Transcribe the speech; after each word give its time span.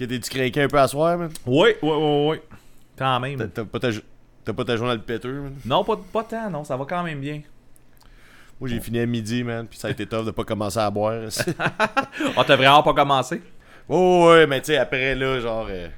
Que 0.00 0.06
t'es-tu 0.06 0.30
craqué 0.30 0.62
un 0.62 0.68
peu 0.68 0.78
à 0.78 0.88
soir, 0.88 1.18
man? 1.18 1.30
Oui, 1.44 1.74
oui, 1.82 1.90
oui, 1.92 2.28
oui. 2.30 2.36
Quand 2.96 3.20
même. 3.20 3.50
T'as- 3.50 3.66
pas 3.66 3.78
ta, 3.78 3.88
t'as 4.46 4.52
pas 4.54 4.64
ta 4.64 4.74
journée 4.78 4.94
le 4.94 5.02
péteux, 5.02 5.42
man? 5.42 5.52
Non, 5.66 5.84
pas, 5.84 6.00
pas 6.10 6.24
tant, 6.24 6.48
non, 6.48 6.64
ça 6.64 6.74
va 6.74 6.86
quand 6.88 7.02
même 7.02 7.20
bien. 7.20 7.42
Moi, 8.58 8.70
j'ai 8.70 8.80
fini 8.80 8.98
à 9.00 9.04
midi, 9.04 9.44
man, 9.44 9.66
puis 9.68 9.78
ça 9.78 9.88
a 9.88 9.90
été 9.90 10.06
tough 10.06 10.24
de 10.24 10.30
pas 10.30 10.44
commencer 10.44 10.78
à 10.78 10.90
boire. 10.90 11.20
Ah, 12.36 12.44
t'as 12.46 12.56
vraiment 12.56 12.82
pas 12.82 12.94
commencé? 12.94 13.42
oh, 13.90 14.28
ouais, 14.30 14.46
mais 14.46 14.60
tu 14.62 14.68
sais, 14.68 14.78
après, 14.78 15.14
là, 15.14 15.38
genre... 15.38 15.66
euh, 15.68 15.88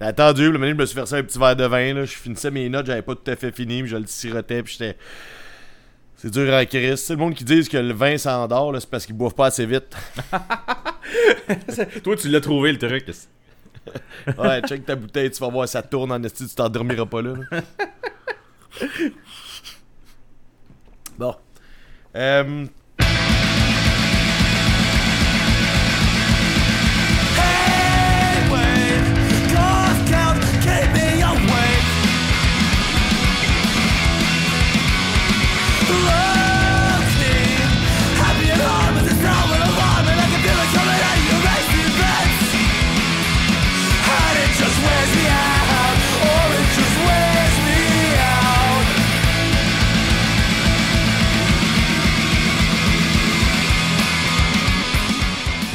J'ai 0.00 0.06
attendu, 0.08 0.50
le 0.50 0.58
moment 0.58 0.66
je 0.72 0.74
me 0.74 0.86
suis 0.86 0.96
versé 0.96 1.14
un 1.16 1.22
petit 1.22 1.38
verre 1.38 1.54
de 1.54 1.64
vin, 1.64 1.94
là, 1.94 2.04
je 2.06 2.12
finissais 2.16 2.50
mes 2.50 2.68
notes, 2.68 2.86
j'avais 2.86 3.02
pas 3.02 3.14
tout 3.14 3.30
à 3.30 3.36
fait 3.36 3.54
fini, 3.54 3.82
puis 3.82 3.90
je 3.90 3.96
le 3.96 4.06
sirotais, 4.06 4.64
puis 4.64 4.72
j'étais... 4.78 4.96
C'est 6.16 6.30
dur 6.30 6.52
à 6.52 6.66
Chris. 6.66 6.96
C'est 6.98 7.12
le 7.12 7.20
monde 7.20 7.34
qui 7.34 7.44
dit 7.44 7.68
que 7.68 7.76
le 7.78 7.92
vin 7.94 8.18
s'endort, 8.18 8.72
là, 8.72 8.80
c'est 8.80 8.90
parce 8.90 9.06
qu'ils 9.06 9.14
boivent 9.14 9.34
pas 9.36 9.46
assez 9.46 9.64
vite. 9.66 9.96
Toi, 12.02 12.16
tu 12.16 12.28
l'as 12.28 12.40
trouvé, 12.40 12.72
le 12.72 12.78
truc. 12.78 13.06
Ouais, 14.38 14.60
check 14.68 14.84
ta 14.84 14.96
bouteille, 14.96 15.30
tu 15.30 15.40
vas 15.40 15.48
voir, 15.48 15.66
ça 15.66 15.80
tourne 15.82 16.12
en 16.12 16.22
esti, 16.22 16.46
tu 16.46 16.54
t'endormiras 16.54 17.06
pas 17.06 17.22
là. 17.22 17.34
là. 17.50 17.60
bon. 21.18 21.34
Euh, 22.14 22.66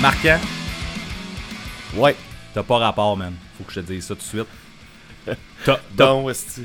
Marquant, 0.04 0.38
ouais. 1.96 2.14
t'as 2.54 2.62
pas 2.62 2.78
rapport, 2.78 3.16
man. 3.16 3.34
Faut 3.58 3.64
que 3.64 3.72
je 3.72 3.80
te 3.80 3.86
dise 3.86 4.06
ça 4.06 4.16
tout 4.16 4.20
de 4.20 4.26
suite. 4.26 4.48
T'as, 5.66 5.80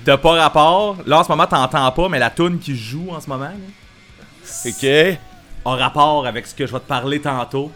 t'as- 0.05 0.17
pas 0.19 0.33
rapport. 0.33 0.97
Là, 1.07 1.21
en 1.21 1.23
ce 1.23 1.29
moment, 1.29 1.47
t'entends 1.47 1.93
pas, 1.93 2.09
mais 2.09 2.19
la 2.19 2.31
tune 2.31 2.59
qui 2.59 2.77
joue 2.77 3.11
en 3.11 3.21
ce 3.21 3.29
moment, 3.29 3.45
là, 3.45 4.67
Ok. 4.67 5.19
a 5.65 5.71
rapport 5.77 6.27
avec 6.27 6.49
ce 6.49 6.55
que 6.57 6.67
je 6.67 6.73
vais 6.73 6.81
te 6.81 6.89
parler 6.89 7.21
tantôt. 7.21 7.71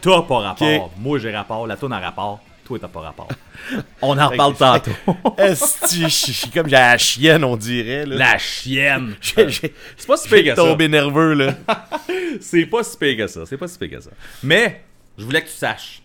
T'as 0.00 0.22
pas 0.22 0.38
rapport. 0.38 0.90
Moi, 0.96 1.18
j'ai 1.18 1.30
rapport. 1.30 1.66
La 1.66 1.76
tune 1.76 1.92
a 1.92 1.98
rapport. 1.98 2.40
Toi, 2.64 2.78
t'as 2.80 2.88
pas 2.88 3.00
rapport. 3.00 3.28
On 4.00 4.18
en 4.18 4.28
reparle 4.30 4.54
tantôt. 4.54 4.92
Esti, 5.36 6.04
je 6.04 6.32
suis 6.32 6.50
comme 6.50 6.68
j'ai 6.70 6.76
la 6.76 6.96
chienne, 6.96 7.44
on 7.44 7.58
dirait. 7.58 8.06
Là. 8.06 8.16
la 8.16 8.38
chienne. 8.38 9.14
C'est 9.20 10.06
pas 10.06 10.16
si 10.16 10.26
pire 10.30 10.42
que 10.42 10.48
ça. 10.48 10.54
tombé 10.54 10.88
nerveux, 10.88 11.34
là. 11.34 11.54
C'est 12.40 12.64
pas 12.64 12.82
si 12.82 12.96
pire 12.96 13.18
que 13.18 13.26
ça. 13.26 13.44
C'est 13.44 13.58
pas 13.58 13.68
si 13.68 13.76
pire 13.76 13.90
que 13.90 14.00
ça. 14.00 14.10
Mais, 14.42 14.84
je 15.18 15.24
voulais 15.24 15.40
que 15.42 15.48
tu 15.48 15.52
saches. 15.54 16.02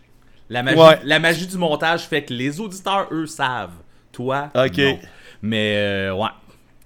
La 0.50 0.64
magie, 0.64 0.78
Ouais. 0.78 1.00
la 1.04 1.20
magie 1.20 1.48
du 1.48 1.58
montage 1.58 2.04
fait 2.04 2.24
que 2.24 2.34
les 2.34 2.60
auditeurs, 2.60 3.08
eux, 3.12 3.28
savent. 3.28 3.72
Toi, 4.14 4.50
Ok. 4.56 4.78
non. 4.78 5.00
Mais, 5.42 5.76
euh, 5.78 6.14
ouais. 6.14 6.30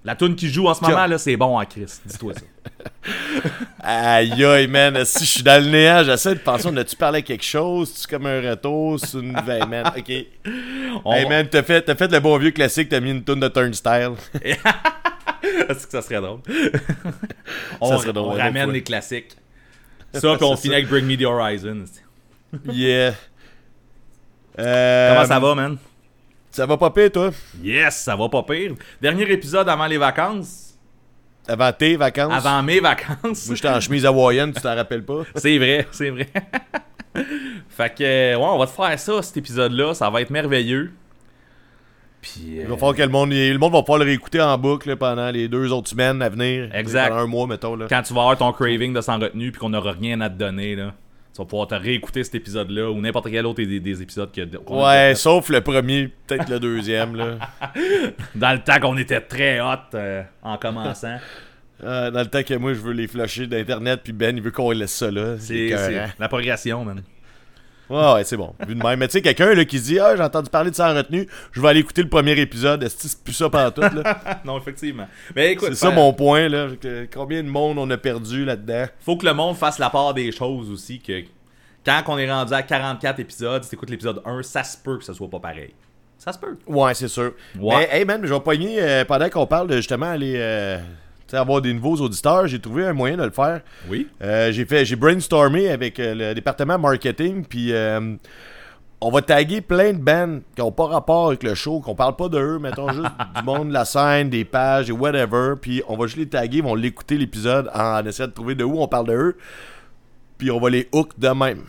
La 0.04 0.16
tune 0.16 0.36
qui 0.36 0.50
joue 0.50 0.68
en 0.68 0.74
ce 0.74 0.84
moment, 0.84 1.06
là, 1.06 1.18
c'est 1.20 1.38
bon 1.38 1.60
en 1.60 1.64
Chris. 1.66 1.86
Dis-toi 2.06 2.34
ça. 2.34 2.42
Aïe 3.84 4.44
aïe, 4.44 4.68
man. 4.68 5.04
Si 5.06 5.26
je 5.26 5.30
suis 5.30 5.44
dans 5.44 5.64
le 5.64 5.70
néant, 5.70 6.04
j'essaie 6.04 6.34
de 6.36 6.40
penser, 6.40 6.68
on 6.72 6.78
a-tu 6.78 6.96
parlé 6.96 7.20
à 7.20 7.22
quelque 7.22 7.44
chose? 7.44 7.94
Tu 8.02 8.08
comme 8.08 8.26
un 8.26 8.42
retour? 8.50 9.00
C'est 9.00 9.20
une 9.20 9.40
veille, 9.46 9.66
man. 9.68 9.92
Ok. 9.96 10.12
On- 11.06 11.14
Hey, 11.14 11.28
man, 11.28 11.48
t'as 11.50 11.62
fait, 11.64 11.86
fait 11.98 12.12
le 12.12 12.20
bon 12.20 12.38
vieux 12.38 12.52
classique, 12.52 12.90
t'as 12.90 13.00
mis 13.00 13.12
une 13.12 13.24
toune 13.24 13.40
de 13.42 13.48
Turnstile. 13.48 14.14
Est-ce 14.44 15.86
que 15.86 15.92
ça 15.92 16.02
serait 16.02 16.22
drôle? 16.22 16.40
on 17.80 17.90
Ça 17.90 17.98
serait 18.00 18.14
drôle, 18.14 18.34
on 18.34 18.38
ramène 18.38 18.72
les 18.72 18.84
classiques. 18.84 19.36
Ça, 20.14 20.36
puis 20.36 20.44
on 20.46 20.56
finit 20.58 20.76
avec 20.76 20.88
Bring 20.90 21.06
Me 21.06 21.16
the 21.16 21.26
Horizon. 21.26 21.84
Yeah. 22.72 23.13
Euh, 24.59 25.13
Comment 25.13 25.25
ça 25.28 25.39
va, 25.39 25.56
man? 25.56 25.78
Ça 26.51 26.66
va 26.66 26.78
pas 26.78 26.89
pire, 26.89 27.12
toi? 27.12 27.31
Yes, 27.63 27.95
ça 27.95 28.16
va 28.16 28.28
pas 28.28 28.44
pire. 28.44 28.73
Dernier 29.01 29.31
épisode 29.31 29.69
avant 29.69 29.88
les 29.88 29.97
vacances. 29.97 30.78
Avant 31.47 31.72
tes 31.72 31.95
vacances? 31.95 32.34
Avant 32.34 32.62
mes 32.62 32.79
vacances. 32.79 33.47
Moi, 33.47 33.56
j'étais 33.56 33.69
en 33.69 33.79
chemise 33.79 34.06
hawaïenne, 34.06 34.53
tu 34.53 34.62
t'en 34.62 34.75
rappelles 34.75 35.03
pas? 35.06 35.23
C'est 35.35 35.57
vrai, 35.57 35.88
c'est 35.91 36.09
vrai. 36.09 36.28
fait 37.69 37.95
que, 37.95 38.03
euh, 38.03 38.35
ouais, 38.38 38.45
on 38.45 38.57
va 38.57 38.68
te 38.68 38.72
faire 38.72 39.00
ça, 39.00 39.22
cet 39.22 39.38
épisode-là. 39.38 39.94
Ça 39.94 40.09
va 40.09 40.22
être 40.22 40.29
merveilleux. 40.29 40.91
Puis, 42.22 42.59
euh, 42.59 42.63
Il 42.63 42.68
va 42.68 42.75
falloir 42.75 42.95
que 42.95 43.01
le 43.01 43.09
monde, 43.09 43.31
le 43.31 43.57
monde 43.57 43.73
va 43.73 43.81
pouvoir 43.81 44.00
le 44.00 44.06
réécouter 44.06 44.39
en 44.41 44.57
boucle 44.57 44.89
là, 44.89 44.95
pendant 44.95 45.31
les 45.31 45.47
deux 45.47 45.72
autres 45.72 45.89
semaines 45.89 46.22
à 46.22 46.29
venir. 46.29 46.69
Exact. 46.75 47.09
Pendant 47.09 47.22
un 47.22 47.28
mois, 47.28 47.47
mettons. 47.47 47.75
Là. 47.75 47.88
quand 47.89 48.03
tu 48.03 48.13
vas 48.13 48.22
avoir 48.22 48.38
ton 48.38 48.51
craving 48.51 48.94
de 48.94 49.01
sans 49.01 49.19
retenue 49.19 49.51
puis 49.51 49.59
qu'on 49.59 49.69
n'aura 49.69 49.94
rien 49.94 50.22
à 50.22 50.29
te 50.29 50.35
donner, 50.35 50.75
là, 50.75 50.94
tu 51.34 51.38
vas 51.38 51.46
pouvoir 51.46 51.68
te 51.68 51.75
réécouter 51.75 52.24
cet 52.24 52.36
épisode-là 52.36 52.92
ou 52.92 53.00
n'importe 53.00 53.30
quel 53.30 53.46
autre 53.46 53.64
des, 53.64 53.80
des 53.80 54.02
épisodes 54.02 54.31
que, 54.31 54.42
a 54.42 55.08
Ouais, 55.09 55.16
sauf 55.16 55.50
le 55.50 55.62
premier, 55.62 56.09
peut-être 56.28 56.50
le 56.50 56.59
deuxième. 56.59 57.16
Là. 57.16 57.38
Dans 58.36 58.52
le 58.52 58.59
temps 58.59 58.80
qu'on 58.80 58.97
était 58.97 59.22
très 59.22 59.62
hot 59.62 59.96
euh, 59.96 60.24
en 60.42 60.58
commençant. 60.58 61.18
Euh, 61.84 62.12
dans 62.12 62.19
le 62.19 62.28
temps 62.28 62.44
que 62.44 62.53
moi, 62.53 62.75
je 62.75 62.80
veux 62.80 62.94
les 62.94 63.08
flusher 63.08 63.47
d'Internet, 63.47 64.02
puis 64.03 64.14
Ben, 64.14 64.38
il 64.38 64.44
veut 64.44 64.52
qu'on 64.52 64.69
laisse 64.69 64.94
ça 64.94 65.09
là. 65.09 65.36
C'est 65.40 65.74
la 66.19 66.28
progression, 66.28 66.86
man. 66.86 67.02
Ouais, 67.91 68.13
ouais, 68.13 68.24
c'est 68.24 68.38
bon. 68.38 68.53
Vu 68.68 68.75
de 68.75 68.81
même. 68.84 68.97
Mais 69.00 69.07
tu 69.07 69.13
sais, 69.13 69.22
quelqu'un 69.22 69.53
là, 69.53 69.66
qui 69.66 69.78
se 69.79 69.84
dit 69.85 70.00
Ah, 70.00 70.16
j'ai 70.16 70.24
entendu 70.24 70.50
parler 70.50 70.72
de 70.72 70.75
ça 70.75 70.91
en 70.91 70.96
retenue, 70.96 71.28
je 71.52 71.62
vais 71.62 71.68
aller 71.68 71.79
écouter 71.81 72.02
le 72.02 72.09
premier 72.09 72.40
épisode. 72.40 72.81
Est-ce 72.84 72.96
que 72.96 73.02
c'est 73.09 73.24
plus 73.24 73.34
ça 73.34 73.50
pendant 73.50 73.72
tout, 73.72 73.81
là? 73.81 74.19
non, 74.46 74.57
effectivement. 74.57 75.07
Mais 75.35 75.52
écoute, 75.53 75.69
C'est 75.69 75.75
ça 75.75 75.90
fa- 75.90 75.96
mon 75.96 76.13
point, 76.13 76.47
là. 76.50 76.68
que- 76.80 77.07
combien 77.13 77.44
de 77.44 77.50
monde 77.50 77.78
on 77.78 77.90
a 77.90 77.97
perdu 77.97 78.46
là-dedans? 78.46 78.85
faut 79.01 79.18
que 79.18 79.25
le 79.25 79.34
monde 79.34 79.56
fasse 79.57 79.78
la 79.80 79.90
part 79.90 80.13
des 80.13 80.31
choses 80.31 80.69
aussi. 80.72 81.00
que 81.00 81.22
Quand 81.85 82.03
on 82.07 82.18
est 82.18 82.31
rendu 82.31 82.53
à 82.53 82.62
44 82.63 83.19
épisodes, 83.19 83.63
si 83.63 83.69
t'écoutes 83.72 83.90
l'épisode 83.90 84.22
1, 84.25 84.44
ça 84.44 84.63
se 84.63 84.78
peut 84.78 84.97
que 84.97 85.03
ce 85.03 85.13
soit 85.13 85.30
pas 85.30 85.40
pareil. 85.40 85.74
Ça 86.18 86.31
se 86.31 86.38
peut. 86.38 86.56
Ouais, 86.68 86.94
c'est 86.94 87.07
sûr. 87.07 87.34
Ouais. 87.59 87.88
Mais, 87.91 88.00
hey 88.00 88.06
man, 88.06 88.22
je 88.24 88.31
vais 88.31 88.40
pogner, 88.40 88.80
euh, 88.80 89.03
pendant 89.06 89.28
qu'on 89.30 89.47
parle 89.47 89.68
de 89.68 89.78
justement 89.78 90.06
aller 90.06 90.35
euh, 90.38 90.78
avoir 91.38 91.62
des 91.62 91.74
nouveaux 91.74 91.96
auditeurs, 91.97 92.47
j'ai 92.47 92.59
trouvé 92.59 92.86
un 92.86 92.94
moyen 92.94 93.18
de 93.18 93.24
le 93.24 93.31
faire. 93.31 93.62
Oui. 93.90 94.08
Euh, 94.22 94.52
j'ai 94.52 94.66
fait, 94.66 94.86
j'ai 94.86 94.96
brainstormé 94.96 95.69
avec 95.69 96.00
euh, 96.00 96.14
le 96.14 96.34
département 96.34 96.78
marketing, 96.78 97.46
puis 97.46 97.72
euh, 97.74 98.16
on 99.00 99.09
va 99.09 99.22
taguer 99.22 99.62
plein 99.62 99.94
de 99.94 99.97
bands 99.97 100.40
qui 100.56 100.62
n'ont 100.62 100.72
pas 100.72 100.86
rapport 100.86 101.28
avec 101.28 101.44
le 101.44 101.56
show, 101.56 101.80
qu'on 101.80 101.96
parle 101.96 102.16
pas 102.16 102.30
de 102.30 102.38
eux, 102.38 102.59
mettons 102.59 102.90
juste 102.94 103.12
du 103.36 103.44
monde 103.44 103.69
de 103.69 103.74
la 103.74 103.86
scène, 103.86 104.30
des 104.30 104.46
pages 104.46 104.90
et 104.90 104.94
whatever, 104.94 105.56
puis 105.59 105.81
on 105.88 105.97
va 105.97 106.06
juste 106.06 106.18
les 106.18 106.30
taguer, 106.30 106.58
ils 106.58 106.64
vont 106.64 106.75
l'écouter 106.75 107.18
l'épisode 107.18 107.69
en 107.74 108.06
essayant 108.06 108.28
de 108.28 108.34
trouver 108.34 108.56
de 108.56 108.63
où 108.63 108.81
on 108.81 108.88
parle 108.88 109.08
de 109.08 109.13
eux, 109.13 109.38
puis 110.38 110.52
on 110.52 110.59
va 110.59 110.69
les 110.69 110.88
hook 110.92 111.18
de 111.18 111.30
même. 111.30 111.62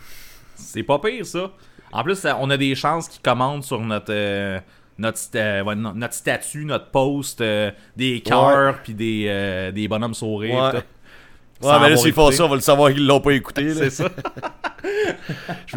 C'est 0.55 0.83
pas 0.83 0.99
pire, 0.99 1.25
ça. 1.25 1.51
En 1.91 2.03
plus, 2.03 2.25
on 2.39 2.49
a 2.49 2.57
des 2.57 2.73
chances 2.73 3.07
qu'ils 3.07 3.21
commandent 3.21 3.63
sur 3.63 3.79
notre, 3.79 4.11
euh, 4.11 4.59
notre, 4.97 5.19
ouais, 5.63 5.75
no- 5.75 5.93
notre 5.93 6.13
statut, 6.13 6.65
notre 6.65 6.89
post, 6.91 7.41
euh, 7.41 7.71
des 7.95 8.21
cœurs, 8.21 8.81
puis 8.83 8.93
des, 8.93 9.25
euh, 9.27 9.71
des 9.71 9.87
bonhommes 9.87 10.13
sourires. 10.13 10.73
Ouais. 10.73 11.67
Ouais, 11.69 11.79
mais 11.79 11.89
là, 11.91 11.95
s'ils 11.97 12.13
font 12.13 12.29
ça, 12.31 12.45
on 12.45 12.49
va 12.49 12.55
le 12.55 12.61
savoir 12.61 12.91
qu'ils 12.91 13.05
l'ont 13.05 13.21
pas 13.21 13.31
écouté. 13.31 13.69
C'est 13.73 13.89
ça. 13.89 14.09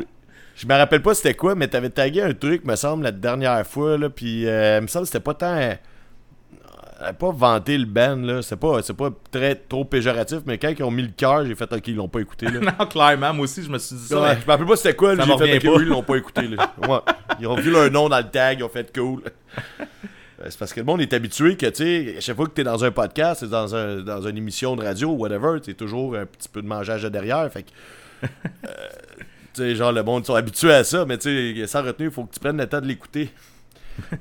Je 0.56 0.66
me 0.66 0.74
rappelle 0.74 1.02
pas 1.02 1.14
c'était 1.14 1.34
quoi, 1.34 1.54
mais 1.54 1.68
t'avais 1.68 1.90
tagué 1.90 2.22
un 2.22 2.32
truc, 2.32 2.64
me 2.64 2.76
semble, 2.76 3.04
la 3.04 3.12
dernière 3.12 3.66
fois, 3.66 3.98
là, 3.98 4.08
puis 4.08 4.46
euh, 4.46 4.78
il 4.78 4.82
me 4.82 4.86
semble 4.86 5.04
que 5.04 5.08
c'était 5.12 5.20
pas 5.22 5.34
tant... 5.34 5.76
euh, 7.02 7.12
pas 7.12 7.30
vanter 7.30 7.76
le 7.76 7.84
band, 7.84 8.16
là, 8.16 8.42
c'est 8.42 8.56
pas, 8.56 8.80
c'est 8.82 8.96
pas 8.96 9.10
très 9.30 9.54
trop 9.54 9.84
péjoratif, 9.84 10.38
mais 10.46 10.56
quand 10.58 10.68
ils 10.76 10.82
ont 10.82 10.90
mis 10.90 11.02
le 11.02 11.10
cœur, 11.16 11.44
j'ai 11.44 11.54
fait 11.54 11.70
«Ok, 11.72 11.88
ils 11.88 11.96
l'ont 11.96 12.08
pas 12.08 12.20
écouté, 12.20 12.46
là. 12.46 12.60
non, 12.78 12.86
clairement, 12.86 13.34
moi 13.34 13.44
aussi, 13.44 13.62
je 13.62 13.68
me 13.70 13.78
suis 13.78 13.96
dit 13.96 14.06
ça. 14.06 14.20
Ouais, 14.20 14.28
mais- 14.34 14.40
je 14.40 14.46
me 14.46 14.50
rappelle 14.50 14.66
pas 14.66 14.76
c'était 14.76 14.94
quoi, 14.96 15.14
là, 15.14 15.24
j'ai 15.24 15.36
fait 15.36 15.54
revient 15.54 15.68
«Ok, 15.68 15.76
oui, 15.76 15.82
ils 15.82 15.88
l'ont 15.88 16.02
pas 16.02 16.16
écouté, 16.16 16.48
là. 16.48 16.74
Ouais. 16.88 16.98
Ils 17.40 17.46
ont 17.46 17.56
vu 17.56 17.70
leur 17.70 17.90
nom 17.90 18.08
dans 18.08 18.18
le 18.18 18.28
tag, 18.30 18.58
ils 18.60 18.64
ont 18.64 18.68
fait 18.68 18.90
«Cool». 18.96 19.22
Euh, 20.38 20.46
C'est 20.48 20.58
parce 20.58 20.72
que 20.74 20.80
le 20.80 20.86
monde 20.86 21.00
est 21.00 21.12
habitué 21.14 21.56
que, 21.56 21.66
tu 21.66 21.76
sais, 21.76 22.14
à 22.18 22.20
chaque 22.20 22.36
fois 22.36 22.46
que 22.46 22.52
t'es 22.52 22.64
dans 22.64 22.84
un 22.84 22.90
podcast, 22.90 23.40
t'es 23.40 23.46
dans, 23.48 23.74
un, 23.74 24.02
dans 24.02 24.20
une 24.26 24.36
émission 24.36 24.76
de 24.76 24.82
radio 24.82 25.08
ou 25.10 25.16
whatever, 25.16 25.60
t'es 25.62 25.72
toujours 25.74 26.14
un 26.16 26.26
petit 26.26 26.48
peu 26.48 26.60
de 26.62 26.66
mangeage 26.66 27.02
de 27.04 27.08
derrière, 27.08 27.50
fait 27.50 27.62
que... 27.62 27.68
euh, 28.66 28.68
tu 29.54 29.62
sais, 29.62 29.74
genre, 29.74 29.92
le 29.92 30.02
monde 30.02 30.26
sont 30.26 30.34
habitués 30.34 30.74
à 30.74 30.84
ça, 30.84 31.04
mais 31.06 31.16
tu 31.16 31.54
sais, 31.56 31.66
sans 31.66 31.82
retenue, 31.82 32.08
il 32.08 32.12
faut 32.12 32.24
que 32.24 32.34
tu 32.34 32.40
prennes 32.40 32.58
le 32.58 32.66
temps 32.66 32.80
de 32.82 32.86
l'écouter. 32.86 33.30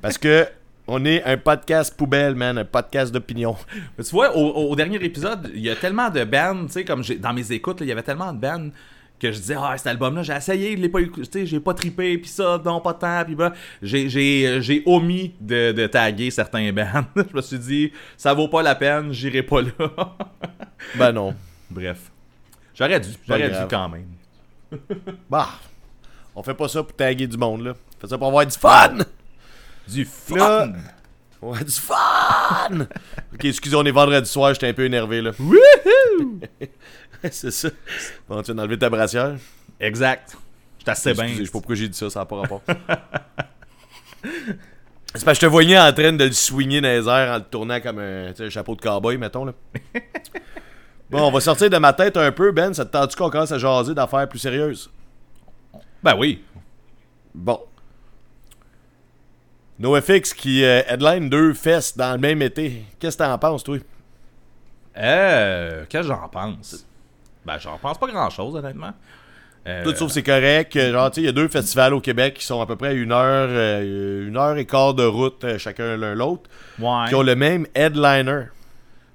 Parce 0.01 0.17
que 0.17 0.47
on 0.87 1.03
est 1.05 1.23
un 1.23 1.37
podcast 1.37 1.95
poubelle, 1.95 2.35
man, 2.35 2.57
un 2.57 2.65
podcast 2.65 3.11
d'opinion. 3.13 3.55
Tu 3.97 4.09
vois, 4.11 4.35
au, 4.35 4.69
au 4.69 4.75
dernier 4.75 5.03
épisode, 5.03 5.51
il 5.53 5.61
y 5.61 5.69
a 5.69 5.75
tellement 5.75 6.09
de 6.09 6.23
bands, 6.23 6.65
tu 6.67 6.73
sais, 6.73 6.85
comme 6.85 7.03
j'ai- 7.03 7.15
dans 7.17 7.33
mes 7.33 7.51
écoutes, 7.51 7.77
il 7.81 7.87
y 7.87 7.91
avait 7.91 8.03
tellement 8.03 8.31
de 8.33 8.39
bands 8.39 8.69
que 9.19 9.31
je 9.31 9.39
disais, 9.39 9.55
ah, 9.57 9.77
cet 9.77 9.87
album-là, 9.87 10.23
j'ai 10.23 10.33
essayé, 10.33 10.75
je 10.75 10.81
l'ai 10.81 10.89
pas 10.89 10.99
écouté, 10.99 11.25
tu 11.25 11.39
sais, 11.39 11.45
j'ai 11.45 11.59
pas 11.59 11.73
trippé, 11.73 12.17
puis 12.17 12.29
ça, 12.29 12.61
non, 12.63 12.81
pas 12.81 12.93
tant, 12.93 13.23
puis 13.25 13.33
bah, 13.33 13.53
j'ai, 13.81 14.83
omis 14.85 15.33
de, 15.39 15.71
de 15.71 15.87
taguer 15.87 16.29
certains 16.31 16.71
bands. 16.73 17.05
je 17.15 17.35
me 17.35 17.41
suis 17.41 17.59
dit, 17.59 17.91
ça 18.17 18.33
vaut 18.33 18.49
pas 18.49 18.61
la 18.61 18.75
peine, 18.75 19.11
j'irai 19.11 19.43
pas 19.43 19.61
là. 19.61 19.71
Ben 20.95 21.11
non. 21.13 21.33
Bref. 21.71 22.11
J'aurais 22.75 22.99
dû, 22.99 23.09
j'aurais 23.27 23.49
dû 23.49 23.55
quand 23.69 23.89
même. 23.89 24.07
Bah. 25.29 25.47
On 26.35 26.43
fait 26.43 26.53
pas 26.53 26.67
ça 26.67 26.83
pour 26.83 26.93
taguer 26.93 27.25
du 27.25 27.37
monde, 27.37 27.63
là. 27.63 27.71
On 27.71 28.01
fait 28.01 28.07
ça 28.07 28.17
pour 28.17 28.27
avoir 28.27 28.45
du 28.45 28.55
fun! 28.57 28.97
Du 29.87 30.05
fun! 30.05 30.37
Là- 30.37 30.73
Ouais, 31.41 31.63
du 31.63 31.71
fun! 31.71 31.95
ok, 33.33 33.45
excusez, 33.45 33.75
on 33.75 33.83
est 33.85 33.91
vendredi 33.91 34.27
soir, 34.27 34.53
j'étais 34.53 34.67
un 34.67 34.73
peu 34.73 34.85
énervé, 34.85 35.21
là. 35.21 35.31
C'est 37.31 37.51
ça. 37.51 37.69
Bon, 38.27 38.41
tu 38.41 38.45
viens 38.47 38.55
d'enlever 38.55 38.79
ta 38.79 38.89
brassière? 38.89 39.35
Exact. 39.79 40.35
Je 40.79 40.83
suis 40.83 40.89
assez 40.91 41.13
bien. 41.13 41.27
Je 41.27 41.43
sais 41.43 41.43
pas 41.45 41.51
pourquoi 41.51 41.75
j'ai 41.75 41.87
dit 41.87 41.97
ça, 41.97 42.09
ça 42.09 42.19
n'a 42.21 42.25
pas 42.25 42.37
rapport. 42.37 42.61
C'est 45.13 45.23
parce 45.23 45.37
que 45.37 45.45
je 45.45 45.47
te 45.47 45.51
voyais 45.51 45.77
en 45.79 45.93
train 45.93 46.13
de 46.13 46.25
le 46.25 46.31
swinguer 46.31 46.81
dans 46.81 46.87
les 46.89 47.07
airs 47.07 47.31
en 47.33 47.37
le 47.37 47.43
tournant 47.43 47.79
comme 47.79 47.99
un 47.99 48.33
chapeau 48.49 48.75
de 48.75 48.81
cowboy, 48.81 49.17
mettons. 49.17 49.45
Là. 49.45 49.53
bon, 51.09 51.27
on 51.27 51.31
va 51.31 51.39
sortir 51.39 51.69
de 51.69 51.77
ma 51.77 51.93
tête 51.93 52.17
un 52.17 52.31
peu, 52.31 52.51
Ben. 52.51 52.73
Ça 52.73 52.85
te 52.85 52.91
tente-tu 52.91 53.15
qu'on 53.17 53.29
commence 53.29 53.51
à 53.51 53.57
jaser 53.59 53.93
d'affaires 53.93 54.27
plus 54.27 54.39
sérieuses? 54.39 54.89
Ben 56.03 56.15
oui. 56.17 56.43
Bon. 57.33 57.59
NoFX 59.79 60.33
qui 60.33 60.63
euh, 60.63 60.81
headline 60.87 61.29
deux 61.29 61.53
fesses 61.53 61.97
dans 61.97 62.13
le 62.13 62.17
même 62.19 62.41
été. 62.41 62.83
Qu'est-ce 62.99 63.17
que 63.17 63.23
t'en 63.23 63.37
penses, 63.37 63.63
toi? 63.63 63.77
Euh, 64.97 65.83
qu'est-ce 65.89 66.07
que 66.07 66.13
j'en 66.13 66.27
pense? 66.29 66.85
Ben, 67.45 67.57
j'en 67.59 67.77
pense 67.77 67.97
pas 67.97 68.07
grand-chose, 68.07 68.55
honnêtement. 68.55 68.93
Euh, 69.67 69.83
Tout 69.83 69.95
sauf 69.95 70.11
c'est 70.11 70.23
correct? 70.23 70.75
Euh, 70.75 70.91
Genre, 70.93 71.09
tu 71.11 71.15
sais, 71.15 71.21
il 71.21 71.25
y 71.25 71.27
a 71.27 71.31
deux 71.31 71.47
festivals 71.47 71.93
au 71.93 71.99
Québec 71.99 72.35
qui 72.35 72.45
sont 72.45 72.61
à 72.61 72.65
peu 72.67 72.75
près 72.75 72.95
une 72.95 73.11
heure, 73.11 73.47
euh, 73.49 74.27
une 74.27 74.37
heure 74.37 74.55
et 74.57 74.65
quart 74.65 74.93
de 74.93 75.03
route 75.03 75.43
chacun 75.57 75.97
l'un 75.97 76.13
l'autre. 76.13 76.43
ouais. 76.79 77.05
qui 77.09 77.15
ont 77.15 77.23
le 77.23 77.35
même 77.35 77.65
headliner. 77.73 78.43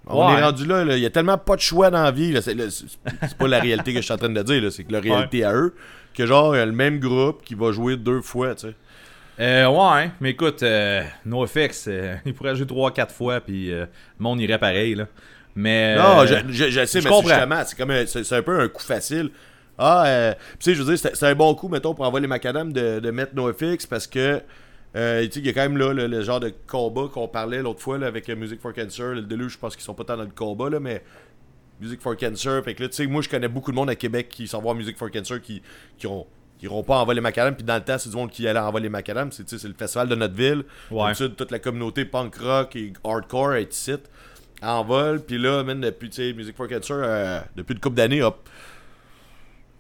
On 0.07 0.27
Ouais. 0.27 0.39
est 0.41 0.43
rendu 0.43 0.67
là, 0.67 0.83
il 0.97 0.99
y 1.03 1.07
a 1.07 1.11
tellement 1.11 1.39
pas 1.39 1.55
de 1.55 1.61
choix 1.61 1.91
dans 1.91 2.03
la 2.03 2.11
vie. 2.11 2.37
C'est 2.43 3.37
pas 3.39 3.47
la 3.49 3.61
réalité 3.61 3.93
que 3.95 4.01
je 4.01 4.05
suis 4.05 4.13
en 4.13 4.17
train 4.17 4.29
de 4.29 4.43
dire, 4.43 4.73
c'est 4.73 4.83
que 4.83 4.93
la 4.93 4.99
réalité 5.01 5.45
à 5.45 5.55
eux, 5.55 5.75
que 6.15 6.27
genre, 6.27 6.57
il 6.57 6.59
y 6.59 6.63
a 6.63 6.67
le 6.67 6.73
même 6.73 6.99
groupe 6.99 7.45
qui 7.45 7.55
va 7.55 7.71
jouer 7.71 7.97
deux 7.97 8.21
fois, 8.21 8.55
tu 8.57 8.69
sais. 8.69 8.75
Euh, 9.41 9.69
ouais, 9.69 10.11
mais 10.21 10.31
écoute, 10.31 10.63
euh, 10.63 11.03
NoFX, 11.25 11.87
euh, 11.89 12.17
il 12.27 12.35
pourrait 12.35 12.55
jouer 12.57 12.67
3-4 12.67 13.11
fois, 13.11 13.41
puis 13.41 13.73
euh, 13.73 13.87
le 14.19 14.23
monde 14.23 14.41
irait 14.41 14.59
pareil, 14.59 14.95
là. 14.95 15.07
Mais. 15.55 15.97
Non, 15.97 16.21
euh, 16.21 16.27
je, 16.27 16.35
je, 16.53 16.71
je 16.71 16.85
sais, 16.85 17.01
je 17.01 17.09
mais 17.09 17.09
c'est 17.09 17.09
comprends. 17.09 17.29
justement, 17.31 17.63
c'est 17.65 17.77
comme 17.77 17.91
un, 17.91 18.07
c'est, 18.07 18.23
c'est 18.23 18.37
un 18.37 18.43
peu 18.43 18.61
un 18.61 18.69
coup 18.69 18.83
facile. 18.83 19.31
Ah, 19.79 20.05
euh, 20.07 20.35
tu 20.35 20.57
sais, 20.61 20.75
je 20.75 20.83
veux 20.83 20.89
dire, 20.95 20.99
c'est, 20.99 21.17
c'est 21.17 21.27
un 21.27 21.35
bon 21.35 21.55
coup, 21.55 21.69
mettons, 21.69 21.95
pour 21.95 22.05
envoyer 22.05 22.23
les 22.23 22.29
macadam 22.29 22.71
de, 22.73 23.01
de 23.01 23.11
mettre 23.11 23.35
NoFX 23.35 23.87
parce 23.87 24.07
que, 24.07 24.43
euh, 24.95 25.23
tu 25.25 25.33
sais, 25.33 25.41
il 25.41 25.47
y 25.47 25.49
a 25.49 25.53
quand 25.55 25.63
même 25.63 25.79
là 25.79 25.95
le, 25.95 26.07
le 26.07 26.23
genre 26.23 26.41
de 26.41 26.53
combat 26.67 27.09
qu'on 27.11 27.27
parlait 27.27 27.63
l'autre 27.63 27.81
fois 27.81 27.97
là, 27.97 28.07
avec 28.09 28.29
Music 28.29 28.61
for 28.61 28.75
Cancer. 28.75 29.15
Le 29.15 29.23
Deluxe, 29.23 29.55
je 29.55 29.59
pense 29.59 29.75
qu'ils 29.75 29.85
sont 29.85 29.95
pas 29.95 30.05
tant 30.05 30.19
dans 30.19 30.25
le 30.25 30.29
combat, 30.29 30.69
là, 30.69 30.81
mais 30.81 31.03
Music 31.81 32.03
for 32.03 32.15
Cancer. 32.15 32.63
Fait 32.63 32.75
que 32.75 32.83
là, 32.83 32.89
tu 32.91 32.97
sais, 32.97 33.07
moi, 33.07 33.23
je 33.23 33.29
connais 33.31 33.49
beaucoup 33.49 33.71
de 33.71 33.77
monde 33.77 33.89
à 33.89 33.97
Québec 33.97 34.29
qui 34.29 34.47
s'en 34.47 34.61
voir 34.61 34.75
Music 34.75 34.99
for 34.99 35.11
Cancer 35.11 35.41
qui, 35.41 35.63
qui 35.97 36.07
ont. 36.07 36.27
Qui 36.61 36.67
iront 36.67 36.83
pas 36.83 36.99
envoyer 36.99 37.17
les 37.17 37.23
macadam, 37.23 37.57
puis 37.57 37.65
dans 37.65 37.75
le 37.77 37.81
temps, 37.81 37.97
c'est 37.99 38.11
du 38.11 38.17
monde 38.17 38.31
qui 38.31 38.47
allait 38.47 38.61
envoyer 38.61 38.83
les 38.85 38.91
macadam. 38.91 39.33
C'est, 39.33 39.51
le 39.65 39.73
festival 39.73 40.09
de 40.09 40.15
notre 40.15 40.35
ville. 40.35 40.65
Ouais. 40.91 41.15
Toute 41.15 41.51
la 41.51 41.59
communauté 41.59 42.05
punk 42.05 42.37
rock 42.37 42.77
et 42.77 42.93
hardcore 43.03 43.55
est 43.55 43.75
ici 43.75 43.95
en 44.63 44.85
vol. 44.85 45.21
Puis 45.23 45.39
là, 45.39 45.65
man, 45.65 45.81
depuis, 45.81 46.11
Music 46.35 46.55
for 46.55 46.69
Cancer, 46.69 46.97
euh, 47.01 47.41
depuis 47.57 47.73
une 47.73 47.81
couple 47.81 47.97
d'années, 47.97 48.23
hop, 48.23 48.47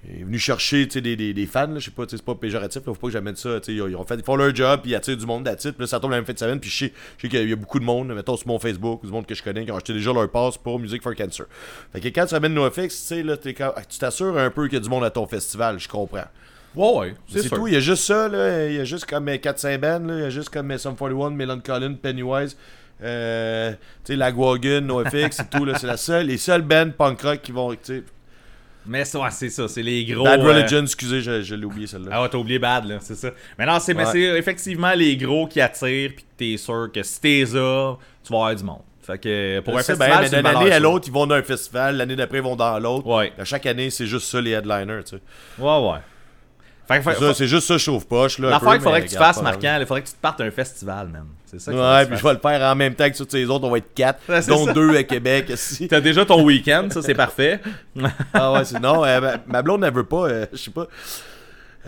il 0.09 0.23
est 0.23 0.25
venu 0.25 0.39
chercher, 0.39 0.87
des, 0.87 1.15
des, 1.15 1.35
des 1.35 1.47
fans, 1.47 1.69
je 1.75 1.85
sais 1.85 1.91
pas, 1.91 2.05
c'est 2.09 2.23
pas 2.23 2.35
péjoratif, 2.35 2.87
là, 2.87 2.95
faut 2.95 2.95
pas 2.95 3.09
que 3.09 3.13
j'amène 3.13 3.37
ça, 3.37 3.59
ils, 3.69 3.75
ils 3.75 3.95
ont 3.97 4.05
fait, 4.05 4.15
ils 4.15 4.25
font 4.25 4.37
leur 4.37 4.55
job, 4.55 4.81
puis 4.81 4.93
ils 4.93 4.95
attirent 4.95 5.19
du 5.19 5.27
monde 5.27 5.45
d'attitude, 5.45 5.73
puis 5.73 5.83
là, 5.83 5.87
ça 5.87 6.01
tombe 6.01 6.13
la 6.13 6.17
même 6.17 6.25
fin 6.25 6.33
de 6.33 6.39
semaine, 6.39 6.59
puis 6.59 6.71
je 6.71 6.87
sais, 6.87 6.93
je 7.19 7.23
sais 7.23 7.29
qu'il 7.29 7.47
y 7.47 7.53
a 7.53 7.57
beaucoup 7.57 7.79
de 7.79 7.85
monde, 7.85 8.09
mettons, 8.15 8.35
sur 8.39 8.49
mon 8.49 8.59
Facebook, 8.59 9.05
du 9.05 9.13
monde 9.13 9.27
que 9.27 9.35
je 9.35 9.43
connais, 9.43 9.67
qui 9.67 9.71
ont 9.71 9.77
acheté 9.77 9.93
déjà 9.93 10.11
leur 10.15 10.31
passe 10.31 10.57
pour 10.57 10.79
Music 10.79 11.03
for 11.03 11.15
Cancer. 11.15 11.45
Fait 11.93 12.01
que 12.01 12.09
quand 12.09 12.25
tu 12.25 12.35
amènes 12.35 12.55
NoFX, 12.55 12.89
tu 12.89 12.89
sais, 12.89 13.23
là, 13.23 13.37
t'es 13.37 13.53
quand- 13.53 13.75
tu 13.91 13.99
t'assures 13.99 14.39
un 14.39 14.49
peu 14.51 14.65
qu'il 14.69 14.75
y 14.75 14.77
a 14.79 14.81
du 14.81 14.89
monde 14.89 15.05
à 15.05 15.11
ton 15.11 15.27
festival, 15.27 15.79
je 15.79 15.87
comprends. 15.89 16.25
Ouais, 16.77 16.95
ouais, 16.99 17.15
c'est 17.29 17.49
tout, 17.49 17.67
il 17.67 17.75
y 17.75 17.77
a 17.77 17.81
juste 17.81 18.05
ça, 18.05 18.29
là. 18.29 18.67
Il 18.69 18.77
y 18.77 18.81
a 18.81 18.85
juste 18.85 19.07
comme 19.07 19.27
4-5 19.29 19.79
bands, 19.79 20.07
là. 20.07 20.17
Il 20.19 20.23
y 20.23 20.27
a 20.27 20.31
juste 20.31 20.51
comme 20.51 20.77
Sum 20.79 20.95
41, 20.97 21.31
Melon 21.31 21.61
Collin, 21.61 21.95
Pennywise, 21.95 22.57
euh, 23.03 23.73
tu 24.05 24.13
sais, 24.13 24.17
Lagwagon, 24.17 24.81
NoFX, 24.83 25.29
c'est 25.37 25.51
tout, 25.51 25.65
là. 25.65 25.77
C'est 25.79 25.87
la 25.87 25.97
seule, 25.97 26.27
les 26.27 26.39
seules 26.39 26.63
bands 26.63 26.91
punk 26.97 27.21
rock 27.23 27.41
qui 27.43 27.53
vont, 27.53 27.73
tu 27.73 27.79
sais. 27.83 28.03
Mais 28.87 29.05
ça, 29.05 29.19
ouais, 29.21 29.31
c'est 29.31 29.51
ça, 29.51 29.69
c'est 29.69 29.83
les 29.83 30.05
gros. 30.05 30.25
Bad 30.25 30.41
euh, 30.41 30.45
Religion, 30.45 30.83
excusez, 30.83 31.21
je, 31.21 31.43
je 31.43 31.55
l'ai 31.55 31.65
oublié 31.67 31.87
celle-là. 31.87 32.09
Ah 32.13 32.23
ouais, 32.23 32.29
t'as 32.29 32.39
oublié 32.39 32.59
Bad, 32.59 32.87
là, 32.87 32.97
c'est 33.01 33.15
ça. 33.15 33.31
Mais 33.59 33.67
non, 33.67 33.79
c'est 33.79 33.93
mais 33.95 34.05
Ouais. 34.07 34.13
c'est 34.13 34.39
effectivement 34.39 34.93
les 34.95 35.17
gros 35.17 35.47
qui 35.47 35.61
attirent, 35.61 36.11
puis 36.15 36.25
que 36.25 36.29
t'es 36.37 36.57
sûr 36.57 36.89
que 36.93 37.03
si 37.03 37.21
t'es 37.21 37.45
ça, 37.47 37.99
tu 38.25 38.33
vas 38.33 38.39
avoir 38.39 38.55
du 38.55 38.65
monde. 38.65 38.81
Fait 39.03 39.19
que 39.19 39.61
pour 39.61 39.77
un 39.77 39.83
sais 39.83 39.97
festival, 39.97 40.29
d'une 40.31 40.47
année 40.47 40.73
à 40.73 40.79
l'autre, 40.79 41.09
ils 41.09 41.13
vont 41.13 41.27
dans 41.27 41.35
un 41.35 41.43
festival, 41.43 41.97
l'année 41.97 42.17
d'après, 42.17 42.39
ils 42.39 42.45
vont 42.45 42.57
dans 42.57 42.79
l'autre. 42.79 43.07
Ouais. 43.07 43.33
À 43.39 43.45
chaque 43.45 43.67
année, 43.67 43.91
c'est 43.91 44.07
juste 44.07 44.27
ça, 44.31 44.41
les 44.41 44.53
headliners, 44.53 45.03
tu 45.05 45.17
sais. 45.17 45.23
Ouais, 45.59 45.67
ouais. 45.91 45.99
Fait 45.99 45.99
que, 45.99 46.80
fait- 46.80 46.80
Ça, 46.80 46.80
C'est 47.35 47.47
juste 47.47 47.67
ça, 47.67 47.79
chauffe-poche, 47.79 48.39
là. 48.39 48.49
un 48.49 48.51
L'affaire 48.51 48.73
qu'il 48.73 48.81
faudrait 48.83 49.05
que 49.05 49.11
tu 49.11 49.17
fasses, 49.17 49.43
marquant, 49.43 49.77
il 49.79 49.87
faudrait 49.87 50.03
que 50.03 50.09
tu 50.09 50.15
te 50.15 50.21
partes 50.21 50.41
un 50.41 50.51
festival, 50.51 51.09
man. 51.09 51.25
C'est 51.47 51.61
ça 51.61 51.73
Ouais, 51.73 52.07
puis 52.07 52.17
je 52.17 52.23
vais 52.23 52.33
le 52.33 52.39
faire 52.39 52.63
en 52.63 52.75
même 52.77 52.95
temps 52.95 53.11
que 53.11 53.17
tous 53.17 53.35
les 53.35 53.47
autres, 53.47 53.65
on 53.65 53.71
va 53.71 53.79
être 53.79 53.93
quatre, 53.95 54.21
Ouais, 54.29 54.41
dont 54.47 54.67
ça. 54.67 54.73
deux 54.73 54.97
à 54.97 55.03
Québec, 55.03 55.49
ici. 55.51 55.89
T'as 55.89 56.01
déjà 56.01 56.25
ton 56.25 56.43
week-end, 56.45 56.89
ça 56.91 57.03
c'est 57.03 57.15
parfait. 57.15 57.61
Ah 58.33 58.53
ouais, 58.53 58.65
c'est 58.65 58.81
non, 58.81 59.05
euh, 59.05 59.37
ma, 59.47 59.63
blonde 59.63 59.83
ne 59.83 59.91
veut 59.91 60.05
pas, 60.05 60.29
euh, 60.29 60.47
je 60.53 60.59
sais 60.59 60.71
pas. 60.71 60.87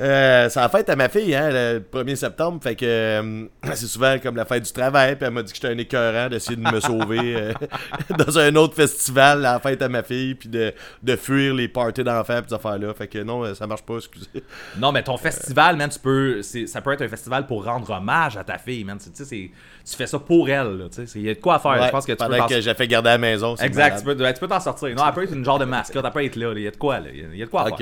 Euh, 0.00 0.48
c'est 0.48 0.58
la 0.58 0.70
fête 0.70 0.88
à 0.88 0.96
ma 0.96 1.10
fille, 1.10 1.34
hein, 1.34 1.50
le 1.50 1.80
1er 1.80 2.16
septembre, 2.16 2.60
fait 2.62 2.74
que 2.76 2.86
euh, 2.86 3.44
c'est 3.74 3.86
souvent 3.86 4.16
comme 4.18 4.36
la 4.36 4.46
fête 4.46 4.62
du 4.64 4.72
travail, 4.72 5.16
puis 5.16 5.26
elle 5.26 5.32
m'a 5.34 5.42
dit 5.42 5.52
que 5.52 5.56
j'étais 5.60 5.74
un 5.74 5.76
écœurant 5.76 6.30
d'essayer 6.30 6.56
de 6.56 6.62
me 6.62 6.80
sauver 6.80 7.36
euh, 7.36 7.52
dans 8.18 8.38
un 8.38 8.54
autre 8.56 8.74
festival, 8.74 9.42
la 9.42 9.60
fête 9.60 9.82
à 9.82 9.90
ma 9.90 10.02
fille, 10.02 10.34
puis 10.34 10.48
de, 10.48 10.72
de 11.02 11.16
fuir 11.16 11.52
les 11.54 11.68
parties 11.68 12.02
d'enfants, 12.04 12.40
puis 12.40 12.48
ces 12.48 12.54
affaires-là, 12.54 12.94
fait 12.94 13.06
que 13.06 13.18
non, 13.18 13.44
euh, 13.44 13.52
ça 13.54 13.66
marche 13.66 13.82
pas, 13.82 13.96
excusez. 13.96 14.26
Non, 14.78 14.92
mais 14.92 15.02
ton 15.02 15.18
festival, 15.18 15.76
man, 15.76 15.90
tu 15.90 15.98
peux. 15.98 16.40
Ça 16.42 16.80
peut 16.80 16.92
être 16.92 17.02
un 17.02 17.08
festival 17.08 17.46
pour 17.46 17.62
rendre 17.64 17.90
hommage 17.90 18.38
à 18.38 18.44
ta 18.44 18.56
fille, 18.56 18.84
man. 18.84 18.96
Tu 18.98 19.10
sais, 19.12 19.24
c'est- 19.26 19.50
tu 19.84 19.96
fais 19.96 20.06
ça 20.06 20.18
pour 20.18 20.48
elle, 20.48 20.78
là, 20.78 20.84
tu 20.94 21.06
sais. 21.06 21.18
Il 21.18 21.26
y 21.26 21.30
a 21.30 21.34
de 21.34 21.38
quoi 21.40 21.56
à 21.56 21.58
faire. 21.58 21.72
Ouais, 21.72 21.86
je 21.86 21.90
pense 21.90 22.06
que 22.06 22.12
tu 22.12 22.16
peux. 22.18 22.30
pendant 22.30 22.46
que 22.46 22.60
j'ai 22.62 22.74
fait 22.74 22.86
garder 22.88 23.10
à 23.10 23.12
la 23.12 23.18
maison, 23.18 23.56
Exact, 23.56 23.74
malade. 23.90 23.98
tu 23.98 24.04
peux, 24.16 24.24
ouais, 24.24 24.32
tu 24.34 24.40
peux 24.40 24.48
t'en 24.48 24.60
sortir. 24.60 24.88
Non, 24.96 25.02
elle 25.06 25.12
peut 25.12 25.24
être 25.24 25.34
une 25.34 25.44
genre 25.44 25.58
de 25.58 25.64
mascotte, 25.66 26.02
elle 26.02 26.10
peut 26.12 26.24
être 26.24 26.36
là. 26.36 26.52
Il 26.56 26.62
y 26.62 26.66
a 26.66 26.70
de 26.70 26.76
quoi, 26.76 26.98
là. 27.00 27.06
Il 27.12 27.36
y 27.36 27.42
a- 27.42 27.44
de 27.44 27.50
quoi 27.50 27.60
à 27.62 27.64
faire. 27.66 27.76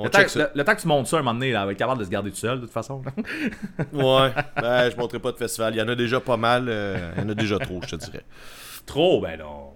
On 0.00 0.04
Le 0.04 0.10
temps, 0.10 0.26
ça. 0.28 0.38
le- 0.38 0.50
le 0.54 0.64
temps 0.64 0.74
que 0.74 0.80
tu 0.80 0.88
montes 0.88 1.06
ça 1.06 1.16
un 1.16 1.20
moment 1.20 1.34
donné, 1.34 1.52
là, 1.52 1.66
être 1.70 1.76
capable 1.76 2.00
de 2.00 2.04
se 2.04 2.10
garder 2.10 2.30
tout 2.30 2.36
seul, 2.36 2.56
de 2.60 2.64
toute 2.64 2.72
façon. 2.72 3.02
là. 3.04 3.12
Ouais, 3.92 4.32
ben, 4.60 4.90
je 4.90 4.96
montrerai 4.96 5.18
pas 5.20 5.32
de 5.32 5.36
festival, 5.36 5.74
il 5.74 5.78
y 5.78 5.82
en 5.82 5.88
a 5.88 5.94
déjà 5.94 6.20
pas 6.20 6.36
mal, 6.36 6.66
euh, 6.68 7.12
il 7.16 7.22
y 7.22 7.26
en 7.26 7.28
a 7.30 7.34
déjà 7.34 7.58
trop, 7.58 7.80
je 7.82 7.96
te 7.96 7.96
dirais. 7.96 8.24
Trop, 8.86 9.20
ben 9.20 9.38
non. 9.38 9.70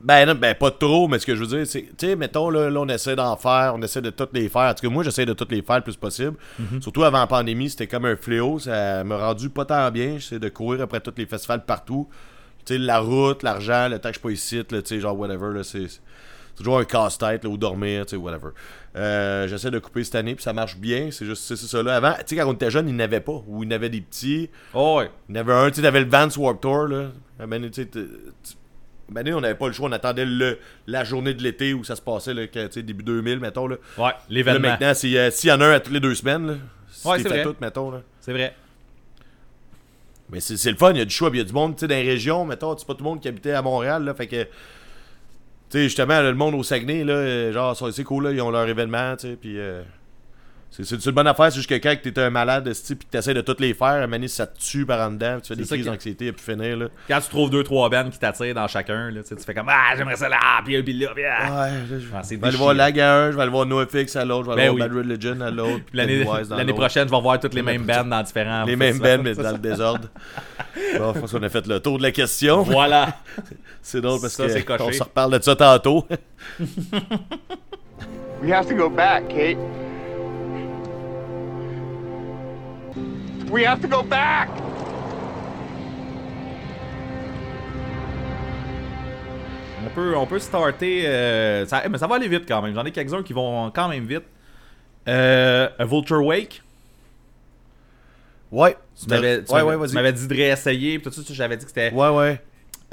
Ben, 0.00 0.26
non, 0.26 0.34
ben 0.34 0.52
pas 0.56 0.72
trop, 0.72 1.06
mais 1.06 1.20
ce 1.20 1.26
que 1.26 1.36
je 1.36 1.44
veux 1.44 1.46
dire, 1.58 1.64
c'est, 1.66 1.82
tu 1.96 2.08
sais, 2.08 2.16
mettons, 2.16 2.50
là, 2.50 2.68
là, 2.70 2.80
on 2.80 2.88
essaie 2.88 3.14
d'en 3.14 3.36
faire, 3.36 3.72
on 3.76 3.82
essaie 3.82 4.02
de 4.02 4.10
toutes 4.10 4.32
les 4.34 4.48
faire. 4.48 4.62
En 4.70 4.74
tout 4.74 4.84
cas, 4.86 4.92
moi, 4.92 5.04
j'essaie 5.04 5.24
de 5.26 5.32
toutes 5.32 5.52
les 5.52 5.62
faire 5.62 5.76
le 5.76 5.82
plus 5.82 5.96
possible. 5.96 6.36
Surtout 6.80 7.04
avant 7.04 7.20
la 7.20 7.28
pandémie, 7.28 7.70
c'était 7.70 7.86
comme 7.86 8.04
un 8.06 8.16
fléau, 8.16 8.58
ça 8.58 9.04
m'a 9.04 9.16
rendu 9.16 9.48
pas 9.48 9.64
tant 9.64 9.88
bien. 9.92 10.14
J'essaie 10.18 10.40
de 10.40 10.48
courir 10.48 10.82
après 10.82 10.98
tous 11.00 11.14
les 11.16 11.26
festivals 11.26 11.64
partout. 11.64 12.08
Tu 12.64 12.74
sais, 12.74 12.78
la 12.78 12.98
route, 12.98 13.44
l'argent, 13.44 13.88
le 13.88 13.98
temps 14.00 14.08
que 14.08 14.14
je 14.14 14.18
suis 14.18 14.22
pas 14.28 14.32
ici, 14.32 14.64
tu 14.68 14.76
sais, 14.84 14.98
genre, 15.00 15.16
whatever, 15.16 15.54
là, 15.54 15.62
c'est. 15.62 15.86
C'est 16.54 16.58
toujours 16.64 16.78
un 16.78 16.84
casse-tête, 16.84 17.44
là, 17.44 17.50
où 17.50 17.56
dormir, 17.56 18.04
tu 18.04 18.10
sais, 18.10 18.16
whatever. 18.16 18.48
Euh, 18.94 19.48
j'essaie 19.48 19.70
de 19.70 19.78
couper 19.78 20.04
cette 20.04 20.16
année, 20.16 20.34
puis 20.34 20.42
ça 20.44 20.52
marche 20.52 20.76
bien. 20.76 21.08
C'est 21.10 21.24
juste, 21.24 21.42
c'est 21.44 21.56
ça, 21.56 21.82
là. 21.82 21.96
Avant, 21.96 22.12
tu 22.12 22.22
sais, 22.26 22.36
quand 22.36 22.46
on 22.46 22.52
était 22.52 22.70
jeune, 22.70 22.88
il 22.88 22.94
n'avait 22.96 23.20
pas. 23.20 23.42
Ou 23.46 23.62
il 23.62 23.68
n'avait 23.68 23.88
des 23.88 24.02
petits. 24.02 24.50
Oh, 24.74 24.96
ouais. 24.98 25.10
Il 25.30 25.34
y 25.34 25.38
en 25.38 25.40
avait 25.40 25.52
un, 25.54 25.70
tu 25.70 25.76
sais, 25.76 25.82
t'avais 25.82 26.00
le 26.00 26.10
Vans 26.10 26.28
Warp 26.36 26.60
Tour, 26.60 26.88
là. 26.88 27.06
Donné, 27.40 27.70
tu 27.70 27.82
sais, 27.84 27.88
donné, 29.10 29.32
on 29.34 29.40
n'avait 29.40 29.54
pas 29.54 29.66
le 29.66 29.72
choix, 29.72 29.88
on 29.88 29.92
attendait 29.92 30.24
le, 30.26 30.58
la 30.86 31.04
journée 31.04 31.32
de 31.34 31.42
l'été 31.42 31.72
où 31.74 31.84
ça 31.84 31.96
se 31.96 32.02
passait, 32.02 32.34
là, 32.34 32.46
que, 32.46 32.66
tu 32.66 32.72
sais, 32.72 32.82
début 32.82 33.02
2000, 33.02 33.40
mettons, 33.40 33.66
là. 33.66 33.76
Ouais, 33.96 34.04
Là, 34.04 34.18
l'événement. 34.28 34.68
maintenant, 34.68 34.92
c'est, 34.94 35.16
euh, 35.18 35.30
s'il 35.30 35.48
y 35.48 35.52
en 35.52 35.60
a 35.62 35.66
un 35.66 35.72
à 35.72 35.80
toutes 35.80 35.94
les 35.94 36.00
deux 36.00 36.14
semaines, 36.14 36.46
là, 36.46 36.54
si 36.90 37.08
Ouais, 37.08 37.18
c'est 37.18 37.28
vrai. 37.28 37.42
tout, 37.44 37.56
mettons, 37.62 37.90
là. 37.90 38.02
C'est 38.20 38.32
vrai. 38.32 38.54
Mais 40.30 40.40
c'est, 40.40 40.70
le 40.70 40.76
fun, 40.76 40.92
il 40.92 40.98
y 40.98 41.00
a 41.00 41.04
du 41.04 41.14
choix, 41.14 41.30
puis 41.30 41.38
il 41.40 41.42
y 41.42 41.44
a 41.44 41.48
du 41.48 41.52
monde, 41.54 41.76
tu 41.76 41.80
sais, 41.80 41.88
dans 41.88 41.94
les 41.94 42.08
régions, 42.08 42.44
mettons, 42.44 42.76
c'est 42.76 42.86
pas 42.86 42.94
tout 42.94 43.04
le 43.04 43.10
monde 43.10 43.20
qui 43.20 43.28
habitait 43.28 43.52
à 43.52 43.62
Montréal, 43.62 44.04
là, 44.04 44.14
fait 44.14 44.26
que... 44.26 44.46
Sais, 45.72 45.84
justement, 45.84 46.20
le 46.20 46.34
monde 46.34 46.54
au 46.54 46.62
Saguenay, 46.62 47.02
là, 47.02 47.14
euh, 47.14 47.50
genre, 47.50 47.74
c'est 47.94 48.04
cool, 48.04 48.24
là, 48.24 48.32
ils 48.32 48.42
ont 48.42 48.50
leur 48.50 48.68
événement, 48.68 49.16
tu 49.16 49.28
sais, 49.28 49.36
puis... 49.36 49.58
euh, 49.58 49.82
c'est, 50.72 51.04
une 51.04 51.12
bonne 51.12 51.26
affaire, 51.26 51.52
c'est 51.52 51.56
juste 51.56 51.68
que 51.68 51.74
quand 51.74 51.94
t'es 52.02 52.18
un 52.18 52.30
malade, 52.30 52.66
esti, 52.66 52.94
puis 52.94 53.06
que 53.06 53.12
t'essaies 53.12 53.34
de 53.34 53.42
toutes 53.42 53.60
les 53.60 53.74
faire, 53.74 54.08
à 54.08 54.28
ça 54.28 54.46
te 54.46 54.58
tue 54.58 54.86
par 54.86 55.06
en 55.06 55.12
dedans, 55.12 55.34
puis 55.34 55.42
tu 55.42 55.48
fais 55.48 55.56
des 55.56 55.68
crises 55.68 55.84
d'anxiété 55.84 56.30
à 56.30 56.32
pu 56.32 56.42
finir, 56.42 56.78
là. 56.78 56.86
Quand 57.08 57.20
tu 57.20 57.28
trouves 57.28 57.50
deux, 57.50 57.62
trois 57.62 57.90
bands 57.90 58.08
qui 58.08 58.18
t'attirent 58.18 58.54
dans 58.54 58.66
chacun, 58.68 59.10
là, 59.10 59.20
tu 59.22 59.36
fais 59.36 59.52
comme 59.52 59.68
Ah, 59.68 59.94
j'aimerais 59.94 60.16
ça 60.16 60.30
là, 60.30 60.38
puis 60.64 60.82
puis 60.82 60.94
là, 60.94 61.08
puis 61.14 61.24
ah. 61.26 61.42
Ouais, 61.42 61.70
là, 61.70 61.98
je 61.98 62.06
Ah, 62.14 62.22
vais 62.22 62.46
aller 62.48 62.56
voir 62.56 62.72
Lag 62.72 62.98
à 63.00 63.14
un, 63.16 63.30
je 63.32 63.36
vais 63.36 63.42
aller 63.42 63.50
voir 63.50 63.66
NoFX 63.66 64.16
à 64.16 64.24
l'autre, 64.24 64.44
je 64.50 64.56
vais 64.56 64.62
aller 64.62 64.70
Ben 64.70 64.76
voir 64.78 64.88
oui. 64.88 65.02
Bad 65.02 65.10
Religion 65.10 65.40
à 65.42 65.50
l'autre, 65.50 65.84
puis 65.86 65.98
L'année 65.98 66.72
prochaine, 66.72 67.06
je 67.06 67.14
vais 67.14 67.20
voir 67.20 67.38
toutes 67.38 67.54
les 67.54 67.62
mêmes 67.62 67.82
bands 67.86 68.04
dans 68.04 68.22
différents. 68.22 68.64
Les 68.64 68.76
mêmes 68.76 68.98
bands, 68.98 69.22
mais 69.22 69.34
dans 69.34 69.52
le 69.52 69.58
désordre. 69.58 70.08
Bon, 70.98 71.12
je 71.14 71.20
pense 71.20 71.32
qu'on 71.32 71.42
a 71.42 71.48
fait 71.48 71.66
le 71.66 71.80
tour 71.80 71.98
de 71.98 72.02
la 72.02 72.12
question. 72.12 72.62
Voilà. 72.62 73.16
C'est 73.82 74.00
drôle 74.00 74.20
parce 74.20 74.34
Ça, 74.34 74.48
c'est 74.48 74.62
que 74.62 74.82
on 74.82 74.92
se 74.92 75.02
reparle 75.02 75.38
de 75.38 75.42
ça 75.42 75.56
tantôt. 75.56 76.06
We 78.42 78.52
have 78.52 78.66
to 78.68 78.74
go 78.74 78.90
back, 78.90 79.28
Kate. 79.28 79.58
We 83.52 83.64
have 83.64 83.80
to 83.82 83.88
go 83.88 84.02
back! 84.02 84.48
On 89.84 89.90
peut, 89.94 90.16
on 90.16 90.26
peut 90.26 90.38
starter. 90.38 91.02
euh, 91.06 91.66
ça, 91.66 91.82
mais 91.90 91.98
ça 91.98 92.06
va 92.06 92.14
aller 92.16 92.28
vite 92.28 92.44
quand 92.46 92.62
même. 92.62 92.74
J'en 92.74 92.84
ai 92.84 92.92
quelques-uns 92.92 93.22
qui 93.22 93.32
vont 93.32 93.70
quand 93.70 93.88
même 93.88 94.04
vite. 94.04 94.22
Euh, 95.08 95.68
A 95.78 95.84
Vulture 95.84 96.24
Wake. 96.24 96.62
Ouais. 98.50 98.76
Tu 99.00 99.08
m'avais 99.08 99.38
ouais, 99.50 99.62
ouais, 99.62 99.72
tu 99.74 99.78
vas-y. 99.80 99.94
m'avais 99.94 100.12
dit 100.12 100.28
de 100.28 100.34
réessayer. 100.34 100.98
Puis 100.98 101.10
tout 101.10 101.22
ça, 101.22 101.32
j'avais 101.34 101.56
dit 101.56 101.64
que 101.64 101.70
c'était. 101.70 101.92
Ouais, 101.92 102.08
ouais. 102.10 102.40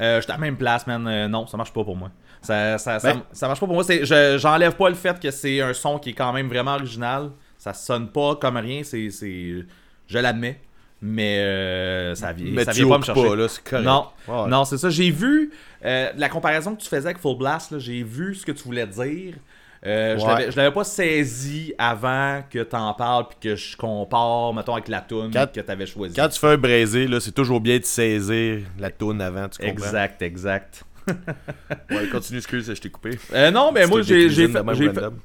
Euh, 0.02 0.20
J'étais 0.20 0.32
à 0.32 0.36
la 0.36 0.40
même 0.40 0.56
place, 0.56 0.86
man. 0.86 1.06
Euh, 1.06 1.28
non, 1.28 1.46
ça 1.46 1.56
marche 1.56 1.72
pas 1.72 1.84
pour 1.84 1.96
moi. 1.96 2.10
Ça, 2.42 2.78
ça, 2.78 2.98
ça, 2.98 3.12
Ben- 3.14 3.22
ça 3.32 3.46
marche 3.46 3.60
pas 3.60 3.66
pour 3.66 3.74
moi. 3.74 3.84
C'est- 3.84 4.04
je- 4.04 4.38
J'enlève 4.38 4.74
pas 4.74 4.88
le 4.88 4.94
fait 4.94 5.20
que 5.20 5.30
c'est 5.30 5.60
un 5.60 5.74
son 5.74 5.98
qui 5.98 6.10
est 6.10 6.14
quand 6.14 6.32
même 6.32 6.48
vraiment 6.48 6.74
original. 6.74 7.30
Ça 7.58 7.74
sonne 7.74 8.08
pas 8.08 8.34
comme 8.36 8.56
rien. 8.56 8.82
C'est, 8.82 9.10
c'est, 9.10 9.66
je 10.10 10.18
l'admets. 10.18 10.60
Mais 11.02 11.38
euh, 11.38 12.14
ça 12.14 12.32
vient, 12.34 12.50
Mais 12.52 12.64
ça 12.64 12.72
vient 12.72 12.86
pas 12.88 12.98
me 12.98 13.02
chercher. 13.04 13.22
pas, 13.26 13.34
là, 13.36 13.46
correct. 13.70 13.84
Non, 13.86 14.06
Ouais, 14.28 14.48
non, 14.50 14.64
c'est 14.66 14.76
ça. 14.76 14.90
J'ai 14.90 15.10
vu 15.10 15.50
euh, 15.82 16.10
la 16.14 16.28
comparaison 16.28 16.74
que 16.76 16.82
tu 16.82 16.88
faisais 16.90 17.06
avec 17.06 17.18
Full 17.18 17.38
Blast. 17.38 17.78
J'ai 17.78 18.02
vu 18.02 18.34
ce 18.34 18.44
que 18.44 18.52
tu 18.52 18.64
voulais 18.64 18.86
dire. 18.86 19.34
Euh, 19.86 20.18
je 20.18 20.22
Ouais. 20.22 20.28
l'avais- 20.30 20.50
Je 20.50 20.56
l'avais 20.58 20.74
pas 20.74 20.84
saisi 20.84 21.72
avant 21.78 22.42
que 22.50 22.58
t'en 22.64 22.92
parles 22.92 23.28
puis 23.30 23.38
que 23.48 23.56
je 23.56 23.78
compare, 23.78 24.52
mettons, 24.52 24.74
avec 24.74 24.88
la 24.88 25.00
tune 25.00 25.30
Quand- 25.32 25.50
que 25.50 25.60
t'avais 25.60 25.86
choisi. 25.86 26.14
Quand 26.14 26.28
tu 26.28 26.38
fais 26.38 26.48
un 26.48 26.58
braisé, 26.58 27.08
c'est 27.18 27.32
toujours 27.34 27.62
bien 27.62 27.78
de 27.78 27.84
saisir 27.86 28.58
la 28.78 28.90
tourne 28.90 29.22
avant, 29.22 29.48
tu 29.48 29.56
comprends? 29.56 29.72
Exact, 29.72 30.20
exact. 30.20 30.84
Ouais, 31.90 32.06
continue, 32.12 32.38
excuse, 32.38 32.66
je 32.74 32.78
t'ai 32.78 32.90
coupé. 32.90 33.18
Euh, 33.32 33.50
non, 33.50 33.72
mais 33.72 33.86
moi 33.86 34.02
j'ai 34.02 34.28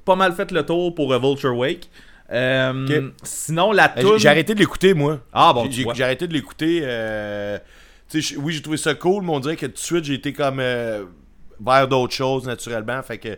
pas 0.05 0.15
mal 0.15 0.31
fait 0.33 0.49
le 0.51 0.63
tour 0.65 0.95
pour 0.95 1.11
Vulture 1.19 1.55
Wake. 1.57 1.89
Euh. 2.31 3.09
Sinon, 3.23 3.71
la 3.71 3.89
tune. 3.89 4.17
J'ai 4.17 4.29
arrêté 4.29 4.53
de 4.55 4.59
l'écouter, 4.59 4.93
moi. 4.93 5.19
Ah 5.31 5.53
bon, 5.53 5.67
J'ai- 5.69 6.03
arrêté 6.03 6.27
de 6.27 6.33
l'écouter. 6.33 6.79
euh, 6.83 7.59
je- 8.13 8.37
oui, 8.37 8.53
j'ai 8.53 8.61
trouvé 8.61 8.77
ça 8.77 8.93
cool, 8.95 9.23
mais 9.23 9.31
on 9.31 9.39
dirait 9.39 9.55
que 9.55 9.65
tout 9.67 9.73
de 9.73 9.77
suite, 9.77 10.05
j'ai 10.05 10.15
été 10.15 10.33
comme 10.33 10.59
euh, 10.59 11.03
vers 11.63 11.87
d'autres 11.87 12.13
choses, 12.13 12.45
naturellement. 12.47 13.01
Fait 13.03 13.17
que. 13.17 13.37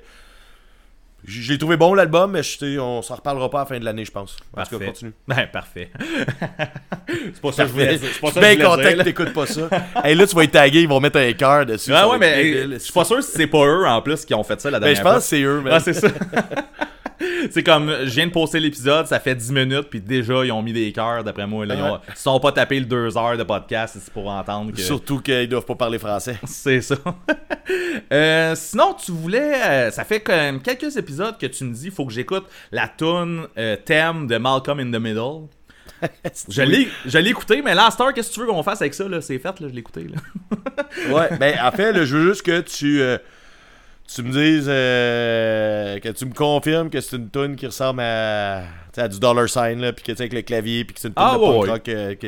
J'ai 1.25 1.41
j'ai 1.41 1.57
trouvé 1.57 1.77
bon 1.77 1.95
l'album, 1.95 2.31
mais 2.31 2.43
je 2.43 2.79
on 2.79 3.01
s'en 3.01 3.15
reparlera 3.15 3.49
pas 3.49 3.57
à 3.57 3.61
la 3.63 3.65
fin 3.65 3.79
de 3.79 3.83
l'année, 3.83 4.05
je 4.05 4.11
pense. 4.11 4.37
En 4.55 4.63
tout 4.63 4.69
cas, 4.69 4.85
Parfait. 4.85 4.85
continue. 4.85 5.13
Ben, 5.27 5.47
parfait. 5.51 5.89
c'est 7.09 7.41
pas 7.41 7.51
ça 7.51 7.63
que 7.63 7.69
je 7.69 7.73
voulais 7.73 7.97
dire. 7.97 8.07
Je 8.07 8.13
suis 8.13 8.27
je 8.35 8.39
bien 8.39 8.55
content 8.55 8.83
que 8.83 9.03
t'écoutes 9.03 9.33
pas 9.33 9.47
ça. 9.47 9.67
hey, 10.05 10.15
là, 10.15 10.27
tu 10.27 10.35
vas 10.35 10.43
être 10.43 10.51
tagué, 10.51 10.81
ils 10.83 10.87
vont 10.87 10.99
mettre 10.99 11.17
un 11.17 11.33
cœur 11.33 11.65
dessus. 11.65 11.91
Ça 11.91 12.07
ouais, 12.07 12.19
mais 12.19 12.69
je 12.73 12.77
suis 12.77 12.93
pas 12.93 13.03
sûr 13.03 13.21
si 13.23 13.31
c'est 13.31 13.47
pas 13.47 13.65
eux 13.65 13.85
en 13.87 14.01
plus 14.03 14.23
qui 14.25 14.33
ont 14.35 14.43
fait 14.43 14.61
ça 14.61 14.69
la 14.69 14.79
Ben, 14.79 14.85
dernière 14.93 15.03
je 15.03 15.09
pense 15.15 15.23
que 15.23 15.29
c'est 15.29 15.41
eux, 15.41 15.61
mais. 15.65 15.71
Ah, 15.73 15.79
c'est 15.79 15.93
ça. 15.93 16.07
c'est 17.51 17.63
comme, 17.63 17.93
je 18.03 18.09
viens 18.11 18.27
de 18.27 18.31
poster 18.31 18.59
l'épisode, 18.59 19.07
ça 19.07 19.19
fait 19.19 19.35
10 19.35 19.51
minutes, 19.51 19.87
puis 19.89 20.01
déjà, 20.01 20.45
ils 20.45 20.51
ont 20.51 20.61
mis 20.61 20.73
des 20.73 20.91
cœurs, 20.91 21.23
d'après 21.23 21.47
moi. 21.47 21.65
Là, 21.65 21.75
ils, 21.75 21.81
ont, 21.81 21.99
ils 22.09 22.15
sont 22.15 22.39
pas 22.39 22.51
tapés 22.51 22.79
le 22.79 22.85
2 22.85 23.17
heures 23.17 23.37
de 23.37 23.43
podcast 23.43 23.97
c'est 23.99 24.13
pour 24.13 24.29
entendre 24.29 24.71
que. 24.71 24.81
Surtout 24.81 25.19
qu'ils 25.19 25.49
doivent 25.49 25.65
pas 25.65 25.75
parler 25.75 25.99
français. 25.99 26.37
C'est 26.45 26.81
ça. 26.81 26.95
Euh, 28.13 28.55
sinon, 28.55 28.93
tu 28.93 29.11
voulais. 29.11 29.53
euh, 29.65 29.91
ça 29.91 30.05
fait 30.05 30.21
quand 30.21 30.35
même 30.35 30.61
quelques 30.61 30.95
épisodes 30.95 31.37
que 31.37 31.47
tu 31.47 31.65
me 31.65 31.73
dis 31.73 31.89
faut 31.91 32.05
que 32.05 32.13
j'écoute 32.13 32.45
la 32.71 32.87
tune 32.87 33.45
euh, 33.57 33.75
thème 33.75 34.27
de 34.27 34.37
Malcolm 34.37 34.79
in 34.79 34.91
the 34.91 35.01
Middle. 35.01 35.47
Je 36.49 36.61
l'ai 36.61 36.87
je 37.05 37.17
l'ai 37.17 37.31
écouté, 37.31 37.61
mais 37.61 37.75
là, 37.75 37.89
Star, 37.91 38.13
qu'est-ce 38.13 38.29
que 38.29 38.33
tu 38.35 38.39
veux 38.39 38.47
qu'on 38.47 38.63
fasse 38.63 38.81
avec 38.81 38.93
ça 38.93 39.07
là? 39.09 39.19
C'est 39.19 39.39
fait, 39.39 39.59
là, 39.59 39.67
je 39.67 39.73
l'ai 39.73 39.79
écouté. 39.79 40.07
Là. 40.07 41.13
Ouais, 41.13 41.37
ben 41.37 41.55
en 41.61 41.71
fait, 41.71 41.91
là, 41.91 42.05
je 42.05 42.15
veux 42.15 42.29
juste 42.29 42.43
que 42.43 42.61
tu, 42.61 43.01
tu 44.07 44.23
me 44.23 44.31
dises, 44.31 44.65
euh, 44.69 45.99
que 45.99 46.09
tu 46.09 46.25
me 46.25 46.33
confirmes 46.33 46.89
que 46.89 47.01
c'est 47.01 47.15
une 47.17 47.29
tune 47.29 47.55
qui 47.55 47.65
ressemble 47.65 48.01
à, 48.01 48.63
du 49.09 49.19
dollar 49.19 49.47
sign, 49.49 49.79
là, 49.81 49.93
puis 49.93 50.03
que 50.03 50.11
avec 50.13 50.33
le 50.33 50.41
clavier, 50.41 50.85
puis 50.85 50.93
que 50.95 50.99
c'est 51.01 51.09
une 51.09 51.13
tune 51.13 51.23
Ah, 51.25 51.35
de 51.37 51.41
ouais, 51.41 51.59
punk 51.59 51.69
rock. 51.69 51.89
euh, 51.89 52.15
que- 52.15 52.27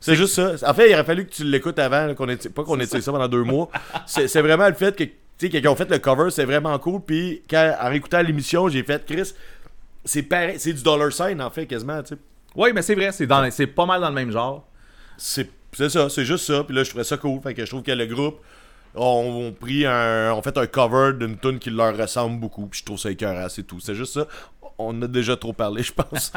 C'est 0.00 0.16
juste 0.16 0.34
ça. 0.34 0.54
En 0.68 0.74
fait, 0.74 0.88
il 0.90 0.94
aurait 0.94 1.04
fallu 1.04 1.26
que 1.26 1.30
tu 1.32 1.44
l'écoutes 1.44 1.78
avant, 1.78 2.06
là, 2.06 2.14
qu'on 2.14 2.28
ait, 2.28 2.36
pas 2.36 2.64
qu'on 2.64 2.78
ait 2.80 2.86
tiré 2.86 3.00
ça 3.02 3.12
pendant 3.12 3.28
deux 3.28 3.44
mois. 3.44 3.70
C'est 4.06 4.40
vraiment 4.40 4.66
le 4.68 4.74
fait 4.74 4.96
que, 4.96 5.04
tu 5.04 5.12
sais, 5.38 5.48
qu'ils 5.50 5.68
ont 5.68 5.76
fait 5.76 5.88
le 5.90 5.98
cover, 5.98 6.30
c'est 6.30 6.44
vraiment 6.44 6.78
cool. 6.78 7.00
Puis, 7.06 7.42
quand, 7.48 7.74
en 7.80 7.88
réécoutant 7.88 8.22
l'émission, 8.22 8.68
j'ai 8.68 8.82
fait, 8.82 9.04
Chris, 9.06 9.32
c'est 10.04 10.22
pareil, 10.22 10.56
c'est 10.58 10.72
du 10.72 10.82
dollar 10.82 11.12
sign, 11.12 11.40
en 11.42 11.50
fait, 11.50 11.66
quasiment, 11.66 12.02
tu 12.02 12.14
sais. 12.14 12.20
Oui, 12.56 12.70
mais 12.74 12.82
c'est 12.82 12.94
vrai, 12.96 13.12
c'est 13.12 13.26
dans 13.28 13.48
c'est 13.52 13.66
pas 13.68 13.86
mal 13.86 14.00
dans 14.00 14.08
le 14.08 14.14
même 14.14 14.32
genre. 14.32 14.66
C'est 15.16 15.48
c'est 15.72 15.88
ça, 15.88 16.08
c'est 16.08 16.24
juste 16.24 16.46
ça. 16.46 16.64
Puis 16.64 16.74
là, 16.74 16.82
je 16.82 16.88
trouvais 16.88 17.04
ça 17.04 17.16
cool. 17.16 17.40
Fait 17.42 17.54
que 17.54 17.64
je 17.64 17.70
trouve 17.70 17.82
que 17.84 17.92
le 17.92 18.06
groupe 18.06 18.40
ont, 18.94 19.46
ont 19.48 19.52
pris 19.52 19.86
un. 19.86 20.32
ont 20.32 20.42
fait 20.42 20.56
un 20.58 20.66
cover 20.66 21.12
d'une 21.18 21.36
tune 21.38 21.58
qui 21.58 21.70
leur 21.70 21.96
ressemble 21.96 22.38
beaucoup. 22.40 22.66
Puis 22.66 22.80
je 22.80 22.84
trouve 22.84 22.98
ça 22.98 23.10
écœurant, 23.10 23.48
c'est 23.48 23.62
tout. 23.64 23.80
C'est 23.80 23.94
juste 23.94 24.14
ça. 24.14 24.26
On 24.78 25.00
a 25.02 25.06
déjà 25.06 25.36
trop 25.36 25.52
parlé, 25.52 25.82
je 25.84 25.92
pense. 25.92 26.32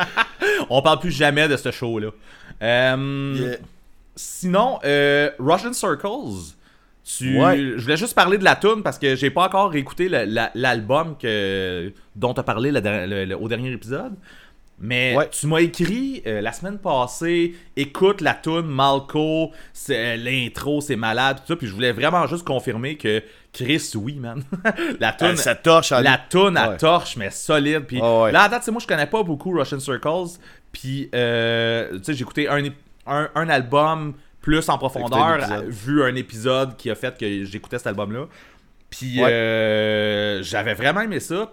On 0.70 0.82
parle 0.82 1.00
plus 1.00 1.12
jamais 1.12 1.48
de 1.48 1.56
ce 1.58 1.72
show-là. 1.72 2.10
Euh, 2.62 3.34
Yeah. 3.36 3.58
Sinon, 4.16 4.80
euh, 4.84 5.32
Russian 5.40 5.74
Circles. 5.74 6.54
Tu... 7.04 7.38
Ouais. 7.38 7.58
Je 7.58 7.82
voulais 7.82 7.98
juste 7.98 8.14
parler 8.16 8.38
de 8.38 8.44
la 8.46 8.56
tune 8.56 8.82
parce 8.84 8.98
que 9.00 9.16
j'ai 9.16 9.30
pas 9.30 9.46
encore 9.46 9.74
la- 10.26 10.52
l'album 10.56 11.16
dont 12.16 12.34
tu 12.34 12.40
as 12.40 12.44
parlé 12.44 12.72
la 12.72 12.80
der- 12.80 13.08
le- 13.08 13.26
le- 13.26 13.36
au 13.36 13.48
dernier 13.50 13.72
épisode. 13.72 14.14
Mais 14.80 15.16
Ouais. 15.16 15.30
tu 15.30 15.48
m'as 15.48 15.60
écrit 15.60 16.22
euh, 16.28 16.42
la 16.42 16.52
semaine 16.52 16.78
passée, 16.80 17.54
écoute 17.78 18.22
la 18.22 18.34
tune 18.34 18.64
Malco, 18.64 19.52
c'est- 19.72 20.16
euh, 20.16 20.18
l'intro 20.18 20.82
c'est 20.82 20.96
malade, 20.96 21.38
tout 21.38 21.48
ça, 21.54 21.56
puis 21.56 21.68
je 21.68 21.74
voulais 21.74 21.92
vraiment 21.94 22.26
juste 22.28 22.44
confirmer 22.46 22.98
que 22.98 23.24
Chris, 23.54 23.92
oui, 23.96 24.16
man. 24.16 24.44
la 25.00 25.14
tune, 25.14 25.28
Euh, 25.28 25.36
ça 25.36 25.56
torche 25.56 25.92
en 25.92 26.02
la 26.02 26.18
toune 26.18 26.58
à 26.58 26.72
Ouais. 26.72 26.78
torche, 26.78 27.16
mais 27.18 27.30
solide. 27.30 27.82
Puis 27.86 28.00
Ah 28.02 28.24
ouais. 28.24 28.32
là, 28.32 28.44
à 28.44 28.50
date, 28.50 28.68
moi, 28.70 28.82
je 28.82 28.88
connais 28.88 29.06
pas 29.08 29.22
beaucoup 29.24 29.52
Russian 29.52 29.80
Circles. 29.80 30.40
Puis, 30.72 31.10
euh, 31.14 31.92
tu 32.00 32.04
sais, 32.06 32.14
j'ai 32.16 32.22
écouté 32.24 32.50
un, 32.50 32.64
un, 33.06 33.30
un 33.36 33.50
album 33.50 34.16
plus 34.42 34.68
en 34.70 34.78
profondeur, 34.80 35.40
vu 35.68 36.04
un 36.04 36.16
épisode 36.16 36.76
qui 36.78 36.90
a 36.90 36.96
fait 36.96 37.18
que 37.18 37.46
j'écoutais 37.46 37.78
cet 37.78 37.88
album-là. 37.88 38.26
Puis, 38.90 39.20
j'avais 40.44 40.74
vraiment 40.74 41.02
aimé 41.02 41.20
ça. 41.20 41.52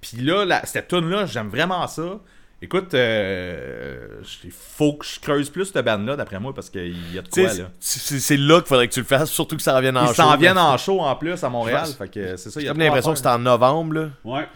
Puis 0.00 0.18
là, 0.18 0.44
la- 0.44 0.66
cette 0.66 0.88
tune-là, 0.88 1.26
j'aime 1.26 1.48
vraiment 1.48 1.86
ça. 1.86 2.20
Écoute, 2.64 2.94
euh, 2.94 4.06
il 4.44 4.52
faut 4.52 4.92
que 4.94 5.04
je 5.04 5.18
creuse 5.18 5.50
plus 5.50 5.66
cette 5.66 5.84
bande-là, 5.84 6.14
d'après 6.14 6.38
moi, 6.38 6.54
parce 6.54 6.70
qu'il 6.70 6.94
y 7.12 7.18
a 7.18 7.22
de 7.22 7.28
quoi, 7.28 7.42
là. 7.42 7.64
c'est 7.80 8.36
là 8.36 8.60
qu'il 8.60 8.68
faudrait 8.68 8.86
que 8.86 8.94
tu 8.94 9.00
le 9.00 9.06
fasses, 9.06 9.30
surtout 9.30 9.56
que 9.56 9.62
ça 9.62 9.74
revienne 9.76 9.96
en 9.96 10.04
Ils 10.04 10.08
show. 10.08 10.14
s'en 10.14 10.36
viennent 10.36 10.58
en 10.58 10.76
show 10.78 11.00
en 11.00 11.16
plus 11.16 11.42
à 11.42 11.48
Montréal. 11.48 11.88
Fait 11.98 12.08
que 12.08 12.36
c'est 12.36 12.50
ça, 12.50 12.60
J'ai 12.60 12.72
l'impression 12.72 13.12
que 13.12 13.18
c'est 13.18 13.26
en 13.26 13.38
novembre, 13.40 13.94
là. 13.94 14.08
Ouais. 14.24 14.46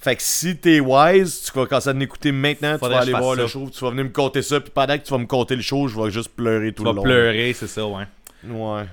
Fait 0.00 0.16
que 0.16 0.22
si 0.22 0.56
t'es 0.56 0.80
wise, 0.80 1.42
tu 1.52 1.58
vas 1.58 1.66
commencer 1.66 1.88
à 1.90 1.92
l'écouter 1.92 2.30
maintenant, 2.32 2.78
tu 2.78 2.88
vas 2.88 3.00
aller 3.00 3.12
voir 3.12 3.34
le 3.34 3.46
show, 3.46 3.68
tu 3.70 3.84
vas 3.84 3.90
venir 3.90 4.04
me 4.04 4.10
compter 4.10 4.42
ça, 4.42 4.60
puis 4.60 4.70
pendant 4.74 4.96
que 4.96 5.02
tu 5.04 5.10
vas 5.10 5.18
me 5.18 5.26
compter 5.26 5.56
le 5.56 5.62
show, 5.62 5.88
je 5.88 6.00
vais 6.00 6.10
juste 6.10 6.30
pleurer 6.36 6.72
tout 6.72 6.84
Tu 6.84 6.88
le 6.88 6.94
long. 6.94 7.02
pleurer, 7.02 7.52
c'est 7.52 7.66
ça, 7.66 7.84
ouais. 7.86 8.04
Ouais. 8.48 8.84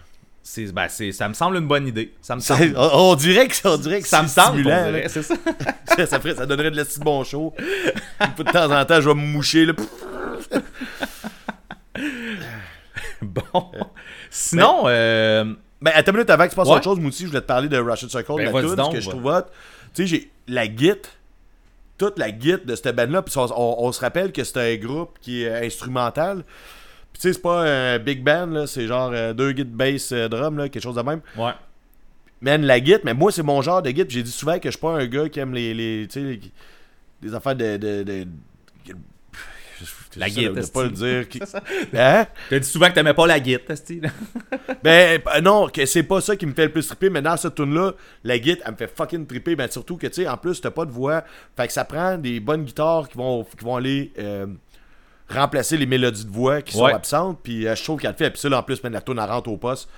C'est, 0.48 0.72
ben, 0.72 0.88
c'est, 0.90 1.12
ça 1.12 1.28
me 1.28 1.34
semble 1.34 1.58
une 1.58 1.66
bonne 1.68 1.88
idée. 1.88 2.14
Ça 2.22 2.36
me 2.36 2.40
Ça- 2.40 2.56
semble. 2.56 2.76
on, 2.78 3.12
on 3.12 3.16
dirait 3.16 3.48
que, 3.48 3.56
on 3.68 3.78
dirait 3.78 4.00
que 4.02 4.08
Ça 4.08 4.22
me 4.22 4.28
semble, 4.28 4.62
dirait, 4.62 5.08
c'est 5.10 5.24
ça. 5.24 5.34
ça, 5.88 6.06
ça 6.06 6.20
ferait- 6.20 6.36
ça 6.36 6.46
donnerait 6.46 6.70
de 6.70 6.76
l'esti 6.76 7.00
de 7.00 7.04
bon 7.04 7.24
show. 7.24 7.52
de 7.58 8.44
temps 8.44 8.72
en 8.72 8.86
temps, 8.86 9.02
je 9.02 9.10
vais 9.10 9.16
me 9.16 9.22
moucher. 9.26 9.66
Là. 9.66 9.74
bon. 13.22 13.72
Sinon, 14.30 14.84
euh, 14.86 15.46
Ben, 15.82 15.92
attends 15.96 16.12
une 16.12 16.18
minute 16.18 16.30
avant 16.30 16.46
que 16.46 16.50
tu 16.52 16.56
passes 16.56 16.68
à 16.68 16.72
Ouais. 16.72 16.76
autre 16.78 16.84
chose, 16.84 17.00
moi 17.00 17.10
aussi, 17.10 17.24
je 17.24 17.30
voulais 17.30 17.42
te 17.42 17.48
parler 17.48 17.68
de 17.68 17.78
Russian 17.80 18.08
Circle, 18.10 18.34
Ben, 18.38 18.52
la 18.54 18.62
tune, 18.62 18.94
que 18.94 19.02
je 19.02 19.10
trouve. 19.10 19.44
Tu 19.94 20.04
sais, 20.04 20.08
j'ai 20.08 20.32
la 20.48 20.66
git, 20.66 20.92
toute 21.98 22.20
la 22.20 22.28
git 22.30 22.58
de 22.64 22.76
cette 22.76 22.96
band-là, 22.96 23.22
puis 23.24 23.34
on, 23.38 23.46
on- 23.46 23.86
on 23.88 23.92
se 23.92 24.00
rappelle 24.00 24.32
que 24.32 24.44
c'est 24.44 24.60
un 24.60 24.76
groupe 24.76 25.18
qui 25.22 25.44
est 25.44 25.66
instrumental. 25.66 26.44
Puis 27.16 27.22
tu 27.22 27.28
sais, 27.30 27.34
c'est 27.34 27.42
pas 27.42 27.62
un 27.62 27.98
big 27.98 28.22
band, 28.22 28.48
là, 28.48 28.68
c'est 28.68 28.88
genre 28.88 29.10
euh, 29.14 29.32
deux 29.32 29.56
git 29.56 29.64
bass 29.64 30.12
euh, 30.12 30.28
drum, 30.28 30.58
là, 30.58 30.68
quelque 30.68 30.84
chose 30.84 30.96
de 30.96 31.02
même. 31.02 31.22
ouais. 31.38 31.52
Man, 32.42 32.64
la 32.66 32.84
git, 32.84 32.98
mais 33.06 33.14
moi, 33.14 33.32
c'est 33.32 33.42
mon 33.42 33.62
genre 33.62 33.82
de 33.82 33.90
git, 33.90 34.04
puis 34.04 34.16
j'ai 34.18 34.24
dit 34.24 34.32
souvent 34.32 34.60
que 34.60 34.66
je 34.68 34.72
suis 34.72 34.80
pas 34.82 34.92
un 34.92 35.06
gars 35.06 35.30
qui 35.30 35.40
aime 35.40 35.54
les, 35.54 35.74
les, 35.74 36.08
tu 36.10 36.20
sais, 36.20 36.26
les, 36.26 36.42
les 37.22 37.34
affaires 37.34 37.56
de... 37.56 37.78
de, 37.78 38.04
de- 38.04 38.28
La 40.18 40.28
git, 40.28 40.46
de, 40.46 40.50
de 40.52 40.66
pas 40.68 40.84
le 40.84 40.90
dire. 40.92 41.28
qui- 41.30 41.40
Hein? 41.98 42.26
T'as 42.50 42.60
dit 42.60 42.68
souvent 42.70 42.88
que 42.90 42.94
t'aimais 42.94 43.14
pas 43.14 43.28
la 43.28 43.40
guitare, 43.40 43.78
style. 43.78 44.12
Ben 44.84 45.20
euh, 45.36 45.42
non, 45.42 45.68
que 45.70 45.86
c'est 45.86 46.04
pas 46.04 46.22
ça 46.22 46.36
qui 46.36 46.46
me 46.46 46.54
fait 46.54 46.66
le 46.66 46.72
plus 46.72 46.86
triper, 46.88 47.10
mais 47.10 47.22
dans 47.22 47.36
cette 47.38 47.56
tune 47.56 47.74
là 47.74 47.94
la 48.24 48.38
guitare, 48.38 48.64
elle 48.68 48.72
me 48.74 48.78
fait 48.78 48.88
fucking 48.96 49.26
triper, 49.26 49.56
ben 49.56 49.70
surtout 49.72 49.98
que 49.98 50.08
tu 50.08 50.14
sais, 50.24 50.28
en 50.28 50.38
plus 50.38 50.62
t'as 50.62 50.72
pas 50.72 50.86
de 50.86 50.92
voix, 50.92 51.24
fait 51.58 51.68
que 51.68 51.74
ça 51.74 51.84
prend 51.86 52.18
des 52.18 52.40
bonnes 52.40 52.64
guitares 52.66 53.08
qui 53.10 53.18
vont, 53.18 53.44
qui 53.44 53.64
vont 53.66 53.76
aller 53.78 54.12
euh, 54.20 54.46
remplacer 55.30 55.78
les 55.78 55.86
mélodies 55.86 56.26
de 56.26 56.32
voix 56.32 56.62
qui 56.62 56.74
sont 56.74 56.86
absentes, 56.86 57.40
puis 57.42 57.68
euh, 57.68 57.76
je 57.76 57.84
trouve 57.84 58.00
qu'elle 58.00 58.12
le 58.12 58.18
fait, 58.18 58.30
puis 58.30 58.40
ça 58.40 58.50
là, 58.50 58.60
en 58.60 58.64
plus, 58.64 58.82
man, 58.84 58.94
la 58.94 59.02
tune 59.02 59.20
rentre 59.20 59.50
au 59.50 59.58
poste. 59.58 59.90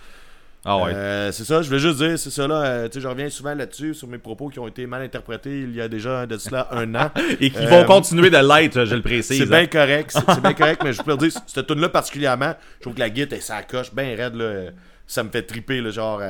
Ah 0.65 0.77
ouais. 0.77 0.93
Euh, 0.93 1.31
c'est 1.31 1.45
ça, 1.45 1.61
je 1.61 1.67
voulais 1.67 1.79
juste 1.79 1.97
dire, 1.97 2.17
c'est 2.17 2.29
ça 2.29 2.47
là, 2.47 2.55
euh, 2.55 2.87
tu 2.87 2.95
sais, 2.95 3.01
je 3.01 3.07
reviens 3.07 3.29
souvent 3.29 3.53
là-dessus, 3.53 3.93
sur 3.93 4.07
mes 4.07 4.17
propos 4.17 4.49
qui 4.49 4.59
ont 4.59 4.67
été 4.67 4.85
mal 4.85 5.01
interprétés 5.01 5.61
il 5.61 5.73
y 5.73 5.81
a 5.81 5.87
déjà 5.87 6.25
de 6.25 6.37
cela 6.37 6.67
un 6.71 6.93
an. 6.95 7.11
Et 7.39 7.51
qui 7.51 7.65
vont 7.67 7.85
continuer 7.85 8.29
de 8.29 8.37
l'être, 8.37 8.83
je 8.83 8.95
le 8.95 9.01
précise. 9.01 9.37
C'est 9.37 9.43
hein. 9.43 9.59
bien 9.59 9.67
correct, 9.67 10.11
c'est 10.11 10.41
bien 10.41 10.53
correct, 10.57 10.81
mais 10.83 10.93
je 10.93 11.01
peux 11.01 11.15
dire, 11.15 11.31
cette 11.45 11.67
tune 11.67 11.79
là 11.79 11.89
particulièrement, 11.89 12.53
je 12.77 12.81
trouve 12.81 12.95
que 12.95 12.99
la 12.99 13.09
guitare, 13.09 13.37
elle 13.37 13.43
s'accroche 13.43 13.93
bien 13.93 14.15
raide, 14.15 14.35
là, 14.35 14.71
ça 15.05 15.23
me 15.23 15.29
fait 15.29 15.43
triper, 15.43 15.79
là, 15.79 15.89
genre, 15.91 16.21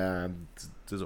c'est 0.85 0.97
ça. 0.97 1.05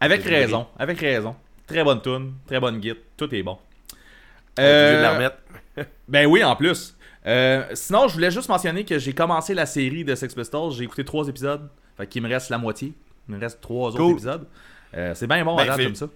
Avec 0.00 0.24
raison, 0.24 0.66
avec 0.78 0.98
raison. 0.98 1.36
Très 1.66 1.84
bonne 1.84 2.00
tune, 2.00 2.34
très 2.46 2.60
bonne 2.60 2.78
guitare, 2.78 3.02
tout 3.16 3.34
est 3.34 3.42
bon. 3.42 3.58
Obligé 4.56 4.96
de 4.96 5.02
la 5.02 5.14
remettre. 5.14 5.36
Ben 6.12 6.26
oui, 6.26 6.44
en 6.44 6.54
plus. 6.54 6.94
Euh, 7.26 7.64
sinon, 7.74 8.06
je 8.08 8.14
voulais 8.14 8.30
juste 8.30 8.48
mentionner 8.48 8.84
que 8.84 8.98
j'ai 8.98 9.12
commencé 9.12 9.54
la 9.54 9.66
série 9.66 10.04
de 10.04 10.14
Sex 10.14 10.34
Pistols. 10.34 10.72
J'ai 10.72 10.84
écouté 10.84 11.04
trois 11.04 11.26
épisodes. 11.26 11.68
Fait 11.96 12.06
qu'il 12.06 12.22
me 12.22 12.28
reste 12.28 12.50
la 12.50 12.58
moitié. 12.58 12.92
Il 13.28 13.34
me 13.34 13.40
reste 13.40 13.60
trois 13.60 13.90
autres 13.90 14.10
épisodes. 14.10 14.46
Euh, 14.94 15.12
c'est 15.14 15.26
bien 15.26 15.44
bon 15.44 15.56
Ben, 15.56 15.62
à 15.62 15.66
date 15.66 15.76
fait- 15.76 15.84
comme 15.84 15.94
ça. 15.94 16.06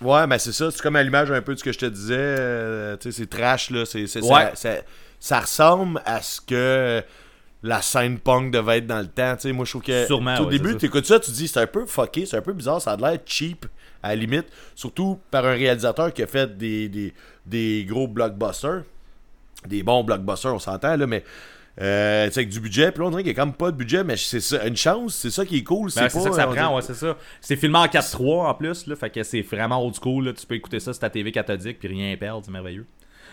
Ouais, 0.00 0.26
mais 0.26 0.38
c'est 0.38 0.52
ça. 0.52 0.70
C'est 0.70 0.80
comme 0.82 0.96
à 0.96 1.02
l'image 1.02 1.30
un 1.32 1.40
peu 1.42 1.54
de 1.54 1.58
ce 1.58 1.64
que 1.64 1.72
je 1.72 1.78
te 1.78 1.86
disais. 1.86 2.14
euh, 2.18 2.96
tu 2.98 3.10
sais, 3.10 3.18
c'est 3.22 3.30
trash, 3.30 3.70
là. 3.70 3.84
C'est, 3.86 4.02
Ouais. 4.22 4.28
ça, 4.28 4.54
ça- 4.54 4.76
ça 5.18 5.40
ressemble 5.40 6.00
à 6.04 6.20
ce 6.22 6.40
que 6.40 7.02
la 7.62 7.80
scène 7.82 8.18
punk 8.18 8.52
devait 8.52 8.78
être 8.78 8.86
dans 8.86 9.00
le 9.00 9.08
temps. 9.08 9.34
Tu 9.36 9.42
sais, 9.42 9.52
moi, 9.52 9.64
je 9.64 9.70
trouve 9.70 9.82
que. 9.82 10.06
Sûrement, 10.06 10.36
Au 10.38 10.44
ouais, 10.44 10.50
début, 10.50 10.76
tu 10.76 10.86
écoutes 10.86 11.06
ça, 11.06 11.18
tu 11.18 11.30
dis, 11.30 11.48
c'est 11.48 11.60
un 11.60 11.66
peu 11.66 11.86
fucké, 11.86 12.26
c'est 12.26 12.36
un 12.36 12.42
peu 12.42 12.52
bizarre, 12.52 12.80
ça 12.80 12.92
a 12.92 12.96
l'air 12.96 13.18
cheap, 13.24 13.66
à 14.02 14.10
la 14.10 14.16
limite. 14.16 14.46
Surtout 14.74 15.18
par 15.30 15.44
un 15.46 15.52
réalisateur 15.54 16.12
qui 16.12 16.22
a 16.22 16.26
fait 16.26 16.56
des, 16.58 16.88
des, 16.88 17.14
des 17.46 17.84
gros 17.88 18.06
blockbusters. 18.06 18.82
Des 19.66 19.82
bons 19.82 20.04
blockbusters, 20.04 20.54
on 20.54 20.58
s'entend, 20.58 20.96
là, 20.96 21.06
mais. 21.06 21.24
Euh, 21.80 22.26
avec 22.26 22.48
du 22.48 22.58
budget, 22.58 22.90
puis 22.90 23.00
là, 23.00 23.06
on 23.06 23.10
dirait 23.10 23.22
qu'il 23.22 23.32
n'y 23.32 23.38
a 23.38 23.40
quand 23.40 23.46
même 23.46 23.54
pas 23.54 23.70
de 23.70 23.76
budget, 23.76 24.02
mais 24.02 24.16
c'est 24.16 24.40
ça, 24.40 24.66
une 24.66 24.76
chance, 24.76 25.14
c'est 25.14 25.30
ça 25.30 25.46
qui 25.46 25.58
est 25.58 25.62
cool. 25.62 25.92
Ben, 25.94 26.08
c'est 26.08 26.18
pas, 26.18 26.24
ça 26.24 26.30
que 26.30 26.34
ça 26.34 26.48
on 26.48 26.52
prend, 26.52 26.74
ouais, 26.74 26.82
c'est 26.82 26.94
ça. 26.94 27.16
C'est 27.40 27.54
filmé 27.54 27.78
en 27.78 27.86
4-3 27.86 28.48
en 28.48 28.54
plus, 28.54 28.88
là, 28.88 28.96
fait 28.96 29.10
que 29.10 29.22
c'est 29.22 29.42
vraiment 29.42 29.84
old 29.84 29.94
school. 29.94 30.24
Là. 30.24 30.32
Tu 30.32 30.44
peux 30.44 30.56
écouter 30.56 30.80
ça 30.80 30.92
sur 30.92 30.98
ta 30.98 31.08
TV 31.08 31.30
cathodique 31.30 31.78
puis 31.78 31.86
rien 31.86 32.16
perdre, 32.16 32.42
c'est 32.44 32.50
merveilleux. 32.50 32.84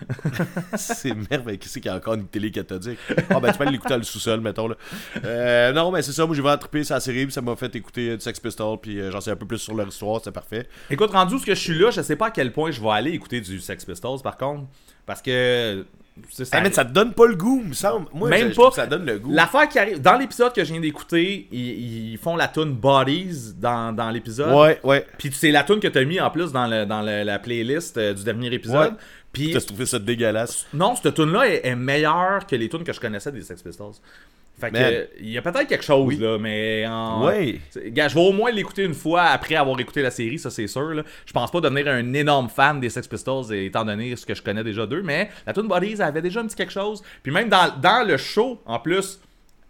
C'est 0.75 1.13
merveilleux. 1.29 1.58
Qui 1.58 1.70
c'est 1.70 1.82
qui 1.82 1.89
a 1.89 1.96
encore 1.96 2.15
une 2.15 2.27
télé 2.27 2.51
cathodique? 2.51 3.00
Ah, 3.29 3.39
ben, 3.39 3.51
tu 3.51 3.58
peux 3.58 3.63
aller 3.63 3.74
l'écouter 3.74 3.94
dans 3.94 3.98
le 3.98 4.03
sous-sol, 4.03 4.41
mettons, 4.41 4.67
là. 4.67 4.75
Euh, 5.24 5.72
non, 5.72 5.91
mais 5.91 6.01
c'est 6.01 6.12
ça. 6.12 6.25
Moi, 6.25 6.36
j'ai 6.36 6.41
vraiment 6.41 6.58
trippé 6.58 6.84
sa 6.84 7.00
série, 7.00 7.25
puis 7.25 7.34
ça 7.34 7.41
m'a 7.41 7.55
fait 7.55 7.74
écouter 7.75 8.10
euh, 8.10 8.17
du 8.17 8.22
Sex 8.22 8.39
Pistols, 8.39 8.77
puis 8.82 9.00
euh, 9.00 9.12
j'en 9.12 9.22
sais 9.22 9.32
un 9.32 9.36
peu 9.36 9.46
plus 9.46 9.60
sur 9.60 9.74
leur 9.74 9.88
histoire, 9.88 10.22
c'est 10.24 10.32
parfait. 10.32 10.67
Écoute, 10.89 11.12
rendu 11.12 11.36
où 11.36 11.39
ce 11.39 11.46
que 11.46 11.55
je 11.55 11.60
suis 11.60 11.77
là, 11.77 11.91
je 11.91 12.01
sais 12.01 12.15
pas 12.15 12.27
à 12.27 12.32
quel 12.32 12.51
point 12.51 12.72
je 12.72 12.82
vais 12.82 12.89
aller 12.89 13.12
écouter 13.12 13.41
du 13.41 13.60
Sex 13.60 13.86
Pistols 13.86 14.22
par 14.22 14.38
contre. 14.38 14.65
Parce 15.05 15.22
que. 15.22 15.86
Ça 16.31 16.43
Ah, 16.51 16.62
mais 16.62 16.72
ça 16.72 16.86
te 16.86 16.91
donne 16.91 17.13
pas 17.13 17.27
le 17.27 17.36
goût, 17.36 17.62
me 17.63 17.74
semble. 17.74 18.07
Moi, 18.13 18.29
Même 18.29 18.50
je- 18.51 18.55
pas. 18.55 18.72
ça 18.72 18.88
donne 18.88 19.05
le 19.05 19.19
goût. 19.19 19.31
L'affaire 19.31 19.67
qui 19.67 19.77
arrive, 19.79 20.01
dans 20.01 20.17
l'épisode 20.17 20.53
que 20.53 20.63
je 20.63 20.72
viens 20.72 20.81
d'écouter, 20.81 21.48
ils, 21.51 22.12
ils 22.13 22.17
font 22.17 22.36
la 22.36 22.48
tune 22.48 22.72
Bodies 22.74 23.53
dans, 23.57 23.93
dans 23.93 24.10
l'épisode. 24.10 24.53
Ouais, 24.53 24.79
ouais. 24.84 25.05
Puis 25.17 25.29
c'est 25.34 25.51
la 25.51 25.63
tune 25.63 25.79
que 25.79 25.88
t'as 25.88 26.03
mis 26.05 26.19
en 26.19 26.29
plus 26.29 26.51
dans, 26.51 26.67
le, 26.67 26.86
dans 26.86 27.01
le- 27.01 27.24
la 27.24 27.39
playlist 27.39 27.98
euh, 27.98 28.13
du 28.13 28.24
dernier 28.24 28.53
épisode. 28.53 28.93
Ouais. 28.93 28.98
Puis 29.36 29.51
T'as 29.51 29.62
trouvé 29.62 29.86
ça 29.86 30.00
dégueulasse. 30.00 30.65
non, 30.74 30.96
cette 30.96 31.13
tune 31.13 31.32
là 31.32 31.48
est, 31.48 31.65
est 31.68 31.75
meilleure 31.75 32.46
que 32.48 32.56
les 32.56 32.68
tunes 32.70 32.84
que 32.84 32.94
je 32.94 33.00
connaissais 33.00 33.32
des 33.32 33.42
Sex 33.42 33.62
Pistols. 33.62 33.94
Fait 34.58 34.72
que 34.72 34.77
Man. 34.77 34.94
il 35.20 35.32
y 35.32 35.38
a 35.38 35.42
peut-être 35.42 35.68
quelque 35.68 35.84
chose 35.84 36.08
Oui. 36.08 36.15
là, 36.18 36.38
mais 36.39 36.86
en... 36.88 37.30
C'est- 37.72 37.92
Gars, 37.92 38.08
je 38.08 38.15
vais 38.15 38.22
au 38.22 38.32
moins 38.32 38.51
l'écouter 38.51 38.84
une 38.86 38.94
fois 38.94 39.24
après 39.24 39.56
avoir 39.56 39.77
écouté 39.82 40.01
la 40.01 40.12
série, 40.12 40.39
ça 40.39 40.50
c'est 40.50 40.68
sûr. 40.68 40.94
Là. 40.94 41.04
Je 41.25 41.34
pense 41.34 41.51
pas 41.51 41.60
devenir 41.60 41.89
un 41.89 42.13
énorme 42.13 42.48
fan 42.48 42.80
des 42.80 42.89
Sex 42.89 43.06
Pistols 43.06 43.54
étant 43.54 43.84
donné 43.84 44.15
ce 44.15 44.25
que 44.25 44.34
je 44.34 44.42
connais 44.42 44.63
déjà 44.63 44.86
d'eux, 44.86 45.01
mais 45.04 45.30
la 45.46 45.51
tune 45.51 45.68
Bodies 45.68 46.01
avait 46.01 46.22
déjà 46.22 46.39
un 46.39 46.46
petit 46.48 46.56
quelque 46.56 46.72
chose. 46.72 47.04
Puis 47.22 47.34
même 47.34 47.50
dans, 47.50 47.70
dans 47.82 48.08
le 48.08 48.15
show, 48.15 48.62
en 48.65 48.80
plus, 48.80 49.20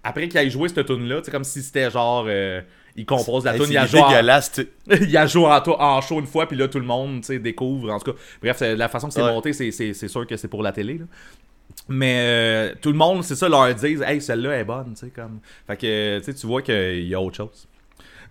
après 0.04 0.28
qu'il 0.30 0.40
ait 0.40 0.50
joué 0.52 0.70
cette 0.70 0.86
tune 0.86 1.08
là, 1.10 1.20
c'est 1.24 1.32
comme 1.32 1.44
si 1.44 1.64
c'était 1.64 1.90
genre 1.90 2.26
euh, 2.28 2.62
il 2.96 3.06
compose 3.06 3.44
la 3.46 3.54
tune, 3.56 3.66
il 3.70 3.78
a 3.78 3.86
joué 3.86 4.00
en- 4.02 4.08
dégueulasse, 4.10 4.62
il 4.90 5.18
a 5.18 5.28
joué 5.28 5.46
en, 5.46 6.02
show 6.02 6.20
une 6.20 6.28
fois, 6.28 6.48
puis 6.48 6.58
là, 6.58 6.68
tout 6.68 6.80
le 6.80 6.86
monde 6.86 7.22
tu 7.22 7.28
sais, 7.28 7.40
découvre. 7.40 7.92
En 7.92 8.00
tout 8.00 8.12
cas, 8.14 8.18
bref, 8.42 8.62
la 8.62 8.88
façon 8.88 9.08
que 9.08 9.14
c'est 9.14 9.22
Ouais. 9.22 9.32
monté, 9.32 9.54
c'est- 9.54 9.72
c'est 9.72 9.94
c'est 9.94 10.08
sûr 10.08 10.26
que 10.26 10.38
c'est 10.38 10.48
pour 10.48 10.64
la 10.64 10.72
télé. 10.72 10.98
là. 11.00 11.06
Mais 11.90 12.20
euh, 12.20 12.74
tout 12.82 12.92
le 12.92 12.98
monde, 12.98 13.24
c'est 13.24 13.36
ça, 13.36 13.50
leur 13.50 13.74
disent 13.76 14.02
Hey, 14.02 14.22
celle-là 14.22 14.58
est 14.58 14.64
bonne. 14.64 14.94
tu 14.94 15.02
sais, 15.06 15.10
Comme... 15.10 15.40
Fait 15.68 15.76
que 15.78 16.20
tu 16.20 16.24
sais, 16.26 16.34
tu 16.34 16.48
vois 16.48 16.62
qu'il 16.62 17.08
y 17.08 17.14
a 17.14 17.20
autre 17.22 17.36
chose. 17.38 17.68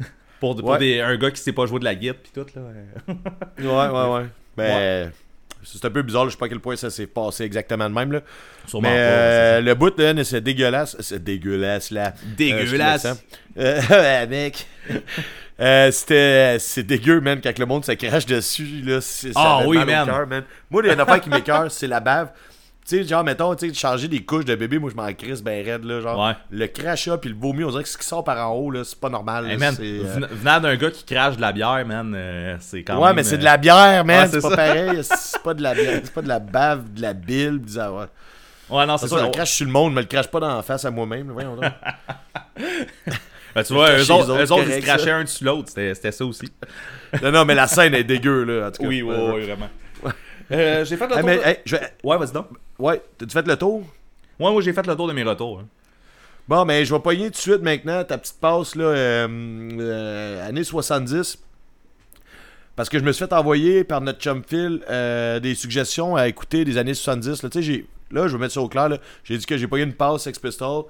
pour 0.40 0.56
pour 0.56 0.70
Ouais. 0.70 0.78
des, 0.78 1.00
un 1.00 1.16
gars 1.16 1.30
qui 1.30 1.40
sait 1.40 1.52
pas 1.52 1.66
jouer 1.66 1.78
de 1.80 1.84
la 1.84 1.94
guitare, 1.94 2.16
puis 2.22 2.32
tout. 2.34 2.46
Là, 2.58 2.62
euh. 2.62 3.12
Ouais, 3.58 4.16
ouais, 4.16 4.28
ouais. 4.56 5.10
C'est 5.64 5.84
un 5.84 5.90
peu 5.90 6.02
bizarre, 6.02 6.26
je 6.26 6.30
sais 6.30 6.36
pas 6.36 6.46
à 6.46 6.48
quel 6.48 6.60
point 6.60 6.76
ça 6.76 6.90
s'est 6.90 7.06
passé 7.06 7.44
exactement 7.44 7.88
de 7.88 7.94
même, 7.94 8.12
là. 8.12 8.20
Sûrement 8.66 8.88
Mais 8.88 8.94
pas, 8.94 9.00
euh, 9.00 9.60
le 9.60 9.74
bout, 9.74 9.98
là, 9.98 10.24
c'est 10.24 10.40
dégueulasse. 10.40 10.96
C'est 11.00 11.22
dégueulasse, 11.22 11.90
là. 11.90 12.12
Dégueulasse. 12.36 13.06
Euh. 13.56 13.80
Euh, 13.90 14.26
mec. 14.28 14.66
Euh, 15.60 15.92
c'était 15.92 16.56
c'est 16.58 16.82
dégueu 16.82 17.20
man 17.20 17.40
quand 17.40 17.56
le 17.56 17.64
monde 17.64 17.84
se 17.84 17.92
crache 17.92 18.26
dessus 18.26 18.82
là 18.84 19.00
c'est 19.00 19.32
ça 19.32 19.40
Ah 19.40 19.62
oui, 19.64 19.78
man. 19.84 20.08
man 20.28 20.42
moi 20.68 20.82
il 20.82 20.88
y 20.88 20.90
a 20.90 20.94
une 20.94 21.00
affaire 21.00 21.20
qui 21.20 21.30
m'écœure 21.30 21.70
c'est 21.70 21.86
la 21.86 22.00
bave 22.00 22.30
tu 22.86 22.96
sais 22.98 23.04
genre 23.04 23.24
mettons 23.24 23.54
tu 23.54 23.68
sais 23.68 23.74
changer 23.74 24.08
des 24.08 24.22
couches 24.24 24.44
de 24.44 24.54
bébé 24.54 24.78
moi 24.78 24.90
je 24.90 24.94
m'en 24.96 25.10
crisse 25.14 25.42
ben 25.42 25.64
raide 25.64 25.84
là 25.84 26.00
genre 26.00 26.26
Ouais. 26.28 26.34
le 26.50 26.66
crachat 26.66 27.16
puis 27.18 27.30
le 27.30 27.36
vomi 27.36 27.64
on 27.64 27.70
dirait 27.70 27.82
que 27.82 27.88
ce 27.88 27.96
qui 27.96 28.04
sort 28.06 28.22
par 28.24 28.46
en 28.50 28.54
haut 28.54 28.70
là 28.70 28.84
c'est 28.84 28.98
pas 29.00 29.08
normal 29.08 29.46
Hey, 29.46 29.52
là, 29.52 29.58
man, 29.58 29.76
euh, 29.80 30.02
ven- 30.04 30.28
venant 30.30 30.60
d'un 30.60 30.76
gars 30.76 30.90
qui 30.90 31.04
crache 31.04 31.36
de 31.36 31.40
la 31.40 31.52
bière, 31.52 31.84
man, 31.86 32.12
euh, 32.14 32.56
c'est 32.60 32.82
quand 32.82 32.98
ouais 32.98 33.06
même. 33.08 33.16
mais 33.16 33.22
c'est 33.24 33.36
euh, 33.36 33.38
de 33.38 33.44
la 33.44 33.56
bière 33.56 34.04
man 34.04 34.24
Ouais, 34.24 34.28
c'est 34.30 34.42
pas 34.48 34.56
pareil 34.56 35.00
c'est 35.02 35.42
pas 35.42 35.54
de 35.54 35.62
la 35.62 35.74
bière 35.74 36.00
c'est 36.04 36.12
pas 36.12 36.22
de 36.22 36.28
la 36.28 36.38
bave 36.40 36.92
de 36.92 37.00
la 37.02 37.12
bile 37.14 37.60
pis 37.64 37.72
ça, 37.72 37.90
ouais. 37.92 38.04
Ouais, 38.70 38.86
non, 38.86 38.96
c'est 38.96 39.08
ça. 39.08 39.18
je 39.26 39.30
crache 39.30 39.52
sur 39.52 39.66
le 39.66 39.72
monde, 39.72 39.92
je 39.92 39.96
me 39.96 40.00
le 40.00 40.06
crache 40.06 40.28
pas 40.28 40.40
dans 40.40 40.56
la 40.56 40.62
face 40.62 40.84
à 40.86 40.90
moi-même. 40.90 41.30
Voyons 41.30 41.54
donc. 41.56 41.64
Ben, 43.54 43.62
tu 43.62 43.72
vois, 43.72 43.92
eux 43.96 44.10
autres, 44.10 44.32
eux 44.32 44.64
ils 44.66 44.72
se 44.72 44.80
crachaient 44.80 45.10
un 45.12 45.22
dessus 45.22 45.44
l'autre. 45.44 45.68
C'était 45.72 46.10
ça 46.10 46.24
aussi. 46.24 46.50
non, 47.22 47.30
non, 47.30 47.44
mais 47.44 47.54
la 47.54 47.68
scène 47.68 47.94
est 47.94 48.02
dégueu, 48.02 48.42
là, 48.42 48.66
en 48.66 48.70
tout 48.72 48.82
cas. 48.82 48.88
Oui, 48.88 49.00
oui, 49.02 49.14
Ouais, 49.14 49.32
oui, 49.34 49.42
vraiment. 49.44 49.68
Euh, 50.52 50.84
j'ai 50.84 50.96
fait 50.96 51.06
le 51.06 51.12
Hey, 51.14 51.18
tour. 51.20 51.26
mais, 51.26 51.36
de- 51.38 51.42
hey, 51.42 51.56
je 51.64 51.76
vais- 51.76 51.92
Ouais, 52.02 52.18
vas-y 52.18 52.32
donc. 52.32 52.46
Ouais, 52.78 53.02
t'as-tu 53.18 53.32
fait 53.32 53.46
le 53.46 53.56
tour? 53.56 53.80
Ouais, 54.38 54.50
moi, 54.52 54.60
j'ai 54.62 54.72
fait 54.72 54.86
le 54.86 54.94
tour 54.96 55.08
de 55.08 55.12
mes 55.12 55.22
retours. 55.22 55.60
hein. 55.60 55.66
Bon, 56.46 56.64
mais 56.66 56.84
je 56.84 56.92
vais 56.94 57.00
pogner 57.00 57.24
tout 57.26 57.30
de 57.30 57.36
suite 57.36 57.62
maintenant 57.62 58.04
ta 58.04 58.18
petite 58.18 58.38
passe, 58.38 58.74
là, 58.76 58.84
euh, 58.84 59.28
euh, 59.80 60.48
années 60.48 60.64
70. 60.64 61.38
Parce 62.76 62.88
que 62.88 62.98
je 62.98 63.04
me 63.04 63.12
suis 63.12 63.24
fait 63.24 63.32
envoyer 63.32 63.84
par 63.84 64.00
notre 64.00 64.18
chum 64.20 64.42
Phil 64.46 64.82
euh, 64.90 65.38
des 65.40 65.54
suggestions 65.54 66.16
à 66.16 66.26
écouter 66.28 66.64
des 66.64 66.76
années 66.76 66.92
70. 66.94 67.42
Là, 67.42 67.48
Tu 67.48 67.58
sais, 67.58 67.62
j'ai- 67.62 67.86
là 68.10 68.26
je 68.28 68.32
vais 68.36 68.40
mettre 68.40 68.54
ça 68.54 68.60
au 68.60 68.68
clair. 68.68 68.90
J'ai 69.22 69.38
dit 69.38 69.46
que 69.46 69.56
j'ai 69.56 69.68
pogné 69.68 69.84
une 69.84 69.94
passe 69.94 70.22
Sex 70.24 70.38
Pistols. 70.38 70.84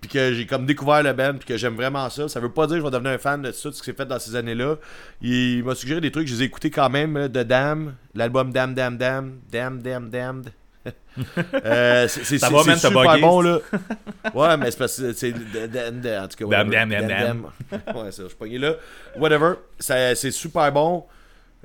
Puis 0.00 0.08
que 0.10 0.32
j'ai 0.32 0.46
comme 0.46 0.64
découvert 0.66 1.02
le 1.02 1.12
band. 1.12 1.34
Puis 1.34 1.46
que 1.46 1.56
j'aime 1.56 1.74
vraiment 1.76 2.08
ça. 2.10 2.28
Ça 2.28 2.40
veut 2.40 2.50
pas 2.50 2.66
dire 2.66 2.76
que 2.76 2.80
je 2.80 2.84
vais 2.84 2.90
devenir 2.90 3.12
un 3.12 3.18
fan 3.18 3.42
de 3.42 3.50
tout 3.50 3.56
ça, 3.56 3.68
de 3.70 3.74
ce 3.74 3.80
qui 3.80 3.86
s'est 3.86 3.92
fait 3.96 4.06
dans 4.06 4.18
ces 4.18 4.34
années-là. 4.36 4.76
Il 5.20 5.62
m'a 5.64 5.74
suggéré 5.74 6.00
des 6.00 6.10
trucs. 6.10 6.26
Je 6.26 6.34
les 6.34 6.42
ai 6.42 6.46
écoutés 6.46 6.70
quand 6.70 6.88
même. 6.88 7.16
là, 7.18 7.28
de 7.28 7.42
Damn. 7.42 7.94
L'album 8.14 8.52
Damn, 8.52 8.74
Damn, 8.74 8.96
Damn. 8.96 9.40
Damn, 9.50 9.82
Damn, 9.82 10.08
Damned. 10.10 10.52
Euh, 11.66 12.08
c'est 12.08 12.24
super 12.38 12.50
bugué, 12.62 13.20
bon 13.20 13.40
là. 13.42 13.58
Ouais, 14.32 14.56
mais 14.56 14.70
c'est 14.70 14.78
parce 14.78 14.96
que 14.98 15.12
c'est 15.12 15.34
en 15.34 16.28
tout 16.28 16.48
cas. 16.48 16.64
Damn, 16.64 16.70
damn, 16.70 16.88
damn, 16.88 17.08
Damn, 17.08 17.46
Ouais, 17.94 18.10
ça, 18.12 18.22
je 18.22 18.46
suis 18.46 18.58
là. 18.58 18.74
Whatever, 19.16 19.54
c'est 19.78 20.30
super 20.30 20.72
bon. 20.72 21.04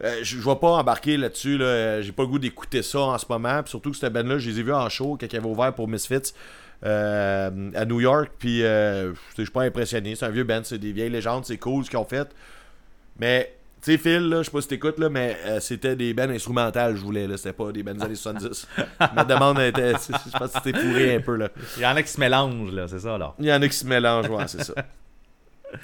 Euh, 0.03 0.19
je 0.23 0.37
je 0.37 0.49
vais 0.49 0.55
pas 0.55 0.71
embarquer 0.71 1.15
là-dessus. 1.15 1.57
Là. 1.57 1.65
Euh, 1.65 2.01
J'ai 2.01 2.11
pas 2.11 2.23
le 2.23 2.27
goût 2.27 2.39
d'écouter 2.39 2.81
ça 2.81 2.99
en 2.99 3.17
ce 3.17 3.25
moment. 3.29 3.61
Puis 3.63 3.69
surtout 3.69 3.91
que 3.91 3.97
cette 3.97 4.11
band-là, 4.11 4.37
je 4.39 4.49
les 4.49 4.59
ai 4.59 4.63
vus 4.63 4.73
en 4.73 4.89
show 4.89 5.15
quand 5.17 5.31
ils 5.31 5.37
avaient 5.37 5.45
ouvert 5.45 5.73
pour 5.73 5.87
Misfits 5.87 6.15
euh, 6.15 6.19
à 6.83 7.85
New 7.85 7.99
York. 8.01 8.31
Puis 8.39 8.63
euh, 8.63 9.13
je 9.37 9.43
suis 9.43 9.51
pas 9.51 9.63
impressionné. 9.63 10.15
C'est 10.15 10.25
un 10.25 10.29
vieux 10.29 10.43
band, 10.43 10.61
c'est 10.63 10.77
des 10.77 10.91
vieilles 10.91 11.09
légendes, 11.09 11.45
c'est 11.45 11.57
cool 11.57 11.83
ce 11.85 11.89
qu'ils 11.89 11.99
ont 11.99 12.05
fait. 12.05 12.27
Mais 13.19 13.53
tu 13.81 13.91
sais, 13.91 13.97
Phil, 13.99 14.29
là, 14.29 14.37
je 14.41 14.43
sais 14.45 14.51
pas 14.51 14.61
si 14.61 14.67
t'écoutes, 14.67 14.97
là, 14.97 15.09
mais 15.09 15.37
euh, 15.45 15.59
c'était 15.59 15.95
des 15.95 16.13
bands 16.15 16.29
instrumentales, 16.29 16.95
je 16.95 17.01
voulais. 17.01 17.27
là. 17.27 17.37
C'était 17.37 17.53
pas 17.53 17.71
des 17.71 17.83
bands 17.83 17.93
des 17.93 18.01
années 18.03 18.15
70. 18.15 18.67
Ma 19.15 19.23
demande 19.23 19.59
était. 19.59 19.93
Je 19.93 20.37
pense 20.37 20.51
que 20.51 20.59
c'était 20.63 20.73
pourri 20.79 21.13
un 21.13 21.21
peu. 21.21 21.35
là. 21.35 21.49
Il 21.77 21.83
y 21.83 21.85
en 21.85 21.95
a 21.95 22.01
qui 22.01 22.09
se 22.11 22.19
mélangent, 22.19 22.71
là, 22.71 22.87
c'est 22.87 22.99
ça, 22.99 23.13
alors. 23.15 23.35
Il 23.39 23.45
y 23.45 23.53
en 23.53 23.61
a 23.61 23.67
qui 23.67 23.75
se 23.77 23.85
mélangent, 23.85 24.29
ouais, 24.29 24.47
c'est 24.47 24.63
ça. 24.63 24.73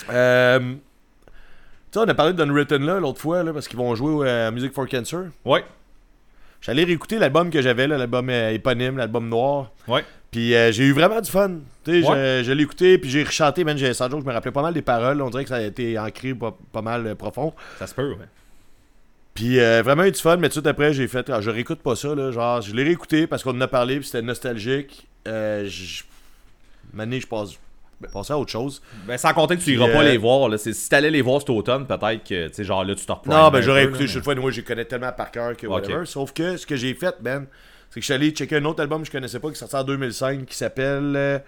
Euh, 0.09 0.59
tu 0.59 1.99
sais, 1.99 1.99
on 1.99 2.07
a 2.07 2.13
parlé 2.13 2.33
d'Unwritten 2.33 2.83
là 2.85 2.99
l'autre 2.99 3.19
fois, 3.19 3.43
là, 3.43 3.51
parce 3.53 3.67
qu'ils 3.67 3.77
vont 3.77 3.93
jouer 3.95 4.27
euh, 4.27 4.47
à 4.47 4.51
Music 4.51 4.73
for 4.73 4.87
Cancer. 4.87 5.25
Ouais, 5.45 5.63
J'allais 6.61 6.83
réécouter 6.83 7.17
l'album 7.19 7.49
que 7.49 7.61
j'avais, 7.61 7.87
là, 7.87 7.97
l'album 7.97 8.29
euh, 8.29 8.51
éponyme, 8.51 8.97
l'album 8.97 9.27
noir. 9.29 9.71
ouais. 9.87 10.03
Puis 10.31 10.55
euh, 10.55 10.71
j'ai 10.71 10.85
eu 10.85 10.93
vraiment 10.93 11.19
du 11.19 11.29
fun. 11.29 11.49
Ouais. 11.87 12.01
je, 12.03 12.41
je 12.45 12.51
l'ai 12.53 12.63
écouté, 12.63 12.97
puis 12.97 13.09
j'ai 13.09 13.23
rechanté, 13.23 13.63
man, 13.63 13.77
j'ai 13.77 13.93
sans 13.93 14.09
joke, 14.09 14.21
je 14.21 14.25
me 14.25 14.31
rappelais 14.31 14.51
pas 14.51 14.61
mal 14.61 14.73
des 14.73 14.81
paroles. 14.81 15.21
On 15.21 15.29
dirait 15.29 15.43
que 15.43 15.49
ça 15.49 15.55
a 15.57 15.61
été 15.61 15.99
ancré 15.99 16.33
pas, 16.33 16.55
pas 16.71 16.81
mal 16.81 17.05
euh, 17.05 17.15
profond. 17.15 17.53
Ça 17.79 17.87
se 17.87 17.93
peut, 17.93 18.11
ouais. 18.11 18.25
Puis 19.33 19.59
euh, 19.59 19.81
vraiment 19.81 20.03
eu 20.03 20.11
du 20.11 20.19
fun, 20.19 20.37
mais 20.37 20.47
tout 20.49 20.55
de 20.55 20.61
suite 20.61 20.67
après, 20.67 20.93
j'ai 20.93 21.07
fait, 21.07 21.29
ah, 21.29 21.41
je 21.41 21.49
réécoute 21.49 21.79
pas 21.79 21.95
ça, 21.95 22.13
là. 22.15 22.31
Genre, 22.31 22.61
je 22.61 22.73
l'ai 22.75 22.83
réécouté 22.83 23.27
parce 23.27 23.43
qu'on 23.43 23.51
en 23.55 23.61
a 23.61 23.67
parlé, 23.67 23.97
puis 23.97 24.05
c'était 24.05 24.21
nostalgique. 24.21 25.07
Euh, 25.27 25.65
je... 25.67 26.03
Maintenant, 26.93 27.17
je 27.19 27.27
passe, 27.27 27.49
passer 28.11 28.33
à 28.33 28.37
autre 28.37 28.51
chose. 28.51 28.81
Ben, 29.07 29.17
sans 29.17 29.33
compter 29.33 29.55
que 29.57 29.61
tu 29.61 29.73
iras 29.73 29.87
pas 29.87 30.01
euh, 30.01 30.09
les 30.11 30.17
voir, 30.17 30.49
là. 30.49 30.57
Si 30.57 30.89
t'allais 30.89 31.11
les 31.11 31.21
voir 31.21 31.39
cet 31.39 31.49
automne, 31.49 31.87
peut-être 31.87 32.23
que, 32.27 32.47
tu 32.49 32.53
sais, 32.53 32.63
genre 32.63 32.83
là, 32.83 32.93
tu 32.95 33.05
te 33.05 33.11
reprends. 33.11 33.31
Non, 33.45 33.49
ben 33.49 33.61
j'aurais 33.61 33.85
écouté 33.85 34.05
une 34.05 34.23
fois, 34.23 34.35
moi 34.35 34.51
je 34.51 34.61
connais 34.61 34.85
tellement 34.85 35.11
par 35.13 35.31
cœur 35.31 35.55
que 35.55 35.65
Ok. 35.67 35.73
whatever. 35.73 36.05
Sauf 36.05 36.33
que 36.33 36.57
ce 36.57 36.65
que 36.65 36.75
j'ai 36.75 36.93
fait, 36.93 37.15
Ben, 37.21 37.47
c'est 37.91 37.99
que 37.99 38.01
je 38.01 38.05
suis 38.05 38.13
allé 38.13 38.31
checker 38.31 38.55
un 38.55 38.65
autre 38.65 38.81
album 38.81 39.01
que 39.01 39.07
je 39.07 39.11
connaissais 39.11 39.39
pas 39.39 39.49
qui 39.49 39.53
est 39.53 39.57
sorti 39.59 39.75
en 39.75 39.83
2005 39.83 40.45
qui 40.45 40.55
s'appelle 40.57 41.13
euh, 41.15 41.39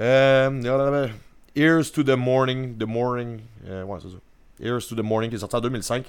euh, 0.00 1.08
Ears 1.56 1.90
to 1.92 2.02
the 2.02 2.10
Morning. 2.16 2.76
The 2.76 2.84
Morning. 2.86 3.40
euh, 3.66 3.84
ouais, 3.84 3.98
c'est 4.02 4.08
ça. 4.10 4.16
Ears 4.60 4.86
to 4.88 4.94
the 4.94 5.02
Morning 5.04 5.30
qui 5.30 5.36
est 5.36 5.40
sorti 5.40 5.56
en 5.56 5.60
2005. 5.60 6.04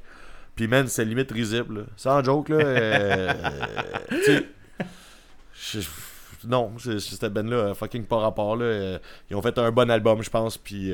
Puis, 0.55 0.67
man, 0.67 0.87
c'est 0.87 1.05
limite 1.05 1.31
risible. 1.31 1.77
là. 1.79 1.81
Sans 1.95 2.21
joke, 2.23 2.49
là. 2.49 2.57
euh, 2.57 3.33
je- 5.53 5.79
non, 6.47 6.71
cette 6.79 7.25
band-là, 7.33 7.73
fucking 7.73 8.05
pas 8.05 8.17
rapport. 8.17 8.55
Là. 8.55 8.97
Ils 9.29 9.35
ont 9.35 9.41
fait 9.41 9.57
un 9.57 9.71
bon 9.71 9.89
album, 9.91 10.21
je 10.23 10.29
pense. 10.29 10.57
Puis, 10.57 10.93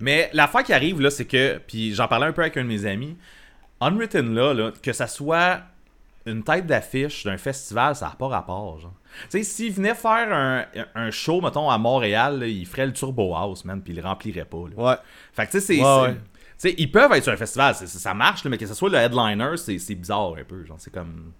Mais 0.00 0.30
l'affaire 0.32 0.62
qui 0.64 0.72
arrive, 0.72 1.00
là, 1.00 1.10
c'est 1.10 1.26
que, 1.26 1.58
puis 1.58 1.94
j'en 1.94 2.08
parlais 2.08 2.26
un 2.26 2.32
peu 2.32 2.42
avec 2.42 2.56
un 2.56 2.62
de 2.64 2.68
mes 2.68 2.86
amis, 2.86 3.16
Unwritten, 3.80 4.34
là, 4.34 4.54
là 4.54 4.72
que 4.82 4.92
ça 4.92 5.06
soit 5.08 5.60
une 6.26 6.42
tête 6.42 6.66
d'affiche 6.66 7.24
d'un 7.24 7.36
festival, 7.36 7.96
ça 7.96 8.06
n'a 8.06 8.12
pas 8.12 8.28
rapport, 8.28 8.78
genre. 8.78 8.94
Tu 9.30 9.38
sais, 9.38 9.42
s'il 9.42 9.72
venait 9.72 9.94
faire 9.94 10.32
un, 10.32 10.64
un 10.94 11.10
show, 11.10 11.40
mettons, 11.40 11.68
à 11.68 11.78
Montréal, 11.78 12.40
là, 12.40 12.46
il 12.46 12.66
ferait 12.66 12.86
le 12.86 12.92
Turbo 12.92 13.34
House, 13.34 13.64
man, 13.64 13.82
puis 13.82 13.92
il 13.92 13.96
le 14.00 14.02
remplirait 14.02 14.44
pas, 14.44 14.64
là. 14.74 14.82
ouais. 14.82 14.96
Fait 15.32 15.46
que, 15.46 15.52
tu 15.52 15.60
sais, 15.60 15.74
c'est. 15.74 15.82
Ouais, 15.82 16.02
ouais. 16.64 16.74
Ils 16.78 16.90
peuvent 16.90 17.12
être 17.12 17.24
sur 17.24 17.32
un 17.32 17.36
festival, 17.36 17.74
ça 17.74 18.14
marche, 18.14 18.44
là, 18.44 18.50
mais 18.50 18.58
que 18.58 18.66
ce 18.66 18.74
soit 18.74 18.88
le 18.88 18.96
headliner, 18.98 19.56
c'est 19.56 19.78
c'est 19.78 19.96
bizarre 19.96 20.34
un 20.38 20.44
peu. 20.44 20.64
Genre, 20.64 20.76
c'est 20.78 20.92
comme. 20.92 21.32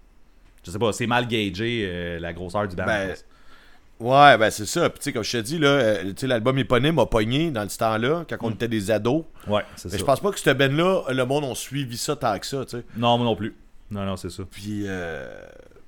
Je 0.65 0.71
sais 0.71 0.79
pas, 0.79 0.91
c'est 0.93 1.07
mal 1.07 1.27
gagé 1.27 1.85
euh, 1.87 2.19
la 2.19 2.33
grosseur 2.33 2.67
du 2.67 2.75
band. 2.75 2.85
Ben. 2.85 3.15
Ouais, 3.99 4.37
ben 4.37 4.49
c'est 4.49 4.65
ça. 4.65 4.89
Puis 4.89 4.99
tu 4.99 5.03
sais, 5.05 5.13
comme 5.13 5.23
je 5.23 5.31
te 5.31 5.37
dis, 5.37 5.57
là, 5.59 5.67
euh, 5.69 6.13
l'album 6.23 6.57
éponyme 6.57 6.95
m'a 6.95 7.05
pogné 7.05 7.51
dans 7.51 7.67
ce 7.69 7.77
temps-là, 7.77 8.25
quand 8.27 8.37
on 8.41 8.51
était 8.51 8.67
des 8.67 8.91
ados. 8.91 9.23
ouais, 9.47 9.61
c'est 9.75 9.89
ça. 9.89 9.97
je 9.97 10.03
pense 10.03 10.19
pas 10.19 10.31
que 10.31 10.39
cette 10.39 10.57
band-là, 10.57 11.03
le 11.09 11.25
monde 11.25 11.45
a 11.45 11.55
suivi 11.55 11.97
ça 11.97 12.15
tant 12.15 12.37
que 12.37 12.45
ça, 12.45 12.65
tu 12.65 12.77
sais. 12.77 12.83
Non, 12.97 13.17
moi 13.17 13.25
non 13.25 13.35
plus. 13.35 13.55
Non, 13.91 14.05
non, 14.05 14.17
c'est 14.17 14.29
ça. 14.29 14.43
Puis, 14.49 14.83
euh, 14.87 15.27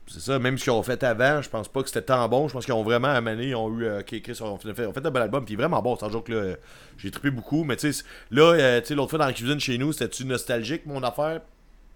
c'est 0.07 0.19
ça, 0.19 0.37
même 0.37 0.57
ce 0.57 0.63
qu'ils 0.63 0.73
ont 0.73 0.83
fait 0.83 1.01
avant, 1.03 1.41
je 1.41 1.49
pense 1.49 1.67
pas 1.67 1.81
que 1.81 1.87
c'était 1.87 2.03
tant 2.03 2.27
bon. 2.29 2.47
Je 2.47 2.53
pense 2.53 2.65
qu'ils 2.65 2.73
ont 2.73 2.83
vraiment 2.83 3.07
amené, 3.07 3.49
ils 3.49 3.55
ont 3.55 3.75
eu, 3.79 3.85
euh, 3.85 4.01
Chris, 4.03 4.21
on 4.41 4.57
fait, 4.57 4.73
fait 4.73 4.85
un 4.85 5.11
bel 5.11 5.23
album, 5.23 5.45
puis 5.45 5.55
vraiment 5.55 5.81
bon, 5.81 5.95
c'est 5.95 6.05
un 6.05 6.09
jour 6.11 6.23
que 6.23 6.31
là, 6.31 6.55
j'ai 6.97 7.09
trippé 7.09 7.31
beaucoup. 7.31 7.63
Mais 7.63 7.75
tu 7.75 7.91
sais, 7.91 8.03
là, 8.31 8.53
euh, 8.53 8.81
tu 8.81 8.87
sais, 8.87 8.95
l'autre 8.95 9.11
fois 9.11 9.19
dans 9.19 9.25
la 9.25 9.33
cuisine 9.33 9.59
chez 9.59 9.77
nous, 9.77 9.93
c'était-tu 9.93 10.25
nostalgique, 10.25 10.85
mon 10.85 11.01
affaire? 11.01 11.41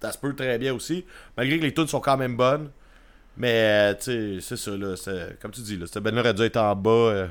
Ça 0.01 0.11
se 0.11 0.17
peut 0.17 0.33
très 0.33 0.57
bien 0.57 0.73
aussi, 0.73 1.05
malgré 1.37 1.59
que 1.59 1.63
les 1.63 1.73
tunes 1.73 1.87
sont 1.87 1.99
quand 1.99 2.17
même 2.17 2.35
bonnes. 2.35 2.69
Mais, 3.37 3.91
euh, 3.91 3.93
tu 3.93 4.41
sais, 4.41 4.41
c'est 4.41 4.57
ça, 4.57 4.71
là, 4.71 4.95
comme 5.41 5.51
tu 5.51 5.61
dis, 5.61 5.77
là, 5.77 5.85
cette 5.85 6.01
band-là 6.01 6.21
aurait 6.21 6.33
dû 6.33 6.41
être 6.41 6.57
en 6.57 6.75
bas, 6.75 6.89
euh, 6.89 7.27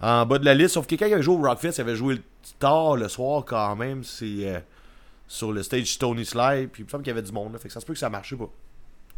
en 0.00 0.24
bas 0.24 0.38
de 0.38 0.44
la 0.44 0.54
liste. 0.54 0.74
Sauf 0.74 0.86
que 0.86 0.90
quelqu'un 0.90 1.08
qui 1.08 1.14
avait 1.14 1.22
joué 1.22 1.36
au 1.36 1.42
Rockfest, 1.42 1.72
il 1.76 1.80
avait 1.82 1.96
joué 1.96 2.20
tard 2.58 2.96
le 2.96 3.08
soir 3.08 3.44
quand 3.44 3.76
même, 3.76 4.02
c'est 4.02 4.62
sur 5.28 5.52
le 5.52 5.62
stage 5.62 5.86
Stony 5.86 6.24
Slide, 6.24 6.68
puis 6.72 6.82
il 6.82 6.86
me 6.86 6.90
semble 6.90 7.02
qu'il 7.02 7.10
y 7.10 7.16
avait 7.16 7.22
du 7.26 7.32
monde, 7.32 7.52
là, 7.52 7.58
fait 7.58 7.68
que 7.68 7.74
ça 7.74 7.80
se 7.80 7.86
peut 7.86 7.92
que 7.92 7.98
ça 7.98 8.08
marchait 8.10 8.36
pas. 8.36 8.48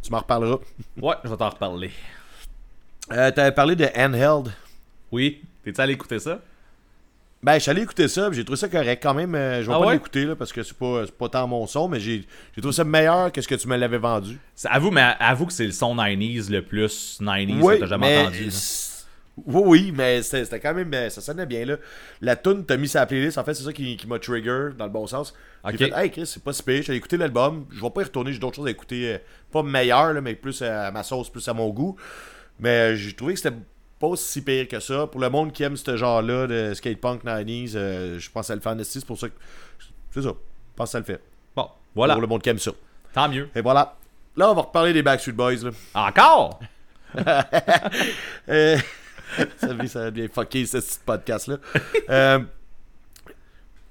Tu 0.01 0.11
m'en 0.11 0.19
reparleras. 0.19 0.57
Ouais, 1.01 1.15
je 1.23 1.29
vais 1.29 1.37
t'en 1.37 1.49
reparler. 1.49 1.91
Euh, 3.11 3.31
T'avais 3.31 3.51
parlé 3.51 3.75
de 3.75 3.87
Handheld. 3.95 4.53
Oui, 5.11 5.41
t'es-tu 5.63 5.81
allé 5.81 5.93
écouter 5.93 6.19
ça? 6.19 6.39
Ben, 7.41 7.53
je 7.55 7.59
suis 7.59 7.71
allé 7.71 7.81
écouter 7.83 8.07
ça, 8.09 8.27
puis 8.27 8.35
j'ai 8.35 8.43
trouvé 8.43 8.57
ça 8.57 8.67
correct 8.67 9.01
quand 9.01 9.13
même. 9.13 9.33
euh, 9.33 9.63
je 9.63 9.67
vais 9.67 9.73
Ah 9.73 9.79
pas 9.79 9.85
ouais? 9.87 9.93
l'écouter 9.93 10.25
là, 10.25 10.35
parce 10.35 10.51
que 10.51 10.61
c'est 10.61 10.77
pas, 10.77 11.05
pas 11.17 11.29
tant 11.29 11.47
mon 11.47 11.65
son, 11.67 11.87
mais 11.87 11.99
j'ai 11.99 12.25
j'ai 12.53 12.61
trouvé 12.61 12.75
ça 12.75 12.83
meilleur 12.83 13.31
que 13.31 13.41
ce 13.41 13.47
que 13.47 13.55
tu 13.55 13.67
me 13.67 13.77
l'avais 13.77 13.97
vendu. 13.97 14.37
Avoue, 14.65 14.91
mais 14.91 15.15
avoue 15.19 15.45
que 15.45 15.53
c'est 15.53 15.65
le 15.65 15.71
son 15.71 15.95
90s 15.95 16.51
le 16.51 16.61
plus 16.63 17.19
90s 17.21 17.61
oui, 17.63 17.75
que 17.75 17.79
t'as 17.79 17.85
jamais 17.87 18.07
mais 18.09 18.21
entendu. 18.23 18.49
Oui, 19.45 19.61
oui, 19.65 19.93
mais 19.95 20.21
c'était 20.21 20.59
quand 20.59 20.73
même. 20.73 20.91
Ça 21.09 21.21
sonnait 21.21 21.45
bien 21.45 21.65
là. 21.65 21.75
La 22.21 22.35
tune 22.35 22.65
t'as 22.65 22.77
mis 22.77 22.91
la 22.93 23.05
playlist, 23.05 23.37
en 23.37 23.43
fait, 23.43 23.53
c'est 23.53 23.63
ça 23.63 23.73
qui, 23.73 23.97
qui 23.97 24.07
m'a 24.07 24.19
trigger 24.19 24.69
dans 24.77 24.85
le 24.85 24.91
bon 24.91 25.07
sens. 25.07 25.33
Ok. 25.63 25.77
fait, 25.77 25.91
hey 25.95 26.11
Chris, 26.11 26.25
c'est 26.25 26.43
pas 26.43 26.53
si 26.53 26.63
pire. 26.63 26.83
J'ai 26.83 26.95
écouté 26.95 27.17
l'album. 27.17 27.65
Je 27.71 27.81
vais 27.81 27.89
pas 27.89 28.01
y 28.01 28.03
retourner, 28.05 28.31
j'ai 28.33 28.39
d'autres 28.39 28.55
choses 28.55 28.67
à 28.67 28.71
écouter. 28.71 29.13
euh, 29.13 29.17
pas 29.51 29.63
meilleur, 29.63 30.13
là, 30.13 30.21
mais 30.21 30.35
plus 30.35 30.61
à 30.61 30.91
ma 30.91 31.03
sauce, 31.03 31.29
plus 31.29 31.47
à 31.47 31.53
mon 31.53 31.69
goût. 31.69 31.95
Mais 32.59 32.93
euh, 32.93 32.95
j'ai 32.95 33.13
trouvé 33.13 33.33
que 33.33 33.39
c'était 33.39 33.55
pas 33.99 34.15
si 34.15 34.41
pire 34.41 34.67
que 34.67 34.79
ça. 34.79 35.07
Pour 35.07 35.19
le 35.21 35.29
monde 35.29 35.51
qui 35.51 35.63
aime 35.63 35.75
ce 35.75 35.97
genre-là 35.97 36.47
de 36.47 36.73
skatepunk 36.73 37.23
90s, 37.23 37.73
euh, 37.75 38.19
je 38.19 38.29
pense 38.29 38.47
ça 38.47 38.55
le 38.55 38.81
esti. 38.81 38.99
C'est 38.99 39.05
pour 39.05 39.19
ça 39.19 39.29
que. 39.29 39.35
C'est 40.11 40.21
ça. 40.21 40.29
Je 40.29 40.75
pense 40.75 40.87
que 40.87 40.91
ça 40.91 40.99
le 40.99 41.05
fait. 41.05 41.21
Bon, 41.55 41.67
voilà. 41.95 42.13
Pour 42.13 42.21
le 42.21 42.27
monde 42.27 42.41
qui 42.41 42.49
aime 42.49 42.59
ça. 42.59 42.71
Tant 43.13 43.27
mieux. 43.29 43.49
Et 43.55 43.61
voilà. 43.61 43.97
Là, 44.37 44.51
on 44.51 44.55
va 44.55 44.61
reparler 44.61 44.93
des 44.93 45.03
Backstreet 45.03 45.33
Boys. 45.33 45.63
Là. 45.63 45.71
Encore? 45.93 46.59
Euh, 48.49 48.77
ça 49.57 49.87
ça 49.87 50.11
devient 50.11 50.27
fucké 50.27 50.65
ce 50.65 50.77
petit 50.77 50.99
podcast-là. 51.05 51.57
Euh, 52.09 52.39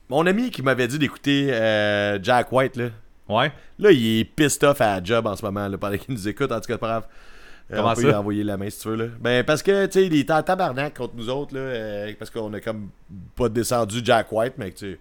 mon 0.08 0.26
ami 0.26 0.50
qui 0.50 0.62
m'avait 0.62 0.88
dit 0.88 0.98
d'écouter 0.98 1.48
euh, 1.52 2.18
Jack 2.22 2.50
White, 2.52 2.76
là, 2.76 2.88
Ouais. 3.28 3.52
là, 3.78 3.90
il 3.90 4.20
est 4.20 4.24
pissed 4.24 4.64
off 4.64 4.80
à 4.80 4.96
la 4.98 5.04
job 5.04 5.26
en 5.26 5.36
ce 5.36 5.44
moment, 5.44 5.68
là, 5.68 5.76
pendant 5.76 5.98
qu'il 5.98 6.14
nous 6.14 6.26
écoute. 6.28 6.50
En 6.50 6.60
tout 6.60 6.66
cas, 6.66 6.78
pas 6.78 6.86
grave. 6.86 7.06
Euh, 7.70 7.76
Comment 7.76 7.90
on 7.90 7.94
peut 7.94 8.00
ça? 8.00 8.06
lui 8.08 8.14
envoyer 8.14 8.42
la 8.44 8.56
main 8.56 8.70
si 8.70 8.80
tu 8.80 8.88
veux. 8.88 8.96
Là. 8.96 9.04
Ben, 9.20 9.44
parce 9.44 9.62
que, 9.62 9.84
tu 9.84 9.92
sais, 9.92 10.06
il 10.06 10.14
est 10.16 10.30
en 10.30 10.42
tabarnak 10.42 10.96
contre 10.96 11.14
nous 11.14 11.28
autres, 11.28 11.54
là, 11.54 11.60
euh, 11.60 12.12
parce 12.18 12.30
qu'on 12.30 12.50
a 12.54 12.60
comme 12.60 12.88
pas 13.36 13.50
descendu 13.50 14.00
Jack 14.02 14.32
White, 14.32 14.54
mais 14.56 14.70
que 14.70 14.78
tu 14.78 14.98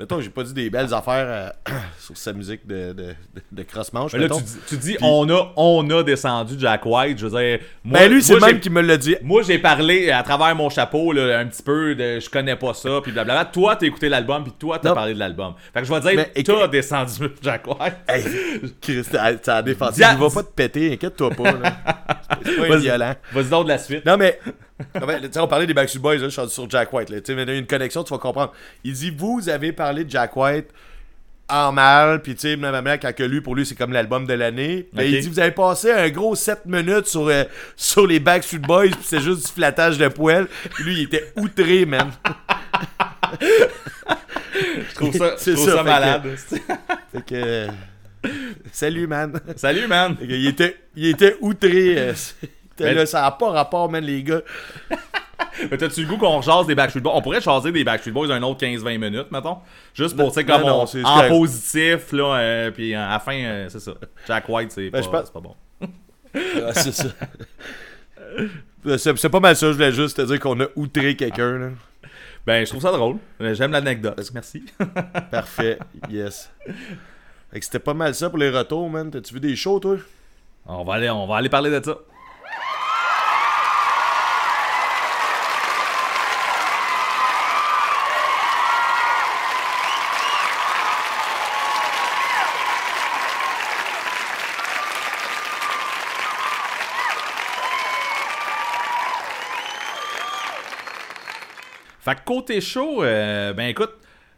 Mettons, 0.00 0.20
j'ai 0.20 0.30
pas 0.30 0.44
dit 0.44 0.52
des 0.54 0.70
belles 0.70 0.94
affaires 0.94 1.26
euh, 1.68 1.72
sur 1.98 2.16
sa 2.16 2.32
musique 2.32 2.64
de, 2.68 2.92
de, 2.92 3.14
de, 3.50 3.62
cross-manche. 3.64 4.12
Mais 4.12 4.20
là, 4.20 4.28
tu, 4.28 4.42
dis- 4.44 4.58
tu 4.68 4.76
dis, 4.76 4.96
on, 5.02 5.28
a, 5.28 5.52
on 5.56 5.90
a 5.90 6.04
descendu 6.04 6.54
Jack 6.56 6.86
White. 6.86 7.18
Je 7.18 7.26
veux 7.26 7.36
dire, 7.40 7.58
moi, 7.82 7.98
Ben, 7.98 8.12
lui, 8.12 8.22
c'est 8.22 8.38
même 8.38 8.60
qui 8.60 8.70
me 8.70 8.80
l'a 8.80 8.96
dit. 8.96 9.16
Moi, 9.22 9.42
j'ai 9.42 9.58
parlé 9.58 10.12
à 10.12 10.22
travers 10.22 10.54
mon 10.54 10.70
chapeau, 10.70 11.12
là, 11.12 11.40
un 11.40 11.46
petit 11.46 11.64
peu 11.64 11.96
de 11.96 12.20
je 12.20 12.30
connais 12.30 12.54
pas 12.54 12.74
ça, 12.74 13.00
puis 13.02 13.10
blablabla. 13.10 13.46
Toi, 13.46 13.74
t'as 13.74 13.86
écouté 13.86 14.08
l'album, 14.08 14.44
puis 14.44 14.52
toi, 14.56 14.78
t'as 14.78 14.94
parlé 14.94 15.14
de 15.14 15.18
l'album. 15.18 15.54
Fait 15.74 15.80
que 15.80 15.86
je 15.86 15.92
vais 15.92 16.00
dire, 16.00 16.12
Mais, 16.36 16.42
t'as 16.44 16.68
descendu 16.68 17.30
Jack 17.42 17.66
White. 17.66 17.96
Hey, 18.08 18.24
Chris, 18.80 19.02
t'as 19.10 19.62
défendu. 19.62 20.00
Il 20.00 20.18
va 20.18 20.30
pas 20.30 20.42
te 20.44 20.52
péter, 20.52 20.92
inquiète-toi 20.92 21.30
pas. 21.30 21.52
là. 21.52 21.76
C'est 22.44 22.56
pas 22.56 22.68
Vas-y. 22.68 22.80
violent. 22.82 23.14
Vas-y 23.32 23.48
donc 23.48 23.64
de 23.64 23.68
la 23.70 23.78
suite. 23.78 24.06
Non, 24.06 24.16
mais. 24.16 24.38
Tu 24.78 25.00
sais, 25.32 25.40
on 25.40 25.48
parlait 25.48 25.66
des 25.66 25.74
Backstreet 25.74 26.00
Boys, 26.00 26.16
là, 26.16 26.24
je 26.24 26.28
suis 26.28 26.40
rendu 26.40 26.52
sur 26.52 26.68
Jack 26.70 26.92
White. 26.92 27.10
Là. 27.10 27.18
A 27.26 27.52
une 27.52 27.66
connexion, 27.66 28.04
tu 28.04 28.10
vas 28.12 28.18
comprendre. 28.18 28.52
Il 28.84 28.92
dit 28.92 29.10
Vous 29.10 29.48
avez 29.48 29.72
parlé 29.72 30.04
de 30.04 30.10
Jack 30.10 30.36
White 30.36 30.68
en 31.50 31.72
mal, 31.72 32.20
puis 32.20 32.34
tu 32.34 32.42
sais, 32.42 32.56
blablabla, 32.56 32.98
quand 32.98 33.14
que 33.14 33.22
lui, 33.22 33.40
pour 33.40 33.54
lui, 33.56 33.64
c'est 33.64 33.74
comme 33.74 33.92
l'album 33.92 34.26
de 34.26 34.34
l'année. 34.34 34.86
Ben, 34.92 35.04
Ok. 35.06 35.10
Il 35.12 35.20
dit 35.22 35.28
Vous 35.28 35.40
avez 35.40 35.50
passé 35.50 35.90
un 35.90 36.08
gros 36.10 36.34
7 36.34 36.66
minutes 36.66 37.06
sur, 37.06 37.26
euh, 37.28 37.44
sur 37.74 38.06
les 38.06 38.20
Backstreet 38.20 38.58
Boys, 38.58 38.88
puis 38.90 39.00
c'est 39.02 39.20
juste 39.20 39.46
du 39.46 39.52
flattage 39.52 39.96
de 39.98 40.08
poêle. 40.08 40.46
Lui, 40.80 40.94
il 40.98 41.02
était 41.04 41.32
outré, 41.36 41.86
man. 41.86 42.10
Je 44.90 44.94
trouve 44.94 45.16
ça, 45.16 45.34
je 45.36 45.42
C'est 45.42 45.54
trouve 45.54 45.66
ça, 45.68 45.72
ça 45.72 45.78
fait 45.78 45.84
que- 45.84 45.88
malade. 45.88 46.22
Fait 47.12 47.24
que. 47.26 47.34
euh, 47.34 47.68
Salut, 48.72 49.06
man. 49.06 49.40
Salut, 49.56 49.86
man. 49.86 50.16
Que 50.16 50.24
il, 50.24 50.46
était, 50.48 50.76
il 50.96 51.06
était 51.06 51.36
outré. 51.40 52.12
Euh, 52.80 52.84
Mais- 52.84 52.94
là, 52.94 53.06
ça 53.06 53.22
n'a 53.22 53.30
pas 53.32 53.50
rapport, 53.50 53.90
man, 53.90 54.04
les 54.04 54.22
gars. 54.22 54.40
Mais 55.70 55.76
T'as-tu 55.76 56.02
le 56.02 56.06
goût 56.08 56.18
qu'on 56.18 56.40
jase 56.40 56.66
des 56.66 56.74
Backstreet 56.76 57.00
Boys? 57.00 57.12
On 57.14 57.20
pourrait 57.22 57.40
jaser 57.40 57.72
des 57.72 57.82
Backstreet 57.84 58.12
Boys 58.12 58.30
un 58.32 58.42
autre 58.42 58.60
15-20 58.64 58.98
minutes, 58.98 59.30
mettons. 59.32 59.58
Juste 59.94 60.16
pour, 60.16 60.28
tu 60.28 60.34
sais, 60.34 60.44
comme 60.44 60.62
Non, 60.62 60.84
on- 60.92 61.04
en 61.04 61.28
positif, 61.28 62.12
là, 62.12 62.36
euh, 62.38 62.70
puis 62.70 62.94
à 62.94 63.08
la 63.10 63.18
fin, 63.18 63.34
euh, 63.36 63.66
c'est 63.68 63.80
ça. 63.80 63.92
Jack 64.26 64.48
White, 64.48 64.70
c'est 64.72 64.90
Ben, 64.90 65.02
pas, 65.04 65.20
pense- 65.22 65.30
pas 65.30 65.40
bon. 65.40 65.54
Ah, 66.34 66.72
c'est 66.74 66.92
ça. 66.92 67.08
C'est 68.98 69.16
c'est 69.18 69.28
pas 69.30 69.40
mal 69.40 69.56
ça, 69.56 69.66
je 69.68 69.72
voulais 69.72 69.92
juste 69.92 70.16
te 70.18 70.22
dire 70.22 70.38
qu'on 70.38 70.60
a 70.60 70.66
outré 70.76 71.16
quelqu'un. 71.16 71.58
là. 71.58 71.68
Ben, 72.46 72.64
je 72.64 72.70
trouve 72.70 72.82
ça 72.82 72.92
drôle. 72.92 73.16
Euh, 73.40 73.54
J'aime 73.54 73.72
l'anecdote. 73.72 74.20
Merci. 74.32 74.64
Parfait, 75.30 75.78
yes. 76.08 76.50
Fait 77.52 77.58
que 77.58 77.64
c'était 77.64 77.78
pas 77.78 77.94
mal 77.94 78.14
ça 78.14 78.30
pour 78.30 78.38
les 78.38 78.50
retours, 78.50 78.88
man. 78.88 79.10
T'as-tu 79.10 79.34
vu 79.34 79.40
des 79.40 79.56
shows, 79.56 79.80
toi? 79.80 79.96
On 80.66 80.84
va 80.84 80.94
aller, 80.94 81.10
on 81.10 81.26
va 81.26 81.36
aller 81.36 81.48
parler 81.48 81.70
de 81.70 81.82
ça. 81.84 81.96
Fait 102.08 102.14
que 102.16 102.24
côté 102.24 102.60
show, 102.60 103.02
euh, 103.02 103.52
ben 103.52 103.68
écoute, 103.68 103.92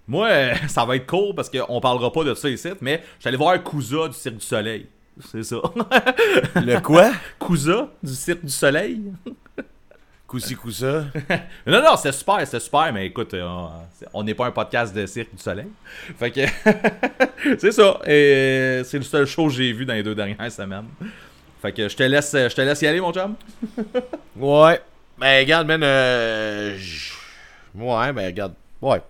moi, 0.08 0.28
euh, 0.28 0.54
ça 0.68 0.84
va 0.84 0.96
être 0.96 1.06
court 1.06 1.34
parce 1.34 1.48
qu'on 1.50 1.80
parlera 1.80 2.12
pas 2.12 2.24
de 2.24 2.34
ça 2.34 2.48
ici, 2.48 2.68
mais 2.80 3.02
je 3.16 3.20
suis 3.20 3.28
allé 3.28 3.36
voir 3.36 3.62
Kouza 3.62 4.08
du 4.08 4.14
Cirque 4.14 4.36
du 4.38 4.44
Soleil. 4.46 4.86
C'est 5.30 5.42
ça. 5.44 5.56
Le 6.56 6.80
quoi? 6.80 7.10
Kouza 7.38 7.88
du 8.02 8.14
Cirque 8.14 8.44
du 8.44 8.52
Soleil. 8.52 9.00
Coussi 10.26 10.54
coussa. 10.54 11.06
Non, 11.66 11.82
non, 11.82 11.96
c'était 11.96 12.12
super, 12.12 12.38
c'était 12.44 12.60
super, 12.60 12.92
mais 12.92 13.06
écoute, 13.06 13.34
euh, 13.34 13.48
c'est- 13.98 14.06
on 14.14 14.22
n'est 14.22 14.34
pas 14.34 14.46
un 14.46 14.52
podcast 14.52 14.94
de 14.94 15.04
Cirque 15.04 15.34
du 15.34 15.42
Soleil. 15.42 15.66
Fait 16.16 16.30
que, 16.30 16.40
c'est 17.58 17.72
ça. 17.72 17.98
Et 18.06 18.82
c'est 18.84 18.98
le 18.98 19.02
seul 19.02 19.26
show 19.26 19.48
que 19.48 19.52
j'ai 19.54 19.72
vu 19.72 19.84
dans 19.84 19.94
les 19.94 20.04
deux 20.04 20.14
dernières 20.14 20.52
semaines. 20.52 20.84
Fait 21.60 21.72
que 21.72 21.88
je 21.88 21.96
te 21.96 22.04
laisse, 22.04 22.30
je 22.32 22.54
te 22.54 22.60
laisse 22.60 22.80
y 22.80 22.86
aller, 22.86 23.00
mon 23.00 23.12
chum. 23.12 23.34
Ouais. 24.36 24.80
Ben, 25.18 25.40
regarde, 25.40 25.66
man. 25.66 25.82
Euh... 25.82 26.76
j- 26.78 27.10
Ouais, 27.74 28.12
ben, 28.12 28.26
regarde. 28.26 28.54
Ouais. 28.80 29.00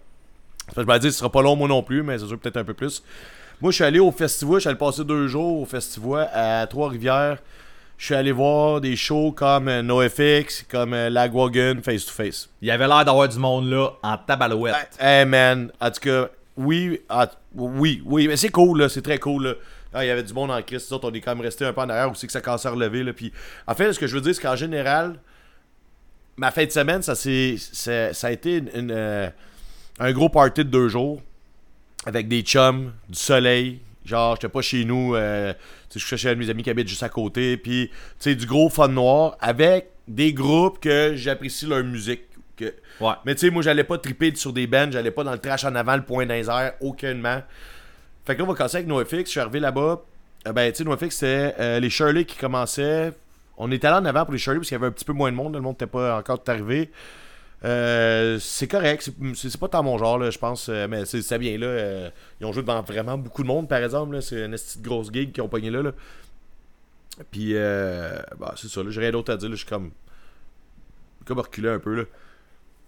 Je 0.77 0.83
me 0.83 0.99
dis, 0.99 1.13
ce 1.13 1.19
sera 1.19 1.31
pas 1.31 1.43
long, 1.43 1.57
moi 1.57 1.69
non 1.69 1.83
plus, 1.83 2.03
mais 2.03 2.19
c'est 2.19 2.27
sûr 2.27 2.39
peut-être 2.39 2.57
un 2.57 2.65
peu 2.65 2.75
plus. 2.75 3.03
Moi, 3.61 3.71
je 3.73 3.77
suis 3.77 3.85
allé 3.85 3.99
au 3.99 4.11
festival. 4.11 4.55
Je 4.57 4.61
suis 4.61 4.69
allé 4.69 4.79
passer 4.79 5.05
deux 5.05 5.27
jours 5.27 5.61
au 5.61 5.67
festival 5.67 6.31
à 6.33 6.67
Trois-Rivières. 6.67 7.39
Je 7.99 8.07
suis 8.07 8.15
allé 8.15 8.33
voir 8.33 8.81
des 8.81 8.97
shows 8.97 9.33
comme 9.33 9.69
euh, 9.69 9.83
NoFX, 9.83 10.65
comme 10.71 10.95
euh, 10.95 11.11
Lagwagon, 11.11 11.81
Face 11.83 12.07
to 12.07 12.13
Face. 12.13 12.49
Il 12.63 12.71
avait 12.71 12.89
l'air 12.89 13.05
d'avoir 13.05 13.29
du 13.29 13.39
monde 13.39 13.69
là 13.69 13.91
en 14.03 14.17
tabarouette. 14.17 14.97
Hey 14.99 15.27
man, 15.27 15.71
en 15.79 15.91
tout 15.91 16.01
cas, 16.01 16.29
oui, 16.57 17.03
oui, 17.55 18.03
oui, 18.07 18.27
mais 18.27 18.39
c'est 18.39 18.49
cool 18.49 18.81
là, 18.81 18.89
c'est 18.89 19.03
très 19.03 19.19
cool 19.19 19.49
là. 19.49 19.55
Ah, 19.93 20.03
il 20.03 20.09
y 20.09 20.11
avait 20.11 20.23
du 20.23 20.33
monde 20.33 20.51
en 20.51 20.63
crise, 20.63 20.91
on 20.91 21.13
est 21.13 21.21
quand 21.21 21.35
même 21.35 21.45
resté 21.45 21.67
un 21.67 21.75
peu 21.75 21.83
en 21.83 21.91
arrière 21.91 22.11
aussi 22.11 22.27
que 22.27 22.33
ça 22.33 22.41
commençait 22.41 22.69
à 22.69 22.71
relever 22.71 23.03
là. 23.03 23.13
Puis, 23.13 23.33
en 23.67 23.75
fait, 23.75 23.93
ce 23.93 23.99
que 23.99 24.07
je 24.07 24.15
veux 24.15 24.23
dire, 24.23 24.35
c'est 24.35 24.41
qu'en 24.41 24.57
général, 24.57 25.17
ma 26.41 26.51
fin 26.51 26.65
de 26.65 26.71
semaine, 26.71 27.03
ça, 27.03 27.15
c'est, 27.15 27.57
ça 27.59 28.27
a 28.27 28.31
été 28.31 28.57
une- 28.57 28.71
une, 28.75 28.91
euh, 28.93 29.29
un 29.99 30.13
gros 30.13 30.31
party 30.31 30.65
de 30.65 30.71
deux 30.71 30.89
jours 30.89 31.21
avec 32.07 32.29
des 32.29 32.41
chums, 32.41 32.93
du 33.09 33.19
soleil. 33.19 33.81
Genre, 34.07 34.35
j'étais 34.37 34.49
pas 34.49 34.63
chez 34.63 34.87
nous, 34.87 35.15
euh, 35.15 35.53
je 35.95 35.99
suis 35.99 36.17
chez 36.17 36.31
un 36.31 36.35
de 36.35 36.39
mes 36.39 36.49
amis 36.49 36.63
qui 36.63 36.71
habite 36.71 36.89
juste 36.89 37.03
à 37.03 37.11
côté. 37.11 37.59
Puis, 37.59 37.89
tu 37.91 37.95
sais, 38.19 38.35
du 38.35 38.47
gros 38.47 38.71
fun 38.71 38.89
noir 38.89 39.37
avec 39.41 39.91
des 40.09 40.33
groupes 40.33 40.81
que 40.81 41.13
j'apprécie 41.15 41.67
leur 41.67 41.85
musique, 41.85 42.23
que... 42.57 42.75
Ouais. 43.01 43.13
Mais 43.27 43.35
tu 43.35 43.41
sais, 43.47 43.51
moi, 43.51 43.63
j'allais 43.63 43.85
pas 43.85 43.99
triper 43.99 44.35
sur 44.35 44.53
des 44.55 44.67
bands, 44.67 44.91
j'allais 44.91 45.11
pas 45.11 45.23
dans 45.25 45.33
le 45.33 45.39
trash 45.39 45.65
en 45.65 45.75
avant, 45.75 45.97
le 45.97 46.03
point 46.03 46.25
dans 46.25 46.35
les 46.35 46.49
airs, 46.49 46.73
aucunement. 46.81 47.43
Fait 48.25 48.35
que 48.35 48.39
là, 48.41 48.45
on 48.49 48.53
va 48.53 48.55
casser 48.59 48.79
avec 48.79 48.89
NoFX. 48.89 49.25
Je 49.27 49.31
suis 49.31 49.41
arrivé 49.41 49.61
là-bas. 49.61 50.03
Euh, 50.49 50.53
ben, 50.53 50.73
tu 50.73 50.79
sais, 50.79 50.85
NoFX, 50.85 51.11
c'était 51.11 51.55
euh, 51.61 51.81
les 51.81 51.91
Shirley 51.91 52.25
qui 52.25 52.37
commençaient. 52.39 53.13
On 53.63 53.71
était 53.71 53.87
allé 53.89 53.99
en 53.99 54.05
avant 54.07 54.25
pour 54.25 54.33
les 54.33 54.39
Shirley 54.39 54.59
parce 54.59 54.69
qu'il 54.69 54.75
y 54.75 54.79
avait 54.81 54.87
un 54.87 54.91
petit 54.93 55.05
peu 55.05 55.13
moins 55.13 55.31
de 55.31 55.37
monde. 55.37 55.55
Le 55.55 55.61
monde 55.61 55.75
n'était 55.75 55.87
pas 55.87 56.19
encore 56.19 56.43
arrivé. 56.47 56.91
Euh, 57.65 58.39
c'est 58.41 58.67
correct. 58.69 59.11
C'est- 59.35 59.59
pas 59.59 59.69
tant 59.69 59.83
mon 59.83 59.99
genre, 59.99 60.31
je 60.31 60.39
pense. 60.39 60.69
euh, 60.71 60.87
mais 60.89 61.05
c'est 61.05 61.39
bien, 61.39 61.59
là. 61.59 61.67
euh, 61.67 62.11
ils 62.41 62.47
ont 62.47 62.53
joué 62.53 62.63
devant 62.63 62.81
vraiment 62.83 63.19
beaucoup 63.19 63.43
de 63.43 63.49
monde, 63.49 63.69
par 63.69 63.83
exemple. 63.83 64.21
C'est 64.23 64.45
une 64.47 64.53
petite 64.53 64.81
grosse 64.83 65.13
gig 65.13 65.33
qu'ils 65.33 65.43
ont 65.43 65.49
pogné 65.49 65.71
là. 65.71 65.83
là. 65.83 65.93
Puis, 67.31 67.55
bah, 67.55 68.55
c'est 68.57 68.69
ça. 68.69 68.81
J'ai 68.89 69.01
rien 69.01 69.11
d'autre 69.13 69.33
à 69.33 69.37
dire. 69.37 69.51
Je 69.51 69.57
suis 69.57 69.67
comme. 69.67 69.91
Comme 71.27 71.39
reculé 71.39 71.69
un 71.69 71.79
peu, 71.79 71.95
là. 71.95 72.05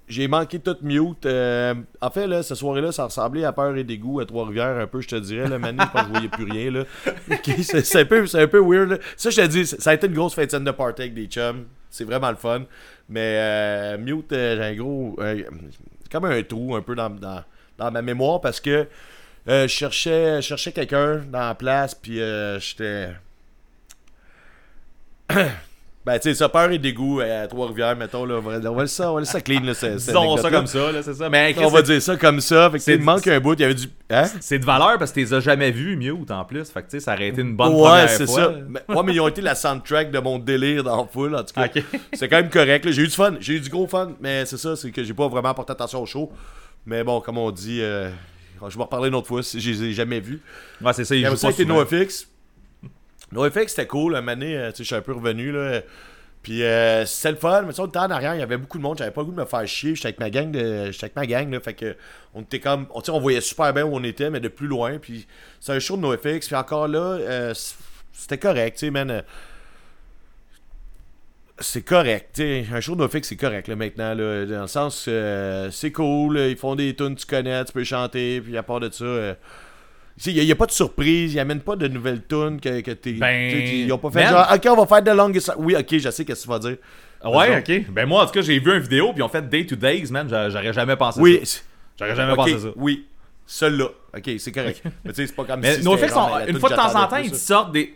J'ai 0.08 0.28
manqué 0.28 0.58
tout 0.58 0.76
mute. 0.82 1.24
euh, 1.26 1.74
en 2.00 2.10
fait, 2.10 2.26
là, 2.26 2.42
cette 2.42 2.56
soirée-là, 2.58 2.92
ça 2.92 3.04
ressemblait 3.04 3.44
à 3.44 3.52
Peur 3.52 3.76
et 3.76 3.84
Dégoût 3.84 4.20
à 4.20 4.26
Trois-Rivières, 4.26 4.76
un 4.78 4.86
peu, 4.86 5.00
je 5.00 5.08
te 5.08 5.16
dirais. 5.16 5.48
Là, 5.48 5.58
Manu, 5.58 5.78
que 5.78 5.98
je 5.98 6.04
voyais 6.08 6.28
plus 6.28 6.44
rien. 6.44 6.84
C'est 7.62 8.00
un, 8.00 8.04
peu- 8.04 8.26
c'est 8.26 8.42
un 8.42 8.48
peu 8.48 8.58
weird. 8.60 8.90
là. 8.90 8.98
Ça, 9.16 9.30
je 9.30 9.40
te 9.40 9.46
dis, 9.46 9.66
ça 9.66 9.90
a 9.90 9.94
été 9.94 10.06
une 10.08 10.14
grosse 10.14 10.34
fête 10.34 10.54
de 10.54 10.70
party 10.70 11.02
avec 11.02 11.14
des 11.14 11.26
chums. 11.26 11.66
C'est 11.88 12.04
vraiment 12.04 12.30
le 12.30 12.36
fun. 12.36 12.64
Mais 13.08 13.36
euh, 13.38 13.98
mute, 13.98 14.32
euh, 14.32 14.56
j'ai 14.56 14.62
un 14.62 14.74
gros. 14.74 15.16
euh, 15.20 15.42
comme 16.10 16.24
un 16.26 16.42
trou 16.42 16.74
un 16.76 16.82
peu 16.82 16.94
dans, 16.94 17.10
ma 17.90 18.02
mémoire 18.02 18.40
parce 18.40 18.60
que 18.60 18.86
je 19.46 19.66
cherchais, 19.66 20.36
je 20.42 20.46
cherchais 20.48 20.72
quelqu'un 20.72 21.18
dans 21.30 21.38
la 21.48 21.54
place, 21.54 21.94
puis 21.94 22.18
j'étais. 22.60 23.10
Ben, 26.04 26.18
tu 26.18 26.22
sais, 26.30 26.34
ça, 26.34 26.48
peur 26.48 26.68
et 26.72 26.78
dégoût 26.78 27.20
euh, 27.20 27.44
à 27.44 27.46
Trois-Rivières, 27.46 27.94
mettons, 27.94 28.24
là. 28.24 28.34
On 28.38 28.40
va, 28.40 28.58
on 28.70 28.74
va 28.74 28.86
ça, 28.88 29.12
on 29.12 29.14
va 29.14 29.20
laisser 29.20 29.32
ça 29.32 29.40
clean, 29.40 29.62
là. 29.62 29.72
c'est- 29.72 29.94
Disons 29.94 30.36
ça 30.36 30.50
comme 30.50 30.66
ça, 30.66 30.90
là, 30.90 31.00
c'est 31.00 31.14
ça. 31.14 31.30
Mais 31.30 31.54
On 31.58 31.68
va 31.68 31.80
dire 31.82 32.02
ça 32.02 32.16
comme 32.16 32.40
ça. 32.40 32.68
Fait 32.70 32.78
que, 32.78 32.84
tu 32.84 32.98
manque 32.98 33.26
un 33.28 33.38
bout. 33.38 33.54
Il 33.54 33.60
y 33.60 33.64
avait 33.64 33.74
du. 33.74 33.86
Hein? 34.10 34.24
c'est 34.40 34.58
de 34.58 34.64
valeur 34.64 34.98
parce 34.98 35.12
que 35.12 35.20
tu 35.20 35.20
les 35.20 35.32
as 35.34 35.40
jamais 35.40 35.70
vus, 35.70 35.96
Mute, 35.96 36.30
en 36.32 36.44
plus. 36.44 36.68
Fait 36.70 36.82
que, 36.82 36.90
tu 36.90 36.98
sais, 36.98 37.00
ça 37.00 37.14
aurait 37.14 37.28
été 37.28 37.40
une 37.40 37.54
bonne 37.54 37.74
ouais, 37.74 37.82
première 37.82 38.10
c'est 38.10 38.26
ça. 38.26 38.52
Mais, 38.68 38.80
ouais, 38.88 39.02
mais 39.04 39.14
ils 39.14 39.20
ont 39.20 39.28
été 39.28 39.40
la 39.40 39.54
soundtrack 39.54 40.10
de 40.10 40.18
mon 40.18 40.38
délire 40.40 40.82
dans 40.82 41.06
Full, 41.06 41.36
en 41.36 41.44
tout 41.44 41.54
cas. 41.54 41.68
C'est 42.12 42.28
quand 42.28 42.36
même 42.36 42.50
correct. 42.50 42.84
là. 42.84 42.90
J'ai 42.90 43.02
eu 43.02 43.08
du 43.08 43.14
fun. 43.14 43.34
J'ai 43.38 43.54
eu 43.54 43.60
du 43.60 43.70
gros 43.70 43.86
fun. 43.86 44.12
Mais 44.20 44.44
c'est 44.44 44.56
ça, 44.56 44.74
c'est 44.76 44.90
que 44.90 45.04
j'ai 45.04 45.14
pas 45.14 45.28
vraiment 45.28 45.54
porté 45.54 45.72
attention 45.72 46.02
au 46.02 46.06
show. 46.06 46.32
Mais 46.84 47.04
bon, 47.04 47.20
comme 47.20 47.38
on 47.38 47.50
dit, 47.50 47.80
euh, 47.80 48.10
je 48.68 48.74
vais 48.74 48.80
en 48.80 48.84
reparler 48.84 49.08
une 49.08 49.14
autre 49.14 49.28
fois 49.28 49.42
si 49.42 49.60
je 49.60 49.70
les 49.70 49.82
ai 49.84 49.92
jamais 49.92 50.20
vus. 50.20 50.40
Ouais, 50.80 50.92
c'est 50.92 51.04
ça, 51.04 51.14
ils 51.14 51.24
après 51.24 51.36
ça, 51.38 51.48
pas 51.48 51.52
c'était 51.52 51.64
NoFX. 53.32 53.56
NoFX, 53.56 53.70
c'était 53.70 53.86
cool. 53.86 54.16
Un 54.16 54.22
donné, 54.22 54.56
euh, 54.56 54.70
je 54.76 54.82
suis 54.82 54.94
un 54.94 55.00
peu 55.00 55.12
revenu, 55.12 55.52
là. 55.52 55.82
Puis 56.42 56.64
euh, 56.64 57.06
c'était 57.06 57.30
le 57.30 57.36
fun, 57.36 57.62
mais 57.62 57.72
tu 57.72 57.80
on 57.80 57.86
était 57.86 58.00
en 58.00 58.10
arrière, 58.10 58.34
il 58.34 58.40
y 58.40 58.42
avait 58.42 58.56
beaucoup 58.56 58.78
de 58.78 58.82
monde, 58.82 58.98
j'avais 58.98 59.12
pas 59.12 59.20
le 59.20 59.26
goût 59.26 59.32
de 59.32 59.40
me 59.40 59.44
faire 59.44 59.66
chier, 59.66 59.94
j'étais 59.94 60.08
avec 60.08 60.18
ma 60.18 60.28
gang, 60.28 60.50
de, 60.50 60.86
avec 60.86 61.14
ma 61.14 61.24
gang, 61.24 61.48
là, 61.52 61.60
fait 61.60 61.74
que 61.74 61.96
on 62.34 62.42
était 62.42 62.58
comme, 62.58 62.88
on, 62.92 63.00
on 63.10 63.20
voyait 63.20 63.40
super 63.40 63.72
bien 63.72 63.84
où 63.84 63.94
on 63.94 64.02
était, 64.02 64.28
mais 64.28 64.40
de 64.40 64.48
plus 64.48 64.66
loin, 64.66 64.98
puis 64.98 65.28
c'est 65.60 65.72
un 65.72 65.78
show 65.78 65.96
de 65.96 66.02
NoFX, 66.02 66.48
puis 66.48 66.56
encore 66.56 66.88
là, 66.88 66.98
euh, 66.98 67.54
c'était 68.12 68.38
correct, 68.38 68.76
tu 68.76 68.86
sais, 68.86 68.90
man, 68.90 69.22
c'est 71.60 71.82
correct, 71.82 72.30
tu 72.34 72.42
sais, 72.42 72.66
un 72.72 72.80
show 72.80 72.96
de 72.96 73.02
NoFX, 73.02 73.28
c'est 73.28 73.36
correct, 73.36 73.68
là, 73.68 73.76
maintenant, 73.76 74.16
dans 74.16 74.62
le 74.62 74.66
sens, 74.66 75.04
euh, 75.06 75.70
c'est 75.70 75.92
cool, 75.92 76.38
ils 76.38 76.56
font 76.56 76.74
des 76.74 76.96
tunes 76.96 77.14
tu 77.14 77.26
connais, 77.26 77.64
tu 77.64 77.72
peux 77.72 77.84
chanter, 77.84 78.40
puis 78.40 78.56
à 78.58 78.64
part 78.64 78.80
de 78.80 78.90
ça... 78.90 79.36
euh, 80.18 80.30
il 80.30 80.44
n'y 80.44 80.52
a, 80.52 80.54
pas 80.56 80.66
de 80.66 80.70
surprise, 80.72 81.34
ils 81.34 81.40
amènent 81.40 81.60
pas 81.60 81.76
de 81.76 81.88
nouvelles 81.88 82.22
tunes 82.26 82.60
que, 82.60 82.80
que 82.80 82.90
t'es. 82.92 83.12
Ben, 83.12 83.50
ils 83.56 83.92
ont 83.92 83.98
pas 83.98 84.10
fait 84.10 84.26
genre, 84.26 84.46
ok, 84.54 84.66
on 84.70 84.76
va 84.76 84.86
faire 84.86 85.02
de 85.02 85.10
longest. 85.16 85.52
Oui, 85.58 85.74
ok, 85.76 85.98
je 85.98 86.10
sais 86.10 86.24
qu'est-ce 86.24 86.40
que 86.40 86.44
tu 86.44 86.48
vas 86.48 86.58
dire. 86.58 86.76
Ouais, 87.24 87.58
ok. 87.58 87.90
Ben 87.92 88.06
moi, 88.06 88.22
en 88.22 88.26
tout 88.26 88.32
cas, 88.32 88.40
j'ai 88.42 88.58
vu 88.58 88.72
une 88.74 88.80
vidéo, 88.80 89.08
puis 89.12 89.18
ils 89.18 89.22
ont 89.22 89.28
fait 89.28 89.48
Day 89.48 89.64
to 89.64 89.76
Days, 89.76 90.06
man. 90.10 90.28
J'a- 90.28 90.50
J'aurais 90.50 90.72
jamais 90.72 90.96
pensé 90.96 91.20
Oui, 91.20 91.40
ça. 91.44 91.60
J'aurais 91.98 92.16
jamais 92.16 92.34
pensé 92.34 92.58
ça. 92.58 92.68
oui. 92.76 93.06
Celui-là. 93.46 93.86
Ok, 94.16 94.30
c'est 94.38 94.52
correct. 94.52 94.82
Mais 95.04 95.12
tu 95.12 95.16
sais, 95.16 95.26
c'est 95.26 95.34
pas 95.36 95.44
comme 95.44 95.60
Mais 95.60 95.74
si. 95.74 95.80
Une 95.80 96.58
fois 96.58 96.70
de 96.70 96.74
temps 96.76 96.94
en 96.94 97.06
temps, 97.06 97.16
ils 97.16 97.34
sortent 97.34 97.72
des. 97.72 97.94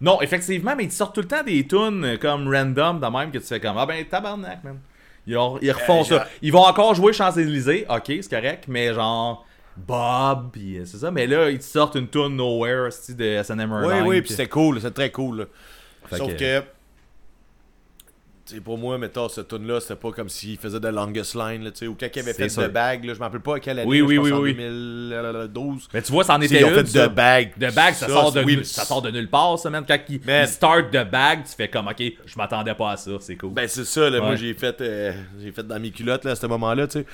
Non, 0.00 0.20
effectivement, 0.22 0.74
mais 0.76 0.84
ils 0.84 0.88
te 0.88 0.94
sortent 0.94 1.14
tout 1.14 1.20
le 1.20 1.26
temps 1.28 1.42
des 1.42 1.66
tunes 1.66 2.18
comme 2.20 2.48
random, 2.48 3.00
de 3.00 3.06
même 3.06 3.30
que 3.30 3.38
tu 3.38 3.44
fais 3.46 3.58
comme 3.60 3.76
Ah 3.78 3.84
ben 3.86 4.04
tabarnak, 4.06 4.62
man. 4.64 4.78
Ils, 5.26 5.36
ont- 5.36 5.58
ils 5.60 5.72
refont 5.72 6.00
Euh, 6.02 6.04
ça. 6.04 6.28
Ils 6.40 6.52
vont 6.52 6.62
encore 6.64 6.94
jouer 6.94 7.12
Champs-Élysées, 7.12 7.84
ok, 7.90 8.04
c'est 8.06 8.30
correct, 8.30 8.64
mais 8.68 8.94
genre 8.94 9.44
Bob, 9.86 10.50
pis 10.52 10.78
euh, 10.78 10.84
c'est 10.84 10.98
ça. 10.98 11.10
Mais 11.10 11.26
là, 11.26 11.50
ils 11.50 11.58
te 11.58 11.64
sortent 11.64 11.94
une 11.96 12.08
tune 12.08 12.36
Nowhere, 12.36 12.88
de 13.08 13.42
SNM 13.42 13.72
Oui, 13.84 13.94
oui, 14.06 14.20
puis 14.22 14.30
c'était 14.30 14.48
cool, 14.48 14.80
c'est 14.80 14.90
très 14.92 15.10
cool. 15.10 15.38
là. 15.40 15.44
Sauf 16.16 16.32
que- 16.34 16.38
que. 16.38 16.60
tu 18.46 18.54
sais, 18.54 18.60
pour 18.62 18.78
moi, 18.78 18.96
mettons, 18.96 19.28
cette 19.28 19.48
tune-là, 19.48 19.78
c'était 19.80 19.94
pas 19.96 20.10
comme 20.10 20.30
s'il 20.30 20.56
faisait 20.56 20.80
de 20.80 20.88
longest 20.88 21.34
line, 21.34 21.64
là, 21.64 21.70
tu 21.70 21.80
sais, 21.80 21.86
ou 21.86 21.94
quand 22.00 22.06
il 22.14 22.18
avait 22.20 22.32
C'est 22.32 22.44
fait 22.44 22.48
sûr. 22.48 22.62
de 22.62 22.68
bag, 22.68 23.04
là, 23.04 23.12
je 23.12 23.18
m'en 23.18 23.26
rappelle 23.26 23.40
pas 23.42 23.56
à 23.56 23.60
quelle 23.60 23.78
année, 23.80 23.86
Oui, 23.88 23.98
là, 23.98 24.04
oui, 24.06 24.18
oui, 24.18 24.32
en 24.32 24.38
oui. 24.40 24.54
2012. 24.54 25.88
Mais 25.92 26.00
tu 26.00 26.12
vois, 26.12 26.24
ça 26.24 26.34
en 26.36 26.40
était 26.40 26.62
une. 26.62 26.74
fait 26.86 26.98
de 27.02 27.06
bag. 27.08 27.52
De 27.58 27.70
bag, 27.70 27.92
ça, 27.94 28.08
sort 28.08 28.32
de, 28.32 28.42
oui, 28.42 28.64
ça 28.64 28.84
sort 28.86 29.02
de 29.02 29.10
nulle 29.10 29.28
part, 29.28 29.58
ça, 29.58 29.68
man. 29.68 29.84
Quand 29.86 29.98
Man. 30.24 30.44
ils 30.44 30.48
start 30.48 30.90
de 30.90 31.04
bag, 31.04 31.40
tu 31.44 31.54
fais 31.54 31.68
comme, 31.68 31.88
ok, 31.88 32.02
je 32.24 32.36
m'attendais 32.38 32.74
pas 32.74 32.92
à 32.92 32.96
ça, 32.96 33.10
c'est 33.20 33.36
cool. 33.36 33.52
Ben 33.52 33.68
c'est 33.68 33.84
ça, 33.84 34.08
là, 34.08 34.18
moi 34.20 34.34
j'ai 34.36 34.54
fait 34.54 34.80
euh, 34.80 35.12
j'ai 35.40 35.52
fait 35.52 35.66
dans 35.66 35.78
mes 35.78 35.90
culottes 35.90 36.24
là, 36.24 36.30
à 36.30 36.34
ce 36.36 36.46
moment-là, 36.46 36.86
tu 36.86 37.00
sais. 37.00 37.06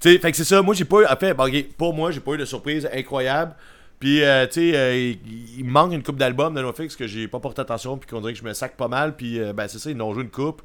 Tu 0.00 0.12
sais, 0.12 0.18
fait 0.18 0.30
que 0.30 0.36
c'est 0.36 0.44
ça, 0.44 0.62
moi 0.62 0.74
j'ai 0.74 0.84
pas 0.84 1.00
eu, 1.00 1.06
en 1.06 1.16
fait, 1.16 1.34
pour 1.76 1.94
moi 1.94 2.10
j'ai 2.10 2.20
pas 2.20 2.32
eu 2.32 2.38
de 2.38 2.44
surprise 2.44 2.88
incroyable. 2.92 3.54
Puis 3.98 4.22
euh, 4.22 4.46
tu 4.46 4.70
sais, 4.70 4.76
euh, 4.76 5.14
il, 5.56 5.64
manque 5.64 5.92
une 5.92 6.02
coupe 6.02 6.18
d'albums 6.18 6.54
de 6.54 6.62
NoFX 6.62 6.94
que 6.94 7.06
j'ai 7.06 7.26
pas 7.26 7.40
porté 7.40 7.60
attention 7.62 7.98
puis 7.98 8.08
qu'on 8.08 8.20
dirait 8.20 8.32
que 8.32 8.38
je 8.38 8.44
me 8.44 8.52
sac 8.52 8.76
pas 8.76 8.88
mal 8.88 9.16
puis 9.16 9.40
euh, 9.40 9.52
ben 9.52 9.66
c'est 9.66 9.78
ça, 9.78 9.90
ils 9.90 9.96
n'ont 9.96 10.12
joué 10.14 10.22
une 10.22 10.30
coupe. 10.30 10.62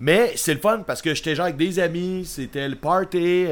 Mais 0.00 0.32
c'est 0.34 0.54
le 0.54 0.60
fun 0.60 0.80
parce 0.84 1.00
que 1.00 1.14
j'étais 1.14 1.36
genre 1.36 1.44
avec 1.44 1.56
des 1.56 1.78
amis, 1.78 2.24
c'était 2.24 2.68
le 2.68 2.74
party, 2.74 3.46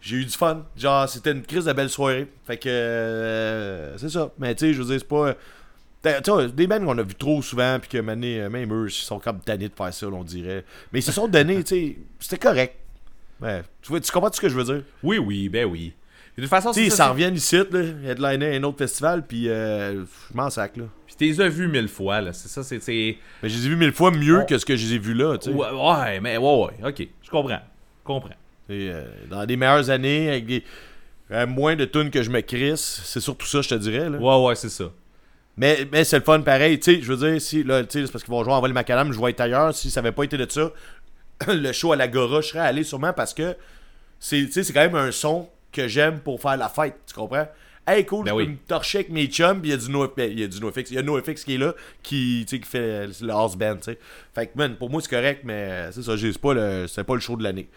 j'ai 0.00 0.16
eu 0.16 0.24
du 0.24 0.32
fun. 0.32 0.64
Genre 0.76 1.08
c'était 1.08 1.30
une 1.30 1.42
crise 1.42 1.66
de 1.66 1.72
belle 1.72 1.90
soirée. 1.90 2.26
Fait 2.44 2.56
que 2.56 3.92
c'est 3.96 4.10
ça. 4.10 4.32
Mais 4.38 4.54
tu 4.56 4.66
sais, 4.66 4.72
je 4.72 4.82
veux 4.82 4.88
dire 4.88 4.98
c'est 4.98 5.08
pas 5.08 5.36
vois, 6.26 6.48
des 6.48 6.66
bands 6.66 6.84
qu'on 6.84 6.98
a 6.98 7.02
vu 7.02 7.14
trop 7.14 7.42
souvent, 7.42 7.78
puis 7.80 7.88
que 7.90 7.98
mané, 7.98 8.48
même 8.48 8.72
eux, 8.72 8.86
ils 8.88 8.92
sont 8.92 9.20
comme 9.20 9.40
tannés 9.40 9.68
de 9.68 9.74
faire 9.74 9.94
ça, 9.94 10.08
on 10.08 10.24
dirait. 10.24 10.64
Mais 10.92 10.98
ils 10.98 11.02
se 11.02 11.12
sont 11.12 11.28
donnés, 11.28 11.62
tu 11.62 11.76
sais, 11.76 11.96
c'était 12.18 12.38
correct. 12.38 12.76
Ouais. 13.40 13.62
Tu, 13.82 13.88
vois, 13.88 14.00
tu 14.00 14.10
comprends 14.10 14.32
ce 14.32 14.40
que 14.40 14.48
je 14.48 14.54
veux 14.56 14.64
dire? 14.64 14.82
Oui, 15.02 15.18
oui, 15.18 15.48
ben 15.48 15.64
oui. 15.66 15.92
De 16.36 16.42
toute 16.42 16.50
façon, 16.50 16.70
ils 16.72 16.90
ça. 16.90 17.04
s'en 17.06 17.10
reviennent 17.12 17.34
ici, 17.34 17.56
là, 17.56 17.80
headliner 18.04 18.56
un 18.56 18.62
autre 18.64 18.76
festival, 18.78 19.26
puis 19.26 19.48
euh, 19.48 20.04
je 20.04 20.36
m'en 20.36 20.50
sac, 20.50 20.76
là. 20.76 20.84
Puis 21.06 21.16
t'es 21.34 21.42
as 21.42 21.48
vus 21.48 21.66
mille 21.66 21.88
fois, 21.88 22.20
là. 22.20 22.32
C'est 22.34 22.48
ça, 22.48 22.62
c'est. 22.62 23.16
Mais 23.42 23.48
je 23.48 23.56
les 23.56 23.66
ai 23.66 23.68
vus 23.70 23.76
mille 23.76 23.92
fois 23.92 24.10
mieux 24.10 24.40
On- 24.42 24.44
que 24.44 24.58
ce 24.58 24.66
que 24.66 24.76
je 24.76 24.86
les 24.86 24.94
ai 24.94 24.98
vus 24.98 25.14
là, 25.14 25.38
tu 25.38 25.50
sais. 25.50 25.56
Ouais, 25.56 25.68
ouais, 25.70 26.20
mais 26.20 26.36
ouais, 26.36 26.54
ouais, 26.82 26.88
ok. 26.88 27.08
Je 27.22 27.30
comprends. 27.30 27.60
Je 28.00 28.04
comprends. 28.04 28.28
Et, 28.68 28.90
euh, 28.90 29.04
dans 29.30 29.46
des 29.46 29.56
meilleures 29.56 29.88
années, 29.88 30.28
avec 30.28 30.44
des, 30.46 30.62
euh, 31.30 31.46
moins 31.46 31.74
de 31.74 31.86
tunes 31.86 32.10
que 32.10 32.22
je 32.22 32.28
me 32.30 32.40
crisse, 32.42 33.00
c'est 33.04 33.20
surtout 33.20 33.46
ça, 33.46 33.62
je 33.62 33.70
te 33.70 33.74
dirais, 33.76 34.10
là. 34.10 34.18
Ouais, 34.18 34.46
ouais, 34.48 34.54
c'est 34.56 34.68
ça. 34.68 34.90
Mais, 35.56 35.88
mais 35.90 36.04
c'est 36.04 36.18
le 36.18 36.24
fun 36.24 36.40
pareil, 36.42 36.78
tu 36.78 36.96
sais, 36.96 37.00
je 37.00 37.10
veux 37.14 37.30
dire, 37.30 37.40
si, 37.40 37.62
là, 37.64 37.82
tu 37.82 37.98
sais, 37.98 38.04
c'est 38.06 38.12
parce 38.12 38.22
qu'ils 38.22 38.32
vont 38.34 38.44
jouer 38.44 38.52
en 38.52 38.60
vol 38.60 38.74
macadam, 38.74 39.10
je 39.10 39.18
vais 39.18 39.30
être 39.30 39.40
ailleurs, 39.40 39.74
si 39.74 39.90
ça 39.90 40.00
avait 40.00 40.12
pas 40.12 40.24
été 40.24 40.36
de 40.36 40.46
ça, 40.50 40.70
le 41.48 41.72
show 41.72 41.92
à 41.92 41.96
l'Agora, 41.96 42.40
je 42.40 42.48
serais 42.48 42.60
allé 42.60 42.84
sûrement 42.84 43.12
parce 43.12 43.34
que 43.34 43.56
c'est, 44.18 44.48
quand 44.72 44.80
même 44.80 44.94
un 44.94 45.12
son 45.12 45.48
que 45.72 45.88
j'aime 45.88 46.20
pour 46.20 46.40
faire 46.40 46.56
la 46.56 46.68
fête, 46.68 46.96
tu 47.06 47.14
comprends? 47.14 47.46
Hey, 47.88 48.04
cool, 48.04 48.24
Ben 48.24 48.32
je 48.32 48.36
oui. 48.36 48.44
peux 48.46 48.50
me 48.50 48.56
torcher 48.66 48.98
avec 48.98 49.10
mes 49.10 49.26
chums, 49.26 49.60
puis 49.60 49.70
il 49.70 49.72
y 49.72 49.74
a 49.74 49.76
du 49.76 49.90
NoFX, 49.90 50.12
il 50.18 50.40
y 50.40 50.42
a 50.42 50.48
du 50.48 50.60
NoFX, 50.60 50.90
il 50.90 50.94
y 50.94 50.98
a 50.98 51.02
NoFX 51.02 51.44
qui 51.44 51.54
est 51.54 51.58
là, 51.58 51.72
qui, 52.02 52.44
qui 52.48 52.60
fait 52.62 53.06
le 53.20 53.30
house 53.30 53.56
band, 53.56 53.76
tu 53.76 53.82
sais. 53.92 53.98
Fait 54.34 54.48
que, 54.48 54.58
man, 54.58 54.74
pour 54.74 54.90
moi, 54.90 55.00
c'est 55.00 55.10
correct, 55.10 55.42
mais 55.44 55.92
c'est 55.92 56.02
ça, 56.02 56.18
c'est 56.18 56.36
pas 56.38 56.54
le, 56.54 56.86
c'est 56.88 57.04
pas 57.04 57.14
le 57.14 57.20
show 57.20 57.36
de 57.36 57.44
l'année. 57.44 57.68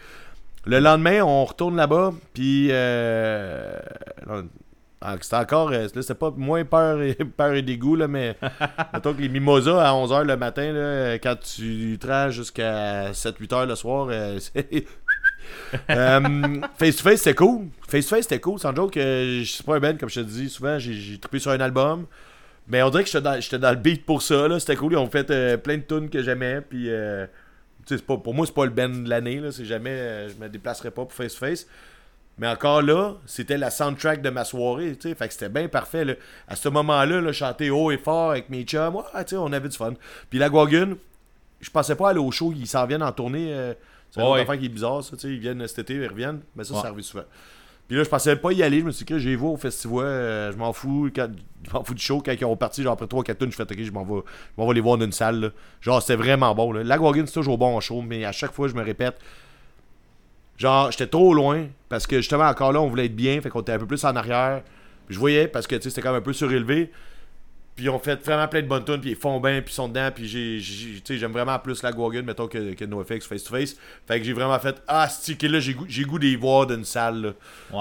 Le 0.64 0.80
lendemain, 0.80 1.22
on 1.22 1.44
retourne 1.44 1.76
là-bas, 1.76 2.12
puis 2.34 2.68
euh, 2.70 3.78
ah, 5.02 5.16
c'était 5.20 5.36
encore, 5.36 5.70
euh, 5.72 5.88
c'était 5.88 6.14
pas 6.14 6.30
moins 6.36 6.64
peur 6.64 7.00
et, 7.00 7.14
peur 7.36 7.54
et 7.54 7.62
dégoût, 7.62 7.96
là, 7.96 8.06
mais 8.06 8.36
mettons 8.92 9.14
que 9.14 9.22
les 9.22 9.28
mimosas 9.28 9.82
à 9.82 9.92
11h 9.92 10.24
le 10.24 10.36
matin, 10.36 10.72
là, 10.72 11.14
quand 11.14 11.36
tu 11.36 11.98
traces 11.98 12.34
jusqu'à 12.34 13.12
7-8h 13.12 13.66
le 13.66 13.74
soir, 13.74 14.08
euh, 14.10 14.38
c'est... 14.38 14.84
Euh, 15.90 16.60
face 16.78 16.96
to 16.96 17.02
face 17.02 17.22
c'était 17.22 17.34
cool. 17.34 17.68
Face 17.88 18.06
to 18.06 18.16
face 18.16 18.24
c'était 18.24 18.40
cool. 18.40 18.58
Sans 18.58 18.74
joke 18.74 18.92
je 18.94 19.42
suis 19.44 19.64
pas 19.64 19.76
un 19.76 19.80
band 19.80 19.96
comme 19.98 20.08
je 20.08 20.20
te 20.20 20.26
dis 20.26 20.48
souvent 20.48 20.78
j'ai, 20.78 21.18
trippé 21.18 21.38
sur 21.38 21.50
un 21.50 21.60
album. 21.60 22.06
Mais 22.68 22.82
on 22.82 22.90
dirait 22.90 23.04
que 23.04 23.10
j'étais 23.10 23.20
dans, 23.20 23.58
dans 23.58 23.70
le 23.70 23.76
beat 23.76 24.04
pour 24.04 24.22
ça 24.22 24.48
là. 24.48 24.60
C'était 24.60 24.76
cool. 24.76 24.92
Ils 24.92 24.98
ont 24.98 25.10
fait 25.10 25.30
euh, 25.30 25.56
plein 25.56 25.78
de 25.78 25.82
tunes 25.82 26.08
que 26.08 26.22
j'aimais 26.22 26.60
puis 26.60 26.90
euh, 26.90 27.26
c'est 27.86 28.04
pas, 28.04 28.16
pour 28.16 28.34
moi 28.34 28.46
c'est 28.46 28.54
pas 28.54 28.64
le 28.64 28.70
band 28.70 28.88
de 28.88 29.08
l'année 29.08 29.40
là. 29.40 29.50
C'est 29.50 29.64
jamais 29.64 29.90
euh, 29.90 30.28
je 30.28 30.34
me 30.36 30.48
déplacerai 30.48 30.90
pas 30.90 31.02
pour 31.02 31.12
face 31.12 31.34
to 31.34 31.38
face 31.38 31.66
mais 32.40 32.48
encore 32.48 32.82
là, 32.82 33.14
c'était 33.26 33.56
la 33.58 33.70
soundtrack 33.70 34.20
de 34.22 34.30
ma 34.30 34.42
soirée, 34.44 34.96
tu 34.96 35.08
sais. 35.10 35.14
Fait 35.14 35.28
que 35.28 35.32
c'était 35.34 35.48
bien 35.48 35.68
parfait, 35.68 36.04
là. 36.04 36.14
À 36.48 36.56
ce 36.56 36.68
moment-là, 36.68 37.20
là, 37.20 37.32
chanter 37.32 37.70
haut 37.70 37.92
et 37.92 37.98
fort 37.98 38.32
avec 38.32 38.48
mes 38.50 38.64
chums, 38.64 38.96
ouais, 38.96 39.02
tu 39.24 39.30
sais, 39.30 39.36
on 39.36 39.52
avait 39.52 39.68
du 39.68 39.76
fun. 39.76 39.92
Puis 40.28 40.38
la 40.40 40.48
Guagun, 40.48 40.96
je 41.60 41.70
pensais 41.70 41.94
pas 41.94 42.08
aller 42.10 42.18
au 42.18 42.32
show, 42.32 42.52
ils 42.56 42.66
s'en 42.66 42.84
viennent 42.86 43.02
en 43.04 43.12
tournée. 43.12 43.52
euh, 43.52 43.74
c'est 44.10 44.20
une 44.20 44.26
Ouais. 44.26 44.32
autre 44.32 44.40
affaire 44.42 44.58
qui 44.58 44.64
est 44.66 44.70
bizarre, 44.70 45.04
ça, 45.04 45.14
tu 45.16 45.22
sais. 45.22 45.28
Ils 45.28 45.38
viennent 45.38 45.64
cet 45.68 45.80
été, 45.80 45.94
ils 45.94 46.08
reviennent. 46.08 46.40
Mais 46.56 46.64
ça, 46.64 46.74
Ouais. 46.74 46.80
ça 46.80 46.88
arrive 46.88 47.02
souvent. 47.04 47.22
Puis 47.86 47.96
là, 47.96 48.04
je 48.04 48.08
pensais 48.08 48.36
pas 48.36 48.52
y 48.52 48.62
aller. 48.62 48.80
Je 48.80 48.84
me 48.84 48.92
suis 48.92 49.04
dit 49.04 49.12
que 49.12 49.18
j'ai 49.18 49.34
vu 49.36 49.44
au 49.44 49.56
festival. 49.56 50.04
euh, 50.04 50.52
je 50.52 50.56
m'en 50.56 50.72
fous. 50.72 51.10
quand- 51.14 51.28
je 51.66 51.70
m'en 51.72 51.82
fous 51.84 51.94
du 51.94 52.00
show. 52.02 52.22
Quand 52.24 52.32
ils 52.32 52.44
ont 52.44 52.56
parti, 52.56 52.82
genre 52.84 52.92
après 52.92 53.06
3-4 53.08 53.38
tonnes, 53.38 53.50
je 53.50 53.56
fais 53.56 53.64
ok, 53.64 53.76
je 53.82 53.90
m'en 53.90 54.04
vais, 54.04 54.20
je 54.56 54.62
m'en 54.62 54.66
vais 54.68 54.74
les 54.74 54.80
voir 54.80 54.96
dans 54.96 55.04
une 55.04 55.10
salle. 55.12 55.40
là. 55.40 55.48
Genre, 55.80 56.00
c'était 56.00 56.14
vraiment 56.14 56.54
bon. 56.54 56.72
Là. 56.72 56.84
Lagwagon, 56.84 57.24
c'est 57.26 57.32
toujours 57.32 57.58
bon 57.58 57.76
en 57.76 57.80
show, 57.80 58.00
mais 58.00 58.24
à 58.24 58.30
chaque 58.32 58.52
fois, 58.52 58.68
je 58.68 58.74
me 58.74 58.82
répète. 58.82 59.16
Genre, 60.60 60.90
j'étais 60.90 61.06
trop 61.06 61.32
loin. 61.32 61.66
Parce 61.88 62.06
que 62.06 62.18
justement, 62.18 62.44
encore 62.44 62.72
là, 62.72 62.80
on 62.80 62.86
voulait 62.86 63.06
être 63.06 63.16
bien. 63.16 63.40
Fait 63.40 63.48
qu'on 63.48 63.62
était 63.62 63.72
un 63.72 63.78
peu 63.78 63.86
plus 63.86 64.04
en 64.04 64.14
arrière. 64.14 64.62
Puis 65.06 65.14
je 65.14 65.18
voyais, 65.18 65.48
parce 65.48 65.66
que 65.66 65.74
tu 65.74 65.82
sais, 65.82 65.88
c'était 65.88 66.02
quand 66.02 66.12
même 66.12 66.20
un 66.20 66.24
peu 66.24 66.34
surélevé. 66.34 66.92
Puis 67.76 67.86
ils 67.86 67.88
ont 67.88 67.98
fait 67.98 68.22
vraiment 68.22 68.46
plein 68.46 68.60
de 68.60 68.66
bonnes 68.66 68.84
tunes, 68.84 69.00
puis 69.00 69.10
ils 69.10 69.16
font 69.16 69.40
bien, 69.40 69.62
puis 69.62 69.72
ils 69.72 69.74
sont 69.74 69.88
dedans, 69.88 70.10
puis 70.14 70.28
j'ai, 70.28 70.58
j'ai- 70.58 71.00
tu 71.00 71.14
sais, 71.14 71.18
j'aime 71.18 71.32
vraiment 71.32 71.58
plus 71.58 71.82
la 71.82 71.92
Wagon, 71.92 72.22
mettons, 72.24 72.46
que, 72.46 72.74
que 72.74 72.84
NoFX 72.84 73.26
face 73.26 73.42
to 73.44 73.54
face. 73.56 73.74
Fait 74.06 74.18
que 74.18 74.26
j'ai 74.26 74.34
vraiment 74.34 74.58
fait, 74.58 74.82
ah, 74.86 75.08
c'est 75.08 75.34
que 75.36 75.46
là, 75.46 75.60
j'ai 75.60 75.72
goût, 75.72 75.86
j'ai 75.88 76.04
goût 76.04 76.18
d'y 76.18 76.36
voir 76.36 76.66
d'une 76.66 76.84
salle, 76.84 77.22
là. 77.22 77.32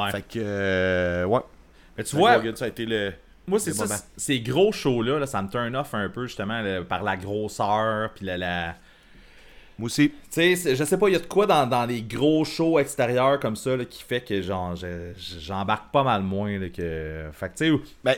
Ouais. 0.05 0.11
Fait 0.11 0.21
que, 0.21 0.39
euh, 0.41 1.25
ouais. 1.25 1.41
Mais 1.97 2.03
tu 2.05 2.15
La 2.15 2.37
vois, 2.39 2.55
ça 2.55 2.65
a 2.65 2.67
été 2.69 2.85
le. 2.85 3.11
moi, 3.45 3.59
c'est 3.59 3.71
le 3.71 3.75
ça. 3.75 3.83
moment. 3.83 3.99
Ces 4.15 4.39
gros 4.39 4.71
shows-là, 4.71 5.19
là, 5.19 5.25
ça 5.27 5.41
me 5.41 5.49
turn 5.49 5.75
off 5.75 5.93
un 5.93 6.07
peu, 6.07 6.27
justement, 6.27 6.61
là, 6.61 6.81
par 6.83 7.03
la 7.03 7.17
grosseur, 7.17 8.11
puis 8.15 8.25
la. 8.25 8.37
la... 8.37 8.75
Moi 9.79 9.85
aussi. 9.87 10.09
Tu 10.31 10.55
sais, 10.55 10.75
je 10.75 10.83
sais 10.83 10.97
pas, 10.97 11.07
il 11.09 11.13
y 11.13 11.15
a 11.15 11.19
de 11.19 11.25
quoi 11.25 11.47
dans, 11.47 11.65
dans 11.65 11.85
les 11.85 12.01
gros 12.01 12.43
shows 12.45 12.77
extérieurs 12.79 13.39
comme 13.39 13.55
ça 13.55 13.75
là, 13.77 13.85
qui 13.85 14.03
fait 14.03 14.21
que 14.21 14.41
genre 14.41 14.75
je- 14.75 15.13
je- 15.17 15.39
j'embarque 15.39 15.91
pas 15.91 16.03
mal 16.03 16.21
moins 16.21 16.59
là, 16.59 16.69
que. 16.69 17.29
Fait 17.31 17.49
que 17.49 17.57
tu 17.57 17.71
sais, 17.77 17.83
Ben, 18.03 18.15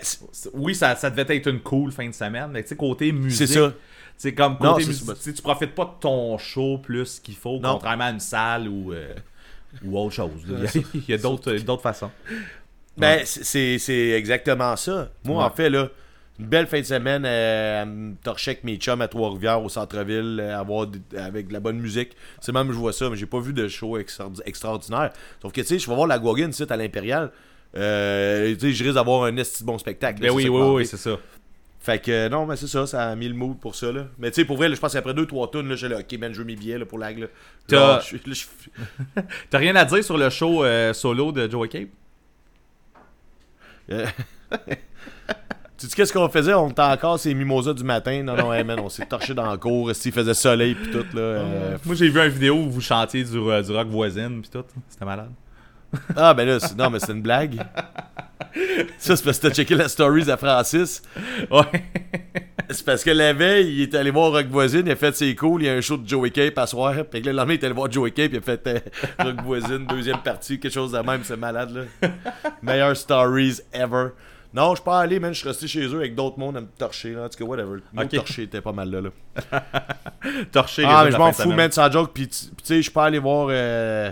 oui, 0.54 0.76
ça, 0.76 0.96
ça 0.96 1.10
devait 1.10 1.38
être 1.38 1.48
une 1.48 1.62
cool 1.62 1.92
fin 1.92 2.08
de 2.08 2.14
semaine, 2.14 2.50
mais 2.52 2.64
tu 2.64 2.70
sais, 2.70 2.76
côté 2.76 3.12
musique. 3.12 3.48
c'est 3.48 3.54
ça. 3.54 3.74
C'est 4.18 4.34
comme 4.34 4.58
Non, 4.62 4.74
côté 4.74 4.86
musique, 4.88 5.08
tu 5.36 5.42
profites 5.42 5.74
pas 5.74 5.86
de 5.86 6.00
ton 6.00 6.38
show 6.38 6.78
plus 6.80 7.20
qu'il 7.20 7.36
faut, 7.36 7.60
Non. 7.60 7.74
contrairement 7.74 8.04
à 8.06 8.10
une 8.12 8.20
salle 8.20 8.68
ou, 8.68 8.92
euh, 8.94 9.14
ou 9.84 9.98
autre 9.98 10.14
chose. 10.16 10.32
Il 10.94 11.04
y 11.08 11.14
a, 11.14 11.18
d'autres 11.18 11.82
façons. 11.82 12.12
Ben, 12.98 13.22
c'est- 13.26 14.10
exactement 14.10 14.76
ça. 14.76 15.10
Moi, 15.24 15.38
Ouais. 15.40 15.44
en 15.44 15.50
fait, 15.50 15.70
là, 15.70 15.90
une 16.42 16.48
belle 16.48 16.68
fin 16.68 16.80
de 16.80 16.86
semaine 16.86 17.24
euh, 17.26 17.84
à 17.84 17.86
me 17.86 18.16
torcher 18.16 18.52
avec 18.52 18.64
mes 18.64 18.76
chums 18.78 19.02
à 19.02 19.08
Trois-Rivières, 19.08 19.62
au 19.64 19.70
centre-ville, 19.70 20.40
euh, 20.42 20.60
avoir 20.60 20.88
avec 21.16 21.48
de 21.48 21.54
la 21.54 21.60
bonne 21.60 21.80
musique. 21.80 22.16
C'est 22.42 22.52
même, 22.52 22.68
je 22.72 22.78
vois 22.78 22.94
ça, 22.94 23.10
mais 23.10 23.16
j'ai 23.16 23.26
pas 23.28 23.40
vu 23.40 23.54
de 23.54 23.68
show 23.68 23.98
extra- 23.98 24.32
extraordinaire. 24.46 25.12
Sauf 25.42 25.52
que, 25.54 25.62
tu 25.62 25.68
sais, 25.68 25.80
je 25.80 25.88
vais 25.88 25.96
voir 25.96 26.08
la 26.08 26.20
Guagan 26.20 26.52
site 26.52 26.72
à 26.72 26.78
l'Impérial. 26.78 27.32
Euh, 27.78 28.54
tu 28.56 28.60
sais, 28.60 28.72
je 28.74 28.84
risque 28.84 28.96
d'avoir 28.96 29.24
un 29.24 29.38
esti 29.38 29.64
bon 29.64 29.78
spectacle. 29.78 30.20
Ben 30.22 30.32
oui, 30.32 30.50
oui, 30.50 30.62
oui, 30.62 30.86
c'est 30.86 30.98
ça. 30.98 31.18
Fait 31.80 32.00
que, 32.00 32.28
non, 32.28 32.46
mais 32.46 32.58
c'est 32.58 32.68
ça, 32.68 32.86
ça 32.86 33.10
a 33.10 33.16
mis 33.16 33.28
le 33.28 33.34
mood 33.34 33.58
pour 33.60 33.76
ça, 33.76 33.92
là. 33.92 34.08
Mais 34.20 34.30
tu 34.30 34.36
sais, 34.36 34.46
pour 34.46 34.58
vrai, 34.58 34.70
là, 34.70 34.76
je 34.76 34.80
pense 34.80 34.94
qu'après 34.94 35.14
deux, 35.16 35.26
trois 35.26 35.50
tunes, 35.50 35.68
là, 35.68 35.76
j'ai 35.76 35.88
là, 35.88 36.00
ok, 36.00 36.20
man, 36.20 36.32
je 36.34 36.40
veux 36.40 36.46
mes 36.46 36.56
billets, 36.56 36.78
là, 36.78 36.86
pour 36.86 37.00
lag. 37.00 37.28
T'as- 37.68 38.02
je 38.02 38.18
rien 39.58 39.76
à 39.76 39.86
dire 39.86 40.04
sur 40.04 40.18
le 40.18 40.30
show 40.30 40.64
euh, 40.64 40.94
solo 40.94 41.32
de 41.32 41.50
Joey 41.50 41.70
Cape? 41.70 41.90
Euh, 43.92 44.06
tu 45.82 45.88
dis 45.88 45.96
qu'est-ce 45.96 46.14
qu'on 46.14 46.30
faisait? 46.30 46.54
On 46.54 46.70
était 46.70 46.82
encore 46.82 47.20
ces 47.20 47.34
mimosas 47.34 47.74
du 47.74 47.84
matin. 47.84 48.24
Non, 48.24 48.36
non, 48.36 48.54
hey, 48.54 48.64
man, 48.64 48.80
on 48.80 48.90
s'est 48.90 49.06
torché 49.06 49.34
dans 49.34 49.52
le 49.52 49.58
cours. 49.58 49.94
S'il 49.96 50.12
faisait 50.12 50.34
soleil 50.34 50.76
pis 50.76 50.90
tout, 50.92 51.06
là. 51.14 51.22
euh, 51.22 51.78
Moi, 51.86 51.96
j'ai 51.96 52.10
vu 52.10 52.20
une 52.20 52.28
vidéo 52.30 52.56
où 52.56 52.70
vous 52.70 52.82
chantiez 52.82 53.24
du, 53.24 53.38
euh, 53.38 53.62
du 53.62 53.72
rock 53.72 53.88
voisine 53.88 54.42
pis 54.42 54.50
tout. 54.50 54.64
C'était 54.90 55.06
malade. 55.06 55.30
Ah, 56.16 56.34
ben 56.34 56.48
là, 56.48 56.60
c'est- 56.60 56.78
non, 56.78 56.90
mais 56.90 57.00
c'est 57.00 57.12
une 57.12 57.22
blague. 57.22 57.60
Ça, 58.98 59.16
c'est 59.16 59.24
parce 59.24 59.40
que 59.40 59.48
t'as 59.48 59.54
checké 59.54 59.76
la 59.76 59.88
stories 59.90 60.30
à 60.32 60.38
Francis. 60.38 61.02
Ouais. 61.50 61.84
C'est 62.70 62.86
parce 62.86 63.04
que 63.04 63.12
la 63.12 63.34
veille, 63.34 63.74
il 63.76 63.82
est 63.82 63.96
allé 63.96 64.12
voir 64.12 64.32
Rock 64.32 64.48
Voisine, 64.48 64.84
il 64.86 64.92
a 64.92 64.96
fait 64.96 65.14
ses 65.16 65.36
cool, 65.36 65.64
il 65.64 65.66
y 65.66 65.70
a 65.70 65.74
un 65.74 65.82
show 65.82 65.98
de 65.98 66.08
Joey 66.08 66.30
Cape 66.32 66.58
à 66.58 66.66
soir. 66.68 66.94
Puis 67.10 67.22
le 67.22 67.32
lendemain, 67.34 67.54
il 67.56 67.60
est 67.60 67.64
allé 67.66 67.74
voir 67.74 67.92
Joey 67.92 68.12
Cape, 68.12 68.32
il 68.32 68.38
a 68.38 68.42
fait 68.42 68.66
euh, 68.68 68.80
Rock 69.20 69.42
Voisine, 69.44 69.86
deuxième 69.88 70.20
partie, 70.20 70.58
quelque 70.60 70.74
chose 70.74 70.94
de 70.94 71.00
même, 71.00 71.22
c'est 71.24 71.36
malade, 71.36 71.72
là. 72.02 72.10
Meilleures 72.62 72.96
stories 72.96 73.60
ever. 73.74 74.08
Non, 74.54 74.72
je 74.72 74.76
suis 74.78 74.84
pas 74.84 75.00
allé, 75.00 75.20
man, 75.20 75.34
je 75.34 75.40
suis 75.40 75.48
resté 75.48 75.68
chez 75.68 75.86
eux 75.86 75.98
avec 75.98 76.14
d'autres 76.14 76.38
mondes 76.38 76.58
à 76.58 76.62
me 76.62 76.68
torcher, 76.78 77.14
là. 77.14 77.24
En 77.26 77.30
tout 77.30 77.38
cas, 77.38 77.46
whatever. 77.46 77.80
Le 77.94 78.08
torcher 78.08 78.44
était 78.44 78.62
pas 78.62 78.74
mal 78.74 78.90
là, 78.92 79.02
là. 79.02 79.10
Torché. 80.52 80.84
Ah, 80.86 81.04
mais 81.06 81.12
je 81.12 81.18
m'en 81.18 81.32
fous, 81.32 81.52
man, 81.54 81.72
sans 81.72 81.90
joke. 81.92 82.12
Puis, 82.14 82.28
tu 82.28 82.38
sais, 82.64 82.78
je 82.78 82.82
suis 82.82 82.92
pas 82.92 83.06
allé 83.06 83.20
voir. 83.20 83.48
euh, 83.50 84.12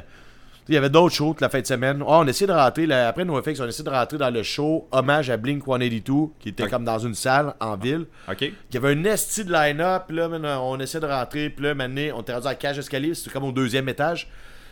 Il 0.67 0.75
y 0.75 0.77
avait 0.77 0.89
d'autres 0.89 1.13
shows 1.15 1.35
la 1.41 1.49
fin 1.49 1.59
de 1.61 1.65
semaine. 1.65 2.01
Ah, 2.03 2.19
on 2.19 2.27
essayait 2.27 2.47
de 2.47 2.53
rentrer, 2.53 2.85
là, 2.85 3.07
après 3.09 3.25
NoFX, 3.25 3.59
on 3.59 3.67
essayait 3.67 3.83
de 3.83 3.89
rentrer 3.89 4.17
dans 4.17 4.29
le 4.29 4.43
show 4.43 4.87
Hommage 4.91 5.29
à 5.29 5.35
Blink 5.37 5.63
182, 5.65 6.13
qui 6.39 6.49
était 6.49 6.67
comme 6.69 6.85
dans 6.85 6.99
une 6.99 7.15
salle 7.15 7.53
en 7.59 7.75
ville. 7.75 8.05
Ok. 8.29 8.41
Il 8.41 8.53
y 8.73 8.77
avait 8.77 8.93
un 8.93 9.03
esti 9.05 9.43
de 9.43 9.51
line-up, 9.51 10.03
là, 10.09 10.29
on 10.61 10.79
essayait 10.79 11.01
de 11.01 11.11
rentrer, 11.11 11.49
puis 11.49 11.65
là, 11.65 11.73
maintenant, 11.75 12.17
on 12.17 12.21
était 12.21 12.33
rendu 12.33 12.47
à 12.47 12.51
la 12.51 12.55
cage 12.55 12.77
d'escalier, 12.77 13.13
c'était 13.13 13.31
comme 13.31 13.43
au 13.45 13.51
deuxième 13.51 13.89
étage. 13.89 14.27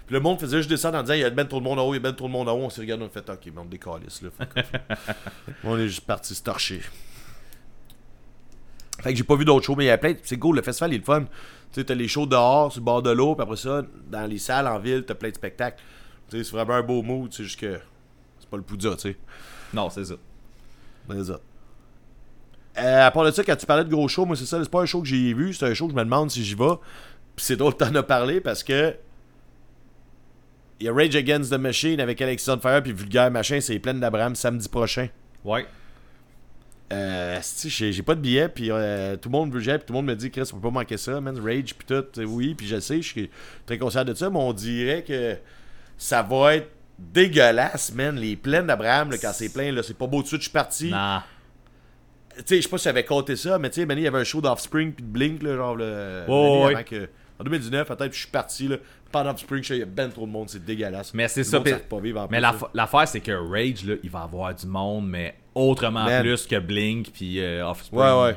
Puis 0.07 0.13
le 0.13 0.19
monde 0.21 0.39
faisait 0.39 0.57
juste 0.57 0.69
descendre 0.69 0.97
en 0.97 1.01
disant 1.01 1.13
il 1.15 1.19
y 1.19 1.23
a 1.23 1.29
ben 1.29 1.45
trop 1.45 1.59
de 1.59 1.65
monde 1.65 1.77
en 1.79 1.83
haut, 1.85 1.93
il 1.93 1.97
y 1.97 1.99
a 1.99 2.01
ben 2.01 2.13
trop 2.13 2.27
de 2.27 2.31
monde 2.31 2.47
en 2.49 2.53
haut. 2.53 2.63
On 2.63 2.69
s'est 2.69 2.81
regardé, 2.81 3.03
on 3.03 3.07
a 3.07 3.09
fait 3.09 3.29
ok, 3.29 3.39
mais 3.53 3.59
on 3.61 3.65
décalisse 3.65 4.21
là. 4.21 4.29
Fait 4.37 4.65
on 5.65 5.77
est 5.77 5.87
juste 5.87 6.01
parti 6.05 6.33
se 6.33 6.41
torcher. 6.41 6.81
Fait 9.01 9.11
que 9.11 9.17
j'ai 9.17 9.23
pas 9.23 9.35
vu 9.35 9.45
d'autres 9.45 9.65
shows, 9.65 9.75
mais 9.75 9.85
il 9.85 9.87
y 9.87 9.91
a 9.91 9.97
plein. 9.97 10.13
de- 10.13 10.19
C'est 10.23 10.39
cool, 10.39 10.55
le 10.55 10.61
festival 10.61 10.91
il 10.91 10.95
est 10.95 10.99
le 10.99 11.03
fun. 11.03 11.21
Tu 11.23 11.27
sais, 11.81 11.83
t'as 11.83 11.93
les 11.93 12.07
shows 12.07 12.25
dehors, 12.25 12.71
sur 12.71 12.79
le 12.81 12.85
bord 12.85 13.01
de 13.03 13.11
l'eau, 13.11 13.35
puis 13.35 13.43
après 13.43 13.57
ça, 13.57 13.83
dans 14.09 14.25
les 14.25 14.37
salles 14.39 14.67
en 14.67 14.79
ville, 14.79 15.03
t'as 15.05 15.13
plein 15.15 15.29
de 15.29 15.35
spectacles. 15.35 15.77
Tu 16.29 16.37
sais, 16.37 16.43
c'est 16.43 16.51
vraiment 16.55 16.73
un 16.75 16.81
beau 16.83 17.01
mood, 17.03 17.31
c'est 17.33 17.43
juste 17.43 17.59
que. 17.59 17.79
C'est 18.39 18.49
pas 18.49 18.57
le 18.57 18.63
poudre, 18.63 18.95
tu 18.95 19.01
sais. 19.11 19.17
Non, 19.73 19.89
c'est 19.89 20.05
ça. 20.05 20.15
C'est 21.09 21.23
ça. 21.25 21.39
Euh, 22.79 23.07
à 23.07 23.11
part 23.11 23.25
de 23.25 23.31
ça, 23.31 23.43
quand 23.43 23.55
tu 23.55 23.65
parlais 23.65 23.83
de 23.83 23.89
gros 23.89 24.07
shows, 24.07 24.25
moi 24.25 24.35
c'est 24.35 24.45
ça, 24.45 24.61
c'est 24.63 24.69
pas 24.69 24.81
un 24.81 24.85
show 24.85 25.01
que 25.01 25.07
j'ai 25.07 25.33
vu, 25.33 25.53
c'est 25.53 25.65
un 25.65 25.73
show 25.73 25.87
que 25.87 25.91
je 25.93 25.97
me 25.97 26.03
demande 26.03 26.29
si 26.31 26.43
j'y 26.43 26.55
vais. 26.55 26.75
Puis 27.35 27.45
c'est 27.45 27.55
drôle 27.55 27.73
que 27.73 27.83
t'en 27.83 27.93
as 27.95 28.03
parlé 28.03 28.39
parce 28.39 28.63
que. 28.63 28.95
Il 30.79 30.85
y 30.85 30.89
a 30.89 30.93
Rage 30.93 31.15
Against 31.15 31.51
the 31.51 31.57
Machine 31.57 31.99
avec 31.99 32.21
Alexis 32.21 32.49
on 32.49 32.59
Fire 32.59 32.83
puis 32.83 32.93
Vulgaire 32.93 33.31
Machin, 33.31 33.59
c'est 33.61 33.79
plein 33.79 33.93
d'Abraham 33.95 34.35
samedi 34.35 34.69
prochain. 34.69 35.07
Ouais. 35.43 35.65
Euh, 36.93 37.41
j'ai 37.65 37.91
j'ai 37.91 38.03
pas 38.03 38.15
de 38.15 38.21
billet, 38.21 38.47
puis 38.47 38.71
euh, 38.71 39.17
tout 39.17 39.27
le 39.27 39.33
monde 39.33 39.53
veut 39.53 39.59
puis 39.59 39.79
tout 39.79 39.91
le 39.91 39.93
monde 39.93 40.05
me 40.05 40.15
dit, 40.15 40.31
Chris, 40.31 40.49
on 40.53 40.57
peut 40.57 40.69
pas 40.69 40.73
manquer 40.79 40.95
ça, 40.97 41.19
man. 41.19 41.37
Rage, 41.37 41.75
puis 41.75 41.85
tout, 41.85 42.05
euh, 42.21 42.23
oui, 42.23 42.55
puis 42.55 42.65
je 42.65 42.79
sais, 42.79 43.01
je 43.01 43.07
suis 43.07 43.29
très 43.65 43.77
conscient 43.77 44.05
de 44.05 44.13
ça, 44.13 44.29
mais 44.29 44.39
on 44.39 44.53
dirait 44.53 45.03
que 45.03 45.35
ça 45.97 46.21
va 46.21 46.55
être 46.55 46.69
dégueulasse, 46.97 47.93
man. 47.93 48.15
Les 48.15 48.37
plaines 48.37 48.67
d'Abraham, 48.67 49.09
quand 49.21 49.31
c'est 49.33 49.49
plein, 49.51 49.71
là, 49.73 49.83
c'est 49.83 49.97
pas 49.97 50.07
beau 50.07 50.21
de 50.21 50.27
suite, 50.27 50.41
je 50.41 50.45
suis 50.45 50.53
parti. 50.53 50.91
Non. 50.91 51.19
Tu 52.37 52.43
sais, 52.45 52.55
je 52.57 52.61
sais 52.61 52.69
pas 52.69 52.77
si 52.77 52.83
j'avais 52.85 53.03
compté 53.03 53.35
ça, 53.35 53.57
mais 53.59 53.69
tu 53.69 53.81
sais, 53.81 53.87
il 53.89 53.99
y 53.99 54.07
avait 54.07 54.19
un 54.19 54.23
show 54.23 54.39
d'Offspring 54.39 54.93
puis 54.93 55.03
de 55.03 55.09
Blink, 55.09 55.43
là, 55.43 55.55
genre, 55.57 55.75
le. 55.75 56.23
Oh, 56.27 56.67
avant 56.71 56.83
que- 56.83 57.09
en 57.39 57.43
2019, 57.43 57.87
peut-être, 57.87 58.13
je 58.13 58.19
suis 58.19 58.27
parti, 58.27 58.67
là. 58.67 58.77
Pendant 59.11 59.31
Offspring, 59.31 59.63
je 59.63 59.67
sais, 59.69 59.75
il 59.77 59.79
y 59.79 59.83
a 59.83 59.85
ben 59.85 60.09
trop 60.09 60.25
de 60.25 60.31
monde, 60.31 60.49
c'est 60.49 60.63
dégueulasse. 60.63 61.13
Mais 61.13 61.27
c'est 61.29 61.39
Le 61.41 61.43
ça. 61.45 61.59
monde 61.59 61.79
pas 61.89 61.99
vivre 61.99 62.27
mais 62.29 62.41
là. 62.41 62.53
l'affaire, 62.73 63.07
c'est 63.07 63.21
que 63.21 63.31
Rage, 63.31 63.85
là, 63.85 63.95
il 64.03 64.09
va 64.09 64.21
avoir 64.23 64.53
du 64.53 64.65
monde, 64.67 65.07
mais 65.07 65.35
autrement 65.55 66.03
Man. 66.03 66.21
plus 66.23 66.45
que 66.45 66.59
Blink 66.59 67.11
puis 67.13 67.39
euh, 67.39 67.65
Offspring. 67.65 68.01
Ouais, 68.01 68.21
ouais. 68.23 68.35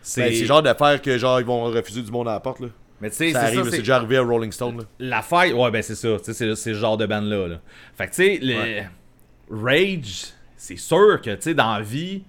C'est 0.00 0.30
Ben, 0.30 0.38
le 0.40 0.46
genre 0.46 0.62
d'affaire 0.62 1.00
que, 1.02 1.18
genre, 1.18 1.40
ils 1.40 1.46
vont 1.46 1.64
refuser 1.64 2.02
du 2.02 2.10
monde 2.12 2.28
à 2.28 2.32
la 2.34 2.40
porte, 2.40 2.60
là. 2.60 2.68
Mais 3.00 3.10
tu 3.10 3.16
sais, 3.16 3.32
Ça 3.32 3.40
c'est 3.40 3.46
arrive, 3.46 3.64
là, 3.64 3.70
c'est- 3.72 3.78
déjà 3.78 3.96
arrivé 3.96 4.16
à 4.16 4.22
Rolling 4.22 4.52
Stone, 4.52 4.78
là. 4.78 4.84
L'affaire, 5.00 5.58
ouais, 5.58 5.70
ben 5.72 5.82
c'est 5.82 5.96
ça. 5.96 6.16
Tu 6.18 6.32
sais, 6.32 6.34
c'est 6.34 6.54
ce 6.54 6.74
genre 6.74 6.96
de 6.96 7.06
band-là. 7.06 7.48
là. 7.48 7.60
Fait 7.96 8.06
que, 8.06 8.10
tu 8.14 8.16
sais, 8.22 8.38
le 8.40 8.54
Ouais. 8.54 8.88
Rage, 9.50 10.26
c'est 10.56 10.76
sûr 10.76 11.20
que, 11.20 11.30
tu 11.34 11.42
sais, 11.42 11.54
dans 11.54 11.74
la 11.74 11.82
vie, 11.82 12.22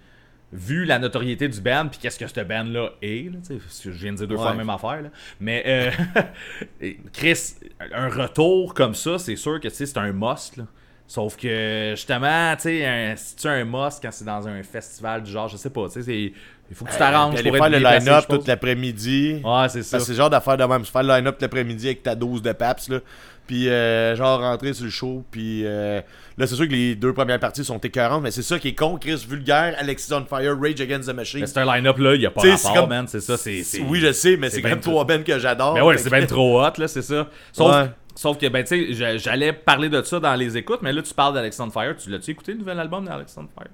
vu 0.53 0.85
la 0.85 0.99
notoriété 0.99 1.47
du 1.47 1.59
band, 1.59 1.87
puis 1.89 1.99
qu'est-ce 1.99 2.19
que 2.19 2.27
ce 2.27 2.41
band-là 2.41 2.91
est, 3.01 3.31
là, 3.31 3.39
je 3.83 3.89
viens 3.89 4.11
de 4.11 4.17
dire 4.17 4.27
deux 4.27 4.37
fois 4.37 4.51
la 4.51 4.55
même 4.55 4.69
affaire, 4.69 5.01
là. 5.01 5.09
Mais, 5.39 5.63
euh, 5.65 6.91
Chris, 7.13 7.55
un 7.93 8.09
retour 8.09 8.73
comme 8.73 8.93
ça, 8.93 9.17
c'est 9.17 9.35
sûr 9.35 9.59
que, 9.59 9.69
c'est 9.69 9.97
un 9.97 10.11
must, 10.13 10.57
là. 10.57 10.65
Sauf 11.05 11.35
que, 11.35 11.91
justement, 11.95 12.55
tu 12.55 12.61
sais, 12.63 13.13
si 13.17 13.35
tu 13.35 13.47
un 13.47 13.65
must 13.65 14.01
quand 14.01 14.11
c'est 14.11 14.25
dans 14.25 14.47
un 14.47 14.63
festival 14.63 15.21
du 15.23 15.31
genre, 15.31 15.47
je 15.47 15.57
sais 15.57 15.69
pas, 15.69 15.89
tu 15.89 16.01
sais, 16.01 16.33
il 16.69 16.75
faut 16.75 16.85
que 16.85 16.91
tu 16.91 16.97
t'arranges 16.97 17.35
Puis 17.35 17.39
aller 17.39 17.49
pour 17.49 17.59
faire 17.59 17.69
le 17.69 17.77
line-up 17.77 18.25
toute 18.27 18.47
l'après-midi. 18.47 19.41
Ouais, 19.43 19.69
c'est 19.69 19.83
ça. 19.83 19.99
C'est 19.99 20.11
le 20.11 20.17
genre 20.17 20.29
d'affaire 20.29 20.57
de 20.57 20.63
même. 20.63 20.81
Tu 20.81 20.91
fais 20.91 21.03
le 21.03 21.09
line-up 21.09 21.39
l'après-midi 21.39 21.87
avec 21.87 22.03
ta 22.03 22.15
dose 22.15 22.41
de 22.41 22.51
Paps, 22.51 22.89
là. 22.89 22.99
Puis, 23.45 23.67
euh, 23.69 24.15
genre, 24.15 24.39
rentrer 24.39 24.73
sur 24.73 24.85
le 24.85 24.89
show. 24.89 25.23
Puis, 25.29 25.63
euh, 25.65 26.01
là, 26.37 26.47
c'est 26.47 26.55
sûr 26.55 26.65
que 26.65 26.71
les 26.71 26.95
deux 26.95 27.13
premières 27.13 27.39
parties 27.39 27.65
sont 27.65 27.77
écœurantes, 27.77 28.23
mais 28.23 28.31
c'est 28.31 28.41
ça 28.41 28.57
qui 28.57 28.69
est 28.69 28.73
con. 28.73 28.97
Chris 28.97 29.25
Vulgaire, 29.27 29.75
Alexis 29.77 30.13
on 30.13 30.23
Fire, 30.25 30.57
Rage 30.59 30.79
Against 30.79 31.09
the 31.09 31.13
Machine. 31.13 31.45
C'est 31.45 31.57
un 31.59 31.65
line-up, 31.65 31.97
là, 31.97 32.15
il 32.15 32.19
n'y 32.21 32.25
a 32.25 32.31
pas 32.31 32.41
rapport, 32.41 32.73
comme- 32.73 32.89
man, 32.89 33.05
c'est 33.07 33.19
ça, 33.19 33.35
c'est... 33.35 33.61
Oui, 33.87 33.99
je 33.99 34.13
sais, 34.13 34.37
mais 34.37 34.49
c'est 34.49 34.61
quand 34.61 34.69
même 34.69 34.79
trois 34.79 35.03
bands 35.05 35.21
que 35.23 35.37
j'adore. 35.39 35.73
Mais 35.73 35.81
ouais, 35.81 35.97
c'est 35.97 36.09
bien 36.09 36.25
trop 36.25 36.61
hot, 36.63 36.71
là, 36.77 36.87
c'est 36.87 37.01
ça. 37.01 37.27
Sauf, 37.51 37.69
Ouais. 37.75 37.89
sauf 38.15 38.37
que, 38.37 38.47
ben, 38.47 38.63
tu 38.63 38.87
sais, 38.87 38.93
j'a- 38.93 39.17
j'allais 39.17 39.51
parler 39.51 39.89
de 39.89 40.01
ça 40.03 40.19
dans 40.21 40.35
les 40.35 40.55
écoutes, 40.55 40.79
mais 40.81 40.93
là, 40.93 41.01
tu 41.01 41.13
parles 41.13 41.33
d'Alex 41.33 41.59
on 41.59 41.69
Fire. 41.69 41.95
Tu 41.97 42.09
l'as-tu 42.09 42.31
écouté, 42.31 42.53
le 42.53 42.59
nouvel 42.59 42.79
album 42.79 43.03
d'Alex 43.05 43.35
on 43.37 43.41
Fire? 43.59 43.69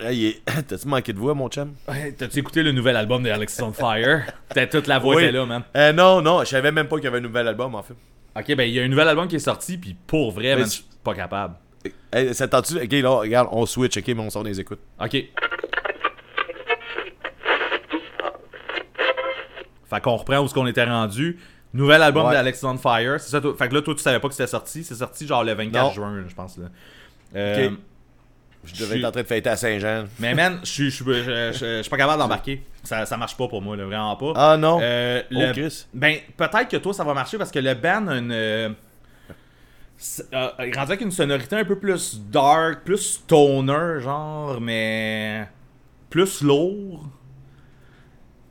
Ah, 0.00 0.12
est- 0.12 0.40
T'as-tu 0.68 0.88
manqué 0.88 1.12
de 1.12 1.18
voix, 1.18 1.34
mon 1.34 1.48
chum? 1.48 1.74
Ouais, 1.88 2.12
T'as-tu 2.16 2.38
écouté 2.38 2.62
le 2.62 2.72
nouvel 2.72 2.96
album 2.96 3.22
d'Alex 3.22 3.60
on 3.60 3.72
Fire? 3.72 4.22
Peut-être 4.48 4.70
toute 4.78 4.86
la 4.86 4.98
voix 4.98 5.16
Oui. 5.16 5.24
était 5.24 5.32
là, 5.32 5.44
man. 5.44 5.62
Euh, 5.76 5.92
non, 5.92 6.22
non, 6.22 6.40
je 6.40 6.46
savais 6.50 6.72
même 6.72 6.88
pas 6.88 6.96
qu'il 6.96 7.04
y 7.04 7.08
avait 7.08 7.18
un 7.18 7.22
nouvel 7.22 7.46
album, 7.48 7.74
en 7.74 7.82
fait. 7.82 7.94
Ok, 8.38 8.54
ben, 8.54 8.64
il 8.68 8.74
y 8.74 8.80
a 8.80 8.84
un 8.84 8.88
nouvel 8.88 9.08
album 9.08 9.26
qui 9.26 9.36
est 9.36 9.40
sorti, 9.40 9.78
puis 9.78 9.96
pour 10.06 10.30
vrai, 10.32 10.54
tu- 10.56 10.62
je 10.62 10.66
suis 10.68 10.84
pas 11.02 11.14
capable. 11.14 11.54
Hey? 12.12 12.30
Ok, 12.30 12.92
là, 12.92 13.10
regarde, 13.10 13.48
on 13.52 13.66
switch, 13.66 13.96
ok, 13.96 14.06
mais 14.08 14.20
on 14.20 14.30
sort 14.30 14.44
des 14.44 14.60
écoutes. 14.60 14.80
Ok. 15.02 15.12
Fait 19.90 20.00
qu'on 20.02 20.16
reprend 20.16 20.38
où 20.40 20.48
ce 20.48 20.54
qu'on 20.54 20.66
était 20.66 20.84
rendu. 20.84 21.38
Nouvel 21.72 22.02
album 22.02 22.26
Ouais. 22.26 22.32
d'Alex 22.32 22.62
on 22.64 22.76
Fire. 22.78 23.20
C'est 23.20 23.30
ça, 23.30 23.40
toi- 23.40 23.54
fait 23.56 23.68
que 23.68 23.74
là, 23.74 23.82
toi, 23.82 23.94
tu 23.94 24.02
savais 24.02 24.20
pas 24.20 24.28
que 24.28 24.34
c'était 24.34 24.46
sorti. 24.46 24.84
C'est 24.84 24.94
sorti 24.94 25.26
genre 25.26 25.44
le 25.44 25.52
24 25.54 25.84
Non. 25.84 25.92
juin, 25.92 26.24
je 26.26 26.34
pense. 26.34 26.58
Là. 26.58 26.66
Euh, 27.36 27.68
Ok. 27.70 27.78
Je 28.74 28.82
devais 28.84 28.98
être 28.98 29.04
en 29.06 29.10
train 29.12 29.22
de 29.22 29.26
fêter 29.26 29.48
à 29.50 29.56
Saint-Jean. 29.56 30.04
Mais 30.18 30.34
man, 30.34 30.60
je 30.62 30.68
suis 30.70 30.90
je 30.90 31.02
suis- 31.02 31.04
je- 31.04 31.22
je- 31.52 31.76
je 31.78 31.82
suis 31.82 31.90
pas 31.90 31.96
capable 31.96 32.20
d'embarquer. 32.20 32.62
Ça, 32.82 33.04
ça 33.06 33.16
marche 33.16 33.36
pas 33.36 33.48
pour 33.48 33.60
moi, 33.62 33.76
là, 33.76 33.84
vraiment 33.84 34.16
pas. 34.16 34.32
Ah 34.36 34.56
non? 34.56 34.78
Euh, 34.82 35.22
Oh, 35.30 35.34
le- 35.34 35.52
Chris. 35.52 35.86
Ben, 35.92 36.16
peut-être 36.36 36.68
que 36.68 36.76
toi, 36.78 36.92
ça 36.94 37.04
va 37.04 37.14
marcher 37.14 37.36
parce 37.38 37.50
que 37.50 37.58
le 37.58 37.74
band 37.74 38.06
a 38.08 38.16
une. 38.18 38.32
euh, 38.32 38.70
c'est- 39.96 40.32
euh, 40.34 40.48
il 40.60 40.74
rendu 40.76 40.92
avec 40.92 41.00
une 41.00 41.10
sonorité 41.10 41.56
un 41.56 41.64
peu 41.64 41.78
plus 41.78 42.20
dark, 42.30 42.84
plus 42.84 42.98
stoner, 42.98 44.00
genre, 44.00 44.60
mais. 44.60 45.46
plus 46.10 46.40
lourd. 46.42 47.06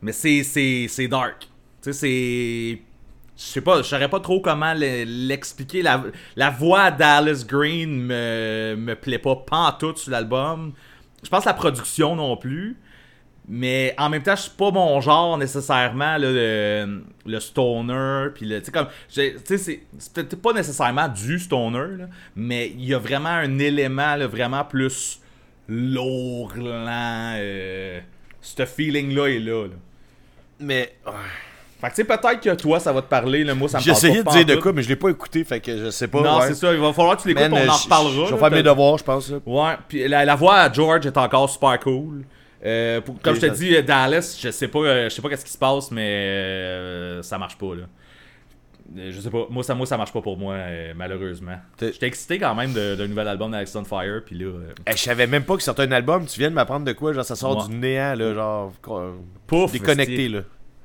Mais 0.01 0.11
c'est, 0.11 0.43
c'est, 0.43 0.85
c'est 0.89 1.07
dark. 1.07 1.41
Tu 1.81 1.91
sais, 1.91 1.93
c'est. 1.93 2.81
Je 3.37 3.43
sais 3.43 3.61
pas, 3.61 3.77
je 3.77 3.83
saurais 3.83 4.09
pas 4.09 4.19
trop 4.19 4.41
comment 4.41 4.73
le- 4.73 5.03
l'expliquer. 5.05 5.83
La, 5.83 6.49
voix 6.49 6.81
à 6.81 6.91
Dallas 6.91 7.45
Green 7.47 8.01
me, 8.01 8.75
me 8.77 8.95
plaît 8.95 9.19
pas 9.19 9.35
pantoute 9.35 9.99
sur 9.99 10.11
l'album. 10.11 10.73
Je 11.23 11.29
pense 11.29 11.45
la 11.45 11.53
production 11.53 12.15
non 12.15 12.35
plus. 12.35 12.77
Mais 13.49 13.93
en 13.97 14.09
même 14.09 14.23
temps, 14.23 14.35
je 14.35 14.41
suis 14.41 14.51
pas 14.57 14.71
mon 14.71 14.99
genre 14.99 15.37
nécessairement, 15.37 16.17
là, 16.17 16.31
le, 16.31 17.03
le 17.25 17.39
stoner. 17.39 18.27
Puis 18.35 18.45
le, 18.45 18.61
tu 18.61 18.71
comme, 18.71 18.87
c'est, 19.07 19.35
pas 20.41 20.51
nécessairement 20.53 21.07
du 21.07 21.39
stoner, 21.39 21.97
là, 21.97 22.05
mais 22.35 22.69
il 22.69 22.83
y 22.83 22.93
a 22.93 22.99
vraiment 22.99 23.29
un 23.29 23.57
élément 23.59 24.15
là, 24.15 24.27
vraiment 24.27 24.65
plus 24.65 25.21
lourd, 25.69 26.53
lent. 26.57 27.35
euh, 27.37 28.01
ce 28.41 28.65
feeling-là 28.65 29.27
est 29.27 29.39
là. 29.39 29.67
là. 29.67 29.75
Mais. 30.59 30.97
Fait 31.79 31.87
que 31.89 31.95
tu 31.95 32.01
sais, 32.01 32.03
peut-être 32.05 32.39
que 32.41 32.55
toi, 32.55 32.79
ça 32.79 32.91
va 32.91 33.01
te 33.03 33.07
parler. 33.07 33.43
Là, 33.43 33.53
moi, 33.53 33.69
ça 33.69 33.77
me 33.77 33.83
j'ai 33.83 33.91
essayé 33.91 34.23
de 34.23 34.29
dire 34.31 34.45
de 34.45 34.55
quoi, 34.55 34.73
mais 34.73 34.81
je 34.81 34.89
l'ai 34.89 34.95
pas 34.95 35.09
écouté, 35.09 35.43
fait 35.43 35.59
que 35.59 35.77
je 35.77 35.89
sais 35.91 36.07
pas. 36.07 36.21
Non, 36.21 36.39
ouais. 36.39 36.47
c'est 36.47 36.55
ça. 36.55 36.73
Il 36.73 36.79
va 36.79 36.91
falloir 36.91 37.15
que 37.17 37.21
tu 37.21 37.27
l'écoutes, 37.27 37.43
on 37.51 37.69
en 37.69 37.73
reparlera. 37.73 38.25
Je 38.29 38.33
vais 38.33 38.39
faire 38.39 38.51
mes 38.51 38.63
devoirs, 38.63 38.97
je 38.97 39.03
pense. 39.03 39.29
là. 39.29 39.37
Ouais, 39.45 39.73
puis 39.87 40.07
la, 40.07 40.25
la 40.25 40.35
voix 40.35 40.55
à 40.55 40.71
George 40.73 41.05
est 41.05 41.17
encore 41.17 41.49
super 41.49 41.79
cool. 41.79 42.23
Euh, 42.65 42.99
pour- 43.01 43.21
comme 43.21 43.35
je 43.35 43.41
te 43.41 43.45
ça- 43.45 43.53
dis, 43.53 43.75
euh, 43.75 43.83
Dallas, 43.83 44.35
je 44.41 44.49
sais 44.49 44.67
pas, 44.67 44.79
euh, 44.79 45.03
je 45.09 45.15
sais 45.15 45.21
pas 45.21 45.29
qu'est-ce 45.29 45.45
qui 45.45 45.51
se 45.51 45.57
passe, 45.59 45.91
mais 45.91 46.07
euh, 46.07 47.21
ça 47.21 47.37
marche 47.37 47.55
pas 47.57 47.75
là. 47.75 47.83
Je 48.95 49.19
sais 49.19 49.29
pas, 49.29 49.45
moi 49.49 49.63
ça, 49.63 49.75
moi 49.75 49.85
ça 49.85 49.97
marche 49.97 50.13
pas 50.13 50.21
pour 50.21 50.37
moi, 50.37 50.55
malheureusement. 50.95 51.57
J'étais 51.79 52.07
excité 52.07 52.39
quand 52.39 52.55
même 52.55 52.73
de- 52.73 52.95
d'un 52.95 53.07
nouvel 53.07 53.27
album 53.27 53.51
d'Alex 53.51 53.75
on 53.75 53.83
Fire, 53.83 54.21
puis 54.25 54.37
là. 54.39 54.47
Eh, 54.87 54.91
je 54.93 54.97
savais 54.97 55.27
même 55.27 55.43
pas 55.43 55.55
que 55.57 55.61
sortait 55.63 55.83
un 55.83 55.91
album. 55.91 56.25
Tu 56.25 56.39
viens 56.39 56.49
de 56.49 56.55
m'apprendre 56.55 56.85
de 56.85 56.93
quoi 56.93 57.13
Genre, 57.13 57.25
ça 57.25 57.35
sort 57.35 57.57
Ouais. 57.57 57.69
du 57.71 57.75
néant, 57.77 58.15
là. 58.15 58.33
Genre, 58.33 58.73
Pouf! 59.45 59.71
déconnecté, 59.73 60.29
là. 60.29 60.39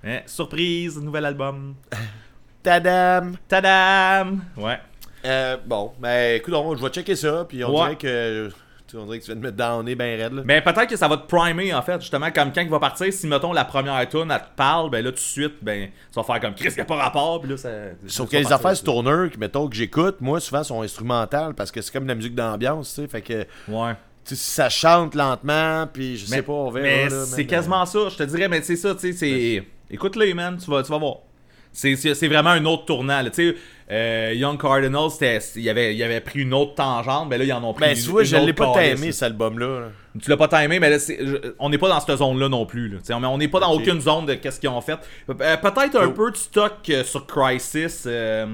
Hein, 0.05 0.21
surprise, 0.27 1.01
nouvel 1.01 1.25
album. 1.27 1.75
Tadam 2.63 3.37
Tadam! 3.49 4.41
Ouais. 4.57 4.79
Euh, 5.25 5.57
bon, 5.65 5.93
ben 6.01 6.37
écoute, 6.37 6.55
on- 6.55 6.77
je 6.77 6.83
vais 6.83 6.89
checker 6.91 7.17
ça, 7.17 7.45
puis 7.49 7.65
on 7.65 7.71
Ouais. 7.71 7.83
dirait 7.83 7.97
que. 7.97 8.49
tu 8.89 8.97
On 8.97 9.05
dirait 9.07 9.21
que 9.21 9.25
tu 9.25 9.33
viens 9.33 9.37
de 9.37 9.41
mettre 9.41 9.57
bien 9.97 10.17
raide, 10.17 10.33
là. 10.35 10.43
Mais 10.45 10.61
peut-être 10.61 10.87
que 10.89 10.97
ça 10.97 11.09
va 11.09 11.17
te 11.17 11.27
primer 11.27 11.73
en 11.73 11.81
fait, 11.83 12.01
justement, 12.01 12.31
comme 12.31 12.53
quand 12.53 12.61
il 12.61 12.69
va 12.69 12.79
partir, 12.79 13.11
si 13.13 13.27
mettons 13.27 13.53
la 13.53 13.65
première 13.65 14.07
tune, 14.09 14.31
elle 14.31 14.39
te 14.39 14.55
parle, 14.55 14.91
ben 14.91 15.03
là 15.03 15.11
tout 15.11 15.17
de 15.17 15.21
suite, 15.21 15.55
ben 15.63 15.89
tu 15.89 16.15
vas 16.15 16.23
faire 16.25 16.41
comme 16.41 16.55
Chris, 16.55 16.75
y 16.77 16.81
a 16.81 16.85
pas 16.85 16.97
rapport, 16.97 17.41
puis 17.41 17.51
là 17.51 17.57
ça. 17.57 17.71
Sauf 18.07 18.29
que 18.29 18.37
les 18.37 18.43
partir, 18.43 18.57
affaires 18.57 18.77
stoner, 18.77 19.31
que, 19.31 19.39
mettons, 19.39 19.67
que 19.69 19.75
j'écoute, 19.77 20.17
moi, 20.21 20.41
souvent, 20.41 20.63
sont 20.63 20.83
instrumentales 20.83 21.55
parce 21.55 21.71
que 21.73 21.81
c'est 21.81 21.91
comme 21.93 22.05
de 22.05 22.09
la 22.09 22.15
musique 22.17 22.35
d'ambiance, 22.35 22.95
tu 22.95 23.01
sais. 23.03 23.09
Fait 23.09 23.23
que, 23.23 23.47
Ouais. 23.69 23.93
tu 24.25 24.35
sais, 24.35 24.37
si 24.37 24.51
ça 24.51 24.69
chante 24.69 25.15
lentement, 25.15 25.87
puis 25.91 26.19
je 26.19 26.27
sais 26.27 26.43
pas, 26.43 26.53
on 26.53 26.71
verra. 26.71 26.87
Mais 26.87 27.09
là, 27.09 27.25
c'est 27.25 27.39
man. 27.39 27.47
quasiment 27.47 27.87
ça, 27.87 28.09
je 28.11 28.17
te 28.17 28.23
dirais, 28.25 28.49
mais 28.49 28.61
c'est 28.63 28.77
ça, 28.77 28.95
tu 28.95 29.01
sais, 29.01 29.13
c'est. 29.15 29.65
Écoute-les, 29.93 30.35
man, 30.35 30.57
tu 30.57 30.71
vas, 30.71 30.83
tu 30.83 30.91
vas 30.91 30.99
voir. 30.99 31.17
C'est, 31.75 31.95
vraiment 32.29 32.51
un 32.51 32.65
autre 32.67 32.85
tournant, 32.85 33.23
là. 33.23 33.31
Tu 33.31 33.51
sais, 33.53 33.57
euh, 33.91 34.33
Young 34.35 34.61
Cardinals, 34.61 35.09
il, 35.57 35.71
avait, 35.71 35.95
il 35.95 36.03
avait 36.03 36.21
pris 36.21 36.41
une 36.41 36.53
autre 36.53 36.75
tangente, 36.75 37.29
mais 37.31 37.39
là, 37.39 37.45
ils 37.45 37.53
en 37.53 37.65
ont 37.65 37.73
pris 37.73 37.85
Ben, 37.87 37.97
une, 37.97 38.03
tu 38.03 38.11
vois, 38.11 38.21
une 38.23 38.27
je 38.29 38.37
l'ai 38.37 38.53
pas 38.53 38.75
là. 38.79 38.97
cet 39.11 39.23
album-là. 39.23 39.81
là. 39.81 39.87
Tu 40.21 40.29
l'as 40.29 40.37
pas 40.37 40.49
timé, 40.49 40.79
mais 40.81 40.91
là, 40.91 40.99
je- 40.99 41.55
on 41.59 41.71
n'est 41.71 41.79
pas 41.79 41.89
dans 41.89 41.99
cette 42.01 42.17
zone-là 42.19 42.51
non 42.51 42.67
plus. 42.67 42.89
Là. 42.89 42.99
On 43.31 43.39
n'est 43.39 43.49
pas 43.49 43.61
dans 43.61 43.73
aucune 43.73 44.01
zone 44.03 44.27
de 44.27 44.35
qu'est-ce 44.35 44.61
qu'ils 44.61 44.69
ont 44.69 44.81
fait. 44.83 44.99
Euh, 45.31 45.57
Peut-être 45.57 45.97
un 45.97 46.07
Cool. 46.09 46.15
peu 46.15 46.31
de 46.33 46.37
stock 46.37 46.75
euh, 46.91 47.05
sur 47.05 47.27
Crisis. 47.27 48.03
tu 48.03 48.09
sais, 48.11 48.47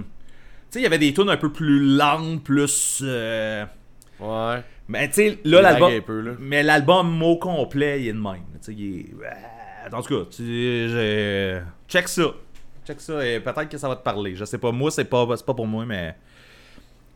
il 0.77 0.83
y 0.83 0.87
avait 0.87 0.99
des 0.99 1.13
tunes 1.13 1.31
un 1.31 1.37
peu 1.37 1.51
plus 1.53 1.81
lentes, 1.97 2.45
plus. 2.45 3.03
Ouais. 3.03 4.63
Mais 4.87 5.09
tu 5.09 5.15
sais, 5.15 5.39
là, 5.45 5.61
l'album. 5.61 5.91
Mais 6.39 6.63
l'album 6.63 7.21
au 7.23 7.37
complet, 7.37 8.01
il 8.03 8.09
est 8.09 8.13
de 8.13 8.19
même. 8.19 8.45
Tu 8.63 8.73
sais, 8.73 8.75
il 8.79 9.01
est. 9.01 9.07
En 9.93 10.03
tout 10.03 10.19
cas, 10.25 10.31
tu 10.31 10.43
j'ai- 10.45 11.61
check 11.89 12.09
ça. 12.09 12.23
Check 12.87 13.01
ça 13.01 13.27
et 13.27 13.41
peut-être 13.41 13.69
que 13.69 13.79
ça 13.79 13.89
va 13.89 13.97
te 13.97 14.03
parler. 14.03 14.35
Je 14.37 14.45
sais 14.45 14.59
pas. 14.59 14.73
Moi, 14.73 14.91
c'est 14.91 15.05
pas, 15.05 15.27
c'est 15.37 15.45
pas 15.47 15.55
pour 15.55 15.67
moi, 15.67 15.85
mais. 15.87 16.15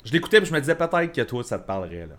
Je 0.04 0.12
l'écoutais 0.12 0.38
et 0.42 0.44
je 0.44 0.52
me 0.52 0.60
disais 0.60 0.74
peut-être 0.74 1.12
que 1.12 1.22
toi, 1.22 1.42
ça 1.44 1.58
te 1.58 1.66
parlerait. 1.66 2.06
là. 2.08 2.14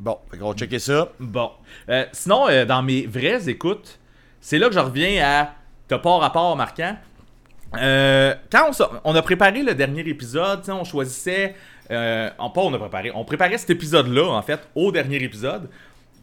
Bon, 0.00 0.18
fait 0.30 0.38
qu'on 0.38 0.48
va 0.50 0.54
checker 0.56 0.78
ça. 0.78 1.12
Bon. 1.20 1.50
Euh, 1.88 2.04
sinon, 2.12 2.48
euh, 2.48 2.64
dans 2.64 2.82
mes 2.82 3.06
vraies 3.06 3.48
écoutes, 3.48 3.98
c'est 4.40 4.58
là 4.58 4.68
que 4.68 4.74
je 4.74 4.80
reviens 4.80 5.24
à 5.24 5.54
T'as 5.88 5.98
pas 5.98 6.16
rapport 6.18 6.56
marquant. 6.56 6.96
Euh, 7.76 8.34
quand 8.50 8.70
on, 8.80 8.86
on 9.04 9.14
a 9.14 9.20
préparé 9.22 9.62
le 9.62 9.74
dernier 9.74 10.00
épisode, 10.08 10.62
on 10.70 10.84
choisissait. 10.84 11.54
on, 11.90 12.50
pas 12.50 12.60
on 12.62 12.72
a 12.72 12.78
préparé. 12.78 13.10
On 13.14 13.24
préparait 13.24 13.58
cet 13.58 13.70
épisode-là, 13.70 14.26
en 14.30 14.40
fait, 14.42 14.60
au 14.74 14.90
dernier 14.90 15.22
épisode. 15.22 15.68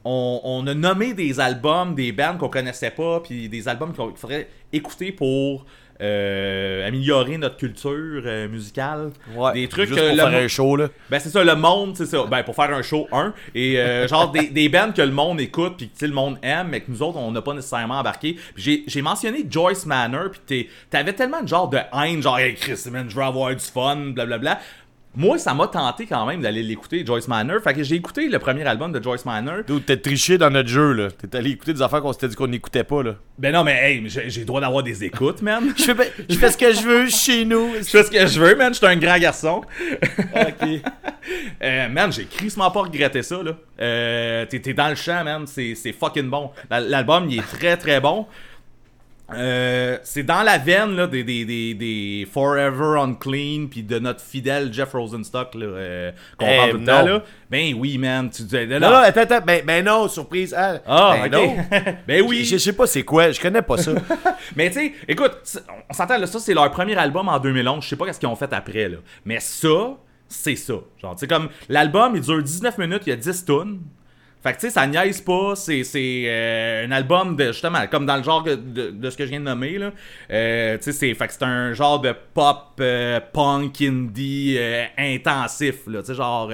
On, 0.06 0.40
on 0.44 0.66
a 0.68 0.74
nommé 0.74 1.14
des 1.14 1.40
albums, 1.40 1.94
des 1.96 2.12
bands 2.12 2.38
qu'on 2.38 2.50
connaissait 2.50 2.92
pas, 2.92 3.20
puis 3.20 3.50
des 3.50 3.68
albums 3.68 3.94
qu'on- 3.94 4.08
qu'il 4.10 4.18
faudrait 4.18 4.48
écouter 4.72 5.12
pour 5.12 5.66
euh, 6.02 6.88
améliorer 6.88 7.38
notre 7.38 7.58
culture 7.58 8.22
euh, 8.26 8.48
musicale. 8.48 9.12
Ouais. 9.36 9.52
Des 9.52 9.68
trucs 9.68 9.90
Juste 9.90 10.00
pour 10.00 10.10
le 10.10 10.16
faire 10.16 10.28
un 10.44 10.48
show, 10.48 10.78
là. 10.78 10.88
ben 11.10 11.20
c'est 11.20 11.30
ça, 11.30 11.44
le 11.44 11.56
monde, 11.56 11.98
c'est 11.98 12.06
ça. 12.06 12.24
Ben 12.24 12.42
pour 12.44 12.56
faire 12.56 12.74
un 12.74 12.82
show, 12.82 13.06
un. 13.12 13.34
Et 13.54 13.78
euh, 13.78 14.08
genre 14.08 14.32
des, 14.32 14.48
des 14.48 14.70
bands 14.70 14.94
que 14.96 15.02
le 15.02 15.12
monde 15.12 15.42
écoute 15.42 15.74
puis 15.78 15.90
que 15.90 16.06
le 16.06 16.14
monde 16.14 16.38
aime, 16.42 16.70
mais 16.70 16.80
que 16.80 16.90
nous 16.90 17.02
autres, 17.04 17.18
on 17.18 17.32
n'a 17.32 17.42
pas 17.42 17.54
nécessairement 17.54 18.00
embarqué. 18.00 18.38
J'ai, 18.56 18.86
mentionné 19.02 19.46
Joyce 19.50 19.86
Manor, 19.86 20.30
puis 20.48 20.70
t'avais 20.90 21.12
tellement 21.12 21.42
de 21.42 21.50
genre 21.50 21.68
de 21.68 21.80
haine, 22.02 22.22
genre 22.22 22.40
hey 22.40 22.56
Chris, 22.56 22.82
man, 22.90 23.10
je 23.10 23.16
veux 23.18 23.24
avoir 23.24 23.54
du 23.54 23.60
fun, 23.66 23.98
blablabla. 24.14 24.60
Moi, 25.16 25.40
ça 25.40 25.56
m'a 25.56 25.68
tenté 25.68 26.06
quand 26.06 26.24
même 26.28 26.42
d'aller 26.42 26.62
l'écouter, 26.62 27.04
Joyce 27.04 27.28
Manor. 27.28 27.62
Fait 27.64 27.74
que 27.74 27.82
j'ai 27.82 27.96
écouté 27.96 28.30
le 28.30 28.38
premier 28.38 28.64
album 28.66 28.92
de 28.92 29.02
Joyce 29.02 29.26
Manor. 29.26 29.64
Dude, 29.68 29.84
t'es 29.84 29.98
triché 29.98 30.38
dans 30.38 30.52
notre 30.52 30.70
jeu, 30.70 30.94
là. 30.94 31.08
T'es 31.10 31.36
allé 31.36 31.50
écouter 31.50 31.74
des 31.74 31.82
affaires 31.82 32.02
qu'on 32.02 32.14
s'était 32.14 32.28
dit 32.28 32.36
qu'on 32.36 32.48
n'écoutait 32.48 32.84
pas, 32.84 33.02
là. 33.02 33.16
Ben 33.40 33.52
non, 33.52 33.64
mais 33.64 33.74
hey, 33.82 34.04
j'ai, 34.08 34.40
le 34.42 34.46
droit 34.46 34.62
d'avoir 34.62 34.84
des 34.84 35.04
écoutes, 35.04 35.42
man. 35.42 35.74
Je 35.78 35.84
fais, 35.84 35.94
ben- 35.96 36.08
je 36.30 36.36
fais 36.38 36.52
ce 36.52 36.58
que 36.58 36.72
je 36.74 36.82
veux 36.82 37.10
chez 37.10 37.44
nous. 37.44 37.74
Je 37.80 37.84
fais 37.84 38.04
ce 38.04 38.12
que 38.12 38.28
je 38.28 38.40
veux, 38.40 38.56
man. 38.56 38.72
Je 38.72 38.78
suis 38.78 38.86
un 38.88 38.96
grand 38.98 39.18
garçon. 39.18 39.62
ok. 40.36 40.70
Euh, 41.64 41.90
man, 41.90 42.12
j'ai 42.12 42.26
crissement 42.26 42.70
pas 42.70 42.82
regretté 42.82 43.24
ça, 43.24 43.42
là. 43.42 43.52
Euh, 43.82 44.46
t'es, 44.46 44.74
dans 44.74 44.90
le 44.90 44.96
champ, 44.96 45.24
man. 45.24 45.46
C'est, 45.48 45.76
fucking 45.92 46.30
bon. 46.30 46.52
La- 46.70 46.82
L'album, 46.82 47.28
il 47.30 47.40
est 47.40 47.42
très, 47.42 47.78
très 47.78 48.00
bon. 48.00 48.28
Euh, 49.34 49.98
c'est 50.04 50.24
dans 50.24 50.42
la 50.44 50.58
veine 50.58 50.96
là, 50.96 51.08
des, 51.08 51.24
des, 51.24 51.46
des, 51.46 51.74
des 51.74 52.28
Forever 52.32 53.00
Unclean 53.00 53.68
puis 53.70 53.84
de 53.84 54.00
notre 54.00 54.22
fidèle 54.22 54.74
Jeff 54.74 54.92
Rosenstock 54.94 55.56
là, 55.56 55.66
euh, 55.66 56.12
qu'on 56.38 56.46
Eh, 56.48 56.58
parle 56.58 56.72
tout 56.72 56.78
le 56.78 56.86
temps. 56.86 57.06
Là. 57.06 57.24
Ben 57.50 57.74
oui, 57.78 57.98
man. 57.98 58.30
Tu 58.30 58.44
dis, 58.44 58.68
Non, 58.68 58.80
non, 58.80 58.96
attends, 58.96 59.22
attends. 59.22 59.42
Ben, 59.46 59.64
ben 59.66 59.86
non, 59.86 60.08
surprise. 60.08 60.54
Ah, 60.58 60.80
Ah, 60.86 61.16
ben 61.24 61.32
non. 61.32 61.56
ben 62.08 62.24
oui. 62.28 62.44
Je 62.46 62.58
sais 62.58 62.74
pas 62.74 62.88
c'est 62.88 63.04
quoi, 63.04 63.32
je 63.32 63.40
connais 63.40 63.62
pas 63.62 63.78
ça. 63.78 63.92
Mais 64.56 64.70
tu 64.70 64.80
sais, 64.80 64.94
écoute, 65.08 65.32
on 65.90 65.94
s'entend 65.94 66.18
là, 66.18 66.28
ça 66.28 66.40
c'est 66.40 66.54
leur 66.54 66.70
premier 66.72 66.96
album 66.98 67.28
en 67.30 67.40
2011. 67.40 67.84
Je 67.84 67.90
sais 67.90 67.96
pas 67.96 68.06
qu'est-ce 68.06 68.20
qu'ils 68.20 68.30
ont 68.30 68.36
fait 68.36 68.52
après 68.54 68.90
là. 68.90 68.98
Mais 69.26 69.40
ça, 69.40 69.98
c'est 70.28 70.56
ça. 70.56 70.74
Genre, 71.02 71.16
tu 71.16 71.20
sais 71.22 71.28
comme 71.28 71.50
l'album, 71.70 72.16
il 72.16 72.22
dure 72.22 72.42
19 72.42 72.78
minutes, 72.78 73.02
il 73.06 73.10
y 73.10 73.14
a 73.14 73.16
10 73.16 73.46
tunes. 73.46 73.80
Fait 74.42 74.54
que 74.54 74.60
tu 74.60 74.68
sais, 74.68 74.70
ça 74.70 74.88
niaise 74.88 75.20
pas, 75.20 75.54
c'est 75.56 75.84
c'est, 75.84 76.24
euh, 76.28 76.86
un 76.88 76.92
album 76.92 77.36
de 77.36 77.48
justement 77.48 77.86
comme 77.88 78.06
dans 78.06 78.16
le 78.16 78.24
genre 78.24 78.42
de, 78.42 78.56
de- 78.56 79.10
ce 79.10 79.18
que 79.18 79.26
je 79.26 79.30
viens 79.32 79.40
de 79.42 79.46
nommer 79.46 79.78
là. 79.78 79.92
Euh, 80.32 80.78
tu 80.78 80.84
sais 80.84 80.92
c'est 80.94 81.14
c'est 81.30 81.44
un 81.44 81.74
genre 81.74 82.00
de 82.00 82.14
pop 82.34 82.78
euh, 82.80 83.20
punk 83.34 83.82
indie 83.82 84.58
intensif 84.98 85.88
là, 85.88 86.00
tu 86.00 86.08
sais 86.08 86.16
genre 86.16 86.50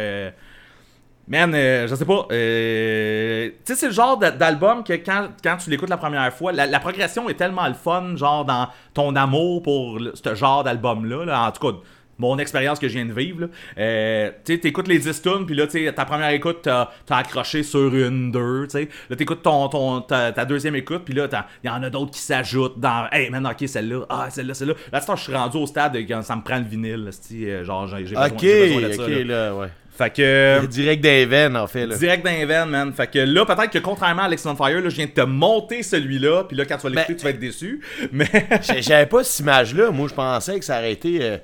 Man, 1.28 1.52
je 1.54 1.96
sais 1.96 2.06
pas. 2.06 2.28
tu 2.30 2.36
sais, 2.36 3.76
c'est 3.76 3.88
le 3.88 3.94
genre 3.94 4.16
d'a- 4.18 4.30
d'album 4.30 4.84
que 4.84 4.94
quand, 4.94 5.30
quand 5.44 5.58
tu 5.58 5.72
l'écoutes 5.72 5.90
la 5.90 5.98
première 5.98 6.32
fois, 6.32 6.52
la, 6.52 6.80
progression 6.80 7.28
est 7.30 7.34
tellement 7.34 7.68
le 7.68 7.74
fun, 7.74 8.16
genre 8.16 8.46
dans 8.46 8.68
ton 8.94 9.16
amour 9.16 9.64
pour 9.64 10.00
ce 10.14 10.36
genre 10.36 10.64
d'album-là. 10.64 11.26
là. 11.26 11.48
En 11.48 11.52
tout 11.52 11.68
cas, 11.72 11.78
mon 12.18 12.38
expérience 12.40 12.80
que 12.80 12.88
je 12.88 12.94
viens 12.94 13.06
de 13.06 13.14
vivre. 13.14 13.42
là. 13.42 13.48
Euh, 13.78 14.32
tu 14.46 14.54
sais, 14.54 14.60
t'écoutes 14.60 14.88
les 14.88 15.00
10 15.00 15.22
tunes, 15.22 15.46
puis 15.46 15.56
là, 15.56 15.68
tu 15.68 15.84
sais, 15.86 15.94
ta 15.94 16.06
première 16.06 16.30
écoute, 16.30 16.60
t'as 16.64 16.90
t'as 17.06 17.18
accroché 17.18 17.64
sur 17.64 17.94
une, 17.94 18.32
deux, 18.32 18.64
tu 18.68 18.80
sais. 18.80 18.90
Là, 19.10 19.16
t'écoutes 19.16 19.42
ton, 19.44 19.68
ton, 19.68 20.02
ta, 20.02 20.32
ta 20.32 20.46
deuxième 20.46 20.76
écoute, 20.76 21.02
puis 21.06 21.14
là, 21.14 21.28
il 21.64 21.68
y 21.68 21.70
en 21.70 21.84
a 21.84 21.90
d'autres 21.90 22.12
qui 22.12 22.20
s'ajoutent 22.22 22.80
dans. 22.80 23.08
Hey, 23.12 23.30
man, 23.30 23.46
ok, 23.46 23.68
celle-là, 23.68 24.06
ah, 24.10 24.28
celle-là, 24.30 24.54
celle-là. 24.54 24.74
Là, 24.92 25.02
c'est 25.02 25.16
je 25.16 25.22
suis 25.22 25.34
rendu 25.34 25.58
au 25.58 25.66
stade 25.66 25.94
de 25.94 26.00
quand 26.00 26.22
ça 26.22 26.36
me 26.36 26.42
prend 26.42 26.58
le 26.58 26.66
vinyle, 26.66 27.06
là, 27.06 27.12
euh, 27.34 27.64
genre, 27.64 27.88
j'ai 27.88 28.04
besoin, 28.04 28.28
ok, 28.28 28.40
j'ai 28.42 28.74
besoin 28.76 28.90
de 28.90 28.94
ça. 28.94 29.04
ok, 29.04 29.10
là. 29.10 29.24
là, 29.24 29.56
ouais. 29.56 29.68
Fait 29.98 30.10
que. 30.14 30.66
Direct 30.66 31.02
des 31.02 31.26
veines, 31.26 31.56
en 31.56 31.68
fait, 31.68 31.86
là. 31.86 31.96
Direct 31.98 32.26
dans 32.26 32.32
les 32.32 32.46
veines, 32.46 32.70
man. 32.70 32.92
Fait 32.94 33.08
que 33.08 33.20
là, 33.20 33.46
peut-être 33.46 33.72
que 33.72 33.80
contrairement 33.80 34.24
à 34.24 34.26
Alex 34.26 34.46
on 34.46 34.56
Fire, 34.56 34.82
là, 34.82 34.90
je 34.90 34.96
viens 34.96 35.06
de 35.06 35.12
te 35.12 35.22
monter 35.22 35.84
celui-là, 35.84 36.44
puis 36.44 36.58
là, 36.58 36.66
quand 36.66 36.76
tu 36.78 36.84
vas 36.84 36.90
l'écouter, 36.90 37.14
Ben- 37.14 37.18
tu 37.18 37.24
vas 37.24 37.30
être 37.30 37.40
déçu. 37.40 37.82
Mais. 38.12 38.30
J'avais 38.80 39.06
pas 39.06 39.24
cette 39.24 39.40
image-là. 39.40 39.92
Moi, 39.92 40.08
je 40.10 40.14
pensais 40.14 40.60
que 40.60 40.66
ça 40.66 40.78
aurait 40.80 40.92
été. 40.92 41.20
euh, 41.22 41.38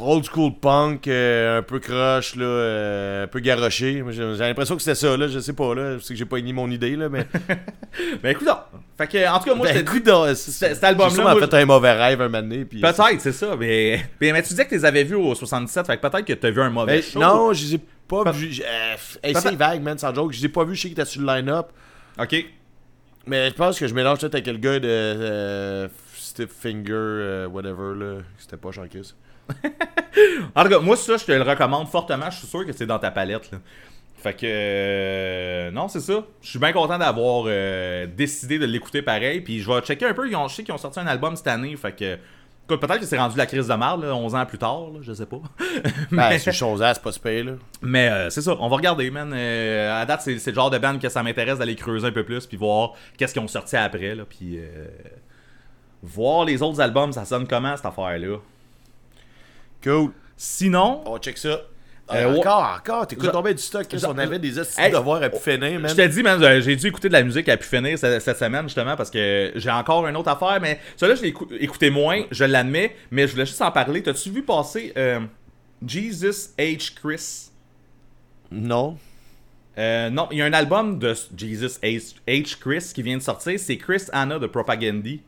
old 0.00 0.24
school 0.24 0.52
punk, 0.60 1.06
euh, 1.08 1.58
un 1.58 1.62
peu 1.62 1.78
croche, 1.78 2.36
là, 2.36 2.44
euh, 2.44 3.24
un 3.24 3.26
peu 3.26 3.40
garoché. 3.40 4.02
J'ai 4.10 4.22
l'impression 4.38 4.76
que 4.76 4.82
c'était 4.82 4.94
ça, 4.94 5.16
là. 5.16 5.28
Je 5.28 5.38
sais 5.38 5.52
pas, 5.52 5.74
là. 5.74 5.98
Je 5.98 6.02
sais 6.02 6.14
que 6.14 6.18
j'ai 6.18 6.24
pas 6.24 6.40
ni 6.40 6.52
mon 6.52 6.70
idée, 6.70 6.96
là, 6.96 7.08
mais. 7.08 7.26
Ben 8.22 8.30
écoute, 8.30 8.46
non. 8.46 8.56
Fait 8.96 9.06
que, 9.06 9.28
en 9.30 9.38
tout 9.38 9.44
cas, 9.50 9.54
moi, 9.54 9.66
ben, 9.66 9.78
écoute, 9.78 10.04
donc, 10.06 10.34
cet- 10.34 10.82
album-là, 10.82 11.22
moi, 11.22 11.36
fait 11.46 11.54
un 11.54 11.64
mauvais 11.66 11.92
rêve 11.92 12.20
un 12.22 12.28
moment 12.28 12.42
donné, 12.42 12.64
puis. 12.64 12.80
Peut-être, 12.80 13.20
c'est 13.20 13.32
ça. 13.32 13.54
Mais, 13.58 14.02
mais, 14.20 14.32
mais 14.32 14.42
tu 14.42 14.48
disais 14.48 14.64
que 14.64 14.70
tu 14.70 14.76
les 14.76 14.84
avais 14.84 15.04
vus 15.04 15.14
au 15.16 15.34
77, 15.34 15.86
fait 15.86 15.96
que 15.98 16.06
peut-être 16.08 16.24
que 16.24 16.32
tu 16.32 16.46
as 16.46 16.50
vu 16.50 16.60
un 16.62 16.70
mauvais 16.70 16.96
Ben, 16.96 17.02
show. 17.02 17.20
non, 17.20 17.52
je 17.52 17.64
les 17.64 17.74
ai 17.74 17.80
pas 18.08 18.30
vus. 18.32 18.62
euh, 18.64 18.94
hey, 19.22 19.34
c'est 19.34 19.54
vague, 19.56 19.82
man, 19.82 19.98
sans 19.98 20.14
joke. 20.14 20.32
Je 20.32 20.38
les 20.38 20.46
ai 20.46 20.48
pas 20.48 20.64
vus, 20.64 20.74
je 20.76 20.82
sais 20.82 20.88
qu'ils 20.88 20.98
étaient 20.98 21.04
sur 21.08 21.20
le 21.20 21.26
line-up. 21.26 21.66
Ok. 22.18 22.34
Mais 23.26 23.50
je 23.50 23.54
pense 23.54 23.78
que 23.78 23.86
je 23.86 23.94
mélange 23.94 24.18
peut-être 24.18 24.34
avec 24.34 24.46
le 24.46 24.56
gars 24.56 24.80
de 24.80 24.88
euh, 24.88 25.88
Stiff 26.16 26.48
Finger, 26.50 26.92
euh, 26.92 27.46
whatever, 27.46 27.94
là. 27.96 28.14
C'était 28.38 28.56
pas 28.56 28.70
Chris. 28.90 29.14
En 30.54 30.64
tout 30.64 30.68
cas, 30.70 30.78
moi, 30.78 30.96
ça, 30.96 31.16
je 31.16 31.24
te 31.24 31.32
le 31.32 31.42
recommande 31.42 31.88
fortement. 31.88 32.30
Je 32.30 32.38
suis 32.38 32.46
sûr 32.46 32.66
que 32.66 32.72
c'est 32.72 32.86
dans 32.86 32.98
ta 32.98 33.10
palette. 33.10 33.50
Là. 33.50 33.58
Fait 34.16 34.34
que. 34.34 34.40
euh, 34.44 35.70
non, 35.70 35.88
c'est 35.88 36.00
ça. 36.00 36.24
Je 36.42 36.48
suis 36.50 36.58
bien 36.58 36.72
content 36.72 36.98
d'avoir 36.98 37.44
euh, 37.46 38.06
décidé 38.06 38.58
de 38.58 38.66
l'écouter 38.66 39.02
pareil. 39.02 39.40
Puis 39.40 39.60
je 39.60 39.70
vais 39.70 39.80
checker 39.80 40.06
un 40.06 40.14
peu. 40.14 40.28
Ils 40.28 40.36
ont, 40.36 40.46
je 40.48 40.54
sais 40.56 40.62
qu'ils 40.62 40.74
ont 40.74 40.78
sorti 40.78 41.00
un 41.00 41.06
album 41.06 41.34
cette 41.36 41.48
année. 41.48 41.74
Fait 41.76 41.92
que. 41.92 42.18
Peut-être 42.68 43.00
que 43.00 43.06
c'est 43.06 43.18
rendu 43.18 43.36
la 43.36 43.44
crise 43.44 43.66
de 43.66 43.74
marde, 43.74 44.02
là, 44.04 44.14
11 44.14 44.34
ans 44.34 44.46
plus 44.46 44.56
tard, 44.56 44.84
là, 44.94 45.00
je 45.02 45.12
sais 45.12 45.26
pas. 45.26 45.40
Ben, 46.10 46.38
c'est 46.38 46.52
chose 46.52 46.80
là, 46.80 46.94
c'est 46.94 47.02
pas 47.02 47.12
super, 47.12 47.44
là. 47.44 47.52
Mais 47.82 48.08
euh, 48.08 48.30
c'est 48.30 48.40
ça, 48.40 48.56
on 48.60 48.68
va 48.68 48.76
regarder, 48.76 49.10
man. 49.10 49.30
Euh, 49.34 50.00
à 50.00 50.06
date, 50.06 50.22
c'est 50.22 50.38
c'est 50.38 50.52
le 50.52 50.54
genre 50.54 50.70
de 50.70 50.78
band 50.78 50.98
que 50.98 51.08
ça 51.10 51.22
m'intéresse 51.22 51.58
d'aller 51.58 51.74
creuser 51.74 52.06
un 52.06 52.12
peu 52.12 52.24
plus, 52.24 52.46
puis 52.46 52.56
voir 52.56 52.94
qu'est-ce 53.18 53.34
qu'ils 53.34 53.42
ont 53.42 53.48
sorti 53.48 53.76
après, 53.76 54.14
là, 54.14 54.24
puis 54.26 54.58
euh, 54.58 54.86
voir 56.02 56.44
les 56.46 56.62
autres 56.62 56.80
albums, 56.80 57.12
ça 57.12 57.24
sonne 57.26 57.46
comment 57.46 57.76
cette 57.76 57.84
affaire-là? 57.84 58.38
Cool. 59.82 60.10
Sinon, 60.36 61.02
On 61.06 61.18
check 61.18 61.38
ça. 61.38 61.60
Euh, 62.12 62.32
ouais. 62.32 62.38
encore, 62.40 62.76
encore, 62.78 63.06
t'écoutes 63.06 63.30
tombé 63.32 63.54
du 63.54 63.62
stock. 63.62 63.86
Chris, 63.88 63.98
genre- 63.98 64.12
on 64.14 64.18
avait 64.18 64.38
des 64.38 64.58
astuces 64.58 64.78
Hey, 64.78 64.90
de 64.90 64.96
devoirs 64.98 65.22
à 65.22 65.30
pu 65.30 65.38
finir, 65.38 65.80
man. 65.80 65.88
je 65.88 65.94
te 65.94 66.06
dis, 66.06 66.22
man, 66.22 66.60
j'ai 66.60 66.76
dû 66.76 66.88
écouter 66.88 67.08
de 67.08 67.12
la 67.14 67.22
musique 67.22 67.48
à 67.48 67.56
pu 67.56 67.64
finir 67.66 67.96
cette, 67.98 68.20
cette 68.20 68.36
semaine, 68.38 68.64
justement, 68.64 68.96
parce 68.96 69.08
que 69.08 69.52
j'ai 69.54 69.70
encore 69.70 70.06
une 70.06 70.16
autre 70.16 70.28
affaire, 70.28 70.58
mais 70.60 70.78
celui-là, 70.96 71.16
je 71.16 71.22
l'ai 71.22 71.28
écou- 71.32 71.48
écouté 71.58 71.88
moins, 71.90 72.24
je 72.30 72.44
l'admets, 72.44 72.96
mais 73.10 73.26
je 73.26 73.32
voulais 73.32 73.46
juste 73.46 73.62
en 73.62 73.70
parler. 73.70 74.02
T'as-tu 74.02 74.30
vu 74.30 74.42
passer 74.42 74.92
euh, 74.96 75.20
Jesus 75.86 76.50
H. 76.58 76.92
Chris? 76.94 77.50
Non. 78.50 78.98
Euh, 79.78 80.10
non, 80.10 80.28
il 80.32 80.38
y 80.38 80.42
a 80.42 80.44
un 80.44 80.52
album 80.52 80.98
de 80.98 81.14
Jesus 81.36 81.78
H. 81.82 82.14
H. 82.28 82.58
Chris 82.58 82.90
qui 82.94 83.02
vient 83.02 83.16
de 83.16 83.22
sortir, 83.22 83.58
c'est 83.58 83.78
Chris 83.78 84.02
Anna 84.12 84.38
de 84.38 84.46
Propagandy. 84.48 85.22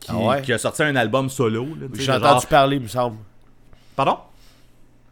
Qui, 0.00 0.10
Ah 0.10 0.16
ouais? 0.18 0.42
qui 0.42 0.52
a 0.52 0.58
sorti 0.58 0.82
un 0.82 0.96
album 0.96 1.28
solo. 1.28 1.66
là, 1.78 1.86
J'ai 1.92 2.10
entendu 2.10 2.24
genre- 2.24 2.46
parler, 2.46 2.76
il 2.76 2.82
me 2.82 2.88
semble. 2.88 3.18
Pardon? 4.02 4.16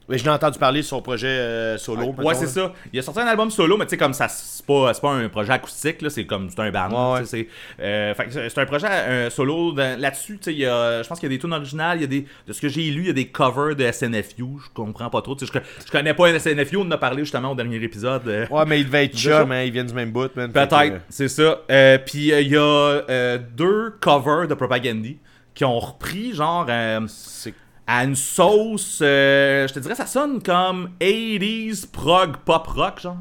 Oui, 0.09 0.16
je 0.16 0.24
l'ai 0.24 0.30
entendu 0.30 0.59
parler 0.59 0.80
de 0.80 0.86
son 0.86 1.03
projet 1.03 1.26
euh, 1.28 1.76
solo. 1.76 2.07
Ouais, 2.07 2.14
mettons, 2.16 2.32
c'est 2.41 2.47
ça. 2.47 2.72
Il 2.91 2.99
a 2.99 3.03
sorti 3.03 3.20
un 3.20 3.26
album 3.26 3.51
solo, 3.51 3.76
mais 3.76 3.84
tu 3.84 3.91
sais, 3.91 3.97
comme 3.99 4.14
ça, 4.14 4.26
c'est 4.28 4.64
pas, 4.64 4.95
pas 4.95 5.11
un 5.12 5.28
projet 5.28 5.53
acoustique, 5.53 6.01
là, 6.01 6.09
c'est 6.09 6.24
comme, 6.24 6.49
c'est 6.49 6.59
un 6.61 6.70
band. 6.70 7.12
Ouais, 7.16 7.26
C'est 7.26 7.47
euh, 7.80 8.14
c'est- 8.30 8.57
un 8.59 8.64
projet 8.64 8.86
euh, 8.89 9.28
solo. 9.28 9.72
de- 9.72 10.01
Là-dessus, 10.01 10.39
tu 10.39 10.45
sais, 10.45 10.55
il 10.55 10.62
je 10.62 11.07
pense 11.07 11.20
qu'il 11.20 11.30
y 11.30 11.34
a 11.34 11.36
des 11.36 11.39
tunes 11.39 11.53
originales, 11.53 11.99
il 11.99 12.01
y 12.01 12.05
a 12.05 12.07
des, 12.07 12.26
de 12.47 12.53
ce 12.55 12.62
que 12.62 12.70
j'ai 12.70 12.91
lu, 12.91 13.03
il 13.03 13.07
y 13.09 13.11
a 13.11 13.12
des 13.12 13.26
covers 13.28 13.76
de 13.76 13.84
SNFU. 13.93 14.45
Je 14.64 14.70
comprends 14.72 15.11
pas 15.11 15.20
trop. 15.20 15.36
Je, 15.39 15.45
je 15.45 15.91
connais 15.93 16.14
pas 16.14 16.39
SNFU, 16.39 16.78
on 16.78 16.86
en 16.86 16.91
a 16.93 16.97
parlé 16.97 17.24
justement 17.24 17.53
au 17.53 17.55
dernier 17.55 17.76
épisode. 17.76 18.26
euh, 18.26 18.47
Ouais, 18.49 18.64
mais 18.66 18.80
il 18.80 18.86
devait 18.86 19.05
être 19.05 19.14
chum, 19.18 19.53
hein, 19.53 19.64
ils 19.64 19.72
viennent 19.72 19.89
du 19.89 19.93
même 19.93 20.11
bout, 20.12 20.28
Peut-être, 20.32 21.03
c'est 21.11 21.28
ça. 21.28 21.59
Puis 22.07 22.28
il 22.32 22.49
y 22.49 22.57
a 22.57 23.36
deux 23.36 23.91
covers 24.01 24.49
de 24.49 24.55
Propagandy 24.55 25.18
qui 25.55 25.66
ont 25.66 25.78
repris, 25.78 26.32
genre, 26.32 26.66
c'est 27.09 27.53
à 27.89 28.05
une 28.05 28.14
sauce. 28.14 29.01
euh, 29.03 29.66
je 29.66 29.72
te 29.74 29.78
dirais, 29.80 29.95
ça 29.97 30.07
sonne 30.07 30.41
comme 30.43 30.91
80s 31.01 31.91
prog 31.91 32.36
pop 32.45 32.66
rock, 32.68 33.01
genre. 33.01 33.16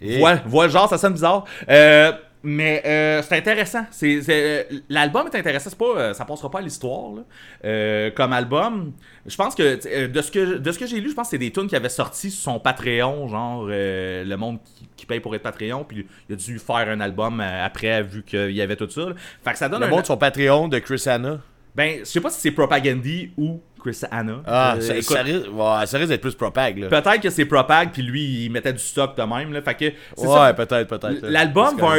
Et- 0.00 0.18
Voilà, 0.18 0.42
voilà, 0.46 0.68
genre, 0.70 0.88
ça 0.88 0.98
sonne 0.98 1.14
bizarre. 1.14 1.44
Euh, 1.70 2.12
mais 2.42 2.82
euh, 2.86 3.22
c'est 3.22 3.38
intéressant. 3.38 3.86
C'est, 3.90 4.20
c'est- 4.22 4.66
euh, 4.72 4.78
l'album 4.90 5.26
est 5.32 5.36
intéressant. 5.38 5.70
C'est 5.70 5.78
pas, 5.78 6.12
ça 6.14 6.24
passera 6.26 6.50
pas 6.50 6.58
à 6.58 6.62
l'histoire 6.62 7.12
là. 7.16 8.10
Comme 8.14 8.32
album. 8.34 8.92
Je 9.24 9.34
pense 9.36 9.54
que 9.54 10.06
de 10.06 10.22
ce 10.22 10.30
que 10.30 10.58
de 10.58 10.70
ce 10.72 10.78
que 10.78 10.86
j'ai 10.86 11.00
lu, 11.00 11.08
je 11.10 11.14
pense 11.14 11.28
que 11.28 11.30
c'est 11.30 11.38
des 11.38 11.50
tunes 11.50 11.66
qui 11.66 11.74
avaient 11.74 11.88
sorti 11.88 12.30
sur 12.30 12.52
son 12.52 12.60
Patreon, 12.60 13.26
genre 13.26 13.64
le 13.68 14.34
monde 14.36 14.58
qui, 14.76 14.86
qui 14.96 15.06
paye 15.06 15.18
pour 15.20 15.34
être 15.34 15.42
Patreon, 15.42 15.82
puis 15.82 16.06
il 16.28 16.34
a 16.34 16.36
dû 16.36 16.58
faire 16.60 16.88
un 16.90 17.00
album 17.00 17.40
après 17.40 18.02
vu 18.02 18.22
qu'il 18.22 18.52
y 18.52 18.60
avait 18.62 18.76
tout 18.76 18.88
ça. 18.90 19.00
là. 19.00 19.14
Fait 19.42 19.52
que 19.52 19.58
ça 19.58 19.68
donne 19.68 19.80
Le 19.80 19.86
un. 19.86 19.90
monde, 19.90 20.06
son 20.06 20.16
Patreon 20.18 20.68
de 20.68 20.78
Chris 20.78 21.02
Anna. 21.06 21.40
Ben, 21.76 21.98
je 22.00 22.04
sais 22.04 22.20
pas 22.20 22.30
si 22.30 22.40
c'est 22.40 22.50
Propagandy 22.52 23.32
ou 23.36 23.60
Chris 23.80 24.00
Anna. 24.10 24.40
Ah, 24.46 24.74
Euh, 24.76 24.80
ça, 24.80 24.94
écoute, 24.96 25.16
ça 25.16 25.22
risque, 25.22 25.46
ouais, 25.52 25.86
ça 25.86 25.98
risque 25.98 26.08
d'être 26.08 26.22
plus 26.22 26.34
propag, 26.34 26.78
là. 26.78 26.88
Peut-être 26.88 27.20
que 27.20 27.30
c'est 27.30 27.44
Propag, 27.44 27.90
puis 27.92 28.02
lui, 28.02 28.44
il 28.46 28.50
mettait 28.50 28.72
du 28.72 28.78
stock 28.78 29.16
de 29.16 29.22
même. 29.22 29.52
Là, 29.52 29.60
fait 29.62 29.74
que 29.74 29.92
c'est 30.16 30.26
Ouais, 30.26 30.34
ça. 30.34 30.54
peut-être, 30.54 30.88
peut-être. 30.88 31.20
L'album 31.22 31.76
va 31.76 31.96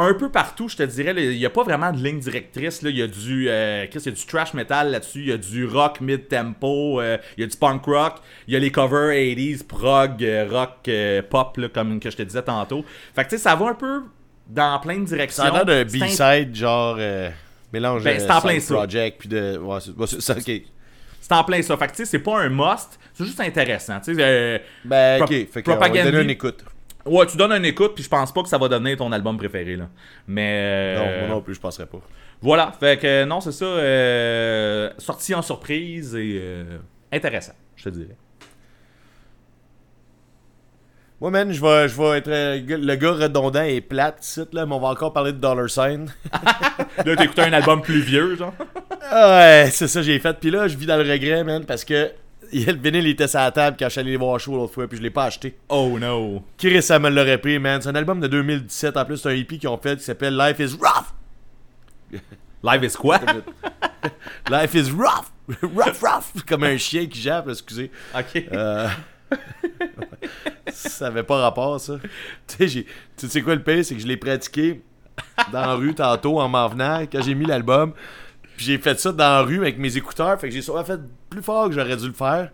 un, 0.00 0.14
peu 0.14 0.30
partout, 0.30 0.68
je 0.68 0.76
te 0.76 0.82
dirais. 0.84 1.12
Il 1.16 1.36
n'y 1.36 1.44
a 1.44 1.50
pas 1.50 1.64
vraiment 1.64 1.90
de 1.90 1.96
ligne 1.98 2.20
directrice. 2.20 2.82
Là. 2.82 2.90
Il 2.90 2.96
y 2.96 3.02
a 3.02 3.08
du 3.08 3.48
euh, 3.48 3.86
Chris, 3.90 3.98
il 4.04 4.06
y 4.06 4.08
a 4.10 4.12
du 4.12 4.24
trash 4.24 4.54
metal 4.54 4.92
là-dessus. 4.92 5.18
Il 5.22 5.28
y 5.28 5.32
a 5.32 5.36
du 5.36 5.66
rock 5.66 6.00
mid-tempo. 6.00 7.00
euh, 7.00 7.18
il 7.36 7.40
y 7.40 7.44
a 7.44 7.48
du 7.48 7.56
punk 7.56 7.84
rock. 7.86 8.14
Il 8.46 8.54
y 8.54 8.56
a 8.56 8.60
les 8.60 8.70
covers 8.70 9.10
80s, 9.10 9.64
prog, 9.66 10.22
euh, 10.22 10.46
rock, 10.48 10.76
euh, 10.86 11.20
pop, 11.28 11.56
là, 11.56 11.68
comme 11.68 11.98
que 11.98 12.10
je 12.12 12.16
te 12.16 12.22
disais 12.22 12.42
tantôt. 12.42 12.84
Fait 13.16 13.24
que 13.24 13.30
tu 13.30 13.36
sais, 13.36 13.42
ça 13.42 13.56
va 13.56 13.66
un 13.70 13.74
peu 13.74 14.02
dans 14.46 14.78
plein 14.78 15.00
de 15.00 15.04
directions. 15.04 15.42
Ça 15.42 15.48
a 15.50 15.52
l'air 15.52 15.64
d'un 15.64 15.80
un- 15.80 15.84
B-side, 15.84 16.54
genre. 16.54 16.96
Euh, 17.68 17.72
mélange 17.72 18.04
Ben, 18.04 18.16
de 18.16 18.20
c'est 18.20 18.30
en 18.30 18.40
plein 18.40 18.52
side 18.54 18.62
ça. 18.62 18.74
project, 18.74 19.18
puis 19.20 19.28
de. 19.28 19.58
Ouais, 19.58 19.78
c'est 19.80 19.92
c'est 20.06 20.20
ça, 20.20 20.36
ok. 20.36 20.62
C'est 21.20 21.32
en 21.32 21.44
plein 21.44 21.60
ça. 21.62 21.76
Fait 21.76 21.86
que 21.86 21.92
tu 21.92 21.96
sais, 21.98 22.04
c'est 22.06 22.18
pas 22.20 22.38
un 22.40 22.48
must. 22.48 22.98
C'est 23.12 23.24
juste 23.24 23.40
intéressant. 23.40 24.00
Tu 24.00 24.14
sais, 24.14 24.20
euh, 24.22 24.58
Ben, 24.84 25.22
ok. 25.22 25.28
Fait 25.50 25.62
qu'on 25.62 25.72
va 25.72 25.76
Propagandy. 25.78 26.10
donner 26.10 26.24
une 26.24 26.30
écoute. 26.30 26.64
ouais, 27.04 27.26
tu 27.26 27.36
donnes 27.36 27.52
une 27.52 27.64
écoute, 27.66 27.94
puis 27.94 28.04
je 28.04 28.08
pense 28.08 28.32
pas 28.32 28.42
que 28.42 28.48
ça 28.48 28.56
va 28.58 28.68
donner 28.68 28.96
ton 28.96 29.10
album 29.12 29.36
préféré. 29.36 29.76
Là. 29.76 29.88
Mais. 30.26 30.94
Non, 30.96 31.02
euh, 31.06 31.20
moi 31.26 31.28
non 31.36 31.40
plus, 31.42 31.54
je 31.54 31.60
penserais 31.60 31.86
pas. 31.86 31.98
Voilà, 32.40 32.72
fait 32.78 32.98
que 33.00 33.06
euh, 33.06 33.26
non, 33.26 33.40
c'est 33.40 33.52
ça. 33.52 33.64
euh, 33.64 34.90
sorti 34.98 35.34
en 35.34 35.42
surprise 35.42 36.14
et 36.14 36.38
euh, 36.40 36.78
intéressant, 37.12 37.54
je 37.76 37.84
te 37.84 37.88
dirais. 37.90 38.16
Moi, 41.20 41.30
man, 41.32 41.50
je 41.52 41.60
vais, 41.60 41.88
je 41.88 41.96
vais 42.00 42.18
être 42.18 42.28
euh, 42.28 42.60
le 42.64 42.94
gars 42.94 43.12
redondant 43.12 43.62
et 43.64 43.80
plate, 43.80 44.18
site, 44.22 44.54
là, 44.54 44.66
mais 44.66 44.74
on 44.74 44.78
va 44.78 44.88
encore 44.88 45.12
parler 45.12 45.32
de 45.32 45.38
Dollar 45.38 45.68
Sign. 45.68 46.06
Là, 47.04 47.24
écouté 47.24 47.42
un 47.42 47.52
album 47.52 47.82
plus 47.82 48.00
vieux, 48.00 48.36
genre. 48.36 48.54
ouais, 49.12 49.68
c'est 49.72 49.88
ça 49.88 50.00
j'ai 50.02 50.20
fait. 50.20 50.38
Puis 50.38 50.50
là, 50.52 50.68
je 50.68 50.76
vis 50.76 50.86
dans 50.86 50.96
le 50.96 51.10
regret, 51.10 51.42
man, 51.42 51.64
parce 51.64 51.84
que 51.84 52.12
le 52.52 52.72
vinyle 52.72 53.08
était 53.08 53.26
sur 53.26 53.40
la 53.40 53.50
table 53.50 53.76
quand 53.78 53.86
je 53.86 53.90
suis 53.90 54.00
allé 54.00 54.12
les 54.12 54.16
voir 54.16 54.38
show 54.38 54.54
l'autre 54.54 54.74
fois, 54.74 54.86
puis 54.86 54.96
je 54.96 55.02
l'ai 55.02 55.10
pas 55.10 55.24
acheté. 55.24 55.56
Oh 55.68 55.98
no. 55.98 56.44
Chris, 56.56 56.82
ça 56.82 57.00
me 57.00 57.10
l'aurait 57.10 57.38
pris, 57.38 57.58
man. 57.58 57.82
C'est 57.82 57.88
un 57.88 57.96
album 57.96 58.20
de 58.20 58.28
2017, 58.28 58.96
en 58.96 59.04
plus, 59.04 59.16
c'est 59.16 59.28
un 59.28 59.34
hippie 59.34 59.58
qu'ils 59.58 59.68
ont 59.68 59.78
fait 59.78 59.96
qui 59.98 60.04
s'appelle 60.04 60.36
Life 60.36 60.60
is 60.60 60.76
Rough. 60.80 61.12
Live 62.62 62.84
is 62.84 62.96
quoi? 62.96 63.18
Life 64.50 64.74
is 64.74 64.90
Rough. 64.90 65.30
rough, 65.62 66.00
rough. 66.02 66.44
Comme 66.46 66.62
un 66.64 66.76
chien 66.76 67.06
qui 67.06 67.20
jappe, 67.20 67.48
excusez. 67.48 67.90
ok. 68.16 68.44
Euh, 68.52 68.88
ça 70.72 71.08
avait 71.08 71.22
pas 71.22 71.40
rapport, 71.40 71.80
ça. 71.80 71.98
Tu 72.46 72.68
sais, 72.68 72.86
tu 73.16 73.28
sais 73.28 73.42
quoi 73.42 73.54
le 73.54 73.62
pire, 73.62 73.84
c'est 73.84 73.94
que 73.94 74.00
je 74.00 74.06
l'ai 74.06 74.16
pratiqué 74.16 74.82
dans 75.52 75.60
la 75.60 75.74
rue 75.74 75.94
tantôt 75.94 76.40
en 76.40 76.48
m'en 76.48 76.68
venant 76.68 77.00
quand 77.10 77.22
j'ai 77.22 77.34
mis 77.34 77.46
l'album. 77.46 77.92
J'ai 78.56 78.78
fait 78.78 78.98
ça 78.98 79.12
dans 79.12 79.24
la 79.24 79.42
rue 79.42 79.58
avec 79.58 79.78
mes 79.78 79.96
écouteurs, 79.96 80.38
fait 80.40 80.48
que 80.48 80.54
j'ai 80.54 80.62
sûrement 80.62 80.84
fait 80.84 81.00
plus 81.30 81.42
fort 81.42 81.68
que 81.68 81.74
j'aurais 81.74 81.96
dû 81.96 82.08
le 82.08 82.12
faire. 82.12 82.50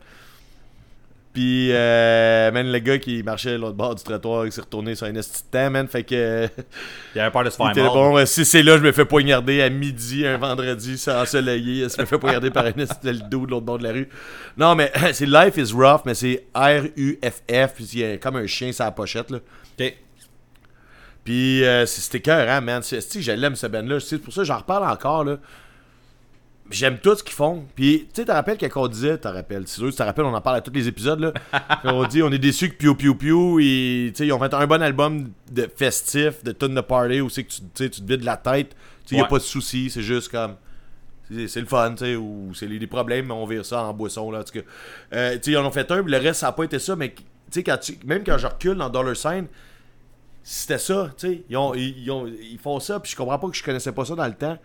Puis, 1.34 1.70
euh, 1.72 2.52
man, 2.52 2.70
le 2.70 2.78
gars 2.78 2.96
qui 2.98 3.24
marchait 3.24 3.54
à 3.54 3.58
l'autre 3.58 3.74
bord 3.74 3.96
du 3.96 4.04
trottoir, 4.04 4.46
il 4.46 4.52
s'est 4.52 4.60
retourné 4.60 4.94
sur 4.94 5.08
un 5.08 5.14
esti 5.16 5.42
de 5.42 5.50
temps, 5.50 5.68
man. 5.68 5.88
Fait 5.88 6.04
que. 6.04 6.48
Il 7.14 7.20
avait 7.20 7.32
peur 7.32 7.42
de 7.42 7.50
se 7.50 7.56
faire 7.56 7.74
mordre. 7.74 7.92
bon, 7.92 8.24
si 8.24 8.44
c'est 8.44 8.62
là, 8.62 8.78
je 8.78 8.82
me 8.82 8.92
fais 8.92 9.04
poignarder 9.04 9.60
à 9.60 9.68
midi, 9.68 10.24
un 10.24 10.36
vendredi, 10.36 10.96
c'est 10.96 11.10
ensoleillé. 11.10 11.88
Je 11.88 12.00
me 12.00 12.06
fais 12.06 12.18
poignarder 12.18 12.52
par 12.52 12.66
un 12.66 12.70
de 12.70 13.28
dos 13.28 13.46
de 13.46 13.50
l'autre 13.50 13.66
bord 13.66 13.78
de 13.78 13.82
la 13.82 13.90
rue. 13.90 14.08
Non, 14.56 14.76
mais 14.76 14.92
c'est 15.12 15.26
Life 15.26 15.56
is 15.56 15.72
Rough, 15.72 16.02
mais 16.06 16.14
c'est 16.14 16.46
R-U-F-F, 16.54 17.74
puis 17.74 17.90
il 17.94 17.98
y 17.98 18.04
a 18.04 18.16
comme 18.18 18.36
un 18.36 18.46
chien 18.46 18.70
sur 18.70 18.84
la 18.84 18.92
pochette, 18.92 19.32
là. 19.32 19.38
Ok. 19.78 19.94
Puis 21.24 21.64
euh, 21.64 21.84
c'était 21.84 22.20
cœur, 22.20 22.48
hein, 22.48 22.60
man. 22.60 22.80
Que 22.80 23.20
je 23.20 23.32
l'aime, 23.32 23.56
ce 23.56 23.66
band-là. 23.66 23.98
C'est 23.98 24.18
pour 24.18 24.32
ça 24.32 24.42
que 24.42 24.46
j'en 24.46 24.58
reparle 24.58 24.84
encore, 24.88 25.24
là. 25.24 25.38
J'aime 26.70 26.98
tout 26.98 27.14
ce 27.14 27.22
qu'ils 27.22 27.34
font. 27.34 27.64
Puis, 27.74 28.06
tu 28.08 28.22
sais, 28.22 28.24
te 28.24 28.32
rappelles 28.32 28.56
quand 28.56 28.82
on 28.82 28.88
disait, 28.88 29.18
te 29.18 29.28
rappelles, 29.28 29.64
c'est 29.68 29.76
sûr, 29.80 29.90
tu 29.90 29.96
te 29.96 30.02
rappelles, 30.02 30.24
on 30.24 30.32
en 30.32 30.40
parle 30.40 30.56
à 30.56 30.60
tous 30.62 30.72
les 30.72 30.88
épisodes, 30.88 31.20
là. 31.20 31.32
On 31.84 32.06
dit, 32.06 32.22
on 32.22 32.32
est 32.32 32.38
déçu 32.38 32.70
que 32.70 32.76
Piu 32.76 32.96
Piu 32.96 33.14
Piu, 33.16 34.12
sais, 34.14 34.26
ils 34.26 34.32
ont 34.32 34.38
fait 34.38 34.54
un 34.54 34.66
bon 34.66 34.80
album 34.82 35.30
de 35.52 35.68
festif, 35.76 36.42
de 36.42 36.52
tonne 36.52 36.74
de 36.74 36.80
party, 36.80 37.20
où 37.20 37.28
c'est 37.28 37.44
que 37.44 37.50
tu, 37.52 37.60
tu 37.90 38.00
te 38.00 38.06
vides 38.10 38.24
la 38.24 38.38
tête. 38.38 38.74
Tu 39.06 39.14
sais, 39.14 39.20
a 39.20 39.24
Ouais. 39.24 39.28
pas 39.28 39.36
de 39.38 39.42
soucis, 39.42 39.90
c'est 39.90 40.02
juste 40.02 40.30
comme. 40.30 40.56
C'est 41.46 41.60
le 41.60 41.66
fun, 41.66 41.92
tu 41.92 42.04
sais, 42.04 42.16
ou 42.16 42.52
c'est 42.54 42.66
les, 42.66 42.78
les 42.78 42.86
problèmes, 42.86 43.26
mais 43.26 43.34
on 43.34 43.44
vire 43.46 43.64
ça 43.64 43.82
en 43.84 43.92
boisson, 43.92 44.30
là. 44.30 44.42
Euh, 45.12 45.34
tu 45.34 45.40
sais, 45.42 45.50
ils 45.50 45.56
en 45.58 45.66
ont 45.66 45.70
fait 45.70 45.90
un, 45.90 46.02
puis 46.02 46.12
le 46.12 46.18
reste, 46.18 46.40
ça 46.40 46.48
a 46.48 46.52
pas 46.52 46.64
été 46.64 46.78
ça, 46.78 46.96
mais, 46.96 47.14
tu 47.52 47.62
sais, 47.62 47.98
même 48.06 48.24
quand 48.24 48.38
je 48.38 48.46
recule 48.46 48.76
dans 48.76 48.88
Dollar 48.88 49.14
Sign, 49.16 49.46
c'était 50.42 50.78
ça, 50.78 51.10
tu 51.16 51.26
sais. 51.28 51.42
Ils, 51.48 51.56
ont- 51.56 51.74
ils, 51.74 51.98
ils 52.04 52.10
ont- 52.10 52.26
ils 52.26 52.58
font 52.58 52.80
ça, 52.80 53.00
puis 53.00 53.10
je 53.10 53.16
comprends 53.16 53.38
pas 53.38 53.48
que 53.48 53.56
je 53.56 53.62
connaissais 53.62 53.92
pas 53.92 54.04
ça 54.06 54.14
dans 54.14 54.26
le 54.26 54.34
temps. 54.34 54.58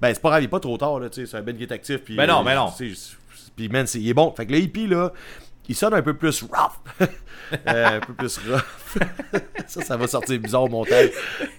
Ben, 0.00 0.14
c'est 0.14 0.22
pas 0.22 0.30
grave, 0.30 0.42
il 0.42 0.46
est 0.46 0.48
pas 0.48 0.60
trop 0.60 0.78
tard, 0.78 0.98
là, 0.98 1.10
tu 1.10 1.20
sais. 1.20 1.26
C'est 1.30 1.36
un 1.36 1.42
Ben 1.42 1.56
qui 1.56 1.64
est 1.64 1.72
actif. 1.72 1.98
Puis, 1.98 2.16
Ben 2.16 2.26
non, 2.26 2.40
euh, 2.40 2.44
ben 2.44 2.54
non. 2.54 2.72
Puis, 3.56 3.68
man, 3.68 3.86
c'est- 3.86 4.00
il 4.00 4.08
est 4.08 4.14
bon. 4.14 4.32
Fait 4.34 4.46
que 4.46 4.52
le 4.52 4.58
hippie, 4.58 4.86
là, 4.86 5.12
il 5.68 5.74
sonne 5.76 5.92
un 5.94 6.02
peu 6.02 6.14
plus 6.14 6.42
rough. 6.42 6.98
Euh, 7.66 7.96
un 7.96 8.00
peu 8.00 8.14
plus 8.14 8.38
rough. 8.38 8.62
ça, 9.66 9.82
ça 9.82 9.96
va 9.96 10.06
sortir 10.06 10.38
bizarre 10.38 10.62
au 10.62 10.68
montage. 10.68 11.10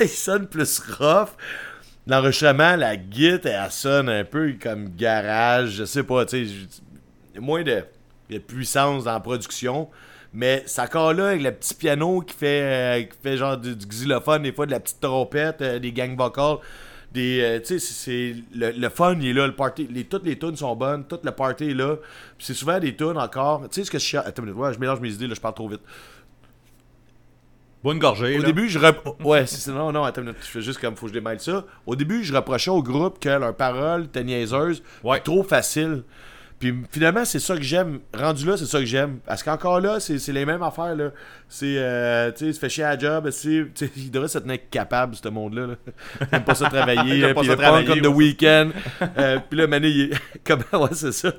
il 0.00 0.08
sonne 0.08 0.46
plus 0.46 0.78
rough. 0.98 1.30
L'enregistrement, 2.06 2.76
la 2.76 2.96
guitare, 2.96 3.64
elle 3.64 3.70
sonne 3.72 4.08
un 4.08 4.24
peu 4.24 4.54
comme 4.60 4.94
garage. 4.94 5.70
Je 5.70 5.84
sais 5.84 6.04
pas, 6.04 6.24
tu 6.26 6.46
sais. 6.46 7.40
Moins 7.40 7.62
de, 7.64 7.82
de 8.30 8.38
puissance 8.38 9.02
dans 9.04 9.12
la 9.14 9.20
production. 9.20 9.88
Mais 10.34 10.62
c'est 10.66 10.82
encore 10.82 11.14
là 11.14 11.28
avec 11.28 11.42
le 11.42 11.52
petit 11.52 11.74
piano 11.74 12.20
qui 12.20 12.34
fait, 12.34 12.62
euh, 12.62 13.02
qui 13.02 13.16
fait 13.22 13.36
genre 13.36 13.56
du, 13.56 13.74
du 13.74 13.86
xylophone, 13.86 14.42
des 14.42 14.52
fois 14.52 14.66
de 14.66 14.70
la 14.72 14.80
petite 14.80 15.00
trompette, 15.00 15.62
euh, 15.62 15.78
des 15.78 15.92
gang 15.92 16.16
vocals. 16.16 16.58
Des, 17.12 17.40
euh, 17.40 17.58
tu 17.60 17.78
sais, 17.78 17.78
c'est- 17.78 18.34
le, 18.54 18.70
le 18.72 18.88
fun, 18.90 19.16
il 19.18 19.28
est 19.28 19.32
là, 19.32 19.46
le 19.46 19.54
party, 19.54 19.88
les, 19.90 20.04
toutes 20.04 20.26
les 20.26 20.38
tunes 20.38 20.56
sont 20.56 20.76
bonnes, 20.76 21.04
tout 21.06 21.18
le 21.24 21.30
party 21.30 21.70
est 21.70 21.74
là. 21.74 21.96
C'est 22.38 22.52
souvent 22.52 22.78
des 22.78 22.94
tunes 22.94 23.16
encore. 23.16 23.62
Tu 23.70 23.80
sais 23.80 23.84
ce 23.84 23.90
que 23.90 23.98
je 23.98 24.16
Attends 24.18 24.42
une 24.42 24.50
minute, 24.50 24.60
ouais, 24.60 24.74
je 24.74 24.78
mélange 24.78 25.00
mes 25.00 25.10
idées, 25.12 25.26
là, 25.26 25.34
je 25.34 25.40
parle 25.40 25.54
trop 25.54 25.68
vite. 25.68 25.80
Bonne 27.82 27.98
gorgée. 27.98 28.36
Au 28.36 28.42
là. 28.42 28.46
début, 28.46 28.68
je 28.68 28.78
rep- 28.78 29.00
Ouais, 29.24 29.46
c'est 29.46 29.70
non, 29.70 29.92
non, 29.92 30.02
attends 30.04 30.22
je 30.26 30.32
fais 30.46 30.60
juste 30.60 30.80
comme 30.80 30.96
faut 30.96 31.06
que 31.06 31.12
je 31.12 31.18
démêle 31.18 31.38
ça. 31.40 31.64
Au 31.86 31.94
début, 31.96 32.24
je 32.24 32.34
reprochais 32.34 32.70
au 32.70 32.82
groupe 32.82 33.20
que 33.20 33.28
leurs 33.28 33.54
paroles 33.56 34.04
étaient 34.04 34.24
niaiseuses, 34.24 34.82
Ouais. 35.04 35.20
trop 35.20 35.42
faciles. 35.44 36.02
Puis 36.58 36.74
finalement, 36.90 37.24
c'est 37.24 37.38
ça 37.38 37.54
que 37.54 37.62
j'aime. 37.62 38.00
Rendu 38.12 38.44
là, 38.44 38.56
c'est 38.56 38.66
ça 38.66 38.80
que 38.80 38.84
j'aime. 38.84 39.18
Parce 39.24 39.42
qu'encore 39.44 39.80
là, 39.80 40.00
c'est 40.00 40.18
c'est 40.18 40.32
les 40.32 40.44
mêmes 40.44 40.62
affaires. 40.62 40.96
là. 40.96 41.10
C'est, 41.48 41.74
euh, 41.78 42.30
tu 42.32 42.38
sais, 42.38 42.46
il 42.46 42.54
se 42.54 42.58
fait 42.58 42.68
chier 42.68 42.84
à 42.84 42.94
la 42.96 42.98
job. 42.98 43.30
c'est- 43.30 43.66
tu 43.74 43.86
sais, 43.86 43.90
Il 43.96 44.10
devrait 44.10 44.28
se 44.28 44.38
tenir 44.38 44.58
capable, 44.70 45.14
ce 45.14 45.28
monde-là. 45.28 45.66
Là. 45.68 45.74
Il 46.20 46.34
aime 46.36 46.44
pas 46.44 46.54
ça 46.56 46.68
travailler. 46.68 47.16
Il 47.18 47.24
aime 47.24 47.34
pas 47.34 47.40
puis 47.42 47.50
ça 47.50 47.56
travailler, 47.56 47.86
comme 47.86 48.00
The 48.00 48.06
Weeknd. 48.08 48.70
Euh, 49.18 49.38
puis 49.48 49.58
là, 49.58 49.66
Mané, 49.68 49.88
il 49.88 50.00
est... 50.12 50.16
Comment, 50.44 50.84
ouais, 50.84 50.90
c'est 50.94 51.12
ça. 51.12 51.30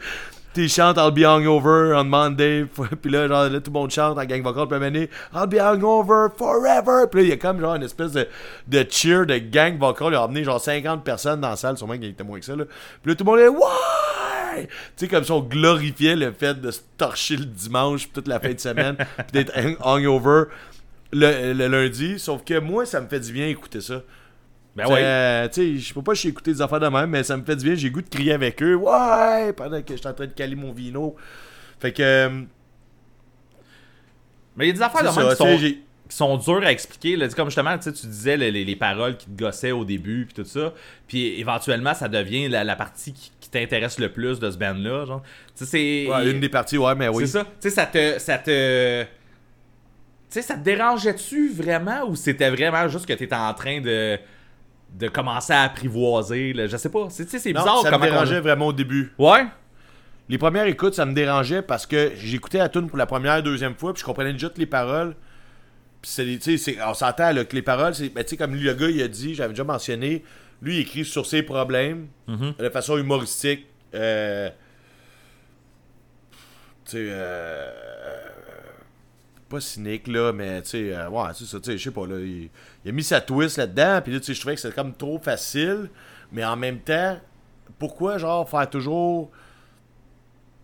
Tu 0.52 0.62
sais, 0.62 0.62
il 0.64 0.70
chante 0.70 0.98
I'll 0.98 1.12
be 1.12 1.26
hungover 1.26 1.94
on 1.96 2.06
Monday. 2.06 2.66
Puis 3.02 3.12
là, 3.12 3.28
genre, 3.28 3.44
là, 3.50 3.60
tout 3.60 3.70
le 3.72 3.80
monde 3.80 3.92
chante 3.92 4.18
en 4.18 4.26
gang 4.26 4.42
vocal. 4.42 4.68
Puis 4.68 4.80
Mané, 4.80 5.10
I'll 5.36 5.46
be 5.48 5.60
hungover 5.60 6.28
forever. 6.36 7.06
Puis 7.12 7.20
là, 7.20 7.26
il 7.26 7.30
y 7.30 7.32
a 7.34 7.38
comme 7.38 7.60
genre 7.60 7.76
une 7.76 7.84
espèce 7.84 8.14
de, 8.14 8.28
de 8.68 8.86
cheer 8.90 9.28
de 9.28 9.38
gang 9.38 9.78
vocal. 9.78 10.08
Il 10.12 10.16
a 10.16 10.24
emmené 10.24 10.44
genre 10.44 10.60
50 10.60 11.04
personnes 11.04 11.40
dans 11.42 11.50
la 11.52 11.56
salle. 11.56 11.78
Sûrement 11.78 11.94
qu'il 11.96 12.06
était 12.06 12.24
moins 12.24 12.40
que 12.40 12.46
ça. 12.46 12.56
Là. 12.56 12.64
Puis 13.04 13.12
là, 13.12 13.16
tout 13.16 13.24
le 13.26 13.30
monde 13.32 13.40
est 13.42 13.48
Ouais! 14.56 14.68
Tu 14.68 14.72
sais, 14.98 15.08
comme 15.08 15.24
si 15.24 15.32
on 15.32 15.42
glorifiait 15.42 16.16
le 16.16 16.32
fait 16.32 16.60
de 16.60 16.72
se 16.72 16.82
torcher 16.98 17.38
le 17.38 17.46
dimanche 17.46 18.04
puis 18.04 18.12
toute 18.14 18.28
la 18.28 18.40
fin 18.40 18.54
de 18.54 18.60
semaine. 18.60 18.96
puis 19.18 19.26
d'être 19.34 19.52
hungover 19.86 20.44
le, 21.12 21.54
le 21.54 21.68
lundi. 21.68 22.20
Sauf 22.20 22.44
que 22.44 22.60
moi, 22.60 22.86
ça 22.86 23.02
me 23.02 23.08
fait 23.08 23.20
du 23.20 23.32
bien 23.34 23.48
écouter 23.48 23.82
ça. 23.82 24.02
Ben 24.76 24.88
ouais. 24.88 25.02
Euh, 25.04 25.48
tu 25.50 25.54
sais, 25.54 25.78
je 25.80 25.94
peux 25.94 26.02
pas 26.04 26.14
j'ai 26.14 26.30
écouté 26.30 26.54
des 26.54 26.62
affaires 26.62 26.80
de 26.80 26.88
même, 26.88 27.10
mais 27.10 27.24
ça 27.24 27.36
me 27.36 27.44
fait 27.44 27.56
du 27.56 27.66
bien. 27.66 27.76
J'ai 27.76 27.90
goût 27.90 28.02
de 28.02 28.08
crier 28.10 28.34
avec 28.34 28.62
eux. 28.62 28.76
Ouais! 28.76 29.52
Pendant 29.54 29.82
que 29.82 29.94
je 29.94 29.98
suis 30.00 30.08
en 30.08 30.14
train 30.14 30.28
de 30.28 30.32
caler 30.32 30.56
mon 30.56 30.72
vino. 30.72 31.16
Fait 31.80 31.92
que. 31.92 32.02
euh, 32.04 32.42
Mais 34.56 34.66
il 34.66 34.68
y 34.68 34.72
a 34.72 34.74
des 34.74 34.82
affaires 34.82 35.02
de 35.02 35.08
même 35.20 35.30
qui 35.30 35.36
sais, 35.36 35.36
sont, 35.36 35.58
j'ai- 35.58 35.76
qui 36.10 36.16
sont 36.16 36.38
dures 36.38 36.64
à 36.64 36.72
expliquer. 36.72 37.16
Là. 37.16 37.30
Sais, 37.30 37.36
Comme 37.36 37.48
justement, 37.50 37.78
tu 37.78 37.84
sais, 37.86 37.94
tu 37.94 38.08
disais 38.08 38.36
les, 38.38 38.52
les- 38.52 38.66
les 38.66 38.76
paroles 38.76 39.16
qui 39.18 39.28
te 39.28 39.38
gossaient 39.38 39.72
au 39.72 39.86
début, 39.86 40.26
puis 40.26 40.44
tout 40.44 40.48
ça. 40.50 40.74
Puis 41.08 41.40
éventuellement, 41.40 41.94
ça 41.94 42.08
devient 42.10 42.48
la, 42.50 42.64
la 42.64 42.76
partie 42.76 43.14
qui, 43.14 43.32
qui 43.52 43.60
t'intéresse 43.60 44.00
le 44.00 44.12
plus 44.12 44.40
de 44.40 44.50
ce 44.52 44.58
band-là. 44.58 45.06
Genre. 45.06 45.22
C'est. 45.56 46.08
Ouais, 46.10 46.30
une 46.32 46.40
des 46.40 46.50
parties, 46.50 46.78
ouais, 46.78 46.96
mais 46.96 47.08
oui. 47.10 47.26
C'est 47.28 47.40
ça. 47.40 47.44
Tu 47.44 47.50
sais, 47.60 47.70
ça 47.72 47.86
te. 47.86 48.20
Ça 48.20 48.38
te... 48.38 49.04
Tu 49.04 49.08
sais, 50.30 50.42
ça 50.44 50.56
te 50.56 50.60
dérangeait-tu 50.64 51.50
vraiment 51.52 52.08
ou 52.08 52.16
c'était 52.16 52.50
vraiment 52.52 52.88
juste 52.88 53.06
que 53.08 53.14
t'étais 53.14 53.36
en 53.36 53.54
train 53.54 53.82
de 53.82 54.18
de 54.98 55.08
commencer 55.08 55.54
à 55.54 55.64
apprivoiser, 55.64 56.52
là? 56.54 56.66
je 56.66 56.76
sais 56.76 56.90
pas. 56.90 57.08
C'est, 57.12 57.30
c'est 57.30 57.54
Non, 57.54 57.62
bizarre 57.62 57.82
ça 57.84 57.92
me 57.92 57.98
on- 57.98 58.00
dérangeait 58.00 58.40
vraiment 58.40 58.68
au 58.68 58.74
début. 58.74 59.12
Ouais. 59.20 59.46
Les 60.30 60.40
premières 60.40 60.66
écoutes, 60.66 60.96
ça 60.96 61.06
me 61.06 61.14
dérangeait 61.14 61.62
parce 61.62 61.86
que 61.86 62.12
j'écoutais 62.16 62.58
la 62.58 62.70
tune 62.70 62.88
pour 62.88 62.98
la 62.98 63.06
première, 63.06 63.42
deuxième 63.44 63.76
fois, 63.76 63.94
puis 63.94 64.02
je 64.02 64.06
comprenais 64.06 64.34
déjà 64.34 64.48
toutes 64.50 64.58
les 64.58 64.66
paroles. 64.66 65.16
Puis 66.02 66.10
c'est, 66.12 66.24
tu 66.26 66.42
sais, 66.42 66.58
c'est- 66.58 66.78
on 66.84 66.94
s'entend 66.96 67.32
que 67.46 67.56
les 67.56 67.62
paroles, 67.62 67.94
c'est, 67.94 68.10
ben, 68.10 68.24
tu 68.24 68.32
sais, 68.32 68.38
comme 68.38 68.56
le 68.56 68.74
gars, 68.74 68.88
il 68.90 69.02
a 69.04 69.08
dit, 69.08 69.36
j'avais 69.36 69.50
déjà 69.54 69.64
mentionné, 69.64 70.24
lui, 70.62 70.78
il 70.78 70.80
écrit 70.82 71.06
sur 71.06 71.26
ses 71.26 71.44
problèmes, 71.44 72.08
de 72.28 72.70
façon 72.70 72.98
humoristique. 72.98 73.66
Euh, 73.96 74.50
tu 76.86 76.92
sais, 76.92 77.08
euh, 77.12 77.72
pas 79.50 79.60
cynique, 79.60 80.08
là, 80.08 80.32
mais 80.32 80.62
tu 80.62 80.70
sais, 80.70 80.94
euh, 80.96 81.10
ouais, 81.10 81.30
c'est 81.34 81.46
ça, 81.46 81.60
tu 81.60 81.72
sais, 81.72 81.78
je 81.78 81.84
sais 81.84 81.92
pas, 81.92 82.06
là, 82.06 82.20
il, 82.20 82.50
il 82.86 82.90
a 82.90 82.92
mis 82.92 83.04
sa 83.04 83.20
twist 83.22 83.58
là-dedans, 83.58 84.02
puis 84.04 84.14
là, 84.14 84.20
tu 84.20 84.26
sais, 84.28 84.34
je 84.34 84.40
trouvais 84.40 84.56
que 84.56 84.62
c'était 84.62 84.76
comme 84.76 84.94
trop 84.94 85.18
facile, 85.20 85.90
mais 86.32 86.46
en 86.46 86.56
même 86.56 86.80
temps, 86.80 87.20
pourquoi, 87.80 88.18
genre, 88.20 88.48
faire 88.48 88.70
toujours 88.70 89.32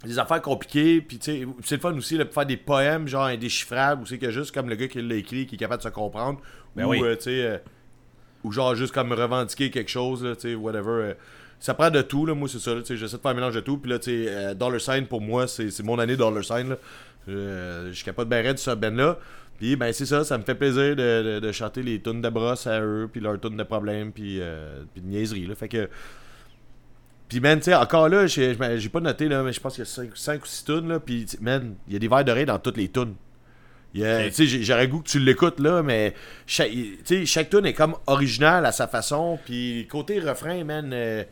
des 0.04 0.20
affaires 0.20 0.42
compliquées, 0.42 1.02
puis 1.02 1.18
tu 1.18 1.32
sais, 1.32 1.48
c'est 1.64 1.76
le 1.76 1.82
fun 1.82 1.94
aussi, 1.98 2.18
là, 2.18 2.26
faire 2.26 2.46
des 2.46 2.58
poèmes, 2.58 3.08
genre, 3.08 3.26
indéchiffrables, 3.26 4.04
ou 4.04 4.06
c'est 4.06 4.20
que 4.20 4.30
juste 4.30 4.54
comme 4.54 4.70
le 4.70 4.76
gars 4.76 4.88
qui 4.88 5.02
l'a 5.02 5.16
écrit, 5.16 5.48
qui 5.48 5.56
est 5.56 5.58
capable 5.58 5.82
de 5.82 5.88
se 5.88 5.94
comprendre, 5.94 6.40
Ben 6.76 6.86
ou, 6.86 6.90
oui. 6.90 7.02
euh, 7.02 7.16
tu 7.16 7.24
sais, 7.24 7.64
ou 8.46 8.52
genre 8.52 8.76
juste 8.76 8.94
comme 8.94 9.12
revendiquer 9.12 9.70
quelque 9.72 9.90
chose, 9.90 10.26
tu 10.40 10.50
sais, 10.50 10.56
whatever. 10.56 10.90
euh, 10.92 11.14
ça 11.60 11.74
prend 11.74 11.90
de 11.90 12.02
tout, 12.02 12.26
là, 12.26 12.36
moi, 12.36 12.48
c'est 12.50 12.60
ça, 12.60 12.76
tu 12.76 12.86
sais, 12.86 12.98
j'essaie 12.98 13.18
de 13.18 13.22
faire 13.22 13.32
un 13.32 13.36
mélange 13.36 13.56
de 13.56 13.62
tout, 13.62 13.78
puis 13.78 13.90
là, 13.90 13.98
tu 13.98 14.12
sais, 14.12 14.26
euh, 14.30 14.54
Dollar 14.54 14.80
Sign, 14.80 15.06
pour 15.08 15.22
moi, 15.22 15.48
c'est 15.48 15.82
mon 15.84 15.98
année 16.00 16.16
Dollar 16.16 16.44
Sign, 16.44 16.70
là. 16.70 16.78
Euh, 17.28 17.88
je 17.90 17.94
suis 17.94 18.06
capable 18.06 18.30
de 18.30 18.52
de 18.52 18.58
ce 18.58 18.72
ben-là. 18.72 19.18
Puis, 19.58 19.76
ben, 19.76 19.92
c'est 19.94 20.06
ça, 20.06 20.24
ça 20.24 20.38
me 20.38 20.44
fait 20.44 20.54
plaisir 20.54 20.96
de, 20.96 21.40
de- 21.40 21.52
chanter 21.52 21.82
les 21.82 22.00
tunes 22.02 22.22
de 22.22 22.30
brosse 22.30 22.68
à 22.68 22.82
eux, 22.82 23.10
puis 23.12 23.22
leurs 23.22 23.40
tunes 23.40 23.58
de 23.58 23.64
problèmes, 23.64 24.12
puis, 24.12 24.42
puis 24.94 25.02
de 25.02 25.08
niaiseries, 25.08 25.48
là. 25.48 25.56
Fait 25.56 25.70
que. 25.70 25.90
Puis, 27.30 27.40
man, 27.40 27.58
tu 27.58 27.66
sais, 27.66 27.74
encore 27.74 28.08
là, 28.10 28.28
j'ai 28.28 28.56
pas 28.56 29.00
noté, 29.00 29.28
là, 29.28 29.42
mais 29.42 29.52
je 29.54 29.60
pense 29.60 29.74
qu'il 29.76 29.84
y 29.84 29.88
a 29.88 30.10
5, 30.16 30.44
ou 30.44 30.46
6 30.46 30.66
tunes, 30.66 30.88
là. 30.90 31.00
Puis, 31.00 31.26
man, 31.42 31.76
il 31.88 31.94
y 31.94 31.96
a 31.96 32.00
des 32.00 32.08
verres 32.08 32.26
d'oreille 32.26 32.46
dans 32.46 32.60
toutes 32.60 32.78
les 32.78 32.90
tunes. 32.90 33.16
Il 33.96 34.02
y 34.02 34.06
a- 34.06 34.20
Ok. 34.20 34.26
Tu 34.26 34.32
sais, 34.34 34.46
j'ai- 34.46 34.64
j'aurais 34.64 34.88
goût 34.90 35.00
que 35.00 35.08
tu 35.10 35.20
l'écoutes, 35.20 35.60
là, 35.60 35.82
mais 35.82 36.14
chaque, 36.46 36.70
chaque 37.26 37.50
tune 37.50 37.66
est 37.66 37.74
comme 37.74 37.96
originale 38.08 38.66
à 38.66 38.72
sa 38.74 38.88
façon. 38.88 39.40
Puis, 39.46 39.88
côté 39.90 40.20
refrain, 40.20 40.64
man, 40.66 40.92
euh, 40.94 41.24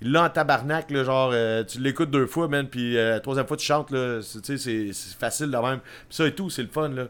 l'a 0.00 0.24
en 0.24 0.30
tabarnak, 0.30 0.90
là, 0.90 1.04
genre, 1.04 1.30
euh, 1.34 1.62
tu 1.62 1.78
l'écoutes 1.80 2.10
deux 2.10 2.26
fois, 2.26 2.48
man, 2.48 2.66
puis 2.68 2.96
euh, 2.96 3.10
la 3.10 3.20
troisième 3.20 3.46
fois, 3.46 3.56
tu 3.58 3.66
chantes, 3.66 3.90
là. 3.90 4.20
c'est- 4.22 4.92
facile 5.18 5.50
de 5.50 5.56
même. 5.58 5.80
Puis 5.80 6.16
ça 6.16 6.26
et 6.26 6.34
tout, 6.34 6.48
c'est 6.48 6.62
le 6.62 6.68
fun, 6.68 6.88
là. 6.88 7.04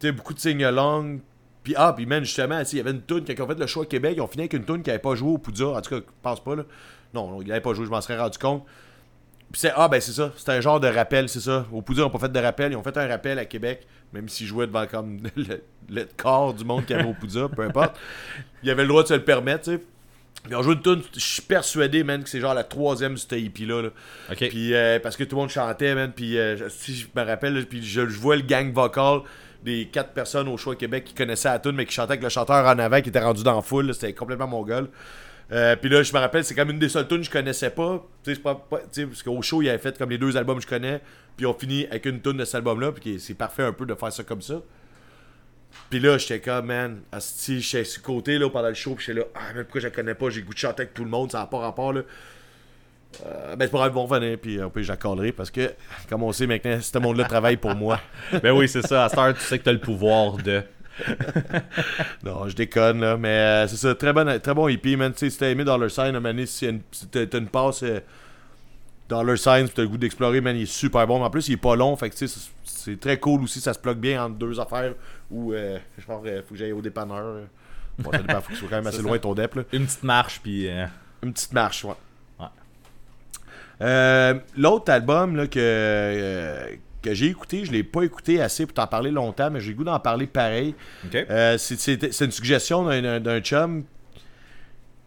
Tu 0.00 0.06
sais, 0.06 0.12
beaucoup 0.12 0.32
de 0.34 0.40
sing-along. 0.40 1.20
Puis, 1.62 1.74
ah, 1.76 1.92
puis, 1.94 2.06
man, 2.06 2.24
justement, 2.24 2.60
il 2.60 2.76
y 2.76 2.80
avait 2.80 2.90
une 2.90 3.02
tune, 3.02 3.24
quand 3.26 3.44
ont 3.44 3.48
fait 3.48 3.58
le 3.58 3.66
choix 3.66 3.84
à 3.84 3.86
Québec, 3.86 4.14
ils 4.16 4.20
ont 4.22 4.26
fini 4.26 4.42
avec 4.42 4.54
une 4.54 4.64
tune 4.64 4.82
qui 4.82 4.88
n'avait 4.90 4.98
pas 4.98 5.14
joué 5.14 5.30
au 5.30 5.38
Poudja. 5.38 5.68
En 5.68 5.80
tout 5.82 5.90
cas, 5.90 5.96
je 5.96 6.12
pense 6.22 6.42
pas, 6.42 6.56
là. 6.56 6.64
Non, 7.14 7.30
non, 7.30 7.42
il 7.42 7.48
n'avait 7.48 7.60
pas 7.60 7.72
joué, 7.74 7.84
je 7.86 7.90
m'en 7.90 8.00
serais 8.00 8.18
rendu 8.18 8.38
compte. 8.38 8.64
Puis 9.54 9.60
c'est, 9.60 9.72
ah, 9.76 9.86
ben 9.86 10.00
c'est 10.00 10.10
ça, 10.10 10.32
c'était 10.36 10.50
un 10.50 10.60
genre 10.60 10.80
de 10.80 10.88
rappel, 10.88 11.28
c'est 11.28 11.38
ça. 11.38 11.64
Au 11.72 11.80
Poudja, 11.80 12.00
ils 12.00 12.04
n'ont 12.06 12.10
pas 12.10 12.18
fait 12.18 12.32
de 12.32 12.40
rappel, 12.40 12.72
ils 12.72 12.76
ont 12.76 12.82
fait 12.82 12.96
un 12.96 13.06
rappel 13.06 13.38
à 13.38 13.44
Québec, 13.44 13.86
même 14.12 14.28
s'ils 14.28 14.48
jouaient 14.48 14.66
devant 14.66 14.84
comme 14.84 15.18
le, 15.36 15.62
le 15.88 16.08
corps 16.16 16.52
du 16.54 16.64
monde 16.64 16.84
qu'il 16.84 16.96
y 16.96 16.98
avait 16.98 17.08
au 17.08 17.14
Poudja, 17.14 17.48
peu 17.48 17.62
importe. 17.62 17.96
Ils 18.64 18.70
avaient 18.70 18.82
le 18.82 18.88
droit 18.88 19.04
de 19.04 19.08
se 19.08 19.14
le 19.14 19.22
permettre, 19.22 19.62
tu 19.66 19.76
sais. 19.76 19.80
Ils 20.50 20.56
ont 20.56 20.62
joué 20.64 20.74
une 20.74 20.82
tune, 20.82 21.02
je 21.14 21.20
suis 21.20 21.42
persuadé, 21.42 22.02
man, 22.02 22.24
que 22.24 22.28
c'est 22.28 22.40
genre 22.40 22.52
la 22.52 22.64
troisième 22.64 23.16
sur 23.16 23.30
ce 23.30 23.36
hippie-là. 23.36 23.82
là. 23.82 23.88
Puis 24.50 24.74
euh, 24.74 24.98
parce 24.98 25.16
que 25.16 25.22
tout 25.22 25.36
le 25.36 25.42
monde 25.42 25.50
chantait, 25.50 25.94
man. 25.94 26.10
Puis 26.12 26.36
euh, 26.36 26.56
je- 26.56 26.68
si 26.68 26.96
je 26.96 27.06
me 27.14 27.24
rappelle, 27.24 27.54
là, 27.54 27.60
puis 27.62 27.80
je, 27.80 28.08
je 28.08 28.18
vois 28.18 28.34
le 28.34 28.42
gang 28.42 28.72
vocal 28.72 29.20
des 29.62 29.86
quatre 29.86 30.10
personnes 30.10 30.48
au 30.48 30.56
choix 30.56 30.74
Québec 30.74 31.04
qui 31.04 31.14
connaissaient 31.14 31.48
la 31.48 31.60
tune, 31.60 31.76
mais 31.76 31.86
qui 31.86 31.94
chantaient 31.94 32.14
avec 32.14 32.24
le 32.24 32.28
chanteur 32.28 32.66
en 32.66 32.76
avant 32.80 33.00
qui 33.00 33.08
était 33.10 33.20
rendu 33.20 33.44
dans 33.44 33.54
la 33.54 33.62
foule. 33.62 33.94
C'était 33.94 34.12
complètement 34.14 34.48
mon 34.48 34.64
gueule. 34.64 34.88
Euh, 35.52 35.76
puis 35.76 35.90
là, 35.90 36.02
je 36.02 36.12
me 36.12 36.18
rappelle, 36.18 36.44
c'est 36.44 36.54
comme 36.54 36.70
une 36.70 36.78
des 36.78 36.88
seules 36.88 37.06
tunes 37.06 37.18
que 37.18 37.24
je 37.24 37.30
connaissais 37.30 37.70
pas. 37.70 38.04
Tu 38.22 38.34
sais, 38.34 38.40
parce 39.06 39.22
qu'au 39.22 39.42
show, 39.42 39.62
il 39.62 39.68
avait 39.68 39.78
fait 39.78 39.96
comme 39.96 40.10
les 40.10 40.18
deux 40.18 40.36
albums 40.36 40.56
que 40.56 40.62
je 40.62 40.68
connais. 40.68 41.00
Puis 41.36 41.46
on 41.46 41.54
finit 41.54 41.86
avec 41.86 42.06
une 42.06 42.20
tune 42.20 42.36
de 42.36 42.44
cet 42.44 42.56
album-là. 42.56 42.92
Puis 42.92 43.20
c'est 43.20 43.34
parfait 43.34 43.62
un 43.62 43.72
peu 43.72 43.86
de 43.86 43.94
faire 43.94 44.12
ça 44.12 44.24
comme 44.24 44.42
ça. 44.42 44.62
Puis 45.90 46.00
là, 46.00 46.16
j'étais 46.18 46.40
comme, 46.40 46.66
man, 46.66 47.00
asti, 47.12 47.60
j'étais 47.60 47.84
sur 47.84 48.00
le 48.02 48.06
côté 48.06 48.38
là, 48.38 48.48
pendant 48.48 48.68
le 48.68 48.74
show. 48.74 48.94
Puis 48.94 49.06
j'étais 49.06 49.20
là, 49.20 49.26
ah, 49.34 49.52
mais 49.54 49.64
pourquoi 49.64 49.80
je 49.80 49.86
la 49.88 49.90
connais 49.92 50.14
pas? 50.14 50.30
J'ai 50.30 50.42
goût 50.42 50.54
de 50.54 50.58
chanter 50.58 50.82
avec 50.82 50.94
tout 50.94 51.04
le 51.04 51.10
monde, 51.10 51.32
ça 51.32 51.40
n'a 51.40 51.46
pas 51.46 51.58
rapport. 51.58 51.92
là. 51.92 52.02
Euh, 53.24 53.56
ben, 53.56 53.66
c'est 53.66 53.70
pas 53.70 53.78
grave, 53.78 53.92
ils 53.92 53.94
vont 53.94 54.06
revenir. 54.06 54.38
Puis 54.38 54.62
on 54.62 54.70
peut 54.70 54.82
j'accallerai 54.82 55.32
parce 55.32 55.50
que, 55.50 55.72
comme 56.08 56.22
on 56.22 56.32
sait 56.32 56.46
maintenant, 56.46 56.78
ce 56.80 56.98
monde-là 56.98 57.24
travaille 57.24 57.56
pour 57.56 57.74
moi. 57.74 58.00
ben 58.42 58.52
oui, 58.52 58.68
c'est 58.68 58.86
ça. 58.86 59.04
À 59.04 59.08
cette 59.08 59.38
tu 59.38 59.44
sais 59.44 59.58
que 59.58 59.64
t'as 59.64 59.72
le 59.72 59.80
pouvoir 59.80 60.36
de. 60.38 60.62
Non, 62.24 62.48
je 62.48 62.54
déconne, 62.54 63.00
là. 63.00 63.16
Mais 63.16 63.28
euh, 63.28 63.68
c'est 63.68 63.76
ça, 63.76 63.94
très 63.94 64.12
bon, 64.12 64.38
très 64.40 64.54
bon 64.54 64.68
hippie, 64.68 64.96
man. 64.96 65.12
Tu 65.12 65.18
sais, 65.18 65.30
si 65.30 65.38
t'as 65.38 65.48
aimé 65.50 65.64
Dollar 65.64 65.90
Sign, 65.90 66.18
man, 66.18 66.46
si, 66.46 66.68
t'as 67.10 67.38
une 67.38 67.48
passe 67.48 67.82
euh, 67.82 68.00
Dollar 69.08 69.36
Sign, 69.36 69.66
si 69.66 69.72
t'as 69.74 69.82
le 69.82 69.88
goût 69.88 69.98
d'explorer, 69.98 70.40
man, 70.40 70.56
il 70.56 70.62
est 70.62 70.66
super 70.66 71.06
bon. 71.06 71.22
En 71.22 71.30
plus, 71.30 71.48
il 71.48 71.54
est 71.54 71.56
pas 71.56 71.76
long, 71.76 71.96
fait 71.96 72.10
que 72.10 72.16
tu 72.16 72.26
sais, 72.28 72.40
c'est- 72.64 73.00
très 73.00 73.18
cool 73.18 73.42
aussi. 73.42 73.60
Ça 73.60 73.72
se 73.74 73.78
plug 73.78 73.96
bien 73.98 74.22
entre 74.24 74.36
deux 74.36 74.58
affaires 74.60 74.94
où, 75.30 75.52
euh, 75.52 75.78
genre, 76.06 76.22
euh, 76.26 76.42
faut 76.46 76.54
que 76.54 76.60
j'aille 76.60 76.72
au 76.72 76.82
dépanneur. 76.82 77.18
euh. 77.24 77.44
Bon, 77.98 78.10
ça 78.12 78.18
dépend, 78.18 78.40
faut 78.40 78.48
que 78.48 78.54
ce 78.54 78.60
soit 78.60 78.68
quand 78.68 78.76
même 78.76 78.86
assez 78.88 79.02
loin 79.02 79.12
ça. 79.14 79.18
ton 79.20 79.34
dep, 79.34 79.54
là. 79.54 79.62
Une 79.72 79.86
petite 79.86 80.02
marche, 80.02 80.40
puis. 80.42 80.68
euh, 80.68 80.86
Une 81.22 81.32
petite 81.32 81.52
marche, 81.52 81.84
ouais. 81.84 81.94
Ouais. 83.80 84.40
L'autre 84.56 84.90
album 84.92 85.36
là, 85.36 85.46
que, 85.46 86.78
que 87.04 87.14
j'ai 87.14 87.26
écouté. 87.26 87.64
Je 87.64 87.72
l'ai 87.72 87.82
pas 87.84 88.02
écouté 88.02 88.40
assez 88.40 88.66
pour 88.66 88.74
t'en 88.74 88.86
parler 88.86 89.10
longtemps, 89.10 89.50
mais 89.50 89.60
j'ai 89.60 89.70
le 89.70 89.76
goût 89.76 89.84
d'en 89.84 90.00
parler 90.00 90.26
pareil. 90.26 90.74
Euh, 91.14 91.56
c'est- 91.58 92.20
une 92.24 92.30
suggestion 92.32 92.84
d'un- 92.84 93.40
chum 93.40 93.84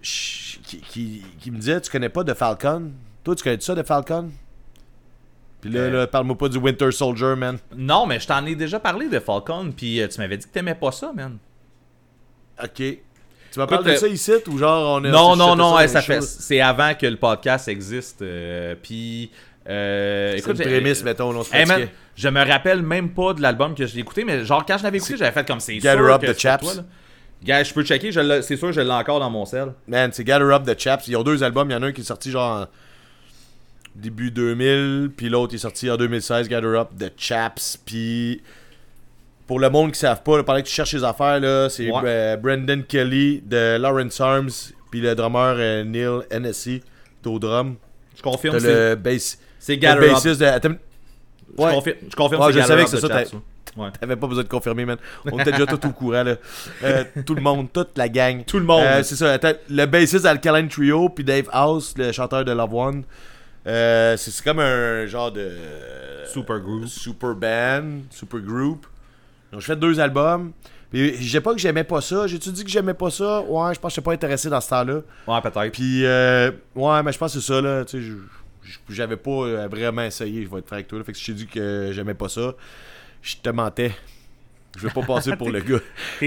ch- 0.02 0.60
qui, 0.64 0.78
qui- 0.82 1.24
qui 1.40 1.52
me 1.52 1.58
disait 1.58 1.82
Tu 1.82 1.92
connais 1.92 2.10
pas 2.10 2.24
de 2.24 2.34
Falcon? 2.34 2.92
Toi, 3.24 3.36
tu 3.36 3.44
connais 3.44 3.60
ça 3.60 3.76
de 3.76 3.84
Falcon 3.84 4.32
Puis 5.62 5.72
là, 5.72 5.80
Euh. 5.82 5.90
là, 6.02 6.08
parle-moi 6.08 6.38
pas 6.38 6.50
du 6.50 6.58
Winter 6.60 6.92
Soldier, 6.92 7.36
man. 7.36 7.58
Non, 7.76 8.06
mais 8.06 8.20
je 8.20 8.28
t'en 8.28 8.46
ai 8.46 8.56
déjà 8.56 8.80
parlé 8.80 9.10
de 9.10 9.20
Falcon, 9.20 9.74
puis 9.76 10.00
euh, 10.00 10.08
tu 10.08 10.20
m'avais 10.20 10.38
dit 10.38 10.46
que 10.46 10.52
t'aimais 10.52 10.76
pas 10.76 10.92
ça, 10.92 11.12
man. 11.14 11.38
Ok. 12.64 12.76
Tu 12.76 13.60
m'as 13.60 13.66
parlé 13.66 13.94
de 13.94 13.98
ça 13.98 14.08
ici 14.08 14.32
ou 14.48 14.58
genre 14.58 15.00
on 15.00 15.04
est 15.04 15.10
Non, 15.10 15.36
non, 15.36 15.56
non, 15.56 15.76
ça 15.88 16.02
fait. 16.02 16.22
C'est 16.22 16.60
avant 16.62 16.94
que 16.94 17.08
le 17.08 17.18
podcast 17.18 17.68
existe. 17.68 18.22
euh, 18.22 18.76
puis. 18.82 19.32
Euh, 19.70 20.32
C'est 20.34 20.40
écoute, 20.40 20.60
une 20.60 20.66
prémisse, 20.66 21.04
mettons, 21.04 21.44
Hey, 21.52 21.66
man, 21.66 21.88
je 22.16 22.30
me 22.30 22.46
rappelle 22.46 22.82
même 22.82 23.10
pas 23.10 23.34
de 23.34 23.42
l'album 23.42 23.76
que 23.76 23.86
j'ai 23.86 24.00
écouté, 24.00 24.24
mais 24.24 24.46
genre 24.46 24.66
quand 24.66 24.78
je 24.78 24.84
l'avais 24.84 24.98
écouté, 24.98 25.18
j'avais 25.18 25.32
fait 25.32 25.46
comme 25.48 25.60
c'est 25.60 25.78
Gather 25.78 26.02
Up 26.04 26.22
que 26.22 26.32
the 26.32 26.40
Chaps. 26.40 26.64
toi. 26.76 26.84
Gars, 27.44 27.64
je 27.64 27.74
peux 27.74 27.84
checker, 27.84 28.12
c'est 28.42 28.56
sûr 28.58 28.72
je 28.72 28.82
l'ai 28.82 28.92
encore 28.92 29.20
dans 29.20 29.30
mon 29.30 29.46
sel. 29.46 29.74
Man, 29.88 30.12
c'est 30.14 30.24
Gather 30.24 30.46
Up 30.52 30.64
the 30.66 30.80
Chaps. 30.80 31.08
Ils 31.08 31.16
ont 31.18 31.24
deux 31.24 31.44
albums. 31.44 31.70
Il 31.70 31.74
y 31.74 31.76
en 31.76 31.84
a 31.84 31.88
un 31.88 31.92
qui 31.92 32.02
est 32.02 32.06
sorti 32.06 32.32
genre 32.32 32.62
en 32.62 32.68
début 33.96 34.32
2000, 34.32 35.12
puis 35.16 35.30
l'autre 35.30 35.54
est 35.56 35.60
sorti 35.60 35.90
en 35.90 35.98
2016, 35.98 36.48
Gather 36.50 36.68
Up 36.80 36.90
the 36.98 37.12
Chaps. 37.18 37.78
Puis 37.86 38.42
pour 39.46 39.60
le 39.60 39.70
monde 39.70 39.88
qui 39.92 39.98
ne 40.04 40.08
savent 40.10 40.24
pas, 40.24 40.38
là, 40.38 40.44
pendant 40.44 40.60
que 40.62 40.68
tu 40.68 40.74
cherches 40.74 40.94
les 40.94 41.04
affaires, 41.04 41.40
là, 41.40 41.70
c'est 41.70 41.90
Ouais. 41.92 42.02
euh, 42.06 42.38
Brendan 42.38 42.84
Kelly 42.84 43.42
de 43.46 43.78
Lawrence 43.78 44.20
Arms, 44.20 44.50
puis 44.92 45.02
le 45.02 45.14
drummer 45.16 45.56
euh, 45.58 45.84
Neil 45.84 46.22
Hennessy 46.32 46.82
au 47.26 47.40
drum. 47.40 47.76
Je 48.16 48.22
confirme, 48.22 48.58
le 48.58 48.96
bass. 48.96 49.38
C'est 49.60 49.78
Gather 49.78 50.04
Up. 50.08 50.14
bassiste 50.14 50.40
de. 50.40 50.46
Attends, 50.46 50.70
Je 51.58 51.64
confirme, 51.64 51.98
je 52.10 52.16
confirme 52.16 52.42
Ouais, 52.44 52.54
je 52.54 52.60
savais 52.62 52.84
que 52.84 52.90
c'est 52.90 53.00
ça, 53.00 53.08
ouais. 53.08 53.92
T'avais 54.00 54.16
pas 54.16 54.28
besoin 54.28 54.44
de 54.44 54.50
confirmer, 54.50 54.86
man. 54.86 54.98
On 55.32 55.38
était 55.40 55.52
déjà 55.52 55.66
tout 55.66 55.88
au 55.88 55.92
courant, 55.92 56.24
là. 56.24 56.36
Euh, 56.84 57.04
tout 57.26 57.36
le 57.36 57.42
monde, 57.42 57.68
toute 57.72 57.98
la 57.98 58.10
gang. 58.10 58.44
Tout 58.46 58.60
le 58.60 58.66
monde. 58.66 58.84
Euh, 58.84 59.04
c'est 59.04 59.16
ça. 59.16 59.38
le 59.70 59.86
bassiste 59.86 60.24
d'Alkaline 60.24 60.68
Trio, 60.68 61.10
puis 61.10 61.24
Dave 61.24 61.48
House, 61.52 61.94
le 61.98 62.12
chanteur 62.12 62.44
de 62.46 62.52
Love 62.52 62.74
One. 62.74 63.04
Euh, 63.68 64.16
c'est 64.18 64.44
comme 64.44 64.60
un 64.60 65.06
genre 65.06 65.32
de. 65.32 65.52
Super 66.32 66.60
group. 66.60 66.88
Super 66.88 67.36
band, 67.36 68.02
super 68.10 68.40
group. 68.40 68.86
Donc, 69.52 69.62
je 69.62 69.66
fais 69.66 69.76
deux 69.76 70.00
albums. 70.00 70.52
Puis, 70.92 71.22
je 71.22 71.32
sais 71.32 71.42
pas 71.42 71.54
que 71.54 71.60
j'aimais 71.60 71.84
pas 71.84 72.00
ça. 72.02 72.28
J'ai-tu 72.28 72.50
dit 72.52 72.64
que 72.64 72.70
j'aimais 72.70 72.94
pas 72.94 73.10
ça? 73.10 73.42
Ouais, 73.42 73.74
je 73.74 73.80
pense 73.80 73.92
que 73.92 73.96
j'étais 73.96 74.02
pas 74.06 74.14
intéressé 74.14 74.50
dans 74.50 74.62
ce 74.62 74.70
temps-là. 74.70 75.02
Ouais, 75.28 75.42
peut-être. 75.42 75.72
Puis, 75.74 76.06
euh, 76.06 76.52
ouais, 76.76 77.04
mais 77.04 77.12
je 77.12 77.18
pense 77.18 77.34
que 77.34 77.40
c'est 77.42 77.54
ça, 77.54 77.62
là. 77.62 77.84
Tu 77.84 77.98
sais, 77.98 78.02
je- 78.04 78.12
je- 78.14 78.18
j'avais 78.90 79.18
pas 79.18 79.32
euh, 79.32 79.68
vraiment 79.68 80.04
essayé, 80.04 80.44
je 80.44 80.50
vais 80.50 80.60
être 80.60 80.68
franc 80.68 80.76
avec 80.76 80.88
toi. 80.88 81.00
là. 81.00 81.04
Fait 81.04 81.12
que 81.12 81.18
si 81.18 81.26
je 81.26 81.32
t'ai 81.32 81.38
dit 81.38 81.48
que 81.48 81.92
j'aimais 81.94 82.14
pas 82.14 82.30
ça, 82.30 82.54
je 83.22 83.36
te 83.38 83.50
mentais. 83.50 83.94
Je 84.78 84.86
vais 84.88 84.94
pas 84.94 85.02
passer 85.02 85.36
pour 85.36 85.50
le 85.50 85.60
gars. 85.62 85.80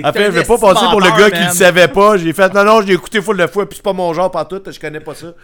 En 0.05 0.13
fait, 0.13 0.27
je 0.27 0.31
vais 0.31 0.45
pas 0.45 0.59
passer 0.59 0.87
pour 0.91 1.01
le 1.01 1.17
gars 1.17 1.31
qui 1.31 1.45
le 1.45 1.53
savait 1.53 1.89
pas. 1.89 2.17
J'ai 2.17 2.33
fait 2.33 2.53
non, 2.53 2.65
non, 2.65 2.83
je 2.83 2.87
l'ai 2.89 2.95
écouté 2.95 3.23
full 3.23 3.37
de 3.37 3.47
fois, 3.47 3.69
puis 3.69 3.77
c'est 3.77 3.85
pas 3.85 3.93
mon 3.93 4.13
genre 4.13 4.31
partout, 4.31 4.61
je 4.67 4.81
connais 4.81 5.01
pas 5.01 5.15
ça. 5.15 5.35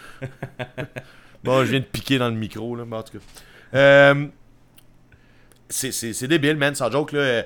bon, 1.44 1.64
je 1.64 1.70
viens 1.70 1.80
de 1.80 1.84
piquer 1.84 2.18
dans 2.18 2.28
le 2.28 2.34
micro, 2.34 2.74
là, 2.74 2.84
mais 2.86 2.97
en 2.97 3.03
tout 3.03 3.18
cas. 3.18 3.24
Euh, 3.74 4.26
c'est 5.68 6.26
débile, 6.26 6.57
man, 6.57 6.74
sans 6.74 6.90
joke, 6.90 7.12
là. 7.12 7.44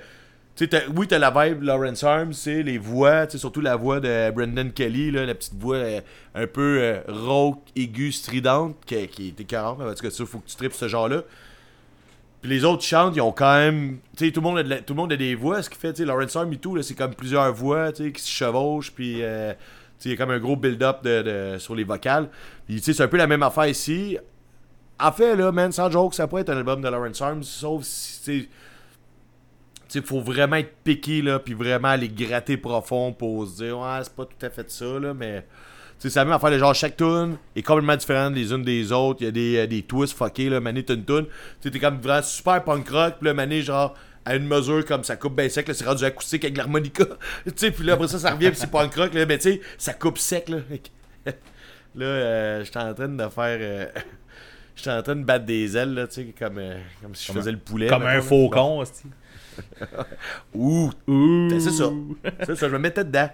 Oui, 0.95 1.07
t'as 1.09 1.19
la 1.19 1.31
vibe 1.31 1.63
Lawrence 1.63 2.05
Arms, 2.05 2.35
c'est 2.35 2.63
les 2.63 2.77
voix, 2.77 3.27
surtout 3.31 3.63
la 3.63 3.77
voix 3.77 3.99
de 3.99 4.31
Brendan 4.31 4.71
Kelly, 4.73 5.11
la 5.11 5.35
petite 5.35 5.55
voix 5.55 5.77
euh, 5.77 6.01
un 6.35 6.47
peu 6.47 6.79
euh, 6.81 7.01
rauque, 7.09 7.63
aiguë, 7.77 8.13
stridente, 8.13 8.77
qui, 8.85 8.97
était 9.29 9.45
40, 9.45 9.79
mais 9.79 9.85
en 9.85 10.27
faut 10.27 10.39
que 10.39 10.47
tu 10.47 10.57
tripes 10.57 10.75
ce 10.75 10.87
genre-là. 10.87 11.23
Puis 12.43 12.51
les 12.51 12.65
autres 12.65 12.83
chantent, 12.83 13.17
ils 13.17 13.23
ont 13.23 13.33
quand 13.33 13.55
même. 13.55 13.99
Tu 14.17 14.27
sais, 14.27 14.33
tout, 14.33 14.41
le 14.41 14.49
monde 14.49 14.59
a 14.59 14.79
tout 14.83 14.93
le 14.93 14.97
monde 14.97 15.13
a 15.13 15.17
des 15.17 15.35
voix. 15.35 15.63
Ce 15.63 15.71
qui 15.71 15.79
fait, 15.79 15.95
tu 15.95 16.05
Lawrence 16.05 16.37
Arm 16.37 16.53
et 16.53 16.57
tout, 16.59 16.81
c'est 16.83 16.95
comme 16.95 17.15
plusieurs 17.15 17.53
voix, 17.55 17.93
qui 17.93 18.13
se 18.17 18.29
chevauchent. 18.31 18.93
Puis, 18.93 19.23
euh, 19.23 19.55
il 20.05 20.11
y 20.11 20.15
a 20.15 20.17
comme 20.17 20.31
un 20.31 20.39
gros 20.39 20.57
build-up 20.57 21.07
sur 21.59 21.75
les 21.75 21.85
vocales. 21.85 22.29
Puis, 22.67 22.81
c'est 22.83 23.01
un 23.01 23.09
peu 23.09 23.17
la 23.17 23.27
même 23.27 23.43
affaire 23.43 23.67
ici. 23.67 24.19
En 24.99 25.13
fait, 25.13 25.37
là, 25.37 25.53
man, 25.53 25.73
sans 25.73 25.91
joke, 25.91 26.15
ça 26.15 26.27
pourrait 26.27 26.43
être 26.43 26.51
un 26.51 26.59
album 26.59 26.83
de 26.83 26.89
Lawrence 26.89 27.21
Arms, 27.23 27.43
sauf 27.43 27.83
si, 27.85 28.49
sais, 29.99 30.03
faut 30.03 30.21
vraiment 30.21 30.57
être 30.57 30.73
piqué, 30.85 31.23
là, 31.23 31.39
puis 31.39 31.55
vraiment 31.55 31.89
aller 31.89 32.09
gratter 32.09 32.57
profond 32.57 33.13
pour 33.13 33.47
se 33.47 33.65
dire, 33.65 33.79
ouais, 33.79 33.99
c'est 34.03 34.15
pas 34.15 34.25
tout 34.25 34.47
à 34.47 34.51
fait 34.51 34.71
ça, 34.71 34.99
là, 34.99 35.15
mais. 35.15 35.45
Tu 35.99 36.09
sais, 36.09 36.15
c'est 36.15 36.21
la 36.21 36.25
même 36.25 36.35
affaire, 36.35 36.59
genre, 36.59 36.75
chaque 36.75 36.97
tune 36.97 37.37
est 37.55 37.63
complètement 37.63 37.97
différente 37.97 38.35
les 38.35 38.53
unes 38.53 38.63
des 38.63 38.91
autres. 38.91 39.21
Il 39.21 39.25
y 39.27 39.29
a 39.29 39.33
des, 39.33 39.57
euh, 39.59 39.67
des 39.67 39.83
twists 39.83 40.17
fuckés, 40.17 40.49
là. 40.49 40.59
Mané, 40.59 40.83
t'as 40.83 40.95
une 40.95 41.05
tune. 41.05 41.27
Tu 41.27 41.33
sais, 41.61 41.71
t'es 41.71 41.79
comme 41.79 41.99
vraiment 41.99 42.23
super 42.23 42.65
punk 42.65 42.89
rock, 42.89 43.15
puis 43.19 43.27
là, 43.27 43.35
Mané, 43.35 43.61
genre, 43.61 43.95
à 44.25 44.37
une 44.37 44.47
mesure 44.47 44.85
comme 44.85 45.05
ça 45.05 45.17
coupe 45.17 45.37
bien 45.37 45.49
sec, 45.49 45.69
là, 45.69 45.75
c'est 45.75 45.85
rendu 45.85 46.05
acoustique 46.05 46.45
avec 46.45 46.57
l'harmonica. 46.57 47.05
tu 47.45 47.53
sais, 47.57 47.71
puis 47.71 47.85
là, 47.85 47.95
après 47.95 48.09
ça, 48.09 48.19
ça 48.19 48.31
revient, 48.31 48.51
puis 48.51 48.59
c'est 48.59 48.71
punk 48.71 48.95
rock, 48.95 49.13
là, 49.13 49.27
mais 49.27 49.39
tu 49.39 49.53
sais, 49.53 49.61
ça 49.77 49.93
coupe 49.93 50.19
sec, 50.19 50.49
là. 50.49 50.59
là, 51.95 52.07
euh, 52.07 52.65
j'étais 52.65 52.79
en 52.79 52.95
train 52.95 53.09
de 53.09 53.29
faire. 53.29 53.59
euh, 53.61 53.87
J'étais 54.77 54.91
en 54.93 55.03
train 55.03 55.17
de 55.17 55.25
battre 55.25 55.45
des 55.45 55.77
ailes, 55.77 55.93
là, 55.93 56.07
tu 56.07 56.15
sais, 56.15 56.35
comme, 56.39 56.57
euh, 56.57 56.79
comme 57.03 57.15
si 57.15 57.27
je 57.27 57.33
faisais 57.33 57.53
le 57.53 57.59
poulet. 57.59 57.89
Comme 57.89 58.07
un 58.07 58.23
faucon, 58.23 58.79
hostie. 58.81 59.09
Ouh, 60.55 60.91
Ben, 61.07 61.61
c'est 61.61 61.71
ça. 61.71 61.91
C'est 62.47 62.57
ça, 62.57 62.69
je 62.69 62.73
me 62.75 62.79
mettais 62.79 63.05
dedans. 63.05 63.31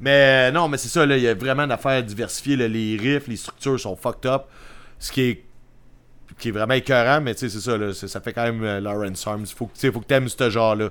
Mais 0.00 0.48
euh, 0.48 0.52
non, 0.52 0.68
mais 0.68 0.76
c'est 0.78 0.88
ça, 0.88 1.04
il 1.04 1.18
y 1.18 1.26
a 1.28 1.34
vraiment 1.34 1.64
une 1.64 1.72
affaire 1.72 2.02
diversifiée. 2.02 2.56
là, 2.56 2.68
les 2.68 2.96
riffs, 2.96 3.26
les 3.26 3.36
structures 3.36 3.80
sont 3.80 3.96
fucked 3.96 4.26
up. 4.30 4.42
Ce 4.98 5.10
qui 5.10 5.22
est, 5.22 5.44
qui 6.38 6.48
est 6.48 6.52
vraiment 6.52 6.74
écœurant, 6.74 7.20
mais 7.20 7.34
tu 7.34 7.40
sais, 7.40 7.48
c'est 7.48 7.60
ça, 7.70 7.76
là, 7.76 7.92
ça 7.92 8.20
fait 8.20 8.32
quand 8.32 8.44
même 8.44 8.62
euh, 8.62 8.80
Lawrence 8.80 9.26
Arms. 9.26 9.46
Faut, 9.46 9.68
faut 9.74 10.00
que 10.00 10.06
t'aimes 10.06 10.28
ce 10.28 10.50
genre-là. 10.50 10.90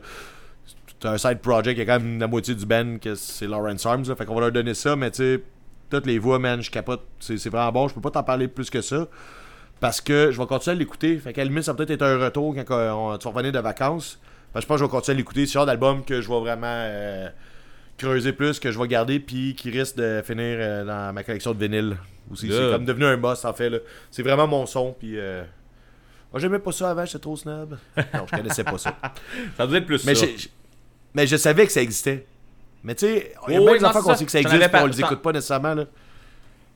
C'est 1.00 1.08
un 1.08 1.18
side 1.18 1.40
project, 1.40 1.78
il 1.78 1.86
y 1.88 1.90
a 1.90 1.94
quand 1.98 2.04
même 2.04 2.20
la 2.20 2.28
moitié 2.28 2.56
du 2.56 2.66
band 2.66 2.98
que 3.00 3.16
c'est 3.16 3.48
Lawrence 3.48 3.86
Arms. 3.86 4.04
là, 4.08 4.16
fait 4.16 4.26
qu'on 4.26 4.34
va 4.36 4.42
leur 4.42 4.52
donner 4.52 4.74
ça, 4.74 4.96
mais 4.96 5.12
tu 5.12 5.18
sais, 5.18 5.44
toutes 5.90 6.06
les 6.08 6.18
voix, 6.20 6.40
man, 6.40 6.62
je 6.62 6.70
capote. 6.72 7.02
C'est 7.20 7.36
vraiment 7.50 7.72
bon. 7.72 7.88
Je 7.88 7.94
peux 7.94 8.02
pas 8.02 8.12
t'en 8.12 8.24
parler 8.24 8.48
plus 8.50 8.70
que 8.70 8.82
ça. 8.82 9.08
Parce 9.80 10.02
que 10.02 10.32
je 10.32 10.38
vais 10.42 10.48
continuer 10.48 10.76
à 10.76 10.80
l'écouter. 10.80 11.18
Fait 11.20 11.32
qu'à 11.34 11.44
limite, 11.44 11.64
ça 11.64 11.74
peut-être 11.76 11.92
être 11.92 12.02
un 12.02 12.18
retour 12.18 12.56
quand 12.56 12.76
euh, 12.76 12.92
on- 12.92 13.18
tu 13.18 13.26
vas 13.26 13.32
revenir 13.34 13.52
de 13.54 13.60
vacances. 13.60 14.20
Que 14.54 14.62
je 14.62 14.66
pense 14.66 14.76
que 14.76 14.80
je 14.80 14.84
vais 14.86 14.90
continuer 14.90 15.16
à 15.16 15.18
l'écouter. 15.18 15.42
C'est 15.42 15.52
le 15.52 15.54
genre 15.54 15.66
d'album 15.66 16.04
que 16.04 16.22
je 16.22 16.28
vais 16.28 16.40
vraiment 16.40 16.68
euh, 16.68 17.30
creuser 17.98 18.34
plus, 18.34 18.60
que 18.60 18.72
je 18.72 18.80
vais 18.80 18.88
garder, 18.88 19.20
puis 19.20 19.56
qui 19.56 19.70
risque 19.70 19.98
de 19.98 20.22
finir 20.26 20.58
euh, 20.60 20.86
dans 20.86 21.14
ma 21.14 21.24
collection 21.24 21.54
de 21.54 21.60
vinyle. 21.60 21.98
Aussi. 22.32 22.50
C'est 22.50 22.72
comme 22.72 22.86
devenu 22.86 23.06
un 23.06 23.18
boss, 23.18 23.46
en 23.46 23.54
fait. 23.54 23.82
C'est 24.12 24.24
vraiment 24.24 24.48
mon 24.48 24.66
son, 24.66 24.94
puis. 24.98 25.18
Euh... 25.18 25.44
Moi, 26.32 26.42
j'aimais 26.42 26.60
pas 26.60 26.72
ça 26.74 26.90
avant, 26.90 27.06
j'étais 27.06 27.20
trop 27.20 27.38
snob. 27.38 27.78
Non, 27.98 28.26
je 28.30 28.36
connaissais 28.36 28.64
pas 28.64 28.78
ça. 28.78 28.98
Ça 29.58 29.64
être 29.64 29.86
plus 29.86 30.06
Mais, 30.06 30.14
ça. 30.14 30.26
mais 31.14 31.26
je 31.26 31.38
savais 31.38 31.66
que 31.66 31.72
ça 31.72 31.82
existait. 31.82 32.28
Mais 32.84 32.96
tu 32.96 33.06
sais, 33.06 33.34
il 33.48 33.54
y 33.54 33.58
a 33.58 33.62
Oh, 33.62 33.66
bien 33.66 33.78
des 33.78 33.86
enfants 33.86 34.02
qu'on 34.02 34.16
sait 34.16 34.26
que 34.26 34.32
ça 34.32 34.42
existe, 34.42 34.68
puis 34.70 34.82
on 34.82 34.86
les 34.88 35.00
écoute 35.00 35.22
pas 35.22 35.32
nécessairement. 35.32 35.74
Là. 35.74 35.86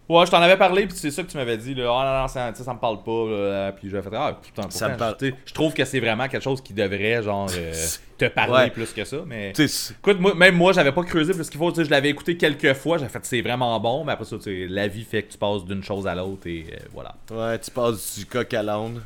Ouais, 0.09 0.25
je 0.25 0.31
t'en 0.31 0.41
avais 0.41 0.57
parlé, 0.57 0.87
puis 0.87 0.97
c'est 0.97 1.09
ça 1.11 1.23
que 1.23 1.29
tu 1.31 1.37
m'avais 1.37 1.55
dit. 1.55 1.73
Là. 1.73 1.89
Ah 1.89 2.03
non, 2.05 2.21
non, 2.23 2.27
ça, 2.27 2.53
ça 2.53 2.73
me 2.73 2.79
parle 2.79 3.01
pas. 3.01 3.25
Là. 3.29 3.71
Puis 3.71 3.89
j'avais 3.89 4.09
fait, 4.09 4.13
ah 4.15 4.37
putain, 4.41 4.69
Ça 4.69 4.89
me 4.89 4.97
parle. 4.97 5.15
Je 5.45 5.53
trouve 5.53 5.73
que 5.73 5.85
c'est 5.85 6.01
vraiment 6.01 6.27
quelque 6.27 6.43
chose 6.43 6.59
qui 6.61 6.73
devrait, 6.73 7.23
genre, 7.23 7.47
euh, 7.55 7.73
te 8.17 8.25
parler 8.25 8.53
Ouais. 8.53 8.69
plus 8.71 8.91
que 8.91 9.05
ça. 9.05 9.17
Mais 9.25 9.51
écoute, 9.53 10.19
moi, 10.19 10.35
même 10.35 10.55
moi, 10.55 10.73
j'avais 10.73 10.91
pas 10.91 11.03
creusé 11.03 11.33
plus 11.33 11.49
qu'il 11.49 11.57
faut. 11.59 11.73
Je 11.73 11.89
l'avais 11.89 12.09
écouté 12.09 12.35
quelques 12.35 12.73
fois. 12.73 12.97
J'ai 12.97 13.07
fait, 13.07 13.19
c'est 13.23 13.41
vraiment 13.41 13.79
bon. 13.79 14.03
Mais 14.03 14.11
après 14.11 14.25
ça, 14.25 14.35
la 14.45 14.87
vie 14.89 15.03
fait 15.05 15.23
que 15.23 15.31
tu 15.31 15.37
passes 15.37 15.63
d'une 15.63 15.83
chose 15.83 16.05
à 16.05 16.13
l'autre. 16.13 16.45
Et 16.45 16.65
euh, 16.73 16.77
voilà. 16.93 17.15
ouais, 17.31 17.57
tu 17.59 17.71
passes 17.71 18.17
du 18.19 18.25
coq 18.25 18.53
à 18.53 18.63
l'âne. 18.63 19.01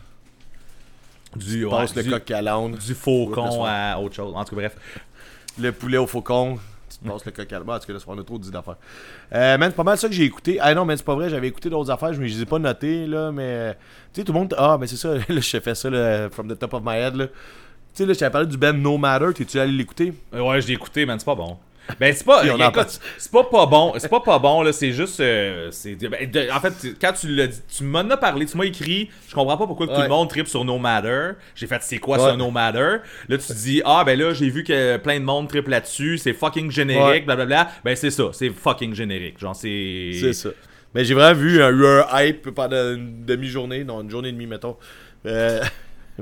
Du, 1.36 1.46
Tu 1.60 1.66
ouais, 1.66 1.70
passes 1.72 1.96
le 1.96 2.04
coq 2.04 2.32
à 2.32 2.42
l'âne. 2.42 2.72
du 2.76 2.94
faucon 2.96 3.64
à 3.66 4.00
autre 4.00 4.16
chose. 4.16 4.34
En 4.36 4.44
tout 4.44 4.56
cas, 4.56 4.62
bref. 4.70 4.76
le 5.60 5.72
poulet 5.72 5.98
au 5.98 6.08
faucon. 6.08 6.58
Passes 7.06 7.26
le 7.26 7.32
coq 7.32 7.54
à. 7.54 7.58
En 7.60 7.80
tout 7.80 7.88
cas, 7.88 7.94
là, 7.94 8.00
on 8.08 8.20
a 8.20 8.24
trop 8.24 8.38
dit 8.40 8.52
d'affaires. 8.52 8.76
Euh, 9.34 9.58
man, 9.58 9.70
c'est 9.70 9.76
pas 9.76 9.84
mal 9.84 9.98
ça 9.98 10.08
que 10.08 10.14
j'ai 10.14 10.24
écouté. 10.24 10.58
Ah 10.62 10.74
non, 10.74 10.86
mais 10.86 10.98
c'est 10.98 11.06
pas 11.06 11.16
vrai, 11.16 11.30
j'avais 11.30 11.48
écouté 11.48 11.70
d'autres 11.70 11.92
affaires, 11.92 12.12
mais 12.18 12.28
je 12.28 12.36
les 12.36 12.42
ai 12.42 12.46
pas 12.46 12.60
notées, 12.60 13.06
là, 13.08 13.32
mais. 13.32 13.44
euh, 13.46 13.74
Tu 14.14 14.22
sais, 14.22 14.26
tout 14.26 14.34
le 14.34 14.40
monde. 14.40 14.54
Ah, 14.58 14.78
mais 14.80 14.88
c'est 14.88 14.98
ça, 14.98 15.14
là, 15.16 15.22
je 15.30 15.60
fait 15.60 15.76
ça, 15.76 15.90
là, 15.90 16.30
from 16.30 16.48
the 16.54 16.58
top 16.58 16.74
of 16.74 16.82
my 16.84 16.96
head, 16.98 17.16
là. 17.16 17.28
Tu 17.28 17.34
sais, 17.94 18.06
là, 18.06 18.14
je 18.14 18.20
t'avais 18.20 18.32
parlé 18.32 18.48
du 18.48 18.58
band 18.58 18.74
No 18.74 18.98
Matter, 18.98 19.34
t'es-tu 19.34 19.60
allé 19.60 19.72
l'écouter? 19.72 20.14
Euh, 20.34 20.42
Ouais, 20.42 20.60
je 20.62 20.68
l'ai 20.68 20.74
écouté, 20.74 21.06
man, 21.06 21.18
c'est 21.20 21.26
pas 21.26 21.36
bon. 21.36 21.58
Ben, 22.00 22.14
c'est 22.14 22.26
pas. 22.26 22.44
Écoute, 22.46 23.00
c'est 23.18 23.32
pas 23.32 23.44
pas 23.44 23.66
bon. 23.66 23.94
C'est 23.98 24.10
pas 24.10 24.20
pas 24.20 24.40
bon, 24.40 24.62
là. 24.64 24.74
C'est 24.74 24.92
juste. 24.92 25.20
euh, 25.20 25.70
c'est, 25.72 25.96
ben, 25.96 26.30
de- 26.30 26.50
en 26.52 26.60
fait, 26.60 26.74
quand 27.00 27.14
tu 27.14 27.28
l'as 27.28 27.48
dit, 27.48 27.62
tu 27.78 27.84
m'en 27.84 28.00
as 28.10 28.18
parlé, 28.18 28.46
tu 28.46 28.58
m'as 28.58 28.66
écrit. 28.66 29.10
Je 29.30 29.36
comprends 29.36 29.58
pas 29.58 29.68
pourquoi 29.68 29.88
tout 29.88 30.02
le 30.02 30.08
monde 30.08 30.30
tripe 30.30 30.48
sur 30.48 30.66
No 30.66 30.78
Matter. 30.78 31.32
J'ai 31.56 31.68
fait, 31.68 31.82
c'est 31.82 31.98
quoi 32.00 32.18
Ouais. 32.18 32.32
ça, 32.32 32.36
No 32.36 32.50
Matter? 32.52 32.98
Là, 33.30 33.38
tu 33.38 33.54
dis, 33.54 33.82
ah, 33.86 34.04
ben 34.06 34.18
là, 34.20 34.34
j'ai 34.34 34.50
vu 34.50 34.64
que 34.64 34.98
plein 34.98 35.20
de 35.20 35.26
monde 35.26 35.48
tripe 35.48 35.68
là-dessus. 35.68 36.18
C'est 36.18 36.34
fucking 36.34 36.72
générique, 36.72 37.04
Ouais. 37.06 37.22
blablabla. 37.22 37.70
Ben, 37.84 37.96
c'est 37.96 38.12
ça. 38.12 38.26
C'est 38.34 38.50
fucking 38.50 38.94
générique. 38.96 39.40
Genre, 39.40 39.56
c'est. 39.56 40.12
C'est 40.20 40.34
ça. 40.34 40.50
Mais 40.94 41.04
j'ai 41.06 41.14
vraiment 41.14 41.38
vu 41.38 41.62
un, 41.62 41.70
eu 41.72 41.86
un 41.86 42.06
hype 42.24 42.50
pendant 42.52 42.94
une 42.96 43.26
demi-journée, 43.26 43.84
non, 43.84 44.02
une 44.02 44.10
journée 44.10 44.30
et 44.30 44.32
demie, 44.32 44.48
mettons. 44.48 44.78
Euh, 45.26 45.60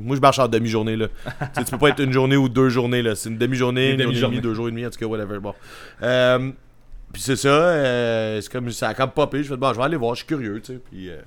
moi, 0.02 0.16
je 0.16 0.22
marche 0.22 0.40
en 0.40 0.48
demi-journée, 0.48 0.96
là. 0.96 1.08
tu, 1.26 1.34
sais, 1.56 1.64
tu 1.66 1.72
peux 1.72 1.78
pas 1.78 1.90
être 1.90 2.02
une 2.02 2.12
journée 2.14 2.38
ou 2.38 2.50
deux 2.50 2.70
journées, 2.70 3.02
là. 3.02 3.16
C'est 3.16 3.30
une 3.30 3.38
demi-journée, 3.38 3.92
Une 3.92 3.98
demi-journée. 3.98 4.42
deux 4.42 4.54
jours 4.54 4.68
et 4.68 4.72
demi, 4.72 4.86
en 4.86 4.90
tout 4.90 5.00
cas, 5.00 5.06
whatever. 5.06 5.40
Bon. 5.40 5.54
Euh, 6.02 6.52
Puis 7.12 7.22
c'est 7.22 7.36
ça, 7.36 7.48
euh, 7.50 8.42
c'est 8.42 8.52
comme 8.52 8.70
ça 8.72 8.90
a 8.90 8.94
comme 8.96 9.12
popé. 9.12 9.44
Je 9.44 9.50
fais 9.50 9.58
bon, 9.58 9.72
je 9.72 9.78
vais 9.78 9.84
aller 9.84 9.98
voir, 9.98 10.16
je 10.16 10.20
suis 10.20 10.28
curieux, 10.28 10.60
tu 10.62 10.74
sais. 10.74 10.80
Puis 10.90 11.10
euh, 11.12 11.18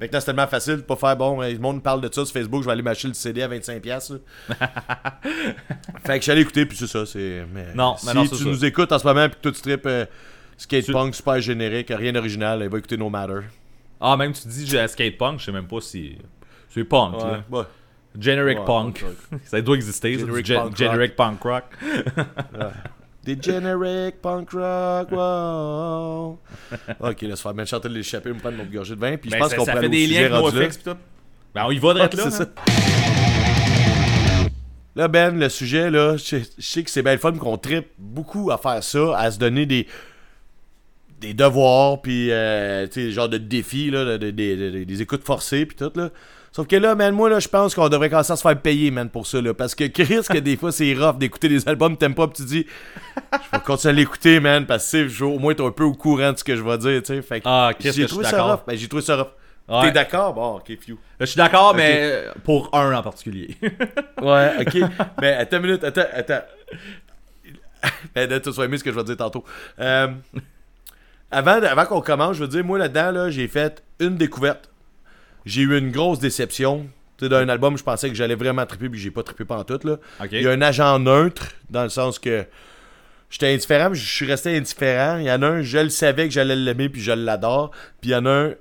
maintenant 0.00 0.18
c'est 0.18 0.26
tellement 0.26 0.48
facile 0.48 0.76
de 0.78 0.80
pas 0.80 0.96
faire 0.96 1.16
bon, 1.16 1.40
le 1.40 1.56
monde 1.58 1.84
parle 1.84 2.00
de 2.00 2.08
ça 2.12 2.24
sur 2.24 2.32
Facebook, 2.32 2.62
je 2.62 2.66
vais 2.66 2.72
aller 2.72 2.82
m'acheter 2.82 3.06
le 3.06 3.14
CD 3.14 3.42
à 3.42 3.48
25$. 3.48 3.80
piastres, 3.80 4.14
là. 4.48 4.56
fait 6.04 6.18
que 6.18 6.24
j'allais 6.24 6.40
écouter, 6.42 6.66
puis 6.66 6.76
c'est 6.76 6.88
ça. 6.88 7.06
c'est 7.06 7.44
mais 7.54 7.66
Non, 7.76 7.96
si 7.96 8.06
mais 8.06 8.14
non, 8.14 8.24
c'est 8.24 8.30
tu 8.36 8.42
ça. 8.42 8.48
nous 8.48 8.64
écoutes 8.64 8.90
en 8.90 8.98
ce 8.98 9.06
moment, 9.06 9.28
puis 9.28 9.36
que 9.36 9.42
toi 9.42 9.52
tu 9.52 9.60
tripes 9.60 9.86
euh, 9.86 10.04
skate 10.56 10.84
Tu- 10.86 10.92
punk 10.92 11.14
super 11.14 11.40
générique, 11.40 11.92
rien 11.96 12.12
d'original, 12.12 12.66
va 12.66 12.78
écouter 12.78 12.96
No 12.96 13.08
Matter. 13.08 13.40
Ah, 14.00 14.16
même 14.16 14.32
tu 14.32 14.48
dis 14.48 14.66
skate 14.88 15.16
punk, 15.16 15.38
je 15.40 15.44
sais 15.44 15.52
même 15.52 15.66
pas 15.68 15.80
si. 15.80 16.18
C'est 16.70 16.84
punk, 16.84 17.20
là. 17.22 17.44
ouais. 17.50 17.62
Generic 18.20 18.58
Ouais, 18.60 18.64
punk. 18.64 19.04
ça 19.44 19.60
doit 19.60 19.76
exister, 19.76 20.18
ça, 20.18 20.26
Generic 20.26 20.46
gen- 20.46 20.56
punk 20.60 20.78
rock. 20.88 21.14
punk 21.16 21.42
rock. 21.42 21.64
Des 23.24 23.36
generic 23.42 24.22
punk 24.22 24.50
rock, 24.52 25.10
wow. 25.10 26.38
ok, 27.00 27.22
laisse 27.22 27.40
faire, 27.40 27.54
même 27.54 27.66
chanter 27.66 27.88
l'échappée, 27.88 28.28
me 28.32 28.38
prendre 28.38 28.56
mon 28.56 28.64
gorgée 28.66 28.94
de 28.94 29.00
vin, 29.00 29.16
puis 29.16 29.30
je 29.30 29.34
Ben, 29.34 29.40
pense 29.40 29.50
ça, 29.50 29.56
qu'on 29.56 29.64
ça 29.64 29.72
fait 29.72 29.78
aller 29.78 29.88
des 29.88 30.04
au 30.04 30.08
liens 30.10 30.22
sujet 30.28 30.28
rendu 30.36 30.58
là. 30.60 30.68
Tout. 30.94 30.98
Ben, 31.52 31.64
on 31.66 31.70
y 31.72 31.78
va 31.80 31.94
direct 31.94 32.14
Ouais, 32.14 32.24
là. 32.24 32.30
ça. 32.30 32.46
Là, 34.94 35.08
Ben, 35.08 35.36
le 35.38 35.48
sujet, 35.48 35.90
là, 35.90 36.16
je, 36.16 36.36
je 36.56 36.62
sais 36.64 36.82
que 36.84 36.90
c'est 36.90 37.02
bien 37.02 37.12
le 37.12 37.18
fun 37.18 37.32
qu'on 37.32 37.58
tripe 37.58 37.88
beaucoup 37.98 38.50
à 38.50 38.58
faire 38.58 38.82
ça, 38.82 39.18
à 39.18 39.30
se 39.30 39.38
donner 39.38 39.66
des 39.66 39.86
des 41.20 41.32
devoirs, 41.34 42.02
puis, 42.02 42.30
euh, 42.30 42.86
tu 42.86 42.92
sais, 43.06 43.10
genre 43.10 43.28
de 43.30 43.38
défis, 43.38 43.90
là, 43.90 44.04
de- 44.04 44.16
de- 44.18 44.30
de- 44.30 44.70
de- 44.70 44.84
des 44.84 45.02
écoutes 45.02 45.24
forcées, 45.24 45.64
puis 45.64 45.74
tout, 45.74 45.90
là. 45.96 46.10
Sauf 46.56 46.66
que 46.66 46.76
là, 46.76 46.94
man, 46.94 47.14
moi, 47.14 47.28
là, 47.28 47.38
je 47.38 47.48
pense 47.48 47.74
qu'on 47.74 47.90
devrait 47.90 48.08
commencer 48.08 48.32
à 48.32 48.36
se 48.36 48.40
faire 48.40 48.58
payer, 48.58 48.90
man, 48.90 49.10
pour 49.10 49.26
ça, 49.26 49.42
là. 49.42 49.52
Parce 49.52 49.74
que 49.74 49.84
Chris, 49.88 50.22
que 50.26 50.38
des 50.38 50.56
fois, 50.56 50.72
c'est 50.72 50.94
rough 50.94 51.18
d'écouter 51.18 51.50
des 51.50 51.68
albums 51.68 51.94
que 51.94 52.00
t'aimes 52.00 52.14
pas, 52.14 52.26
puis 52.28 52.36
tu 52.36 52.44
dis, 52.44 52.66
je 53.30 53.36
vais 53.52 53.62
continuer 53.62 53.92
à 53.92 53.94
l'écouter, 53.94 54.40
man, 54.40 54.64
parce 54.64 54.90
que, 54.90 55.22
au 55.24 55.38
moins, 55.38 55.52
t'es 55.52 55.62
un 55.62 55.70
peu 55.70 55.84
au 55.84 55.92
courant 55.92 56.32
de 56.32 56.38
ce 56.38 56.44
que 56.44 56.56
je 56.56 56.62
vais 56.62 56.78
dire, 56.78 57.02
tu 57.02 57.08
sais. 57.08 57.20
Fait 57.20 57.42
que 57.42 57.46
Ah, 57.46 57.72
Chris, 57.78 57.92
j'ai 57.92 58.06
trouvé 58.06 58.24
ça 58.24 58.42
rough. 58.42 58.60
Ben, 58.66 58.74
j'ai 58.74 58.88
trouvé 58.88 59.02
ça 59.02 59.16
rough. 59.16 59.82
T'es 59.82 59.90
d'accord? 59.90 60.32
Bon, 60.32 60.56
ok, 60.56 60.78
few. 60.80 60.96
Je 61.20 61.26
suis 61.26 61.36
d'accord, 61.36 61.74
mais 61.74 62.24
pour 62.42 62.74
un 62.74 62.90
en 62.96 63.02
particulier. 63.02 63.54
Ouais, 64.22 64.52
ok. 64.58 64.78
Mais 65.20 65.34
attends 65.34 65.58
une 65.58 65.62
minute, 65.64 65.84
attends, 65.84 66.06
attends. 66.10 66.40
Ben, 68.14 68.40
tu 68.40 68.50
vas 68.50 68.64
aimer 68.64 68.78
ce 68.78 68.84
que 68.84 68.90
je 68.90 68.96
vais 68.96 69.04
dire 69.04 69.18
tantôt. 69.18 69.44
Euh, 69.78 70.08
avant 71.30 71.62
avant 71.62 71.84
qu'on 71.84 72.00
commence, 72.00 72.38
je 72.38 72.44
veux 72.44 72.48
dire, 72.48 72.64
moi 72.64 72.78
là-dedans, 72.78 73.10
là, 73.10 73.28
j'ai 73.28 73.46
fait 73.46 73.84
une 74.00 74.16
découverte. 74.16 74.70
J'ai 75.46 75.62
eu 75.62 75.78
une 75.78 75.90
grosse 75.90 76.18
déception. 76.18 76.86
Tu 77.18 77.28
d'un 77.30 77.48
album, 77.48 77.78
je 77.78 77.82
pensais 77.82 78.10
que 78.10 78.14
j'allais 78.14 78.34
vraiment 78.34 78.66
triper, 78.66 78.90
puis 78.90 79.00
j'ai 79.00 79.10
pas 79.10 79.22
trippé 79.22 79.46
pantoute, 79.46 79.84
là. 79.84 79.96
Il 80.30 80.42
y 80.42 80.46
a 80.46 80.50
un 80.50 80.60
agent 80.60 80.98
neutre, 80.98 81.52
dans 81.70 81.82
le 81.84 81.88
sens 81.88 82.18
que 82.18 82.44
j'étais 83.30 83.54
indifférent, 83.54 83.88
mais 83.90 83.96
je 83.96 84.04
suis 84.06 84.26
resté 84.26 84.54
indifférent. 84.54 85.16
Il 85.18 85.24
y 85.24 85.30
en 85.32 85.40
a 85.40 85.46
un, 85.46 85.62
je 85.62 85.78
le 85.78 85.88
savais 85.88 86.26
que 86.28 86.34
j'allais 86.34 86.56
l'aimer, 86.56 86.90
puis 86.90 87.00
je 87.00 87.12
l'adore. 87.12 87.70
Puis 88.02 88.10
il 88.10 88.12
y 88.12 88.16
en 88.16 88.26
a 88.26 88.30
un, 88.30 88.54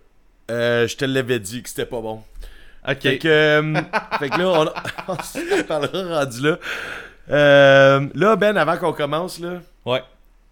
euh, 0.51 0.87
je 0.87 0.95
te 0.95 1.03
l'avais 1.03 1.39
dit 1.39 1.63
que 1.63 1.67
c'était 1.69 1.85
pas 1.85 1.99
bon. 1.99 2.21
Ok. 2.87 3.01
Fait 3.01 3.17
que, 3.17 3.27
euh, 3.27 3.73
fait 4.19 4.29
que 4.29 4.37
là, 4.39 4.47
on, 4.47 4.67
on 5.13 5.17
se 5.21 5.63
parlera 5.63 6.19
rendu 6.19 6.41
là. 6.41 6.59
Euh, 7.31 8.07
là, 8.13 8.35
Ben, 8.35 8.55
avant 8.55 8.77
qu'on 8.77 8.93
commence, 8.93 9.39
là, 9.39 9.59
Ouais. 9.85 10.03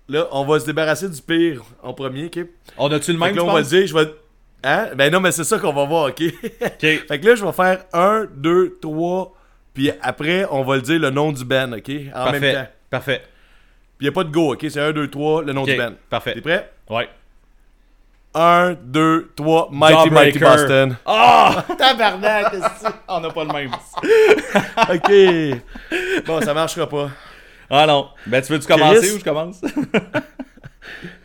là, 0.09 0.27
on 0.31 0.43
va 0.45 0.59
se 0.59 0.65
débarrasser 0.65 1.07
du 1.09 1.21
pire 1.21 1.61
en 1.83 1.93
premier, 1.93 2.25
ok? 2.25 2.39
On 2.77 2.91
a-tu 2.91 3.13
le 3.13 3.19
même, 3.19 3.35
là, 3.35 3.43
on 3.43 3.53
va 3.53 3.61
dire, 3.61 3.85
je 3.87 3.93
vais. 3.93 4.11
Hein? 4.63 4.89
Ben 4.95 5.11
non, 5.11 5.19
mais 5.19 5.31
c'est 5.31 5.43
ça 5.43 5.59
qu'on 5.59 5.73
va 5.73 5.85
voir, 5.85 6.05
ok? 6.05 6.21
Ok. 6.21 6.79
fait 6.79 7.19
que 7.19 7.27
là, 7.27 7.35
je 7.35 7.45
vais 7.45 7.51
faire 7.51 7.83
1, 7.91 8.27
2, 8.35 8.77
3, 8.81 9.33
puis 9.73 9.91
après, 10.01 10.45
on 10.49 10.63
va 10.63 10.75
le 10.75 10.81
dire 10.81 10.99
le 10.99 11.09
nom 11.09 11.31
du 11.31 11.43
Ben, 11.43 11.73
ok? 11.73 11.91
En 12.15 12.31
même 12.31 12.41
temps. 12.41 12.47
Parfait. 12.49 12.69
Parfait. 12.89 13.23
Puis 13.97 14.05
y 14.07 14.09
a 14.09 14.11
pas 14.11 14.23
de 14.23 14.31
go, 14.31 14.53
ok? 14.53 14.65
C'est 14.69 14.79
1, 14.79 14.91
2, 14.93 15.09
3, 15.09 15.43
le 15.43 15.53
nom 15.53 15.63
Ok. 15.63 15.69
du 15.69 15.77
Ben. 15.77 15.95
Parfait. 16.09 16.33
T'es 16.35 16.41
prêt? 16.41 16.71
Ouais. 16.89 17.09
1, 18.35 18.75
2, 18.81 19.31
3, 19.35 19.69
Mighty 19.71 20.09
Mighty 20.09 20.39
Jawbreaker. 20.39 20.57
Boston. 20.57 20.95
Ah! 21.05 21.65
Tabarnak, 21.77 22.53
On 23.07 23.19
n'a 23.19 23.29
pas 23.29 23.43
le 23.43 23.53
même. 23.53 23.71
Ok. 24.89 26.25
Bon, 26.25 26.41
ça 26.41 26.53
marchera 26.53 26.87
pas. 26.87 27.09
Ah 27.69 27.85
non. 27.85 28.09
Ben, 28.25 28.41
tu 28.41 28.53
veux-tu 28.53 28.67
commencer 28.67 28.99
Chris? 29.01 29.11
ou 29.15 29.19
je 29.19 29.23
commence? 29.23 29.61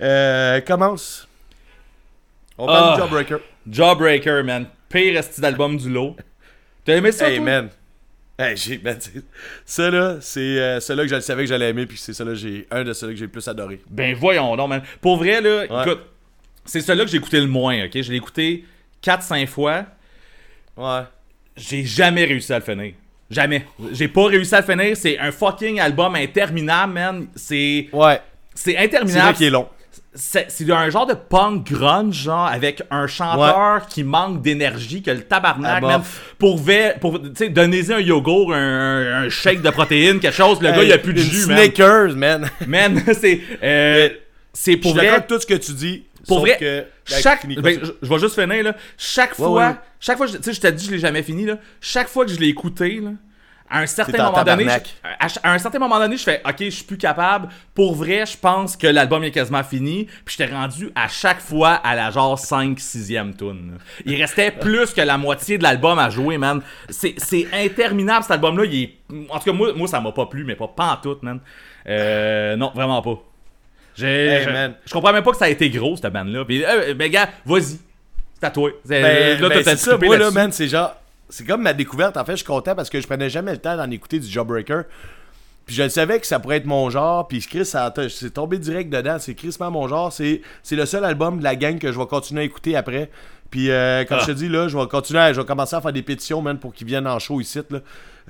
Euh, 0.00 0.60
commence. 0.62 1.27
On 2.58 2.66
parle 2.66 2.90
Ah. 2.90 2.94
du 2.94 3.00
Jawbreaker. 3.02 3.38
Jawbreaker, 3.70 4.44
man. 4.44 4.66
Pire 4.88 5.16
esti 5.18 5.40
d'album 5.40 5.76
du 5.76 5.88
lot. 5.90 6.16
T'as 6.84 6.96
aimé 6.96 7.12
ça, 7.12 7.28
Hey, 7.30 7.36
toi? 7.36 7.44
man. 7.44 7.68
Hey, 8.38 8.56
j'ai, 8.56 8.78
ben, 8.78 8.96
tu 8.96 9.10
sais, 9.10 9.22
ça 9.64 9.90
là, 9.90 10.16
c'est 10.20 10.40
euh, 10.40 10.80
celui-là 10.80 11.02
que 11.04 11.10
je 11.10 11.14
le 11.16 11.20
savais 11.20 11.42
que 11.42 11.48
j'allais 11.48 11.70
aimer, 11.70 11.86
puis 11.86 11.98
c'est 11.98 12.12
celui-là 12.12 12.34
que 12.36 12.40
j'ai, 12.40 12.66
un 12.70 12.84
de 12.84 12.92
ceux-là 12.92 13.12
que 13.12 13.18
j'ai 13.18 13.24
le 13.24 13.30
plus 13.32 13.46
adoré. 13.48 13.80
Ben 13.90 14.14
voyons 14.14 14.54
donc, 14.56 14.68
man. 14.68 14.82
Pour 15.00 15.16
vrai, 15.16 15.40
là, 15.40 15.64
Ouais. 15.68 15.82
écoute, 15.82 16.00
c'est 16.64 16.80
celui-là 16.80 17.04
que 17.04 17.10
j'ai 17.10 17.16
écouté 17.16 17.40
le 17.40 17.46
moins, 17.48 17.84
ok? 17.86 18.00
Je 18.00 18.10
l'ai 18.10 18.16
écouté 18.16 18.64
4-5 19.02 19.46
fois. 19.48 19.84
Ouais. 20.76 21.00
J'ai 21.56 21.84
jamais 21.84 22.24
réussi 22.24 22.52
à 22.52 22.58
le 22.60 22.64
finir. 22.64 22.92
Jamais. 23.30 23.66
J'ai 23.92 24.08
pas 24.08 24.26
réussi 24.26 24.54
à 24.54 24.60
le 24.60 24.66
finir. 24.66 24.96
C'est 24.96 25.18
un 25.18 25.32
fucking 25.32 25.80
album 25.80 26.14
interminable, 26.14 26.92
man. 26.92 27.26
C'est. 27.34 27.88
Ouais. 27.92 28.20
C'est 28.54 28.70
C'est 28.70 28.76
vrai 28.76 28.84
interminable. 28.84 29.36
qu'il 29.36 29.46
est 29.46 29.50
long. 29.50 29.68
C'est 30.20 30.48
un 30.70 30.90
genre 30.90 31.06
de 31.06 31.14
punk 31.14 31.70
grunge, 31.70 32.14
genre, 32.24 32.46
avec 32.46 32.82
un 32.90 33.06
chanteur 33.06 33.86
qui 33.86 34.02
manque 34.02 34.42
d'énergie, 34.42 35.00
que 35.02 35.12
le 35.12 35.20
tabarnak, 35.22 35.82
Ah, 35.86 35.98
bof. 35.98 36.34
pour, 36.38 36.60
donner 37.50 37.90
un 37.92 38.00
yogourt, 38.00 38.52
un, 38.52 39.24
un 39.24 39.28
shake 39.28 39.62
de 39.62 39.70
protéines, 39.70 40.18
quelque 40.18 40.34
chose, 40.34 40.60
le 40.60 40.70
gars, 40.72 40.82
il 40.82 40.92
a 40.92 40.98
plus 40.98 41.14
de 41.14 41.20
jus, 41.20 41.46
man. 41.46 41.58
Snickers, 41.58 42.16
man. 42.16 42.50
Man, 42.66 43.02
c'est. 43.14 43.40
euh, 43.62 44.08
c'est 44.52 44.76
pour 44.76 44.94
vrai. 44.94 45.08
avec 45.08 45.26
tout 45.28 45.38
ce 45.40 45.46
que 45.46 45.54
tu 45.54 45.72
dis. 45.72 46.04
Pour 46.26 46.40
vrai, 46.40 46.56
que 46.58 46.84
chaque. 47.06 47.46
ben, 47.46 47.78
je, 47.82 47.92
je 48.02 48.08
vais 48.12 48.18
juste 48.18 48.34
finir, 48.40 48.62
là. 48.64 48.74
Chaque 48.98 49.30
Ouais, 49.38 49.44
fois. 49.46 49.68
ouais. 49.68 49.74
Chaque 50.00 50.16
fois, 50.18 50.26
tu 50.26 50.34
sais, 50.42 50.52
je 50.52 50.60
t'ai 50.60 50.72
dit, 50.72 50.84
je 50.86 50.90
l'ai 50.90 50.98
jamais 50.98 51.22
fini, 51.22 51.46
là. 51.46 51.58
Chaque 51.80 52.08
fois 52.08 52.26
que 52.26 52.32
je 52.32 52.38
l'ai 52.38 52.48
écouté, 52.48 53.00
là. 53.02 53.10
À 53.70 53.80
un 53.80 53.86
certain 53.86 54.26
en 54.26 54.32
moment 54.32 54.44
donné, 54.44 54.64
je- 54.64 55.38
à, 55.42 55.52
un 55.52 55.58
certain 55.58 55.78
moment 55.78 55.98
donné, 55.98 56.16
je 56.16 56.22
fais 56.22 56.40
OK, 56.46 56.56
je 56.60 56.70
suis 56.70 56.84
plus 56.84 56.96
capable. 56.96 57.48
Pour 57.74 57.94
vrai, 57.94 58.24
je 58.26 58.36
pense 58.36 58.76
que 58.76 58.86
l'album 58.86 59.22
est 59.24 59.30
quasiment 59.30 59.62
fini. 59.62 60.06
Puis 60.24 60.36
j'étais 60.38 60.52
rendu 60.52 60.90
à 60.94 61.08
chaque 61.08 61.40
fois 61.40 61.72
à 61.72 61.94
la 61.94 62.10
genre 62.10 62.38
5 62.38 62.78
6e 62.78 63.36
tune. 63.36 63.78
Il 64.04 64.20
restait 64.20 64.50
plus 64.60 64.92
que 64.92 65.00
la 65.00 65.18
moitié 65.18 65.58
de 65.58 65.62
l'album 65.62 65.98
à 65.98 66.10
jouer, 66.10 66.38
man. 66.38 66.62
C'est 66.88 67.48
interminable 67.52 68.22
cet 68.22 68.32
album 68.32 68.56
là, 68.58 68.64
il 68.64 68.82
est 68.82 68.94
en 69.30 69.38
tout 69.38 69.44
cas 69.44 69.52
moi, 69.52 69.72
moi 69.74 69.88
ça 69.88 70.00
m'a 70.00 70.12
pas 70.12 70.26
plu 70.26 70.44
mais 70.44 70.54
pas 70.54 70.68
pantoute, 70.68 71.22
man. 71.22 71.40
Euh, 71.88 72.56
non, 72.56 72.72
vraiment 72.74 73.00
pas. 73.02 73.22
Hey, 74.00 74.44
je, 74.86 74.92
comprends 74.92 75.12
même 75.12 75.24
pas 75.24 75.32
que 75.32 75.36
ça 75.36 75.46
a 75.46 75.48
été 75.48 75.68
gros 75.70 75.96
cette 75.96 76.12
bande 76.12 76.28
là. 76.28 76.44
Puis 76.44 76.64
euh, 76.64 76.94
ben 76.94 77.10
gars, 77.10 77.28
vas-y. 77.44 77.78
C'est 78.34 78.46
à 78.46 78.50
toi. 78.50 78.70
Ben, 78.84 79.40
là, 79.40 79.48
ben, 79.48 79.76
ça, 79.76 79.98
moi 79.98 80.16
là, 80.16 80.30
man, 80.30 80.52
c'est 80.52 80.68
genre. 80.68 80.94
C'est 81.30 81.46
comme 81.46 81.62
ma 81.62 81.72
découverte. 81.74 82.16
En 82.16 82.24
fait, 82.24 82.32
je 82.32 82.36
suis 82.38 82.46
content 82.46 82.74
parce 82.74 82.88
que 82.90 83.00
je 83.00 83.06
prenais 83.06 83.28
jamais 83.30 83.52
le 83.52 83.58
temps 83.58 83.76
d'en 83.76 83.90
écouter 83.90 84.18
du 84.18 84.26
Jawbreaker. 84.26 84.84
Puis 85.66 85.76
je 85.76 85.82
le 85.82 85.90
savais 85.90 86.18
que 86.18 86.26
ça 86.26 86.38
pourrait 86.40 86.56
être 86.56 86.64
mon 86.66 86.88
genre. 86.88 87.28
Puis 87.28 87.40
Chris, 87.40 87.66
c'est 87.66 88.30
tombé 88.32 88.58
direct 88.58 88.88
dedans. 88.90 89.18
C'est 89.18 89.34
crissement 89.34 89.70
mon 89.70 89.86
genre. 89.88 90.10
C'est 90.12 90.40
c'est 90.62 90.76
le 90.76 90.86
seul 90.86 91.04
album 91.04 91.38
de 91.40 91.44
la 91.44 91.56
gang 91.56 91.78
que 91.78 91.92
je 91.92 91.98
vais 91.98 92.06
continuer 92.06 92.40
à 92.40 92.44
écouter 92.44 92.74
après. 92.76 93.10
Puis 93.50 93.70
euh, 93.70 94.04
comme 94.04 94.18
Ah. 94.18 94.22
je 94.26 94.32
te 94.32 94.36
dis, 94.36 94.48
là, 94.48 94.68
je 94.68 94.78
vais 94.78 94.86
continuer 94.86 95.20
à, 95.20 95.32
je 95.34 95.40
vais 95.40 95.46
commencer 95.46 95.76
à 95.76 95.80
faire 95.82 95.92
des 95.92 96.02
pétitions, 96.02 96.40
man, 96.40 96.58
pour 96.58 96.72
qu'ils 96.72 96.86
viennent 96.86 97.06
en 97.06 97.18
show 97.18 97.40
ici. 97.40 97.60
Là. 97.70 97.80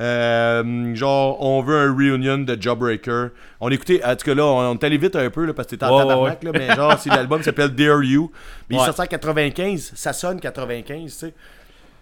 Euh, 0.00 0.94
genre, 0.94 1.40
on 1.44 1.60
veut 1.62 1.76
un 1.76 1.92
reunion 1.92 2.38
de 2.38 2.56
Jawbreaker. 2.60 3.30
On 3.60 3.68
écoutait, 3.68 4.04
en 4.04 4.14
tout 4.14 4.24
cas 4.26 4.34
là, 4.34 4.44
on, 4.44 4.70
on 4.70 4.74
est 4.74 4.84
allé 4.84 4.96
vite 4.96 5.16
un 5.16 5.28
peu 5.30 5.44
là, 5.44 5.52
parce 5.54 5.66
que 5.66 5.70
t'étais 5.72 5.84
en 5.86 5.90
Ouais, 5.96 6.02
ouais, 6.04 6.08
tabarnak, 6.08 6.44
là, 6.44 6.50
mais 6.52 6.74
genre, 6.76 6.98
si 6.98 7.08
l'album 7.08 7.42
s'appelle 7.42 7.70
Dare 7.70 8.02
You. 8.04 8.30
Mais 8.70 8.76
il 8.76 8.78
Ouais. 8.80 8.82
est 8.84 8.86
sorti 8.86 9.00
en 9.02 9.06
95, 9.06 9.92
ça 9.96 10.12
sonne 10.12 10.38
95, 10.40 11.02
tu 11.04 11.08
sais. 11.10 11.34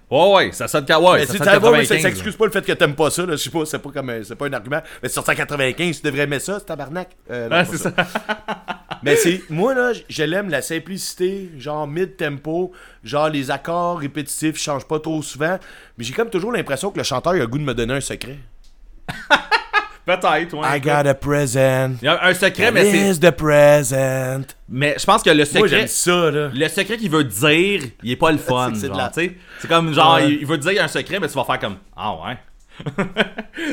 Ouais 0.08 0.34
ouais, 0.34 0.52
ça 0.52 0.68
sonne 0.68 0.84
ouais, 0.88 1.18
Mais 1.18 1.26
ça 1.26 1.32
si 1.32 1.38
sonne 1.38 1.48
tu 1.48 1.58
vas, 1.60 1.70
mais 1.72 1.78
95, 1.84 1.88
ça, 1.88 1.98
ça 2.02 2.08
excuse 2.10 2.36
pas 2.36 2.44
le 2.44 2.52
fait 2.52 2.64
que 2.64 2.72
t'aimes 2.72 2.94
pas 2.94 3.10
ça, 3.10 3.26
là. 3.26 3.32
Je 3.32 3.42
sais 3.42 3.50
pas, 3.50 3.64
c'est 3.66 3.78
pas 3.80 3.90
comme 3.90 4.10
un- 4.10 4.22
c'est 4.22 4.36
pas 4.36 4.46
un 4.46 4.52
argument. 4.52 4.80
Mais 5.02 5.08
c'est 5.08 5.14
sorti 5.16 5.32
en 5.32 5.34
95, 5.34 5.96
tu 6.00 6.06
devrais 6.06 6.22
aimer 6.22 6.38
ça, 6.38 6.60
c'est 6.60 6.66
tabarnak. 6.66 7.08
Euh, 7.28 7.44
non, 7.44 7.50
pas 7.50 7.64
c'est 7.64 7.78
ça. 7.78 7.92
Mais 9.02 9.16
c'est. 9.16 9.42
Moi 9.50 9.74
là, 9.74 9.92
je 10.08 10.22
l'aime 10.22 10.48
la 10.48 10.62
simplicité, 10.62 11.50
genre 11.58 11.88
mid-tempo, 11.88 12.72
genre 13.02 13.28
les 13.28 13.50
accords 13.50 13.98
répétitifs 13.98 14.56
changent 14.58 14.86
pas 14.86 15.00
trop 15.00 15.20
souvent. 15.22 15.58
Mais 15.98 16.04
j'ai 16.04 16.12
comme 16.14 16.30
toujours 16.30 16.52
l'impression 16.52 16.90
que 16.92 16.98
le 16.98 17.04
chanteur 17.04 17.32
a 17.32 17.36
le 17.36 17.46
goût 17.48 17.58
de 17.58 17.64
me 17.64 17.74
donner 17.74 17.94
un 17.94 18.00
secret. 18.00 18.38
Peut-être, 20.06 20.54
ouais. 20.54 20.78
I 20.78 20.80
got 20.80 21.04
a 21.08 21.14
present. 21.14 21.96
Il 22.00 22.04
y 22.04 22.08
a 22.08 22.24
un 22.24 22.32
secret, 22.32 22.70
mais 22.70 22.90
c'est. 22.92 23.10
Is 23.10 23.18
the 23.18 23.32
present. 23.32 24.44
Mais 24.68 24.94
je 24.98 25.04
pense 25.04 25.22
que 25.22 25.30
le 25.30 25.36
Moi 25.38 25.44
secret. 25.46 25.68
j'aime 25.68 25.86
ça 25.88 26.30
là. 26.30 26.50
Le 26.54 26.68
secret 26.68 26.96
qu'il 26.96 27.10
veut 27.10 27.24
dire, 27.24 27.82
il 28.04 28.12
est 28.12 28.16
pas 28.16 28.30
le 28.30 28.38
fun. 28.38 28.70
C'est- 28.74 28.82
c'est 28.82 28.88
de 28.88 28.96
la- 28.96 29.08
tu 29.08 29.20
sais. 29.20 29.36
C'est 29.60 29.68
comme 29.68 29.92
genre, 29.92 30.14
Ouais. 30.14 30.30
il 30.32 30.46
veut 30.46 30.58
te 30.60 30.68
dire 30.70 30.82
un 30.82 30.86
secret, 30.88 31.18
mais 31.18 31.26
tu 31.28 31.34
vas 31.34 31.42
faire 31.44 31.58
comme 31.58 31.76
Ah 31.96 32.12
ouais. 32.24 32.36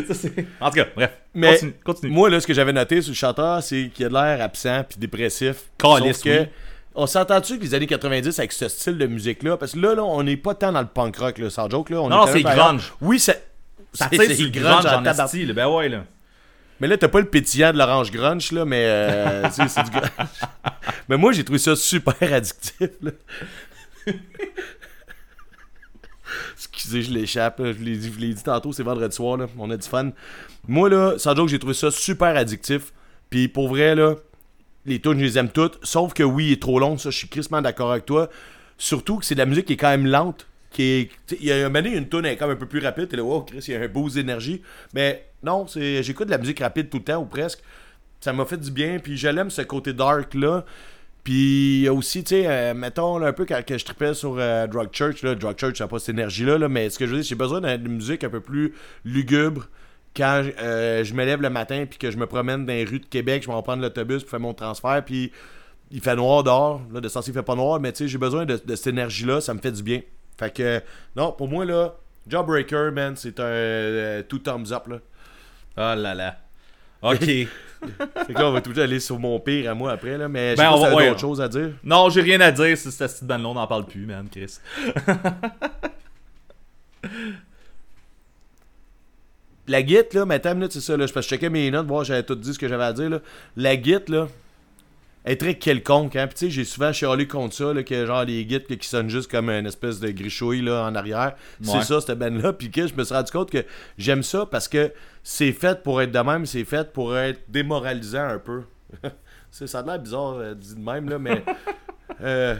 Ça, 0.07 0.13
c'est- 0.13 0.33
en 0.59 0.69
tout 0.69 0.75
cas, 0.77 0.85
bref. 0.95 1.11
Mais 1.35 1.51
continue. 1.53 1.73
continue. 1.83 2.11
moi 2.11 2.29
là, 2.29 2.39
ce 2.39 2.47
que 2.47 2.53
j'avais 2.53 2.73
noté 2.73 3.01
sur 3.01 3.11
le 3.11 3.15
chanteur, 3.15 3.61
c'est 3.61 3.91
qu'il 3.93 4.05
a 4.05 4.09
de 4.09 4.13
l'air 4.13 4.41
absent 4.41 4.83
puis 4.89 4.97
dépressif. 4.97 5.55
Sauf 5.81 6.21
que. 6.23 6.39
oui. 6.41 6.47
On 6.95 7.07
s'entend-tu 7.07 7.57
que 7.57 7.63
les 7.63 7.73
années 7.73 7.87
90 7.87 8.37
avec 8.39 8.51
ce 8.53 8.67
style 8.69 8.97
de 8.99 9.07
musique-là? 9.07 9.57
Parce 9.57 9.71
que 9.73 9.79
là, 9.79 9.95
là, 9.95 10.03
on 10.03 10.21
n'est 10.21 10.37
pas 10.37 10.53
tant 10.53 10.71
dans 10.71 10.81
le 10.81 10.85
punk 10.87 11.17
rock, 11.17 11.39
là, 11.39 11.49
sans 11.49 11.67
joke. 11.69 11.89
Là, 11.89 12.01
on 12.01 12.09
Non, 12.09 12.17
non, 12.17 12.27
est 12.27 12.33
c'est 12.33 12.41
grunge. 12.43 12.93
Oui, 13.01 13.19
ça. 13.19 13.33
ça 13.93 14.07
c'est- 14.11 14.17
tire 14.17 14.27
c'est 14.27 14.35
sur 14.35 14.45
le 14.45 14.51
grunge 14.51 14.85
en 14.85 15.01
là. 15.01 15.53
Ben 15.55 15.67
ouais, 15.69 15.89
là. 15.89 16.03
Mais 16.79 16.87
là, 16.87 16.97
t'as 16.97 17.07
pas 17.07 17.19
le 17.19 17.29
pétillant 17.29 17.71
de 17.71 17.77
l'orange 17.77 18.11
grunge, 18.11 18.51
là, 18.51 18.65
mais 18.65 18.83
euh, 18.85 19.43
tu 19.47 19.53
sais, 19.53 19.67
c'est 19.67 19.83
du 19.83 19.91
grunge. 19.91 20.27
Mais 21.09 21.17
moi, 21.17 21.31
j'ai 21.31 21.43
trouvé 21.43 21.59
ça 21.59 21.75
super 21.75 22.15
addictif. 22.21 22.89
là. 23.01 23.11
Excusez, 26.53 27.03
je 27.03 27.11
l'échappe. 27.11 27.61
Je 27.63 27.83
l'ai 27.83 27.97
dit, 28.33 28.43
tantôt, 28.43 28.73
c'est 28.73 28.83
vendredi 28.83 29.15
soir. 29.15 29.37
Là. 29.37 29.47
On 29.57 29.69
a 29.69 29.77
du 29.77 29.87
fun. 29.87 30.11
Moi, 30.67 30.89
là, 30.89 31.15
sans 31.17 31.35
joke, 31.35 31.49
j'ai 31.49 31.59
trouvé 31.59 31.73
ça 31.73 31.91
super 31.91 32.35
addictif. 32.35 32.93
Puis 33.29 33.47
pour 33.47 33.67
vrai, 33.69 33.95
là, 33.95 34.15
les 34.85 34.99
tunes, 34.99 35.19
je 35.19 35.25
les 35.25 35.37
aime 35.37 35.49
toutes. 35.49 35.79
Sauf 35.83 36.13
que 36.13 36.23
oui, 36.23 36.47
il 36.47 36.51
est 36.53 36.61
trop 36.61 36.79
long. 36.79 36.97
Ça, 36.97 37.09
je 37.09 37.17
suis 37.17 37.27
crissement 37.27 37.61
d'accord 37.61 37.91
avec 37.91 38.05
toi. 38.05 38.29
Surtout 38.77 39.17
que 39.17 39.25
c'est 39.25 39.35
de 39.35 39.39
la 39.39 39.45
musique 39.45 39.65
qui 39.65 39.73
est 39.73 39.77
quand 39.77 39.89
même 39.89 40.07
lente. 40.07 40.47
Qui 40.71 40.83
est, 40.83 41.09
il 41.39 41.45
y 41.45 41.51
a 41.51 41.55
un 41.55 41.69
moment 41.69 41.81
donné, 41.81 41.95
une 41.95 42.09
tune 42.09 42.25
est 42.25 42.35
quand 42.35 42.47
même 42.47 42.57
un 42.57 42.59
peu 42.59 42.65
plus 42.65 42.79
rapide. 42.79 43.07
T'es 43.07 43.17
là, 43.17 43.23
wow, 43.23 43.41
Chris, 43.41 43.63
il 43.67 43.73
y 43.73 43.77
a 43.77 43.81
un 43.81 43.87
boost 43.87 44.15
d'énergie. 44.15 44.61
Mais 44.93 45.25
non, 45.43 45.65
j'écoute 45.67 46.27
de 46.27 46.31
la 46.31 46.37
musique 46.37 46.59
rapide 46.59 46.89
tout 46.89 46.97
le 46.97 47.03
temps 47.03 47.21
ou 47.21 47.25
presque. 47.25 47.59
Ça 48.19 48.31
m'a 48.33 48.45
fait 48.45 48.57
du 48.57 48.71
bien. 48.71 48.99
Puis 48.99 49.17
je 49.17 49.27
l'aime 49.27 49.49
ce 49.49 49.61
côté 49.61 49.93
dark 49.93 50.33
là. 50.33 50.65
Puis 51.23 51.87
aussi, 51.87 52.23
tu 52.23 52.35
sais, 52.35 52.47
euh, 52.47 52.73
mettons 52.73 53.23
un 53.23 53.31
peu 53.31 53.45
quand 53.45 53.61
je 53.65 53.85
tripais 53.85 54.13
sur 54.13 54.35
euh, 54.37 54.67
Drug 54.67 54.89
Church, 54.91 55.23
là, 55.23 55.35
Drug 55.35 55.57
Church, 55.57 55.77
ça 55.77 55.85
n'a 55.85 55.87
pas 55.87 55.99
cette 55.99 56.09
énergie-là, 56.09 56.57
là, 56.57 56.67
mais 56.67 56.89
ce 56.89 56.99
que 56.99 57.05
je 57.05 57.11
veux 57.11 57.17
dire, 57.21 57.25
j'ai 57.29 57.35
besoin 57.35 57.61
d'une 57.61 57.93
musique 57.93 58.25
un 58.25 58.29
peu 58.29 58.41
plus 58.41 58.73
lugubre 59.05 59.67
quand 60.15 60.43
euh, 60.61 61.03
je 61.03 61.13
me 61.13 61.23
lève 61.23 61.41
le 61.41 61.49
matin 61.49 61.85
puis 61.89 61.97
que 61.97 62.11
je 62.11 62.17
me 62.17 62.27
promène 62.27 62.65
dans 62.65 62.73
les 62.73 62.83
rues 62.83 62.99
de 62.99 63.05
Québec, 63.05 63.43
je 63.43 63.47
vais 63.47 63.53
en 63.53 63.63
prendre 63.63 63.81
l'autobus 63.81 64.21
pour 64.23 64.31
faire 64.31 64.41
mon 64.41 64.53
transfert, 64.53 65.01
puis 65.05 65.31
il 65.91 66.01
fait 66.01 66.15
noir 66.15 66.43
dehors. 66.43 66.81
Là, 66.91 66.99
de 66.99 67.07
sens, 67.07 67.25
il 67.27 67.33
fait 67.33 67.41
pas 67.41 67.55
noir, 67.55 67.79
mais 67.79 67.93
tu 67.93 67.99
sais, 67.99 68.07
j'ai 68.09 68.17
besoin 68.17 68.45
de, 68.45 68.59
de 68.63 68.75
cette 68.75 68.87
énergie-là, 68.87 69.39
ça 69.39 69.53
me 69.53 69.59
fait 69.59 69.71
du 69.71 69.81
bien. 69.81 70.01
Fait 70.37 70.53
que, 70.53 70.81
non, 71.15 71.31
pour 71.31 71.47
moi, 71.47 71.63
là, 71.63 71.95
Jawbreaker, 72.27 72.91
man, 72.91 73.15
c'est 73.15 73.39
un 73.39 74.23
two 74.27 74.39
thumbs 74.39 74.73
up, 74.73 74.87
là. 74.87 74.99
Oh 75.77 75.93
là 75.95 76.13
là. 76.13 76.37
Ok. 77.01 77.19
Fait 77.25 77.47
que 78.33 78.39
là, 78.39 78.47
on 78.47 78.51
va 78.53 78.61
tout 78.61 78.79
aller 78.79 78.99
sur 79.01 79.19
mon 79.19 79.37
pire 79.41 79.69
à 79.69 79.73
moi 79.73 79.91
après, 79.91 80.17
là, 80.17 80.29
mais 80.29 80.55
Ben, 80.55 80.63
sais 80.63 80.63
pas 80.69 80.73
on 80.73 80.77
si 80.77 80.81
va- 80.83 80.89
t'avais 80.89 81.01
ouais. 81.03 81.09
d'autres 81.09 81.19
choses 81.19 81.41
à 81.41 81.49
dire. 81.49 81.71
non, 81.83 82.09
j'ai 82.09 82.21
rien 82.21 82.39
à 82.39 82.51
dire. 82.51 82.77
C'est 82.77 82.91
cette 82.91 83.11
petite 83.11 83.25
bande-là, 83.25 83.49
on 83.49 83.53
n'en 83.55 83.67
parle 83.67 83.85
plus, 83.85 84.05
man, 84.05 84.27
Chris. 84.31 84.59
La 89.67 89.85
git, 89.85 89.95
là, 90.13 90.23
une 90.23 90.53
minute, 90.55 90.71
c'est 90.73 90.81
ça, 90.81 90.97
là, 90.97 91.07
je 91.07 91.13
parce 91.13 91.25
que 91.25 91.29
je 91.29 91.35
checkais 91.35 91.49
mes 91.49 91.71
notes, 91.71 91.87
voir, 91.87 92.03
j'avais 92.03 92.23
tout 92.23 92.35
dit 92.35 92.53
ce 92.53 92.59
que 92.59 92.67
j'avais 92.67 92.83
à 92.83 92.91
dire, 92.93 93.09
là. 93.09 93.19
La 93.55 93.81
git, 93.81 93.95
là, 94.09 94.27
est 95.25 95.39
très 95.39 95.55
quelconque, 95.55 96.15
hein. 96.15 96.27
Puis 96.27 96.35
tu 96.35 96.45
sais, 96.45 96.51
j'ai 96.51 96.65
souvent 96.65 96.91
chialé 96.91 97.27
contre 97.27 97.55
ça, 97.55 97.73
là, 97.73 97.83
que 97.83 98.05
genre 98.05 98.25
les 98.25 98.43
là, 98.43 98.59
qui 98.59 98.87
sonnent 98.87 99.09
juste 99.09 99.31
comme 99.31 99.49
une 99.49 99.65
espèce 99.65 99.99
de 99.99 100.09
grichouille, 100.09 100.61
là, 100.61 100.85
en 100.85 100.95
arrière. 100.95 101.35
C'est 101.61 101.83
ça, 101.83 102.01
cette 102.01 102.19
band-là. 102.19 102.53
Puis 102.53 102.71
que 102.71 102.87
je 102.87 102.93
me 102.93 103.03
suis 103.03 103.13
rendu 103.13 103.31
compte 103.31 103.49
que 103.49 103.63
j'aime 103.97 104.23
ça 104.23 104.45
parce 104.45 104.67
que 104.67 104.91
c'est 105.23 105.53
fait 105.53 105.81
pour 105.81 106.01
être 106.01 106.11
de 106.11 106.19
même, 106.19 106.45
c'est 106.45 106.65
fait 106.65 106.91
pour 106.91 107.17
être 107.17 107.41
démoralisant 107.49 108.27
un 108.27 108.39
peu. 108.39 108.63
Ça 109.51 109.79
a 109.79 109.83
l'air 109.83 109.99
bizarre 109.99 110.37
euh, 110.37 110.55
dit 110.55 110.73
de 110.73 110.79
même, 110.79 111.07
là, 111.09 111.19
mais. 111.19 111.43
euh, 112.21 112.55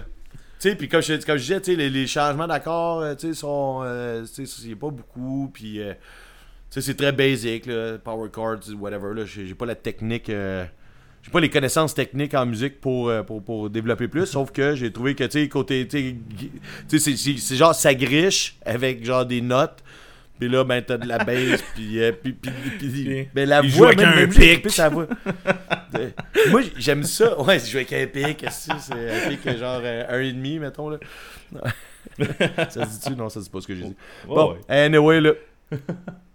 tu 0.60 0.70
sais, 0.70 0.76
puis 0.76 0.88
comme 0.88 1.02
je, 1.02 1.16
comme 1.26 1.38
je 1.38 1.56
disais, 1.56 1.76
les, 1.76 1.90
les 1.90 2.06
changements 2.06 2.46
d'accords, 2.46 3.00
euh, 3.00 3.16
tu 3.16 3.30
sais, 3.30 3.34
sont. 3.34 3.82
euh, 3.84 4.24
tu 4.26 4.46
sais, 4.46 4.62
c'est 4.62 4.76
pas 4.76 4.92
beaucoup, 4.92 5.50
puis. 5.52 5.80
tu 5.80 5.96
sais, 6.70 6.82
c'est 6.82 6.94
très 6.96 7.12
basic, 7.12 7.66
là, 7.66 7.98
power 7.98 8.30
chords, 8.30 8.70
whatever, 8.80 9.16
là. 9.16 9.26
J'ai 9.26 9.56
pas 9.56 9.66
la 9.66 9.76
technique. 9.76 10.32
J'ai 11.24 11.32
pas 11.32 11.40
les 11.40 11.50
connaissances 11.50 11.94
techniques 11.96 12.34
en 12.36 12.46
musique 12.46 12.80
pour, 12.82 13.10
euh, 13.10 13.24
pour, 13.24 13.42
pour 13.42 13.70
développer 13.70 14.08
plus, 14.08 14.26
sauf 14.28 14.52
que 14.52 14.76
j'ai 14.76 14.92
trouvé 14.92 15.16
que, 15.16 15.24
tu 15.24 15.42
sais, 15.42 15.48
côté. 15.50 15.88
Tu 15.88 17.00
sais, 17.00 17.16
c'est- 17.16 17.56
genre 17.56 17.74
ça 17.74 17.94
griche 17.96 18.58
avec 18.66 19.04
genre 19.06 19.26
des 19.26 19.42
notes. 19.42 19.84
Puis 20.40 20.50
là, 20.50 20.64
ben, 20.66 20.82
t'as 20.82 20.98
de 20.98 21.08
la 21.08 21.20
bass, 21.20 21.64
puis, 21.76 22.02
euh, 22.04 22.12
puis, 22.12 22.34
puis, 22.34 22.52
puis- 22.80 23.28
ben, 23.34 23.48
la 23.48 23.62
il 23.62 23.70
joue 23.70 23.78
voix, 23.78 23.88
avec 23.88 24.00
même, 24.00 24.10
un 24.10 24.16
même, 24.16 24.32
j'ai 24.32 24.58
pic. 24.58 24.70
sa 24.72 24.90
voix. 24.90 25.08
Moi, 26.50 26.62
j'aime 26.76 27.04
ça. 27.04 27.40
Ouais, 27.42 27.60
je 27.60 27.68
joue 27.68 27.78
avec 27.78 27.94
un 27.94 28.08
pic, 28.08 28.44
c'est 28.52 28.72
un 28.72 29.30
pic 29.30 29.58
genre 29.58 29.80
euh, 29.84 30.04
un 30.10 30.20
et 30.22 30.34
demi, 30.34 30.60
mettons, 30.60 30.90
là? 30.90 30.98
ça 32.70 32.86
se 32.86 33.00
dit-tu? 33.00 33.16
Non, 33.16 33.30
ça 33.30 33.40
se 33.40 33.46
dit 33.46 33.50
pas 33.52 33.62
ce 33.62 33.68
que 33.68 33.76
j'ai 33.76 33.84
dit. 33.84 33.96
Bon, 34.28 34.54
ouais. 34.54 34.60
anyway, 34.68 35.22
là. 35.22 35.32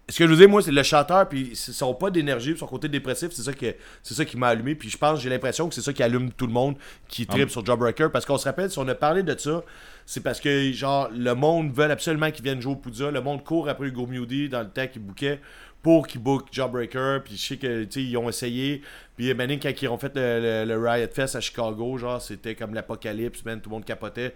Ce 0.09 0.17
que 0.17 0.25
je 0.25 0.31
veux 0.31 0.37
dire, 0.37 0.49
moi, 0.49 0.61
c'est 0.61 0.71
le 0.71 0.81
chanteur, 0.83 1.29
puis 1.29 1.49
ils 1.51 1.55
sont 1.55 1.93
pas 1.93 2.09
d'énergie, 2.09 2.51
puis 2.51 2.59
son 2.59 2.65
côté 2.67 2.87
dépressif, 2.89 3.29
c'est 3.31 3.43
ça, 3.43 3.53
que, 3.53 3.75
c'est 4.01 4.13
ça 4.13 4.25
qui 4.25 4.37
m'a 4.37 4.47
allumé. 4.47 4.75
Puis 4.75 4.89
je 4.89 4.97
pense, 4.97 5.21
j'ai 5.21 5.29
l'impression 5.29 5.69
que 5.69 5.75
c'est 5.75 5.81
ça 5.81 5.93
qui 5.93 6.01
allume 6.03 6.31
tout 6.31 6.47
le 6.47 6.53
monde 6.53 6.75
qui 7.07 7.25
tripe 7.27 7.45
Ah. 7.47 7.51
sur 7.51 7.65
Jawbreaker. 7.65 8.11
Parce 8.11 8.25
qu'on 8.25 8.37
se 8.37 8.45
rappelle, 8.45 8.69
si 8.71 8.79
on 8.79 8.87
a 8.87 8.95
parlé 8.95 9.23
de 9.23 9.37
ça, 9.37 9.63
c'est 10.05 10.21
parce 10.23 10.39
que, 10.39 10.71
genre, 10.71 11.09
le 11.15 11.33
monde 11.35 11.71
veut 11.71 11.83
absolument 11.91 12.31
qu'ils 12.31 12.43
viennent 12.43 12.61
jouer 12.61 12.73
au 12.73 12.77
Poudja. 12.77 13.11
Le 13.11 13.21
monde 13.21 13.43
court 13.43 13.69
après 13.69 13.87
Hugo 13.87 14.07
Mewdy 14.07 14.49
dans 14.49 14.61
le 14.61 14.69
temps 14.69 14.87
qu'il 14.87 15.01
bouquait 15.03 15.39
pour 15.83 16.07
qu'il 16.07 16.21
book 16.21 16.47
Jawbreaker. 16.51 17.23
Puis 17.23 17.37
je 17.37 17.47
sais 17.47 17.57
que, 17.57 17.83
tu 17.83 17.91
sais, 17.91 18.03
ils 18.03 18.17
ont 18.17 18.27
essayé. 18.29 18.81
Puis, 19.15 19.33
ben, 19.33 19.49
quand 19.59 19.71
ils 19.81 19.87
ont 19.87 19.97
fait 19.97 20.11
le, 20.15 20.65
le- 20.65 20.73
le 20.75 20.89
Riot 20.89 21.07
Fest 21.13 21.35
à 21.35 21.41
Chicago, 21.41 21.97
genre, 21.97 22.21
c'était 22.21 22.55
comme 22.55 22.73
l'apocalypse, 22.73 23.45
man, 23.45 23.61
tout 23.61 23.69
le 23.69 23.75
monde 23.75 23.85
capotait 23.85 24.33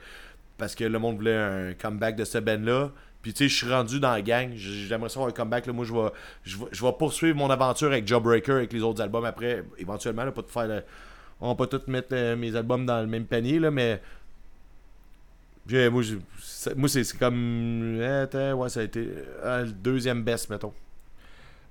parce 0.58 0.76
que 0.76 0.84
le 0.84 1.00
monde 1.00 1.16
voulait 1.18 1.36
un 1.36 1.74
comeback 1.74 2.16
de 2.16 2.26
ce 2.26 2.38
band-là. 2.38 2.92
Puis 3.24 3.32
tu 3.32 3.46
sais, 3.46 3.50
je 3.50 3.56
suis 3.56 3.74
rendu 3.74 4.02
dans 4.02 4.12
la 4.12 4.22
gang. 4.22 4.52
J'aimerais 4.54 5.08
ça 5.08 5.16
avoir 5.16 5.30
un 5.30 5.34
comeback. 5.34 5.66
Là. 5.66 5.72
Moi, 5.74 5.86
je 5.86 5.94
vais, 5.94 6.10
je, 6.44 6.58
je 6.72 6.92
poursuivre 6.92 7.38
mon 7.38 7.50
aventure 7.50 7.88
avec 7.88 8.06
Jawbreaker, 8.06 8.58
avec 8.58 8.74
les 8.74 8.82
autres 8.82 9.02
albums 9.02 9.24
après. 9.24 9.64
Éventuellement, 9.78 10.26
là, 10.26 10.34
pas 10.34 10.42
de 10.42 10.48
faire. 10.48 10.84
On 11.40 11.48
va 11.48 11.56
pas 11.56 11.68
tous 11.68 11.88
mettre 11.88 12.10
euh, 12.12 12.36
mes 12.36 12.54
albums 12.56 12.86
dans 12.86 13.00
le 13.00 13.08
même 13.08 13.26
panier, 13.26 13.60
là, 13.60 13.72
mais. 13.72 14.02
Moi, 15.70 16.04
moi 16.76 16.90
c'est 16.90 17.18
comme. 17.18 18.02
attends, 18.02 18.56
ouais, 18.56 18.68
ça 18.68 18.82
a 18.82 18.84
été 18.84 19.08
euh, 19.44 19.66
le 19.66 19.72
deuxième 19.72 20.22
best, 20.24 20.50
mettons. 20.50 20.74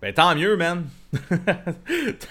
Ben 0.03 0.13
tant 0.13 0.35
mieux, 0.35 0.57
man. 0.57 0.85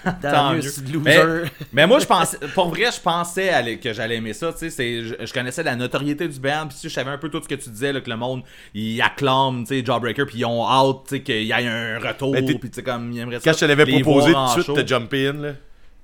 tant, 0.02 0.12
tant 0.30 0.52
mieux. 0.54 0.60
c'est 0.62 0.82
Mais, 0.96 1.24
loser. 1.24 1.50
mais 1.72 1.86
moi, 1.86 1.98
je 2.00 2.06
pensais, 2.06 2.36
pour 2.54 2.68
vrai, 2.68 2.90
je 2.94 3.00
pensais 3.00 3.48
aller- 3.48 3.78
que 3.78 3.92
j'allais 3.92 4.16
aimer 4.16 4.32
ça. 4.34 4.52
Tu 4.52 4.70
sais, 4.70 5.02
je, 5.02 5.14
je 5.24 5.32
connaissais 5.32 5.62
la 5.62 5.74
notoriété 5.74 6.28
du 6.28 6.38
band, 6.38 6.66
puis 6.68 6.74
tu 6.76 6.82
sais, 6.82 6.88
je 6.88 6.94
savais 6.94 7.10
un 7.10 7.18
peu 7.18 7.28
tout 7.30 7.40
ce 7.42 7.48
que 7.48 7.54
tu 7.54 7.70
disais, 7.70 7.92
là, 7.92 8.00
que 8.00 8.10
le 8.10 8.16
monde, 8.16 8.42
il 8.74 9.00
acclame, 9.00 9.64
tu 9.66 9.78
sais, 9.78 9.84
Jawbreaker, 9.84 10.26
puis 10.26 10.38
ils 10.38 10.44
ont 10.44 10.66
hâte, 10.68 10.96
tu 11.08 11.16
sais, 11.16 11.22
qu'il 11.22 11.44
y 11.44 11.50
ait 11.50 11.66
un 11.66 11.98
retour, 11.98 12.32
Ben, 12.32 12.44
puis 12.44 12.58
tu 12.58 12.68
sais, 12.74 12.82
comme, 12.82 13.10
ils 13.12 13.20
aimeraient 13.20 13.40
ça. 13.40 13.50
Quand 13.50 13.54
je 13.54 13.60
te 13.60 13.64
l'avais 13.64 13.86
proposé, 13.86 14.32
tout 14.32 14.44
de 14.44 14.50
suite, 14.50 14.66
show. 14.66 14.74
t'as 14.74 14.86
jumpé 14.86 15.28
in, 15.28 15.32
là. 15.34 15.52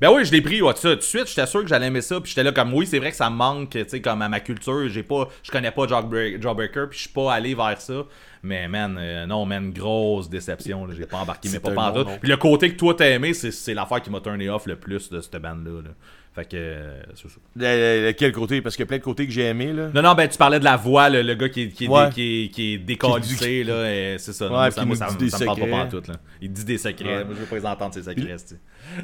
Ben 0.01 0.13
oui, 0.13 0.25
je 0.25 0.31
l'ai 0.31 0.41
pris, 0.41 0.63
ouais, 0.63 0.73
tout, 0.75 0.79
ça, 0.81 0.91
tout 0.91 0.97
de 0.97 1.03
suite, 1.03 1.27
j'étais 1.27 1.47
sûr 1.47 1.61
que 1.63 1.67
j'allais 1.69 1.89
aimer 1.89 2.01
ça, 2.03 2.21
puis 2.21 2.31
j'étais 2.31 2.45
là 2.45 2.53
comme, 2.53 2.73
oui, 2.73 2.87
c'est 2.87 3.01
vrai 3.01 3.11
que 3.11 3.17
ça 3.17 3.29
me 3.29 3.35
manque, 3.37 3.71
tu 3.71 3.85
sais, 3.89 4.01
comme 4.01 4.23
à 4.23 4.29
ma 4.29 4.39
culture, 4.39 4.89
j'ai 4.89 5.03
pas, 5.03 5.29
je 5.43 5.51
connais 5.51 5.73
pas 5.73 5.89
Jawbreaker, 5.89 6.41
Jawbreaker 6.41 6.89
puis 6.89 6.97
je 6.99 7.03
suis 7.07 7.13
pas 7.13 7.33
allé 7.35 7.55
vers 7.57 7.81
ça, 7.81 8.05
mais 8.43 8.69
man, 8.69 8.97
euh, 8.99 9.27
non, 9.27 9.45
man, 9.47 9.73
grosse 9.73 10.29
déception, 10.29 10.87
j'ai 10.91 11.07
pas 11.07 11.19
embarqué, 11.19 11.49
mais 11.53 11.61
pas 11.61 11.73
pantoute. 11.73 12.09
Puis 12.21 12.29
le 12.29 12.37
côté 12.37 12.71
que 12.71 12.77
toi 12.77 12.95
t'as 12.95 13.09
aimé, 13.09 13.35
c'est, 13.35 13.75
l'affaire 13.75 14.03
qui 14.03 14.11
m'a 14.11 14.21
turné 14.21 14.49
off 14.49 14.67
le 14.67 14.77
plus 14.77 15.11
de 15.11 15.21
cette 15.21 15.37
bande-là, 15.37 15.83
là. 15.83 15.91
Fait 16.39 16.45
que, 16.45 16.57
euh, 16.57 17.01
c'est 17.17 17.29
ça. 17.29 17.35
Le- 17.57 17.63
le- 18.03 18.07
Lequel 18.09 18.31
côté? 18.31 18.63
Parce 18.63 18.77
qu'il 18.77 18.85
y 18.85 18.87
a 18.87 18.87
plein 18.87 18.99
de 18.99 19.03
côtés 19.03 19.27
que 19.27 19.33
j'ai 19.33 19.43
aimé, 19.47 19.73
là. 19.73 19.89
Non, 19.93 20.03
non, 20.03 20.15
ben 20.15 20.29
tu 20.29 20.39
parlais 20.39 20.61
de 20.61 20.65
la 20.65 20.77
voix, 20.77 21.09
le, 21.09 21.23
le 21.23 21.35
gars 21.35 21.49
qui, 21.49 21.63
est- 21.63 21.69
qui, 21.71 21.87
est 21.87 21.89
Ouais. 21.89 22.07
dé- 22.07 22.13
qui, 22.13 22.45
est- 22.45 22.49
qui 22.51 22.75
est 22.75 22.79
décalissé, 22.79 23.65
là, 23.65 23.91
et 23.93 24.17
c'est 24.19 24.33
ça. 24.33 24.47
Ouais, 24.47 24.67
puis 24.69 24.75
ça, 24.75 24.83
il 24.83 24.87
moi, 24.87 24.97
nous 24.97 25.01
ça, 25.01 25.07
dit 25.09 25.15
me- 25.15 25.19
des 25.19 25.31
ça 25.31 25.39
me 25.41 25.45
parle 25.47 25.59
pas 25.59 25.65
secrets. 25.67 25.81
pantoute, 25.85 26.09
là. 26.09 26.15
Il 26.41 26.53
dit 26.53 26.65
des 26.65 26.79
secrets, 26.79 27.05
Ouais. 27.17 27.25
moi 27.25 27.35
je 27.35 27.41
veux 27.41 27.47
pas 27.47 27.57
les 27.57 27.67
entendre 27.67 27.95
ces 27.95 28.03
secrets, 28.05 28.37
tu 28.37 28.55
sais. 28.55 28.57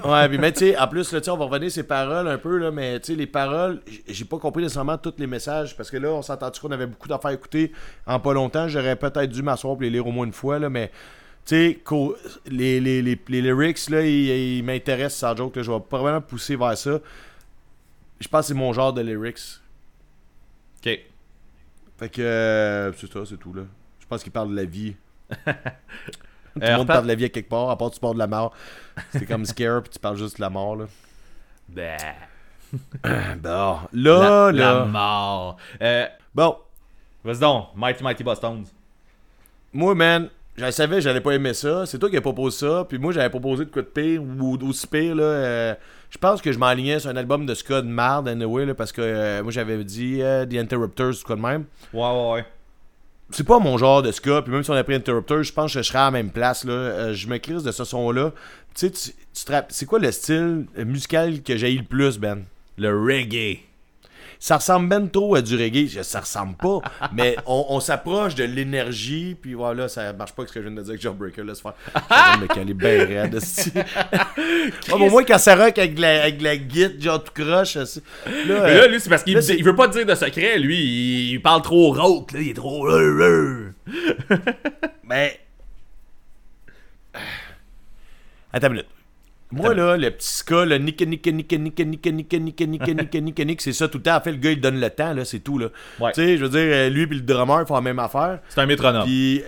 Ouais, 0.08 0.28
puis 0.28 0.38
mais 0.38 0.52
tu 0.52 0.60
sais, 0.60 0.78
en 0.78 0.86
plus, 0.86 1.10
là, 1.12 1.20
tu 1.20 1.24
sais, 1.24 1.30
on 1.32 1.36
va 1.36 1.44
revenir 1.46 1.70
ces 1.72 1.82
paroles 1.82 2.28
un 2.28 2.38
peu, 2.38 2.56
là, 2.58 2.70
mais 2.70 3.00
tu 3.00 3.12
sais, 3.12 3.18
les 3.18 3.26
paroles, 3.26 3.80
j- 3.90 4.04
j'ai 4.08 4.24
pas 4.24 4.38
compris 4.38 4.62
nécessairement 4.62 4.96
tous 4.96 5.14
les 5.18 5.26
messages, 5.26 5.76
parce 5.76 5.90
que 5.90 5.96
là, 5.96 6.10
on 6.10 6.22
s'est 6.22 6.32
entendu 6.32 6.60
qu'on 6.60 6.70
avait 6.70 6.86
beaucoup 6.86 7.08
d'affaires 7.08 7.32
à 7.32 7.34
écouter 7.34 7.72
en 8.06 8.20
pas 8.20 8.32
longtemps. 8.32 8.68
J'aurais 8.68 8.94
peut-être 8.94 9.30
dû 9.30 9.42
m'asseoir 9.42 9.74
pour 9.74 9.82
les 9.82 9.90
lire 9.90 10.06
au 10.06 10.12
moins 10.12 10.26
une 10.26 10.32
fois, 10.32 10.60
là, 10.60 10.70
mais 10.70 10.92
tu 11.46 11.54
sais, 11.56 11.80
les, 12.46 12.80
les, 12.80 13.02
les, 13.02 13.20
les 13.28 13.42
lyrics, 13.42 13.88
là, 13.90 14.02
ils, 14.02 14.58
ils 14.58 14.62
m'intéressent, 14.64 15.18
sans 15.20 15.36
joke, 15.36 15.56
là, 15.56 15.62
je 15.62 15.70
vais 15.70 15.80
probablement 15.80 16.20
pousser 16.20 16.56
vers 16.56 16.76
ça. 16.76 16.98
Je 18.20 18.28
pense 18.28 18.40
que 18.42 18.46
c'est 18.48 18.54
mon 18.54 18.72
genre 18.72 18.92
de 18.92 19.02
lyrics. 19.02 19.60
Ok. 20.84 20.98
Fait 21.98 22.08
que, 22.08 22.22
euh, 22.22 22.92
c'est 22.94 23.12
ça, 23.12 23.20
c'est 23.26 23.36
tout, 23.36 23.52
là. 23.52 23.62
Je 24.00 24.06
pense 24.06 24.22
qu'il 24.22 24.32
parle 24.32 24.50
de 24.50 24.56
la 24.56 24.64
vie. 24.64 24.94
tout 25.30 25.36
Euh, 25.46 26.70
le 26.70 26.76
monde 26.76 26.86
repa- 26.86 26.92
parle 26.92 27.02
de 27.04 27.08
la 27.08 27.14
vie 27.14 27.24
à 27.24 27.28
quelque 27.28 27.48
part, 27.48 27.68
à 27.70 27.76
part 27.78 27.90
tu 27.90 28.00
parles 28.00 28.14
de 28.14 28.18
la 28.20 28.26
mort. 28.26 28.52
C'est 29.10 29.26
comme 29.26 29.44
Scare, 29.44 29.82
puis 29.82 29.90
tu 29.90 29.98
parles 29.98 30.16
juste 30.16 30.36
de 30.36 30.40
la 30.42 30.50
mort, 30.50 30.76
là. 30.76 30.86
Ben. 31.68 31.96
Bon, 33.38 33.78
là, 33.92 34.50
la, 34.50 34.52
là. 34.52 34.52
la 34.52 34.84
mort. 34.86 35.56
Euh, 35.80 36.06
Bon, 36.34 36.56
Vas-y 37.22 37.38
donc, 37.38 37.68
Mighty 37.76 38.02
Mighty 38.02 38.24
Boston's. 38.24 38.68
Moi, 39.72 39.94
man, 39.94 40.28
je 40.56 40.70
savais 40.70 40.96
que 40.96 41.00
j'allais 41.02 41.20
pas 41.20 41.32
aimer 41.32 41.54
ça. 41.54 41.84
C'est 41.86 41.98
toi 41.98 42.08
qui 42.08 42.16
as 42.16 42.20
proposé 42.20 42.58
ça. 42.58 42.86
Puis 42.88 42.98
moi, 42.98 43.12
j'avais 43.12 43.30
proposé 43.30 43.64
de 43.64 43.70
quoi 43.70 43.82
de 43.82 43.88
pire 43.88 44.22
ou 44.22 44.56
d'aussi 44.56 44.86
pire. 44.86 45.14
Là, 45.16 45.22
euh, 45.22 45.74
je 46.10 46.18
pense 46.18 46.40
que 46.40 46.52
je 46.52 46.58
m'enlignais 46.58 47.00
sur 47.00 47.10
un 47.10 47.16
album 47.16 47.44
de 47.44 47.54
ska 47.54 47.82
de 47.82 47.88
marde, 47.88 48.28
anyway, 48.28 48.64
là, 48.64 48.74
parce 48.74 48.92
que 48.92 49.02
euh, 49.02 49.42
moi, 49.42 49.50
j'avais 49.50 49.82
dit 49.82 50.18
euh, 50.22 50.46
The 50.46 50.54
Interrupters 50.54 51.24
quoi 51.24 51.36
de 51.36 51.40
même. 51.40 51.64
Ouais, 51.92 52.02
ouais, 52.02 52.32
ouais. 52.34 52.44
C'est 53.30 53.46
pas 53.46 53.58
mon 53.58 53.78
genre 53.78 54.02
de 54.02 54.12
ska. 54.12 54.42
Puis 54.42 54.52
même 54.52 54.62
si 54.62 54.70
on 54.70 54.74
a 54.74 54.84
pris 54.84 54.94
Interrupters, 54.94 55.42
je 55.42 55.52
pense 55.52 55.72
que 55.72 55.82
je 55.82 55.88
serais 55.88 55.98
à 55.98 56.04
la 56.04 56.10
même 56.12 56.30
place. 56.30 56.64
Là. 56.64 57.12
Je 57.12 57.26
me 57.26 57.38
crise 57.38 57.64
de 57.64 57.72
ce 57.72 57.82
son-là. 57.82 58.32
Tu 58.74 58.88
sais, 58.88 58.90
tu, 58.90 59.10
tu 59.10 59.52
c'est 59.70 59.86
quoi 59.86 59.98
le 59.98 60.12
style 60.12 60.66
musical 60.76 61.42
que 61.42 61.56
j'ai 61.56 61.72
le 61.72 61.84
plus, 61.84 62.18
Ben? 62.18 62.44
Le 62.76 62.90
reggae. 62.90 63.60
Ça 64.44 64.56
ressemble 64.58 64.90
ben 64.90 65.08
trop 65.08 65.36
à 65.36 65.40
du 65.40 65.56
reggae. 65.56 66.02
Ça 66.02 66.20
ressemble 66.20 66.54
pas, 66.56 66.82
mais 67.14 67.34
on, 67.46 67.64
on 67.70 67.80
s'approche 67.80 68.34
de 68.34 68.44
l'énergie, 68.44 69.34
puis 69.40 69.54
voilà, 69.54 69.88
ça 69.88 70.12
marche 70.12 70.32
pas 70.32 70.42
avec 70.42 70.50
ce 70.50 70.54
que 70.54 70.60
je 70.62 70.68
viens 70.68 70.76
de 70.76 70.82
dire 70.82 70.90
avec 70.90 71.00
Jawbreaker, 71.00 71.46
laisse 71.46 71.62
faire. 71.62 71.72
Je 72.34 72.40
me 72.40 72.46
caler 72.46 72.74
bien 72.74 73.06
raide. 73.06 73.38
Ah, 74.92 74.96
mais 74.98 75.08
moins, 75.08 75.24
quand 75.24 75.38
ça 75.38 75.56
rock 75.56 75.78
avec 75.78 75.98
la, 75.98 76.24
avec 76.24 76.42
la 76.42 76.56
guitare, 76.58 77.00
genre 77.00 77.24
tout 77.24 77.32
croche, 77.34 77.76
là, 77.76 77.84
Mais 78.26 78.74
là, 78.74 78.86
lui, 78.86 79.00
c'est 79.00 79.08
parce 79.08 79.22
qu'il 79.22 79.38
il 79.38 79.64
veut 79.64 79.74
pas 79.74 79.88
te 79.88 79.96
dire 79.96 80.04
de 80.06 80.14
secret. 80.14 80.58
Lui, 80.58 80.76
il, 80.78 81.30
il 81.32 81.42
parle 81.42 81.62
trop 81.62 81.92
rauque, 81.92 82.32
là. 82.32 82.40
Il 82.40 82.50
est 82.50 82.54
trop. 82.54 82.86
Ben. 85.04 85.30
Attends 88.52 88.66
une 88.66 88.72
minute. 88.74 88.93
Moi, 89.54 89.74
là, 89.74 89.96
le 89.96 90.10
petit 90.10 90.28
ska, 90.34 90.64
le 90.64 90.78
nick, 90.78 91.00
nick, 91.06 91.26
nick, 91.26 91.52
nick, 91.52 91.80
nick, 91.80 92.06
nick, 92.06 92.06
nick, 92.06 92.32
nick, 92.34 92.60
nick, 92.60 93.14
nick, 93.14 93.38
nick, 93.46 93.60
c'est 93.60 93.72
ça 93.72 93.88
tout 93.88 93.98
le 93.98 94.02
temps. 94.04 94.16
En 94.16 94.20
fait, 94.20 94.32
le 94.32 94.38
gars, 94.38 94.50
il 94.50 94.60
donne 94.60 94.80
le 94.80 94.90
temps, 94.90 95.12
là, 95.12 95.24
c'est 95.24 95.40
tout, 95.40 95.58
là. 95.58 95.68
Tu 95.98 96.22
sais, 96.22 96.36
je 96.36 96.44
veux 96.44 96.50
dire, 96.50 96.60
euh, 96.60 96.88
lui 96.88 97.02
et 97.02 97.06
le 97.06 97.20
drummer, 97.20 97.62
ils 97.62 97.66
font 97.66 97.74
la 97.74 97.80
même 97.80 97.98
affaire. 97.98 98.40
C'est 98.48 98.60
un 98.60 98.66
métronome. 98.66 99.04
Puis, 99.04 99.42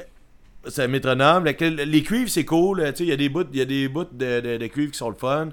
c'est 0.68 0.84
un 0.84 0.88
métronome. 0.88 1.44
Les 1.44 2.02
cuivres, 2.02 2.30
c'est 2.30 2.44
cool. 2.44 2.82
Tu 2.88 2.96
sais, 2.96 3.04
il 3.04 3.08
y 3.08 3.12
a 3.12 3.16
des 3.16 3.28
bouts, 3.28 3.44
il 3.52 3.58
y 3.58 3.62
a 3.62 3.64
des 3.64 3.88
bouts 3.88 4.04
de, 4.12 4.40
de, 4.40 4.56
de 4.56 4.66
cuivres 4.66 4.92
qui 4.92 4.98
sont 4.98 5.10
le 5.10 5.16
fun. 5.16 5.50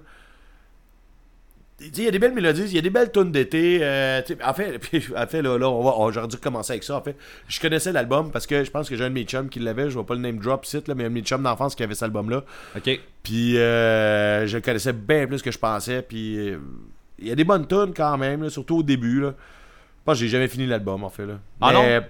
Il 1.86 2.04
y 2.04 2.08
a 2.08 2.12
des 2.12 2.20
belles 2.20 2.34
mélodies, 2.34 2.64
il 2.64 2.74
y 2.74 2.78
a 2.78 2.82
des 2.82 2.90
belles 2.90 3.12
tunes 3.12 3.32
d'été. 3.32 3.80
euh, 3.82 4.22
en 4.46 4.54
fait, 4.54 4.78
puis, 4.82 5.04
en 5.16 5.28
fait 5.28 5.42
là, 5.42 5.58
là, 5.58 5.70
on 5.70 5.84
va, 5.84 6.12
j'aurais 6.12 6.28
dû 6.28 6.38
commencer 6.38 6.74
avec 6.74 6.84
ça. 6.84 6.96
En 6.96 7.02
fait, 7.02 7.16
je 7.48 7.60
connaissais 7.60 7.92
l'album 7.92 8.32
parce 8.32 8.48
que 8.48 8.64
je 8.64 8.72
pense 8.72 8.90
que 8.90 8.96
j'ai 8.96 9.04
un 9.04 9.10
de 9.10 9.14
mes 9.14 9.24
chums 9.24 9.50
qui 9.50 9.60
l'avait. 9.60 9.90
Je 9.90 9.94
vois 9.96 10.06
pas 10.06 10.16
le 10.16 10.22
name 10.22 10.38
drop 10.38 10.66
site, 10.66 10.88
là, 10.88 10.96
mais 10.96 11.06
un 11.06 11.10
de 11.10 11.14
mes 11.14 11.22
chums 11.22 11.44
d'enfance 11.44 11.76
qui 11.76 11.84
avait 11.84 11.94
cet 11.96 12.04
album-là. 12.04 12.44
Ok. 12.76 13.00
Puis, 13.24 13.58
euh, 13.58 14.48
je 14.48 14.58
le 14.58 14.62
connaissais 14.62 14.94
bien 14.94 15.28
plus 15.28 15.42
que 15.42 15.52
je 15.52 15.60
pensais. 15.60 16.02
Puis, 16.02 16.38
euh, 16.38 16.58
il 17.20 17.28
y 17.28 17.32
a 17.32 17.36
des 17.36 17.44
bonnes 17.44 17.68
tunes 17.68 17.94
quand 17.96 18.18
même, 18.18 18.44
là, 18.44 18.50
surtout 18.50 18.78
au 18.78 18.84
début. 18.84 19.22
Là. 19.22 19.34
Je 19.38 20.06
pense 20.06 20.16
que 20.16 20.22
j'ai 20.26 20.30
jamais 20.30 20.48
fini 20.48 20.66
l'album, 20.68 21.04
en 21.04 21.10
fait. 21.10 21.26
Là. 21.26 21.40
Ah 21.62 21.72
Mais- 21.74 22.02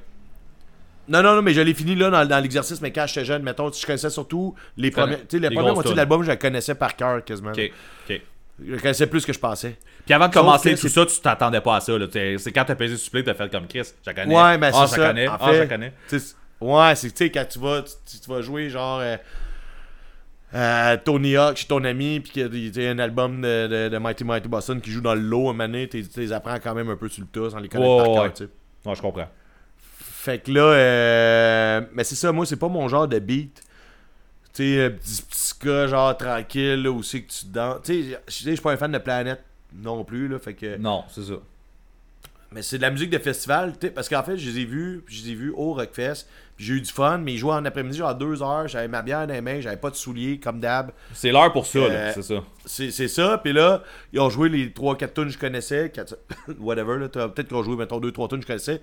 non, 1.10 1.22
non, 1.22 1.36
non, 1.36 1.42
mais 1.42 1.54
je 1.54 1.60
l'ai 1.60 1.74
fini 1.74 1.96
là 1.96 2.10
dans, 2.10 2.26
dans 2.26 2.40
l'exercice, 2.40 2.80
mais 2.82 2.92
quand 2.92 3.06
j'étais 3.08 3.26
jeune, 3.26 3.44
mettons, 3.44 3.70
je 3.72 3.86
connaissais 3.86 4.10
surtout 4.10 4.56
les 4.78 4.90
premières. 4.90 5.20
Tu 5.20 5.26
sais, 5.32 5.40
la 5.40 5.50
les 5.50 5.56
première 5.56 5.74
grosses 5.74 5.76
moitié 5.76 5.92
de 5.92 5.98
l'album, 5.98 6.24
je 6.24 6.30
la 6.30 6.38
connaissais 6.38 6.76
par 6.76 6.96
cœur 6.96 7.24
quasiment. 7.26 7.52
Ok. 7.52 7.72
Ok. 8.10 8.22
Je 8.68 8.76
connaissais 8.78 9.08
plus 9.08 9.26
que 9.26 9.34
je 9.34 9.40
pensais. 9.40 9.78
Puis 10.06 10.14
avant 10.14 10.28
de 10.28 10.34
Sauf 10.34 10.42
commencer 10.44 10.72
tout 10.76 10.82
c'est- 10.88 10.90
ça, 10.90 11.06
tu 11.06 11.20
t'attendais 11.20 11.62
pas 11.62 11.78
à 11.78 11.80
ça. 11.82 11.98
là. 11.98 12.06
C'est 12.12 12.52
quand 12.52 12.66
t'as 12.66 12.76
pesé 12.76 12.98
sur 12.98 13.12
play, 13.12 13.24
t'as 13.24 13.34
fait 13.34 13.52
comme 13.52 13.68
Chris. 13.68 13.92
Je 14.06 14.12
connais. 14.12 14.36
Ouais, 14.36 14.58
mais 14.58 14.72
ah, 14.74 14.86
c'est 14.88 14.96
je 14.96 15.02
ça. 15.02 15.08
connais. 15.08 15.28
En 15.28 15.38
je 15.40 15.52
fait, 15.54 15.68
connais. 15.68 15.94
tu 16.10 16.20
sais, 16.20 16.36
Ouais, 16.62 16.96
c'est 16.96 17.10
tu 17.12 17.18
sais, 17.18 17.30
quand 17.32 17.46
tu 17.50 17.60
vas, 17.60 17.82
tu, 17.82 18.20
tu 18.20 18.30
vas 18.30 18.42
jouer 18.42 18.70
genre 18.70 19.00
euh, 19.02 19.18
euh, 20.56 20.98
Tony 21.04 21.36
Hawk 21.36 21.58
chez 21.58 21.68
ton 21.68 21.84
ami, 21.84 22.20
puis 22.20 22.32
qu'il 22.32 22.78
y 22.84 22.88
a 22.88 22.92
un 22.92 23.00
album 23.00 23.42
de, 23.42 23.68
de, 23.68 23.90
de 23.90 23.98
Mighty 23.98 24.24
Mighty 24.24 24.48
Boston 24.48 24.80
qui 24.80 24.92
joue 24.92 25.02
dans 25.02 25.16
le 25.16 25.22
lot 25.22 25.50
à 25.50 25.54
mané, 25.54 25.90
tu 25.90 26.08
tu 26.08 26.20
les 26.20 26.32
apprends 26.32 26.58
quand 26.64 26.76
même 26.76 26.90
un 26.90 26.96
peu 26.96 27.10
sur 27.10 27.24
le 27.24 27.28
tas 27.28 27.50
sans 27.52 27.60
les 27.60 27.68
connaître 27.70 27.90
Ouais, 27.92 28.16
par 28.16 28.34
cœur. 28.34 28.48
Ouais, 28.86 28.96
je 28.96 29.02
comprends. 29.02 29.28
Fait 29.78 30.40
que 30.40 30.52
là, 30.52 30.62
euh, 30.62 31.82
mais 31.94 32.04
c'est 32.04 32.16
ça, 32.16 32.32
moi, 32.32 32.46
c'est 32.46 32.56
pas 32.56 32.70
mon 32.70 32.88
genre 32.88 33.08
de 33.08 33.20
beat. 33.20 33.62
Tu 34.54 34.76
sais, 34.76 34.86
un 34.86 34.90
petit, 34.92 35.22
petit 35.24 35.40
ska, 35.40 35.88
genre 35.88 36.16
tranquille, 36.16 36.84
là, 36.84 36.92
où 36.92 37.02
c'est 37.02 37.22
que 37.22 37.32
tu 37.32 37.46
danses. 37.48 37.80
Tu 37.84 38.04
sais, 38.12 38.20
je 38.28 38.32
suis 38.52 38.56
pas 38.58 38.72
un 38.74 38.78
fan 38.78 38.92
de 38.92 38.98
Planète 39.00 39.44
non 39.76 40.04
plus, 40.04 40.28
là, 40.28 40.38
fait 40.40 40.54
que. 40.54 40.78
Non, 40.78 41.04
c'est 41.10 41.24
ça. 41.24 41.34
Mais 42.52 42.62
c'est 42.62 42.78
de 42.78 42.84
la 42.84 42.92
musique 42.92 43.10
de 43.10 43.18
festival, 43.18 43.74
tu 43.80 43.88
sais, 43.88 43.92
parce 43.92 44.08
qu'en 44.08 44.22
fait, 44.22 44.38
je 44.38 44.48
les 44.48 44.60
ai 44.60 44.66
vus, 44.66 45.02
puis 45.04 45.16
je 45.16 45.24
les 45.24 45.32
ai 45.32 45.34
vus 45.34 45.52
au 45.58 45.74
Rockfest, 45.74 46.28
puis 46.56 46.66
j'ai 46.68 46.74
eu 46.76 46.82
du 46.82 46.92
fun, 46.92 47.18
mais 47.18 47.34
ils 47.34 47.40
jouaient 47.40 47.56
en 47.56 47.66
après-midi, 47.66 47.98
genre 47.98 48.10
à 48.10 48.14
deux 48.14 48.44
heures, 48.44 48.68
j'avais 48.68 48.88
ma 48.88 49.02
bière 49.02 49.26
dans 49.26 49.34
les 49.34 49.42
mains, 49.42 49.60
j'avais 49.60 49.78
pas 49.78 49.90
de 49.90 49.96
souliers, 49.96 50.40
comme 50.40 50.60
d'hab. 50.60 50.92
C'est 51.16 51.32
l'heure 51.32 51.52
pour 51.52 51.66
ça, 51.66 51.80
là. 51.80 51.86
Euh, 51.90 52.12
C'est 52.14 52.22
ça. 52.22 52.44
C'est 52.68 53.08
ça, 53.08 53.40
puis 53.44 53.54
là, 53.54 53.82
ils 54.12 54.20
ont 54.20 54.30
joué 54.30 54.50
les 54.50 54.70
3-4 54.70 55.14
tunes 55.16 55.24
que 55.26 55.30
je 55.32 55.40
connaissais, 55.40 55.90
quatre- 55.90 56.16
whatever, 56.60 57.00
là, 57.00 57.10
peut-être 57.10 57.48
qu'ils 57.48 57.58
ont 57.58 57.64
joué, 57.64 57.76
mettons, 57.76 58.00
2-3 58.00 58.28
tunes 58.30 58.38
que 58.38 58.44
je 58.44 58.48
connaissais. 58.48 58.82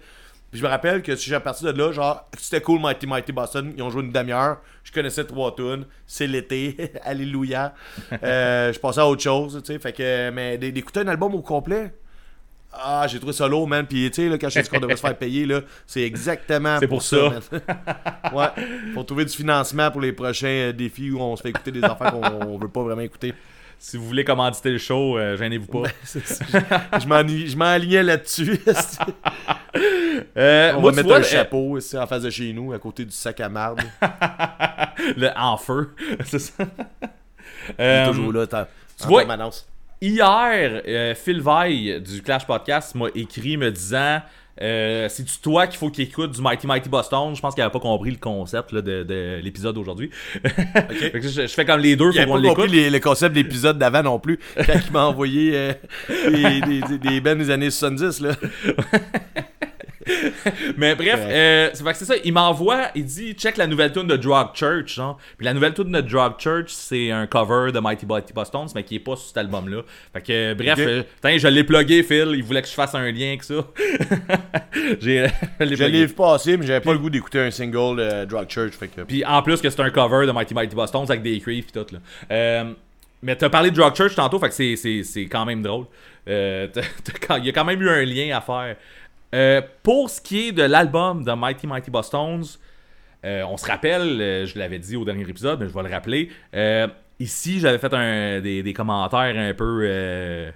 Puis 0.50 0.58
je 0.58 0.64
me 0.64 0.68
rappelle 0.68 1.02
que 1.02 1.14
si 1.14 1.30
j'ai 1.30 1.38
parti 1.38 1.64
de 1.64 1.70
là, 1.70 1.92
genre, 1.92 2.28
c'était 2.36 2.60
cool, 2.60 2.80
Mighty 2.80 3.06
Mighty 3.06 3.30
Boston, 3.32 3.72
ils 3.76 3.82
ont 3.82 3.90
joué 3.90 4.02
une 4.02 4.10
demi-heure, 4.10 4.58
je 4.82 4.90
connaissais 4.92 5.24
3 5.24 5.54
tunes, 5.54 5.84
c'est 6.06 6.26
l'été, 6.26 6.76
alléluia. 7.04 7.72
Euh, 8.24 8.72
je 8.72 8.78
passais 8.80 9.00
à 9.00 9.06
autre 9.06 9.22
chose, 9.22 9.60
tu 9.64 9.72
sais, 9.72 9.78
fait 9.78 9.92
que, 9.92 10.30
mais 10.30 10.58
d'écouter 10.58 11.00
un 11.00 11.08
album 11.08 11.34
au 11.36 11.42
complet, 11.42 11.92
ah, 12.72 13.06
j'ai 13.08 13.18
trouvé 13.18 13.32
ça 13.32 13.48
lourd, 13.48 13.66
man. 13.66 13.84
Puis, 13.86 14.08
tu 14.10 14.22
sais, 14.22 14.28
là, 14.28 14.38
quand 14.38 14.48
je 14.48 14.60
dis 14.60 14.68
qu'on 14.68 14.78
devrait 14.78 14.94
se 14.96 15.00
faire 15.00 15.16
payer, 15.16 15.44
là, 15.44 15.60
c'est 15.86 16.02
exactement 16.02 16.78
C'est 16.78 16.86
pour 16.86 17.02
ça. 17.02 17.30
ouais, 18.32 18.46
faut 18.94 19.02
trouver 19.02 19.24
du 19.24 19.36
financement 19.36 19.90
pour 19.90 20.00
les 20.00 20.12
prochains 20.12 20.46
euh, 20.48 20.72
défis 20.72 21.10
où 21.10 21.20
on 21.20 21.34
se 21.34 21.42
fait 21.42 21.50
écouter 21.50 21.72
des 21.72 21.82
affaires 21.82 22.12
qu'on 22.12 22.22
on 22.46 22.58
veut 22.58 22.68
pas 22.68 22.82
vraiment 22.82 23.02
écouter. 23.02 23.34
Si 23.76 23.96
vous 23.96 24.04
voulez 24.06 24.24
commanditer 24.24 24.70
le 24.70 24.78
show, 24.78 25.18
euh, 25.18 25.36
gênez-vous 25.36 25.66
pas. 25.66 25.82
M'en- 27.08 27.26
je 27.26 27.56
m'enlignais 27.56 28.02
là-dessus. 28.04 28.60
Euh, 30.36 30.72
on 30.76 30.80
moi, 30.80 30.90
va 30.90 30.92
tu 30.92 30.96
mettre 30.96 31.08
vois, 31.08 31.16
un 31.16 31.20
le- 31.20 31.24
chapeau 31.24 31.78
ici, 31.78 31.98
en 31.98 32.06
face 32.06 32.22
de 32.22 32.30
chez 32.30 32.52
nous, 32.52 32.72
à 32.72 32.78
côté 32.78 33.04
du 33.04 33.10
sac 33.12 33.40
à 33.40 33.48
marde. 33.48 33.80
le 35.16 35.28
en 35.36 35.56
feu. 35.56 35.90
c'est 36.24 36.38
ça. 36.38 36.52
Il 36.60 37.74
est 37.78 37.80
Euh, 37.80 38.06
toujours 38.08 38.32
là, 38.32 38.46
en 38.52 39.06
vois- 39.06 39.20
permanence. 39.22 39.66
Hier, 40.02 40.82
euh, 40.88 41.14
Phil 41.14 41.42
Veil 41.42 42.00
du 42.00 42.22
Clash 42.22 42.46
Podcast 42.46 42.94
m'a 42.94 43.06
écrit 43.14 43.58
me 43.58 43.70
disant 43.70 44.20
euh, 44.62 45.08
C'est-tu 45.10 45.38
toi 45.42 45.66
qu'il 45.66 45.76
faut 45.78 45.90
qu'il 45.90 46.04
écoute 46.04 46.30
du 46.32 46.40
Mighty 46.40 46.66
Mighty 46.66 46.88
Boston? 46.88 47.34
Je 47.36 47.40
pense 47.42 47.52
qu'il 47.54 47.62
avait 47.62 47.70
pas 47.72 47.80
compris 47.80 48.10
le 48.10 48.16
concept 48.16 48.72
là, 48.72 48.80
de, 48.80 49.02
de 49.02 49.40
l'épisode 49.42 49.74
d'aujourd'hui. 49.74 50.10
Que 50.42 51.20
je, 51.20 51.42
je 51.42 51.46
fais 51.48 51.66
comme 51.66 51.80
les 51.80 51.96
deux, 51.96 52.12
Il 52.14 52.22
faut 52.22 52.28
qu'on 52.28 52.40
pas 52.42 52.48
compris 52.48 52.62
l'écoute. 52.62 52.74
les- 52.74 52.88
le 52.90 52.98
concept 53.00 53.34
de 53.36 53.42
l'épisode 53.42 53.78
d'avant 53.78 54.02
non 54.02 54.18
plus, 54.18 54.38
quand 54.56 54.72
il 54.86 54.92
m'a 54.92 55.04
envoyé 55.04 55.52
euh, 55.54 55.72
des, 56.30 56.98
des, 56.98 57.20
des 57.20 57.50
années 57.50 57.70
70. 57.70 58.20
Là. 58.22 58.30
Mais 60.76 60.94
bref, 60.94 61.20
euh, 61.20 61.70
c'est 61.72 61.84
fait 61.84 61.92
que 61.92 61.98
c'est 61.98 62.04
ça. 62.06 62.14
Il 62.24 62.32
m'envoie, 62.32 62.88
il 62.94 63.04
dit 63.04 63.32
check 63.34 63.56
la 63.56 63.66
nouvelle 63.66 63.92
tune 63.92 64.06
de 64.06 64.16
Drug 64.16 64.48
Church. 64.54 64.94
Genre. 64.94 65.18
Puis 65.36 65.44
la 65.44 65.52
nouvelle 65.52 65.74
tune 65.74 65.92
de 65.92 66.00
Drug 66.00 66.34
Church, 66.38 66.68
c'est 66.68 67.10
un 67.10 67.26
cover 67.26 67.70
de 67.72 67.80
Mighty 67.80 68.06
Mighty 68.06 68.32
Boston, 68.32 68.66
mais 68.74 68.82
qui 68.82 68.96
est 68.96 69.00
pas 69.00 69.16
sur 69.16 69.28
cet 69.28 69.36
album-là. 69.36 69.82
Fait 70.12 70.20
que 70.22 70.32
euh, 70.32 70.54
bref, 70.54 70.78
euh, 70.78 71.02
je 71.38 71.48
l'ai 71.48 71.64
plugué, 71.64 72.02
Phil. 72.02 72.32
Il 72.34 72.42
voulait 72.42 72.62
que 72.62 72.68
je 72.68 72.72
fasse 72.72 72.94
un 72.94 73.10
lien 73.10 73.28
avec 73.28 73.42
ça. 73.42 73.54
J'ai, 75.00 75.26
je 75.60 75.84
l'ai 75.84 76.08
passer, 76.08 76.56
mais 76.56 76.66
j'avais 76.66 76.80
pas 76.80 76.92
le 76.92 76.98
goût 76.98 77.10
d'écouter 77.10 77.40
un 77.40 77.50
single 77.50 77.96
de 77.96 78.24
Drug 78.24 78.48
Church. 78.48 78.72
Fait 78.72 78.88
que... 78.88 79.02
Puis 79.02 79.24
en 79.24 79.42
plus 79.42 79.60
que 79.60 79.68
c'est 79.68 79.80
un 79.80 79.90
cover 79.90 80.26
de 80.26 80.32
Mighty 80.32 80.54
Mighty 80.54 80.74
Boston 80.74 81.04
avec 81.08 81.22
des 81.22 81.38
creeps 81.40 81.68
et 81.68 81.72
tout 81.72 81.94
là. 81.94 81.98
Euh, 82.30 82.72
mais 83.22 83.36
t'as 83.36 83.50
parlé 83.50 83.70
de 83.70 83.76
Drug 83.76 83.94
Church 83.94 84.14
tantôt, 84.14 84.38
fait 84.38 84.48
que 84.48 84.54
c'est, 84.54 85.28
quand 85.30 85.44
même 85.44 85.62
drôle. 85.62 85.84
Il 86.26 87.44
y 87.44 87.48
a 87.48 87.52
quand 87.52 87.64
même 87.64 87.82
eu 87.82 87.88
un 87.88 88.04
lien 88.04 88.36
à 88.36 88.40
faire. 88.40 88.76
Euh, 89.34 89.62
pour 89.82 90.10
ce 90.10 90.20
qui 90.20 90.48
est 90.48 90.52
de 90.52 90.62
l'album 90.62 91.24
de 91.24 91.32
Mighty 91.32 91.66
Mighty 91.66 91.90
Boston's, 91.90 92.58
euh, 93.24 93.42
on 93.44 93.56
se 93.56 93.66
rappelle, 93.66 94.20
euh, 94.20 94.46
je 94.46 94.58
l'avais 94.58 94.78
dit 94.78 94.96
au 94.96 95.04
dernier 95.04 95.28
épisode, 95.28 95.60
mais 95.60 95.68
je 95.68 95.74
vais 95.74 95.82
le 95.82 95.90
rappeler. 95.90 96.30
Ici, 97.20 97.60
j'avais 97.60 97.78
fait 97.78 97.92
un, 97.92 98.40
des, 98.40 98.62
des 98.62 98.72
commentaires 98.72 99.36
un 99.36 99.52
peu. 99.52 99.82
Euh, 99.84 100.50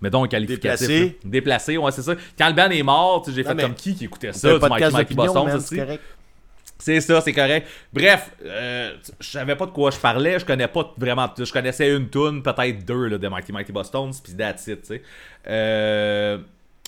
mettons 0.00 0.24
un 0.24 0.28
qualificatif. 0.28 0.88
Déplacés. 0.88 1.18
Déplacés, 1.24 1.78
ouais, 1.78 1.92
c'est 1.92 2.02
ça. 2.02 2.14
Quand 2.36 2.48
le 2.48 2.54
band 2.54 2.70
est 2.70 2.82
mort, 2.82 3.24
j'ai 3.28 3.44
fait 3.44 3.54
mais 3.54 3.62
comme 3.62 3.74
qui 3.74 3.94
qui 3.94 4.06
écoutait 4.06 4.32
ça, 4.32 4.58
du 4.58 4.68
Mighty 4.68 4.92
Mighty 4.92 5.14
Boston's. 5.14 5.72
C'est 6.82 7.00
ça, 7.00 7.20
c'est 7.20 7.32
correct. 7.32 7.68
Bref, 7.92 8.32
euh, 8.44 8.96
je 9.20 9.28
savais 9.28 9.54
pas 9.54 9.66
de 9.66 9.70
quoi 9.70 9.92
je 9.92 9.98
parlais, 9.98 10.40
je 10.40 10.44
connais 10.44 10.66
pas 10.66 10.92
vraiment, 10.96 11.32
je 11.38 11.52
connaissais 11.52 11.94
une 11.94 12.10
tune, 12.10 12.42
peut-être 12.42 12.84
deux 12.84 13.06
là, 13.06 13.18
de 13.18 13.28
Mighty 13.28 13.52
Mighty 13.52 13.70
Boston's, 13.70 14.20
puis 14.20 14.34
that's 14.34 14.66
it, 14.66 14.82
tu 14.82 14.88
sais. 14.88 15.02
Euh, 15.46 16.38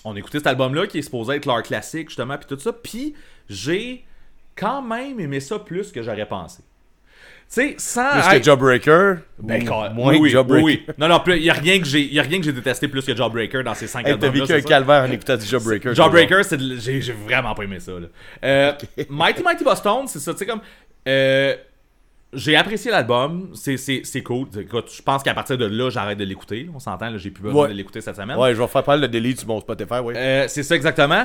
on 0.05 0.17
écoutait 0.17 0.39
cet 0.39 0.49
album-là 0.49 0.89
qui 0.89 0.99
est 0.99 1.03
supposé 1.03 1.37
être 1.37 1.47
leur 1.47 1.63
classique 1.63 2.09
justement, 2.09 2.37
puis 2.37 2.47
tout 2.49 2.59
ça, 2.59 2.73
puis 2.73 3.15
j'ai 3.49 4.05
quand 4.57 4.83
même 4.83 5.21
aimé 5.21 5.39
ça 5.39 5.61
plus 5.61 5.93
que 5.93 6.03
j'aurais 6.03 6.27
pensé. 6.27 6.65
Tu 7.55 7.61
sais, 7.61 7.75
sans 7.79 8.11
Plus 8.11 8.21
être- 8.21 8.39
que 8.39 8.43
Jawbreaker. 8.45 9.17
ben, 9.39 9.65
quand- 9.65 9.91
moins 9.95 10.13
oui, 10.13 10.19
oui, 10.19 10.29
que 10.29 10.33
Jawbreaker. 10.33 10.65
oui, 10.65 10.85
oui. 10.89 10.95
Non, 10.99 11.07
non, 11.09 11.23
il 11.29 11.43
y 11.45 11.51
a 11.51 11.53
rien 11.53 11.79
que 11.79 11.85
j'ai, 11.85 12.03
y 12.03 12.19
a 12.19 12.23
rien 12.23 12.39
que 12.39 12.45
j'ai 12.45 12.53
détesté 12.53 12.89
plus 12.89 13.05
que 13.05 13.15
Jawbreaker 13.15 13.62
dans 13.62 13.74
ces 13.74 13.87
5 13.87 14.07
Hey, 14.09 14.19
t'as 14.19 14.28
vécu 14.28 14.53
un 14.53 14.61
calvaire 14.61 15.03
en 15.09 15.12
écoutant 15.12 15.37
du 15.37 15.45
Jawbreaker. 15.47 15.95
Jawbreaker, 15.95 16.45
c'est 16.45 16.57
de- 16.57 16.77
j'ai 16.77 17.01
vraiment 17.12 17.55
pas 17.55 17.62
aimé 17.62 17.78
ça. 17.78 17.93
Là. 17.93 18.07
Euh, 18.45 18.73
Mighty 19.09 19.43
Mighty 19.43 19.62
Boston, 19.62 20.07
c'est 20.07 20.19
ça, 20.19 20.33
tu 20.33 20.39
sais, 20.39 20.47
comme. 20.47 20.61
euh, 21.07 21.55
j'ai 22.33 22.57
apprécié 22.57 22.91
l'album, 22.91 23.51
c'est- 23.55 24.23
cool. 24.24 24.49
Écoute, 24.59 24.91
je 24.93 25.03
pense 25.03 25.23
qu'à 25.23 25.35
partir 25.35 25.57
de 25.57 25.66
là, 25.66 25.89
j'arrête 25.91 26.19
de 26.19 26.24
l'écouter. 26.24 26.69
On 26.74 26.81
s'entend, 26.81 27.11
là, 27.11 27.16
j'ai 27.19 27.31
plus 27.31 27.45
besoin 27.45 27.62
Ouais. 27.65 27.69
de 27.69 27.74
l'écouter 27.74 28.01
cette 28.01 28.16
semaine. 28.16 28.37
Ouais, 28.37 28.53
je 28.55 28.61
vais 28.61 28.66
faire 28.66 28.83
parler 28.83 29.03
le 29.03 29.09
delete 29.09 29.39
sur 29.39 29.49
mon 29.49 29.61
Spotify, 29.61 30.01
ouais. 30.03 30.15
Euh, 30.16 30.45
c'est 30.49 30.65
ça 30.65 30.74
exactement. 30.74 31.24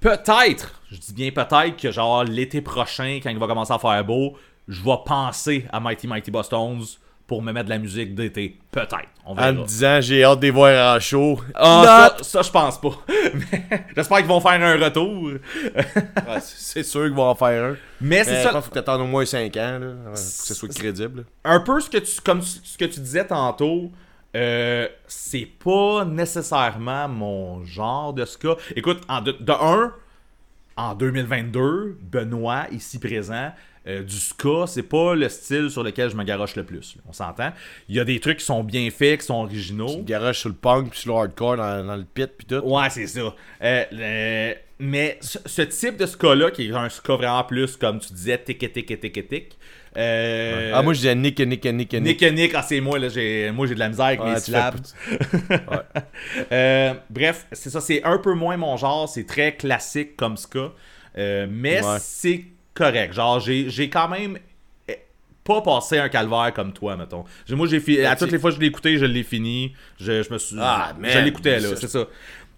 Peut-être, 0.00 0.80
je 0.90 0.98
dis 0.98 1.12
bien 1.12 1.30
peut-être 1.30 1.76
que 1.76 1.90
genre 1.90 2.24
l'été 2.24 2.60
prochain, 2.62 3.18
quand 3.22 3.30
il 3.30 3.38
va 3.38 3.46
commencer 3.46 3.72
à 3.72 3.78
faire 3.78 4.02
beau, 4.04 4.34
je 4.68 4.82
vais 4.82 4.96
penser 5.04 5.66
à 5.72 5.80
Mighty 5.80 6.06
Mighty 6.06 6.30
Boston's 6.30 6.98
pour 7.26 7.42
me 7.42 7.50
mettre 7.52 7.64
de 7.66 7.70
la 7.70 7.78
musique 7.78 8.14
d'été. 8.14 8.56
Peut-être. 8.70 9.08
On 9.24 9.34
verra. 9.34 9.48
en 9.50 9.54
me 9.54 9.64
disant, 9.64 10.00
j'ai 10.00 10.22
hâte 10.22 10.38
de 10.38 10.44
les 10.46 10.50
voir 10.52 10.96
en 10.96 11.00
show. 11.00 11.40
Ah, 11.56 12.14
ça, 12.18 12.24
ça, 12.24 12.42
je 12.42 12.50
pense 12.52 12.80
pas. 12.80 12.90
J'espère 13.96 14.18
qu'ils 14.18 14.26
vont 14.26 14.40
faire 14.40 14.52
un 14.62 14.76
retour. 14.84 15.30
Ouais, 15.74 16.40
c'est 16.40 16.84
sûr 16.84 17.02
qu'ils 17.04 17.14
vont 17.14 17.24
en 17.28 17.34
faire 17.34 17.64
un. 17.64 17.76
Mais 18.00 18.18
Mais 18.18 18.24
c'est 18.24 18.36
je 18.38 18.42
ça. 18.42 18.50
pense 18.50 18.64
qu'il 18.64 18.68
faut 18.68 18.74
t'attendre 18.74 19.02
au 19.04 19.08
moins 19.08 19.24
5 19.26 19.56
ans, 19.56 19.78
là, 19.80 19.88
pour 20.04 20.12
que 20.12 20.18
ce 20.18 20.54
soit 20.54 20.68
crédible. 20.72 21.24
un 21.44 21.58
peu 21.60 21.80
ce 21.80 21.90
que 21.90 21.98
tu, 21.98 22.20
comme 22.20 22.42
ce 22.42 22.78
que 22.78 22.84
tu 22.84 23.00
disais 23.00 23.26
tantôt, 23.26 23.90
Euh, 24.36 24.86
c'est 25.06 25.46
pas 25.64 26.04
nécessairement 26.04 27.08
mon 27.08 27.64
genre 27.64 28.12
de 28.12 28.24
ska. 28.26 28.56
Écoute, 28.76 29.00
en 29.08 29.22
de, 29.22 29.32
de 29.32 29.52
un, 29.52 29.92
en 30.76 30.94
2022, 30.94 31.98
Benoît, 32.02 32.66
ici 32.70 32.98
présent, 32.98 33.52
euh, 33.88 34.02
du 34.02 34.16
ska, 34.16 34.66
c'est 34.66 34.82
pas 34.82 35.14
le 35.14 35.28
style 35.28 35.70
sur 35.70 35.84
lequel 35.84 36.10
je 36.10 36.16
me 36.16 36.24
garoche 36.24 36.56
le 36.56 36.64
plus. 36.64 36.96
là. 36.96 37.02
On 37.08 37.12
s'entend? 37.12 37.52
Il 37.88 37.94
y 37.94 38.00
a 38.00 38.04
des 38.04 38.18
trucs 38.18 38.38
qui 38.38 38.44
sont 38.44 38.64
bien 38.64 38.90
faits, 38.90 39.20
qui 39.20 39.26
sont 39.26 39.34
originaux. 39.34 40.02
Garage 40.02 40.40
sur 40.40 40.48
le 40.48 40.56
punk, 40.56 40.90
puis 40.90 40.98
sur 41.00 41.14
le 41.14 41.20
hardcore, 41.20 41.56
dans, 41.56 41.86
dans 41.86 41.96
le 41.96 42.04
pit, 42.04 42.30
puis 42.36 42.46
tout. 42.46 42.64
Ouais, 42.66 42.90
c'est 42.90 43.06
ça. 43.06 43.32
Euh, 43.62 44.54
mais 44.80 45.18
ce, 45.20 45.38
ce 45.46 45.62
type 45.62 45.96
de 45.96 46.06
ska-là, 46.06 46.50
qui 46.50 46.66
est 46.66 46.72
un 46.72 46.88
ska 46.88 47.14
vraiment 47.14 47.44
plus, 47.44 47.76
comme 47.76 48.00
tu 48.00 48.12
disais, 48.12 48.38
tic 48.38 48.58
tic 48.58 49.00
tic 49.00 49.28
tic 49.28 49.56
euh, 49.96 50.72
Ah, 50.74 50.82
moi, 50.82 50.92
je 50.92 50.98
disais 50.98 51.14
Nick, 51.14 51.38
Nick, 51.38 51.64
Nick, 51.64 51.92
Nick. 51.94 52.20
Nick 52.20 52.22
Nick, 52.32 52.52
ah 52.54 52.62
c'est 52.62 52.80
moi 52.80 52.98
là, 52.98 53.08
j'ai 53.08 53.50
moi 53.52 53.66
j'ai 53.66 53.74
de 53.74 53.78
la 53.78 53.88
misère 53.88 54.06
avec 54.06 54.22
mes 54.22 54.34
tu 54.34 54.40
syllabes. 54.40 54.80
Bref, 57.10 57.46
c'est 57.52 57.70
ça, 57.70 57.80
c'est 57.80 58.02
un 58.02 58.18
peu 58.18 58.34
moins 58.34 58.56
mon 58.56 58.76
genre, 58.76 59.08
c'est 59.08 59.24
très 59.26 59.54
classique 59.54 60.16
comme 60.16 60.36
ska, 60.36 60.72
mais 61.16 61.80
c'est 62.00 62.44
correct. 62.76 63.14
Genre 63.14 63.40
j'ai 63.40 63.88
quand 63.90 64.08
même 64.08 64.38
eh, 64.88 64.98
pas 65.42 65.60
passé 65.62 65.98
un 65.98 66.08
calvaire 66.08 66.52
comme 66.54 66.72
toi, 66.72 66.96
mettons. 66.96 67.24
Moi 67.50 67.66
j'ai 67.66 67.80
fi- 67.80 68.04
à 68.04 68.14
toutes 68.16 68.30
les 68.32 68.38
fois 68.38 68.50
que 68.50 68.56
je 68.56 68.60
l'ai 68.60 68.66
écouté, 68.68 68.98
je 68.98 69.04
l'ai 69.06 69.22
fini. 69.24 69.72
Je, 69.98 70.22
je 70.22 70.32
me 70.32 70.38
suis 70.38 70.56
Ah, 70.60 70.92
je 70.96 71.00
man, 71.00 71.24
l'écoutais 71.24 71.58
là, 71.60 71.68
c'est 71.76 71.88
ça. 71.88 72.04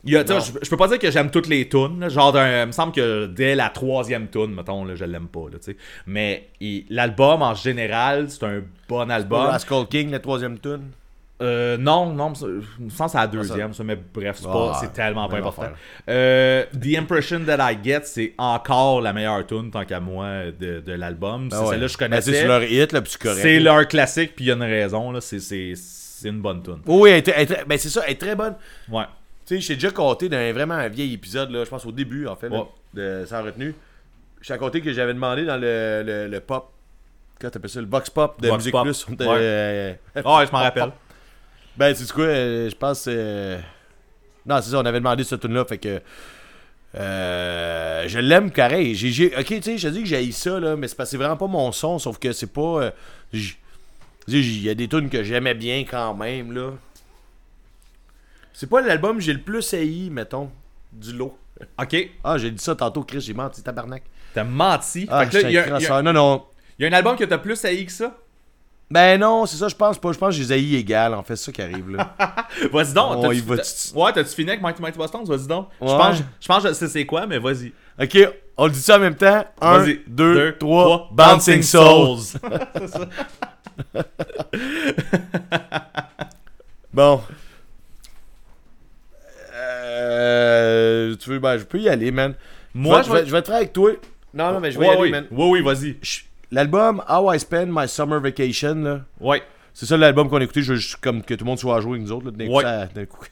Il 0.04 0.12
y 0.12 0.16
a, 0.16 0.24
je, 0.24 0.52
je 0.62 0.70
peux 0.70 0.76
pas 0.76 0.86
dire 0.86 0.98
que 1.00 1.10
j'aime 1.10 1.28
toutes 1.30 1.48
les 1.48 1.68
tunes. 1.68 1.98
là. 2.00 2.08
Genre, 2.08 2.32
il 2.36 2.66
me 2.68 2.72
semble 2.72 2.92
que 2.92 3.26
dès 3.26 3.56
la 3.56 3.68
troisième 3.68 4.28
tune, 4.28 4.54
mettons, 4.54 4.84
là, 4.84 4.94
je 4.94 5.04
l'aime 5.04 5.26
pas. 5.26 5.46
Là, 5.52 5.58
tu 5.58 5.72
sais. 5.72 5.76
Mais 6.06 6.48
l'album, 6.88 7.42
en 7.42 7.54
général, 7.54 8.30
c'est 8.30 8.44
un 8.44 8.62
bon 8.88 9.10
album. 9.10 9.40
Rascal 9.40 9.86
King, 9.88 10.10
la 10.12 10.20
troisième 10.20 10.58
tune? 10.60 10.92
Euh, 11.40 11.76
non, 11.76 12.12
non, 12.12 12.32
je 12.34 12.60
sens 12.92 13.12
c'est 13.12 13.18
la 13.18 13.26
deuxième, 13.28 13.72
ça, 13.72 13.84
mais 13.84 13.94
bref, 13.96 14.38
c'est, 14.40 14.44
pas, 14.48 14.72
Ah, 14.74 14.78
c'est 14.80 14.92
tellement 14.92 15.28
pas 15.28 15.36
important. 15.38 15.68
Euh, 16.08 16.64
The 16.72 16.98
Impression 16.98 17.40
That 17.44 17.70
I 17.72 17.78
Get, 17.82 18.00
c'est 18.04 18.34
encore 18.38 19.00
la 19.00 19.12
meilleure 19.12 19.46
tune, 19.46 19.70
tant 19.70 19.84
qu'à 19.84 20.00
moi, 20.00 20.46
de, 20.58 20.80
de 20.80 20.92
l'album. 20.94 21.48
C'est 21.50 21.56
Ah 21.56 21.62
ouais. 21.62 21.70
celle-là 21.70 21.86
que 21.86 21.92
je 21.92 21.98
Ben, 21.98 22.08
connaissais. 22.08 22.32
c'est 22.32 22.46
leur 22.46 22.62
hit, 22.64 22.92
là, 22.92 23.00
puis 23.02 23.12
c'est 23.12 23.22
correct. 23.22 23.38
c'est 23.40 23.60
leur 23.60 23.86
classique, 23.86 24.34
puis 24.34 24.46
il 24.46 24.48
y 24.48 24.50
a 24.50 24.54
une 24.54 24.62
raison, 24.64 25.12
là, 25.12 25.20
c'est, 25.20 25.38
c'est, 25.38 25.74
c'est 25.76 26.28
une 26.28 26.40
bonne 26.40 26.60
tune. 26.62 26.80
Oui, 26.86 27.10
elle 27.10 27.22
ben, 27.68 27.78
c'est 27.78 27.88
ça, 27.88 28.02
elle 28.06 28.14
est 28.14 28.20
très 28.20 28.34
bonne. 28.34 28.56
Ouais. 28.90 29.04
Tu 29.46 29.54
sais, 29.56 29.60
j'ai 29.60 29.74
déjà 29.74 29.90
compté 29.92 30.28
d'un 30.28 30.52
vraiment 30.52 30.74
un 30.74 30.88
vieil 30.88 31.14
épisode, 31.14 31.50
là, 31.52 31.64
je 31.64 31.70
pense 31.70 31.86
au 31.86 31.92
début, 31.92 32.26
en 32.26 32.34
fait, 32.34 32.48
là, 32.48 32.64
de 32.94 33.24
Sans 33.26 33.44
retenue. 33.44 33.74
J'ai 34.40 34.54
raconté 34.54 34.80
que 34.80 34.92
j'avais 34.92 35.14
demandé 35.14 35.44
dans 35.44 35.56
le, 35.56 36.02
le, 36.04 36.26
le 36.26 36.40
pop, 36.40 36.70
comment 37.40 37.50
t'appelles 37.50 37.70
ça, 37.70 37.80
le 37.80 37.86
box 37.86 38.10
pop 38.10 38.40
de 38.42 38.50
Musique. 38.50 38.74
Plus. 38.74 39.06
euh, 39.20 39.94
Ah, 40.24 40.38
ouais, 40.38 40.46
je 40.46 40.52
m'en 40.52 40.58
rappelle. 40.58 40.90
Ben, 41.78 41.94
c'est 41.94 42.10
quoi, 42.12 42.24
euh, 42.24 42.68
je 42.70 42.74
pense. 42.76 43.04
euh, 43.08 43.58
Non, 44.46 44.60
c'est 44.60 44.70
ça, 44.70 44.78
on 44.78 44.84
avait 44.84 44.98
demandé 45.00 45.24
cette 45.24 45.40
tune 45.40 45.54
là 45.54 45.64
fait 45.64 45.78
que. 45.78 46.00
euh, 46.94 48.04
je 48.08 48.18
l'aime 48.18 48.50
carré. 48.50 48.94
J'ai, 48.94 49.10
j'ai- 49.10 49.36
ok, 49.36 49.44
tu 49.46 49.62
sais, 49.62 49.78
je 49.78 49.88
dis 49.88 50.00
que 50.00 50.08
j'ai 50.08 50.32
ça, 50.32 50.58
là, 50.58 50.74
mais 50.76 50.88
c'est 50.88 50.96
parce 50.96 51.08
que 51.08 51.12
c'est 51.12 51.16
vraiment 51.16 51.36
pas 51.36 51.46
mon 51.46 51.70
son, 51.72 51.98
sauf 51.98 52.18
que 52.18 52.32
c'est 52.32 52.52
pas. 52.52 52.60
euh, 52.82 52.90
j- 53.32 53.56
tu 54.26 54.32
sais, 54.32 54.38
Il 54.40 54.62
y 54.62 54.70
a 54.70 54.74
des 54.74 54.88
tunes 54.88 55.08
que 55.08 55.22
j'aimais 55.22 55.54
bien 55.54 55.84
quand 55.88 56.14
même, 56.14 56.52
là. 56.52 56.72
C'est 58.52 58.68
pas 58.68 58.80
l'album 58.80 59.18
que 59.18 59.22
j'ai 59.22 59.32
le 59.32 59.40
plus 59.40 59.72
haï, 59.74 60.10
mettons, 60.10 60.50
du 60.92 61.12
lot. 61.12 61.38
Ok, 61.78 62.10
Ah, 62.24 62.38
j'ai 62.38 62.50
dit 62.50 62.62
ça 62.62 62.74
tantôt, 62.74 63.02
Chris, 63.04 63.20
j'ai 63.20 63.34
menti, 63.34 63.62
tabarnak. 63.62 64.02
t'as 64.34 64.44
menti. 64.44 65.06
Ah, 65.10 65.24
Fait 65.26 65.30
que 65.30 65.42
là, 65.44 65.50
il 65.50 65.54
y, 65.54 65.58
a- 65.58 66.00
y. 66.00 66.02
Non, 66.04 66.12
non. 66.12 66.44
il 66.78 66.82
y 66.82 66.86
a 66.86 66.88
un 66.88 66.92
album 66.92 67.16
que 67.16 67.24
t'as 67.24 67.38
plus 67.38 67.64
haï 67.64 67.84
que 67.86 67.92
ça? 67.92 68.16
Ben 68.90 69.20
non, 69.20 69.44
c'est 69.44 69.56
ça, 69.58 69.68
je 69.68 69.74
pense 69.74 69.98
pas. 69.98 70.12
Je 70.12 70.18
pense 70.18 70.34
que 70.36 70.42
je 70.42 70.48
les 70.54 70.74
égales, 70.76 71.12
en 71.14 71.22
fait, 71.22 71.36
c'est 71.36 71.44
ça 71.46 71.52
qui 71.52 71.60
arrive, 71.60 71.90
là. 71.90 72.14
Vas-y 72.72 72.94
donc. 72.94 73.16
Oh, 73.18 73.26
Ouais, 73.28 74.12
t'as-tu 74.12 74.34
fini 74.34 74.48
avec 74.50 74.62
Mighty 74.62 74.80
Mighty 74.80 74.96
Boston 74.96 75.24
Vas-y 75.26 75.46
donc. 75.46 75.68
Je 75.80 75.86
Ouais. 75.86 75.96
pense, 75.98 76.16
je 76.40 76.46
pense 76.48 76.62
que 76.62 76.68
je 76.72 76.86
c'est 76.86 77.04
quoi, 77.06 77.26
mais 77.26 77.38
vas-y. 77.38 77.72
Ok, 78.00 78.16
on 78.56 78.64
le 78.66 78.72
dit 78.72 78.80
ça 78.80 78.96
en 78.96 79.00
même 79.00 79.14
temps? 79.16 79.44
Un, 79.60 79.78
Vas-y. 79.78 80.00
deux, 80.06 80.56
trois. 80.58 81.08
Bouncing 81.12 81.62
Souls. 81.62 82.18
Bon. 86.92 87.20
Euh, 89.54 91.14
tu 91.16 91.30
veux, 91.30 91.38
ben, 91.38 91.58
je 91.58 91.64
peux 91.64 91.78
y 91.78 91.88
aller, 91.88 92.10
man. 92.10 92.34
Moi, 92.74 93.02
je 93.02 93.12
vais, 93.12 93.26
je 93.26 93.30
vais 93.30 93.42
te 93.42 93.46
faire 93.48 93.56
avec 93.56 93.72
toi. 93.72 93.92
Non, 94.34 94.52
non, 94.52 94.60
mais 94.60 94.70
je 94.70 94.78
vais 94.78 94.86
y 94.86 94.88
Ouais, 94.88 94.94
aller, 94.94 95.02
oui. 95.02 95.10
man. 95.10 95.26
Oui, 95.30 95.48
oui, 95.50 95.62
vas-y. 95.62 95.96
L'album 96.50 97.02
How 97.08 97.32
I 97.34 97.38
Spend 97.40 97.66
My 97.70 97.86
Summer 97.88 98.20
Vacation, 98.20 98.74
là. 98.76 99.00
Ouais. 99.20 99.42
C'est 99.74 99.86
ça 99.86 99.96
l'album 99.96 100.28
qu'on 100.28 100.38
a 100.38 100.42
écouté, 100.42 100.62
je 100.62 100.72
veux 100.72 100.78
juste 100.78 100.96
comme 100.96 101.22
que 101.22 101.34
tout 101.34 101.44
le 101.44 101.48
monde 101.50 101.58
soit 101.58 101.76
à 101.76 101.80
jouer 101.80 101.92
avec 101.98 102.02
nous 102.02 102.12
autres. 102.12 102.26
Là, 102.26 102.30
d'un 102.32 102.46
coup, 102.46 102.52
Ouais. 102.56 102.62
ça- 102.64 103.06
coup, 103.06 103.26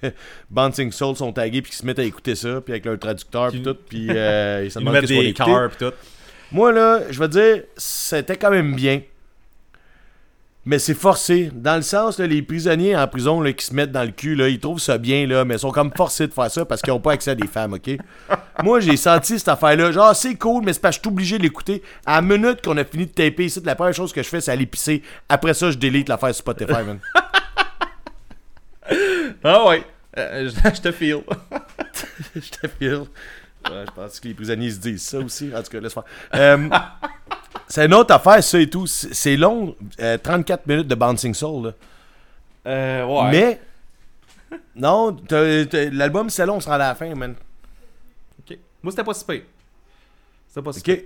Bouncing 0.51 0.93
Souls 0.93 1.17
sont 1.17 1.33
tagués 1.33 1.61
puis 1.63 1.71
qu'ils 1.73 1.79
se 1.81 1.87
mettent 1.87 1.99
à 1.99 2.05
écouter 2.05 2.35
ça, 2.37 2.61
puis 2.61 2.73
avec 2.73 2.85
leur 2.85 2.99
traducteur 3.01 3.51
puis 3.51 3.63
tout, 3.63 3.75
puis 3.89 4.07
euh, 4.11 4.63
ils 4.65 4.71
se 4.71 4.79
demandent 4.79 5.01
qu'est-ce 5.01 5.43
qu'on. 5.43 5.93
Moi, 6.53 6.71
là, 6.71 7.01
je 7.11 7.19
vais 7.19 7.29
dire, 7.29 7.63
c'était 7.77 8.37
quand 8.37 8.51
même 8.53 8.75
bien. 8.77 9.01
Mais 10.69 10.81
c'est 10.81 10.95
forcé. 10.95 11.49
Dans 11.55 11.77
le 11.77 11.83
sens, 11.83 12.19
les 12.19 12.43
prisonniers 12.43 12.97
en 12.97 13.07
prison 13.07 13.41
là, 13.41 13.53
qui 13.53 13.65
se 13.65 13.73
mettent 13.73 13.93
dans 13.93 14.03
le 14.03 14.11
cul, 14.11 14.35
là, 14.35 14.49
ils 14.49 14.59
trouvent 14.59 14.81
ça 14.81 14.99
bien, 14.99 15.25
là, 15.25 15.45
mais 15.45 15.55
ils 15.55 15.61
sont 15.61 15.71
comme 15.71 15.93
forcés 15.97 16.27
de 16.27 16.33
faire 16.33 16.51
ça 16.51 16.65
parce 16.65 16.83
qu'ils 16.83 16.93
n'ont 16.93 16.99
pas 16.99 17.13
accès 17.13 17.31
à 17.31 17.35
des 17.37 17.47
femmes, 17.47 17.75
ok? 17.75 17.91
Moi, 18.65 18.81
j'ai 18.81 18.97
senti 18.97 19.39
cette 19.39 19.47
affaire-là. 19.47 19.93
Genre, 19.93 20.15
c'est 20.17 20.35
cool, 20.35 20.65
mais 20.65 20.73
c'est 20.73 20.83
que 20.83 20.89
je 20.89 20.99
suis 20.99 21.09
obligé 21.09 21.39
de 21.39 21.45
l'écouter. 21.45 21.85
À 22.05 22.17
la 22.17 22.23
minute 22.23 22.63
qu'on 22.65 22.77
a 22.79 22.85
fini 22.85 23.07
de 23.07 23.13
taper 23.13 23.45
ici, 23.45 23.63
la 23.65 23.77
première 23.77 23.95
chose 23.95 24.13
que 24.13 24.25
je 24.25 24.29
fais, 24.29 24.41
c'est 24.41 24.51
aller 24.51 24.67
pisser. 24.67 25.03
Après 25.29 25.55
ça, 25.55 25.71
je 25.71 25.79
délite 25.79 26.09
l'affaire 26.09 26.35
Spotify, 26.35 26.83
man. 26.85 26.99
Ah 29.45 29.67
ouais. 29.67 29.85
Euh, 30.19 30.51
je, 30.75 30.81
te 30.81 30.91
feel. 30.91 31.21
je 32.35 32.41
te. 32.41 32.67
Ouais, 33.71 33.85
je 33.87 33.93
pense 33.95 34.21
que 34.21 34.29
les 34.29 34.35
prisonniers 34.35 34.71
se 34.71 34.79
disent 34.79 35.03
ça 35.03 35.19
aussi. 35.19 35.51
En 35.55 35.63
tout 35.63 35.71
cas, 35.71 35.81
laisse 35.81 35.95
faire. 35.95 36.05
Euh, 36.35 36.69
c'est 37.69 37.87
une 37.87 37.95
autre 37.95 38.15
affaire, 38.15 38.43
ça 38.43 38.59
et 38.61 38.69
tout. 38.69 38.87
C'est 38.87 39.37
long, 39.37 39.75
euh, 40.01 40.19
34 40.19 40.67
minutes 40.67 40.89
de 40.89 40.95
Bouncing 40.95 41.35
Soul. 41.35 41.67
là. 41.67 41.73
Euh, 42.67 43.05
ouais. 43.07 43.31
Mais, 43.31 43.61
non, 44.75 45.17
l'album 45.93 46.31
c'est 46.31 46.45
long, 46.47 46.57
on 46.57 46.61
se 46.61 46.67
rend 46.67 46.75
à 46.75 46.79
la 46.79 46.95
fin, 46.95 47.15
man. 47.15 47.35
Ok. 48.41 48.59
Moi, 48.83 48.91
c'était 48.91 49.05
pas 49.05 49.15
si 49.15 49.25
pire. 49.25 49.43
C'était 50.49 50.63
pas 50.63 50.73
si 50.73 50.79
Ok. 50.81 50.85
pire. 50.85 51.03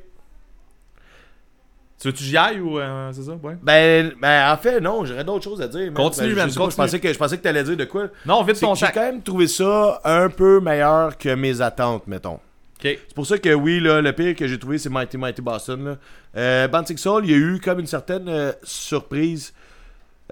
Tu 2.00 2.08
veux-tu 2.08 2.18
que 2.20 2.24
j'y 2.24 2.36
aille 2.38 2.60
ou 2.60 2.78
euh, 2.78 3.12
c'est 3.12 3.24
ça? 3.24 3.32
Ouais. 3.32 3.58
Ben, 3.62 4.12
ben, 4.18 4.50
en 4.52 4.56
fait, 4.56 4.80
non, 4.80 5.04
j'aurais 5.04 5.22
d'autres 5.22 5.44
choses 5.44 5.60
à 5.60 5.68
dire. 5.68 5.84
man. 5.92 5.94
Continue, 5.94 6.28
Ben, 6.28 6.34
je 6.34 6.36
man, 6.36 6.48
pas, 6.48 6.54
continue. 6.54 6.70
Je 6.70 6.76
pensais 6.76 7.00
que, 7.00 7.12
je 7.12 7.18
pensais 7.18 7.36
que 7.36 7.42
t'allais 7.42 7.62
dire 7.62 7.76
de 7.76 7.84
quoi. 7.84 8.06
Non, 8.24 8.42
vite 8.42 8.58
ton 8.58 8.74
J'ai 8.74 8.86
quand 8.86 9.02
même 9.02 9.22
trouvé 9.22 9.46
ça 9.48 10.00
un 10.04 10.30
peu 10.30 10.60
meilleur 10.60 11.18
que 11.18 11.34
mes 11.34 11.60
attentes, 11.60 12.06
mettons. 12.06 12.40
C'est 12.82 13.14
pour 13.14 13.26
ça 13.26 13.38
que 13.38 13.52
oui, 13.52 13.80
là, 13.80 14.00
le 14.00 14.12
pire 14.12 14.34
que 14.34 14.46
j'ai 14.46 14.58
trouvé, 14.58 14.78
c'est 14.78 14.88
Mighty 14.90 15.16
Mighty 15.18 15.42
Boston. 15.42 15.84
Là. 15.84 15.96
Euh, 16.36 16.68
Bouncing 16.68 16.96
Soul, 16.96 17.24
il 17.26 17.30
y 17.30 17.34
a 17.34 17.36
eu 17.36 17.60
comme 17.62 17.80
une 17.80 17.86
certaine 17.86 18.28
euh, 18.28 18.52
surprise. 18.62 19.52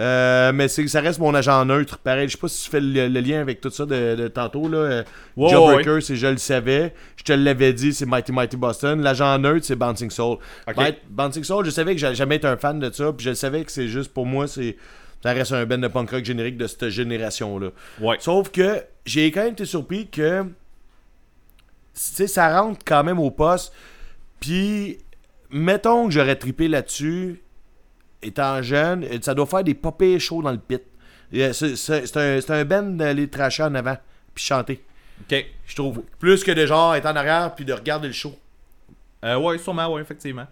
Euh, 0.01 0.53
mais 0.53 0.69
ça 0.69 1.01
reste 1.01 1.19
mon 1.19 1.35
agent 1.35 1.65
neutre. 1.65 1.99
Pareil, 1.99 2.29
je 2.29 2.33
sais 2.35 2.39
pas 2.41 2.47
si 2.47 2.65
tu 2.65 2.71
fais 2.71 2.81
le, 2.81 3.09
le 3.09 3.21
lien 3.21 3.41
avec 3.41 3.61
tout 3.61 3.69
ça 3.71 3.85
de, 3.85 4.15
de 4.15 4.29
tantôt. 4.29 4.69
Là. 4.69 5.03
Ouais, 5.37 5.51
Jawbreaker, 5.51 6.01
c'est 6.01 6.15
je 6.15 6.29
le 6.29 6.37
savais. 6.37 6.95
Je 7.17 7.25
te 7.25 7.33
l'avais 7.33 7.73
dit, 7.73 7.93
c'est 7.93 8.07
Mighty 8.07 8.31
Mighty 8.31 8.57
Boston. 8.57 9.03
L'agent 9.03 9.37
neutre, 9.41 9.67
c'est 9.67 9.75
Bouncing 9.75 10.11
Soul. 10.11 10.39
Ok. 10.69 10.77
Might- 10.77 10.99
Bouncing 11.11 11.43
Soul, 11.43 11.65
je 11.65 11.71
savais 11.71 11.95
que 11.95 12.01
j'allais 12.01 12.15
jamais 12.15 12.37
être 12.37 12.45
un 12.45 12.57
fan 12.57 12.79
de 12.79 12.93
ça. 12.93 13.13
Puis 13.13 13.27
je 13.27 13.35
savais 13.35 13.65
que 13.65 13.73
c'est 13.73 13.89
juste 13.89 14.13
pour 14.15 14.25
moi, 14.25 14.47
c'est 14.47 14.77
ça 15.21 15.33
reste 15.33 15.51
un 15.51 15.67
band 15.67 15.79
de 15.79 15.89
punk 15.89 16.11
rock 16.13 16.25
générique 16.25 16.57
de 16.57 16.69
cette 16.69 16.91
génération-là. 16.91 17.71
Ouais. 18.01 18.17
Sauf 18.21 18.51
que 18.53 18.81
j'ai 19.05 19.33
quand 19.33 19.43
même 19.43 19.55
été 19.55 19.65
surpris 19.65 20.07
que 20.07 20.45
sais, 22.01 22.27
ça 22.27 22.61
rentre 22.61 22.81
quand 22.85 23.05
même 23.05 23.19
au 23.19 23.31
poste. 23.31 23.73
Puis, 24.41 24.99
mettons 25.51 26.07
que 26.07 26.11
j'aurais 26.13 26.37
trippé 26.37 26.69
là-dessus, 26.69 27.43
étant 28.23 28.63
jeune, 28.63 29.07
ça 29.23 29.35
doit 29.35 29.47
faire 29.47 29.65
des 29.65 29.75
popées 29.75 30.19
chauds 30.19 30.43
dans 30.43 30.53
le 30.53 30.59
pit. 30.59 30.83
Euh, 31.35 31.53
C'est 31.53 32.17
un, 32.17 32.41
un 32.55 32.65
band 32.65 32.83
d'aller 32.83 33.29
tracher 33.29 33.63
en 33.63 33.75
avant, 33.75 33.97
puis 34.35 34.45
chanter, 34.45 34.83
Ok. 35.31 35.45
je 35.67 35.75
trouve. 35.75 36.03
Plus 36.19 36.43
que 36.45 36.53
de 36.53 36.65
genre 36.67 36.95
être 36.95 37.07
en 37.07 37.17
arrière, 37.17 37.55
puis 37.55 37.65
de 37.65 37.73
regarder 37.73 38.07
le 38.09 38.15
show. 38.15 38.35
Euh, 39.25 39.37
ouais, 39.37 39.59
sûrement, 39.59 39.93
ouais, 39.93 40.01
effectivement. 40.01 40.47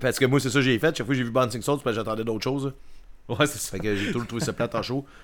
Parce 0.00 0.18
que 0.18 0.24
moi, 0.26 0.40
c'est 0.40 0.48
ça 0.50 0.54
que 0.58 0.62
j'ai 0.62 0.78
fait. 0.78 0.96
Chaque 0.96 1.06
fois 1.06 1.14
que 1.14 1.18
j'ai 1.18 1.24
vu 1.24 1.30
Bouncing 1.30 1.62
Souls, 1.62 1.78
parce 1.82 1.96
que 1.96 2.02
j'attendais 2.02 2.24
d'autres 2.24 2.44
choses. 2.44 2.72
Ouais, 3.28 3.46
c'est 3.46 3.58
ça. 3.58 3.70
Fait 3.72 3.78
que 3.78 3.94
j'ai 3.96 4.06
toujours 4.12 4.26
trouvé 4.26 4.44
ça 4.44 4.52
plate 4.52 4.74
en 4.74 4.82
show. 4.82 5.04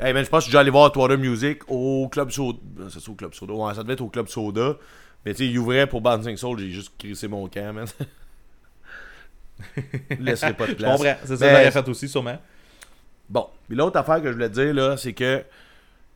Hey 0.00 0.12
man, 0.12 0.24
je 0.24 0.30
pense 0.30 0.44
que 0.44 0.46
je 0.46 0.50
déjà 0.50 0.60
allé 0.60 0.70
voir 0.70 0.92
Twatter 0.92 1.16
Music 1.16 1.60
au 1.68 2.08
Club 2.08 2.30
Soda. 2.30 2.58
C'est 2.90 3.00
ça, 3.00 3.10
au 3.10 3.14
Club 3.14 3.34
Soda. 3.34 3.52
Ouais, 3.52 3.74
ça 3.74 3.82
devait 3.82 3.94
être 3.94 4.00
au 4.02 4.08
Club 4.08 4.28
Soda. 4.28 4.76
Mais 5.26 5.32
tu 5.34 5.38
sais, 5.44 5.46
il 5.50 5.58
ouvrait 5.58 5.86
pour 5.88 6.00
Bouncing 6.00 6.36
Soul, 6.36 6.58
j'ai 6.60 6.70
juste 6.70 6.92
crissé 6.96 7.26
mon 7.26 7.48
camp, 7.48 7.72
man. 7.74 7.86
Laisserai 10.20 10.54
pas 10.54 10.66
de 10.66 10.70
Je 10.70 10.76
place. 10.76 10.96
comprends. 10.96 11.16
C'est 11.24 11.36
ça 11.36 11.46
que 11.46 11.50
j'aurais 11.50 11.70
fait 11.72 11.88
aussi, 11.88 12.08
sûrement. 12.08 12.38
Bon, 13.28 13.46
puis 13.66 13.76
l'autre 13.76 13.98
affaire 13.98 14.22
que 14.22 14.28
je 14.28 14.32
voulais 14.34 14.48
te 14.48 14.54
dire 14.54 14.72
là, 14.72 14.96
c'est 14.96 15.12
que 15.12 15.42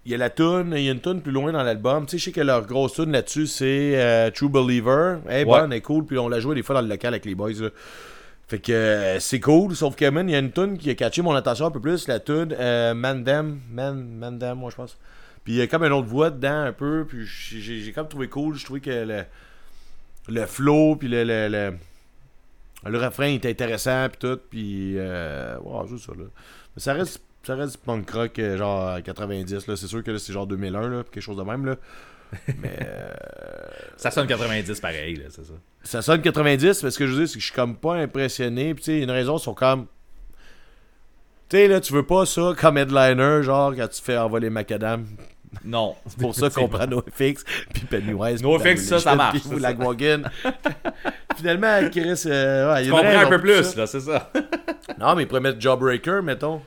il 0.04 0.12
y 0.12 0.14
a 0.14 0.18
la 0.18 0.30
tune, 0.30 0.72
il 0.76 0.82
y 0.82 0.88
a 0.88 0.92
une 0.92 1.00
tune 1.00 1.20
plus 1.20 1.32
loin 1.32 1.52
dans 1.52 1.62
l'album. 1.62 2.06
Tu 2.06 2.12
sais, 2.12 2.18
je 2.18 2.24
sais 2.26 2.32
que 2.32 2.40
leur 2.40 2.64
grosse 2.66 2.94
tune 2.94 3.12
là-dessus, 3.12 3.46
c'est 3.48 4.00
euh, 4.00 4.30
True 4.30 4.48
Believer. 4.48 5.16
Elle 5.28 5.40
est 5.42 5.44
Ouais. 5.44 5.60
bonne, 5.60 5.72
elle 5.72 5.78
est 5.78 5.82
cool, 5.82 6.06
puis 6.06 6.18
on 6.18 6.28
la 6.28 6.40
joué 6.40 6.54
des 6.54 6.62
fois 6.62 6.74
dans 6.76 6.80
le 6.82 6.88
local 6.88 7.14
avec 7.14 7.24
les 7.24 7.34
boys. 7.34 7.52
là. 7.52 7.68
Fait 8.52 8.58
que 8.58 8.70
euh, 8.70 9.18
c'est 9.18 9.40
cool, 9.40 9.74
sauf 9.74 9.96
que, 9.96 10.04
il 10.04 10.30
y 10.30 10.34
a 10.34 10.38
une 10.38 10.52
tune 10.52 10.76
qui 10.76 10.90
a 10.90 10.94
catché 10.94 11.22
mon 11.22 11.34
attention 11.34 11.64
un 11.64 11.70
peu 11.70 11.80
plus, 11.80 12.06
la 12.06 12.20
tune 12.20 12.52
euh, 12.52 12.92
Mandem, 12.92 13.60
Man, 13.70 14.38
moi, 14.54 14.68
je 14.70 14.76
pense. 14.76 14.98
Puis 15.42 15.54
il 15.54 15.56
y 15.56 15.62
a 15.62 15.66
comme 15.66 15.84
une 15.84 15.92
autre 15.92 16.08
voix 16.08 16.28
dedans, 16.28 16.64
un 16.64 16.72
peu, 16.74 17.06
puis 17.08 17.24
j'ai- 17.24 17.92
comme 17.92 18.08
trouvé 18.08 18.28
cool, 18.28 18.54
je 18.54 18.66
trouvais 18.66 18.80
que 18.80 18.90
le, 18.90 19.24
le 20.28 20.44
flow, 20.44 20.96
puis 20.96 21.08
le, 21.08 21.24
le, 21.24 21.48
le, 21.48 21.72
le 22.90 22.98
refrain 22.98 23.28
était 23.28 23.48
intéressant, 23.48 24.08
puis 24.10 24.18
tout, 24.18 24.38
puis, 24.50 24.98
euh, 24.98 25.56
ouais, 25.60 25.88
juste 25.88 26.04
ça, 26.04 26.12
là. 26.12 26.24
Mais 26.76 26.82
ça 26.82 26.92
reste, 26.92 27.22
ça 27.44 27.54
reste 27.54 27.78
punk 27.78 28.10
rock, 28.10 28.38
euh, 28.38 28.58
genre 28.58 29.02
90, 29.02 29.66
là, 29.66 29.76
c'est 29.76 29.86
sûr 29.86 30.04
que 30.04 30.18
c'est 30.18 30.34
genre 30.34 30.46
2001, 30.46 30.90
là, 30.90 31.04
quelque 31.04 31.22
chose 31.22 31.38
de 31.38 31.42
même, 31.42 31.64
là. 31.64 31.76
Mais... 32.59 32.78
euh, 32.86 33.10
Ça 33.96 34.10
sonne 34.10 34.26
90 34.26 34.80
pareil, 34.80 35.16
là, 35.16 35.24
c'est 35.30 35.44
ça. 35.44 35.52
ça 35.82 36.02
sonne 36.02 36.22
90, 36.22 36.82
mais 36.82 36.90
ce 36.90 36.98
que 36.98 37.06
je 37.06 37.12
veux 37.12 37.18
dire, 37.18 37.28
c'est 37.28 37.34
que 37.34 37.40
je 37.40 37.46
suis 37.46 37.54
comme 37.54 37.76
pas 37.76 37.94
impressionné. 37.94 38.74
Puis 38.74 38.84
tu 38.84 38.90
sais, 38.90 38.92
il 38.94 38.98
y 38.98 39.00
a 39.02 39.04
une 39.04 39.10
raison, 39.10 39.36
ils 39.36 39.42
sont 39.42 39.54
comme. 39.54 39.86
Tu 41.48 41.56
sais, 41.59 41.68
là, 41.68 41.80
tu 41.80 41.92
veux 41.92 42.06
pas 42.06 42.24
ça 42.26 42.54
comme 42.59 42.78
headliner, 42.78 43.42
genre 43.42 43.74
quand 43.76 43.88
tu 43.88 44.02
fais 44.02 44.16
envoler 44.16 44.48
Macadam. 44.50 45.06
Non. 45.64 45.94
C'est 46.06 46.18
pour 46.18 46.34
ça 46.34 46.48
qu'on 46.48 46.68
prend 46.68 46.86
NoFX, 46.86 47.44
puis 47.74 47.84
Pennywise. 47.88 48.42
NoFX, 48.42 48.82
ça, 48.86 48.98
ça 48.98 49.14
marche, 49.14 49.40
Puis 49.42 49.60
la. 49.60 49.74
Finalement, 51.36 51.88
Chris, 51.90 52.22
euh, 52.26 52.72
ouais, 52.72 52.82
il 52.82 52.86
y 52.86 52.90
Tu 52.90 52.90
comprends 52.90 53.20
un 53.20 53.28
peu 53.28 53.40
plus, 53.40 53.76
là, 53.76 53.86
c'est 53.86 54.00
ça. 54.00 54.30
Non, 54.98 55.14
mais 55.14 55.22
ils 55.22 55.26
pourraient 55.26 55.40
mettre 55.40 55.60
Jawbreaker, 55.60 56.22
mettons. 56.22 56.62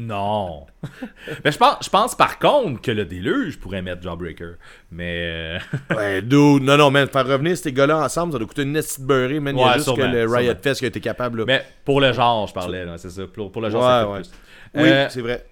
Non. 0.00 0.64
Mais 1.44 1.50
je 1.50 1.58
pense, 1.58 1.84
je 1.84 1.90
pense 1.90 2.14
par 2.14 2.38
contre 2.38 2.80
que 2.80 2.92
le 2.92 3.04
déluge 3.04 3.58
pourrait 3.58 3.82
mettre 3.82 4.00
Jawbreaker. 4.00 4.54
Mais. 4.92 5.58
euh, 5.58 5.58
Ouais, 5.96 6.22
dude. 6.22 6.62
Non, 6.62 6.76
non, 6.76 6.90
man, 6.92 7.08
faire 7.08 7.26
revenir 7.26 7.56
ces 7.58 7.72
gars-là 7.72 8.04
ensemble, 8.04 8.32
ça 8.32 8.38
doit 8.38 8.46
coûter 8.46 8.62
une 8.62 8.74
petite 8.74 9.00
beurrée, 9.00 9.40
man. 9.40 9.56
Il 9.56 9.60
y 9.60 9.62
a 9.64 9.66
Ouais, 9.66 9.72
juste 9.74 9.84
sûrement, 9.86 10.04
que 10.04 10.16
le 10.16 10.20
Riot 10.26 10.44
sûrement. 10.50 10.60
Fest 10.62 10.78
qui 10.78 10.84
a 10.84 10.88
été 10.88 11.00
capable, 11.00 11.40
là. 11.40 11.44
Mais 11.48 11.66
pour 11.84 12.00
le 12.00 12.12
genre, 12.12 12.46
je 12.46 12.54
parlais, 12.54 12.86
c'est 12.98 13.10
ça. 13.10 13.26
Pour, 13.26 13.50
pour 13.50 13.60
le 13.60 13.70
genre, 13.70 13.82
Ouais, 13.82 13.88
ça 13.88 14.00
fait 14.04 14.08
ouais. 14.12 14.20
plus. 14.22 14.82
Oui, 14.82 14.88
Euh, 14.88 15.08
c'est 15.10 15.20
vrai. 15.20 15.46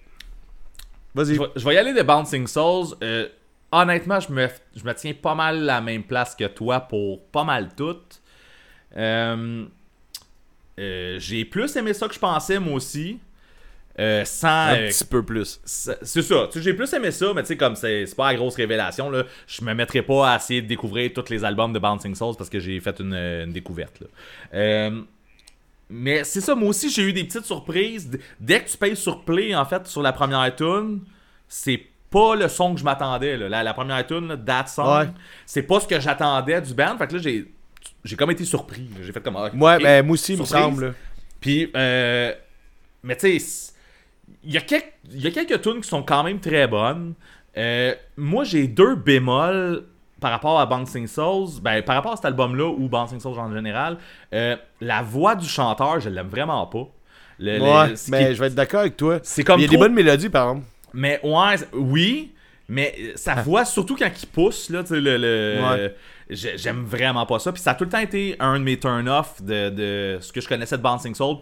Vas-y. 1.15 1.35
je, 1.35 1.41
vais, 1.41 1.49
je 1.57 1.65
vais 1.65 1.75
y 1.75 1.79
aller 1.79 1.93
de 1.93 2.03
Bouncing 2.03 2.47
Souls. 2.47 2.95
Euh, 3.03 3.27
honnêtement, 3.73 4.21
je 4.21 4.31
me, 4.31 4.49
je 4.77 4.85
me 4.85 4.95
tiens 4.95 5.13
pas 5.21 5.35
mal 5.35 5.61
la 5.65 5.81
même 5.81 6.05
place 6.05 6.37
que 6.37 6.45
toi 6.45 6.79
pour 6.81 7.25
pas 7.31 7.43
mal 7.43 7.71
toutes. 7.77 8.21
Euh, 8.97 9.65
J'ai 11.19 11.45
plus 11.47 11.75
aimé 11.77 11.95
ça 11.95 12.07
que 12.07 12.15
je 12.15 12.19
pensais, 12.21 12.61
moi 12.61 12.75
aussi. 12.75 13.19
Euh, 13.99 14.25
sans. 14.27 14.49
Un 14.49 14.75
euh, 14.77 14.89
petit 14.89 15.05
peu 15.05 15.23
plus. 15.25 15.59
C'est 15.65 16.23
ça. 16.23 16.49
J'ai 16.55 16.75
plus 16.75 16.93
aimé 16.93 17.11
ça, 17.11 17.33
mais 17.35 17.43
tu 17.43 17.49
sais, 17.49 17.57
comme 17.57 17.77
c'est 17.77 18.05
pas 18.17 18.31
la 18.33 18.37
grosse 18.39 18.57
révélation, 18.57 19.09
là, 19.11 19.25
je 19.47 19.65
me 19.65 19.73
mettrai 19.75 20.03
pas 20.03 20.33
à 20.33 20.37
essayer 20.37 20.61
de 20.61 20.67
découvrir 20.67 21.13
tous 21.15 21.31
les 21.31 21.45
albums 21.45 21.73
de 21.73 21.79
Bouncing 21.79 22.15
Souls 22.15 22.35
parce 22.37 22.51
que 22.51 22.59
j'ai 22.61 22.79
fait 22.81 22.99
une, 23.01 23.15
une 23.15 23.53
découverte. 23.53 24.01
là. 24.01 24.07
Euh, 24.55 25.01
mais 25.89 26.25
c'est 26.25 26.41
ça, 26.41 26.55
moi 26.55 26.71
aussi, 26.71 26.91
j'ai 26.91 27.03
eu 27.03 27.13
des 27.13 27.25
petites 27.25 27.45
surprises. 27.45 28.11
Dès 28.41 28.61
que 28.63 28.69
tu 28.69 28.77
payes 28.77 28.97
sur 28.97 29.25
Play, 29.25 29.55
en 29.55 29.65
fait, 29.65 29.87
sur 29.87 30.03
la 30.03 30.13
première 30.13 30.55
tune, 30.55 31.01
c'est 31.49 31.81
pas 32.11 32.35
le 32.35 32.49
son 32.49 32.75
que 32.75 32.81
je 32.81 32.85
m'attendais. 32.85 33.37
La, 33.37 33.63
la 33.63 33.73
première 33.73 34.05
tune, 34.07 34.37
That 34.45 34.67
Song, 34.67 34.99
Ouais. 35.07 35.09
c'est 35.47 35.63
pas 35.63 35.79
ce 35.81 35.87
que 35.87 36.01
j'attendais 36.01 36.61
du 36.61 36.75
band. 36.75 36.99
Fait 36.99 37.07
que 37.07 37.15
là, 37.15 37.21
j'ai 37.23 37.47
j'ai 38.05 38.17
comme 38.17 38.31
été 38.33 38.45
surpris. 38.45 38.89
J'ai 39.03 39.13
fait 39.13 39.23
comme. 39.23 39.37
ah, 39.37 39.51
Ouais, 39.55 39.79
ben, 39.79 40.05
moi 40.05 40.15
aussi, 40.15 40.35
il 40.35 40.41
me 40.41 40.45
semble. 40.45 40.95
Puis, 41.41 41.71
euh, 41.77 42.33
mais 43.03 43.17
tu 43.17 43.39
sais, 43.39 43.73
il 44.47 44.53
y, 44.55 44.57
a 44.57 44.61
quelques- 44.63 44.93
il 45.13 45.21
y 45.21 45.27
a 45.27 45.31
quelques 45.31 45.61
tunes 45.61 45.81
qui 45.81 45.89
sont 45.89 46.03
quand 46.03 46.23
même 46.23 46.39
très 46.41 46.67
bonnes. 46.69 47.15
Euh, 47.59 47.95
moi, 48.17 48.45
j'ai 48.45 48.67
deux 48.69 48.95
bémols 48.95 49.85
par 50.21 50.31
rapport 50.31 50.59
à 50.61 50.67
Bouncing 50.67 51.07
Souls. 51.07 51.61
Ben, 51.63 51.83
par 51.83 51.97
rapport 51.97 52.13
à 52.13 52.17
cet 52.17 52.25
album-là 52.27 52.67
ou 52.69 52.89
Bouncing 52.89 53.21
Souls 53.21 53.39
en 53.39 53.53
général. 53.53 53.99
Euh, 54.33 54.57
la 54.81 55.03
voix 55.03 55.35
du 55.35 55.47
chanteur, 55.49 56.01
je 56.01 56.09
l'aime 56.09 56.29
vraiment 56.29 56.67
pas. 56.67 56.87
Le- 57.39 57.61
Ouais, 57.61 57.95
mais 58.09 58.35
je 58.35 58.41
vais 58.41 58.47
être 58.47 58.55
d'accord 58.55 58.81
avec 58.81 58.97
toi. 58.97 59.19
C'est 59.23 59.45
comme 59.45 59.59
Il 59.61 59.65
y 59.65 59.67
a 59.67 59.69
des 59.69 59.77
bonnes 59.77 59.93
mélodies, 59.95 60.31
par 60.31 60.51
exemple. 60.51 60.67
mais 60.95 61.21
ouais, 61.23 61.57
oui, 61.75 62.33
mais 62.69 62.95
euh, 62.99 63.13
sa 63.17 63.35
voix, 63.35 63.65
surtout 63.67 63.95
quand 63.97 64.09
il 64.23 64.27
pousse, 64.29 64.71
là, 64.71 64.83
le, 64.91 65.01
le- 65.19 65.59
Ah. 65.63 65.75
Ouais. 65.75 65.95
j'aime 66.31 66.85
vraiment 66.85 67.27
pas 67.27 67.39
ça. 67.39 67.53
Puis 67.53 67.61
ça 67.63 67.73
a 67.73 67.75
tout 67.75 67.85
le 67.85 67.91
temps 67.91 67.99
été 67.99 68.37
un 68.41 68.59
de 68.59 68.65
mes 68.65 68.79
turn-off 68.79 69.43
de, 69.43 69.69
de 69.71 70.19
ce 70.23 70.33
que 70.33 70.41
je 70.41 70.49
connaissais 70.49 70.79
de 70.79 70.83
Bouncing 70.83 71.15
Soul. 71.15 71.39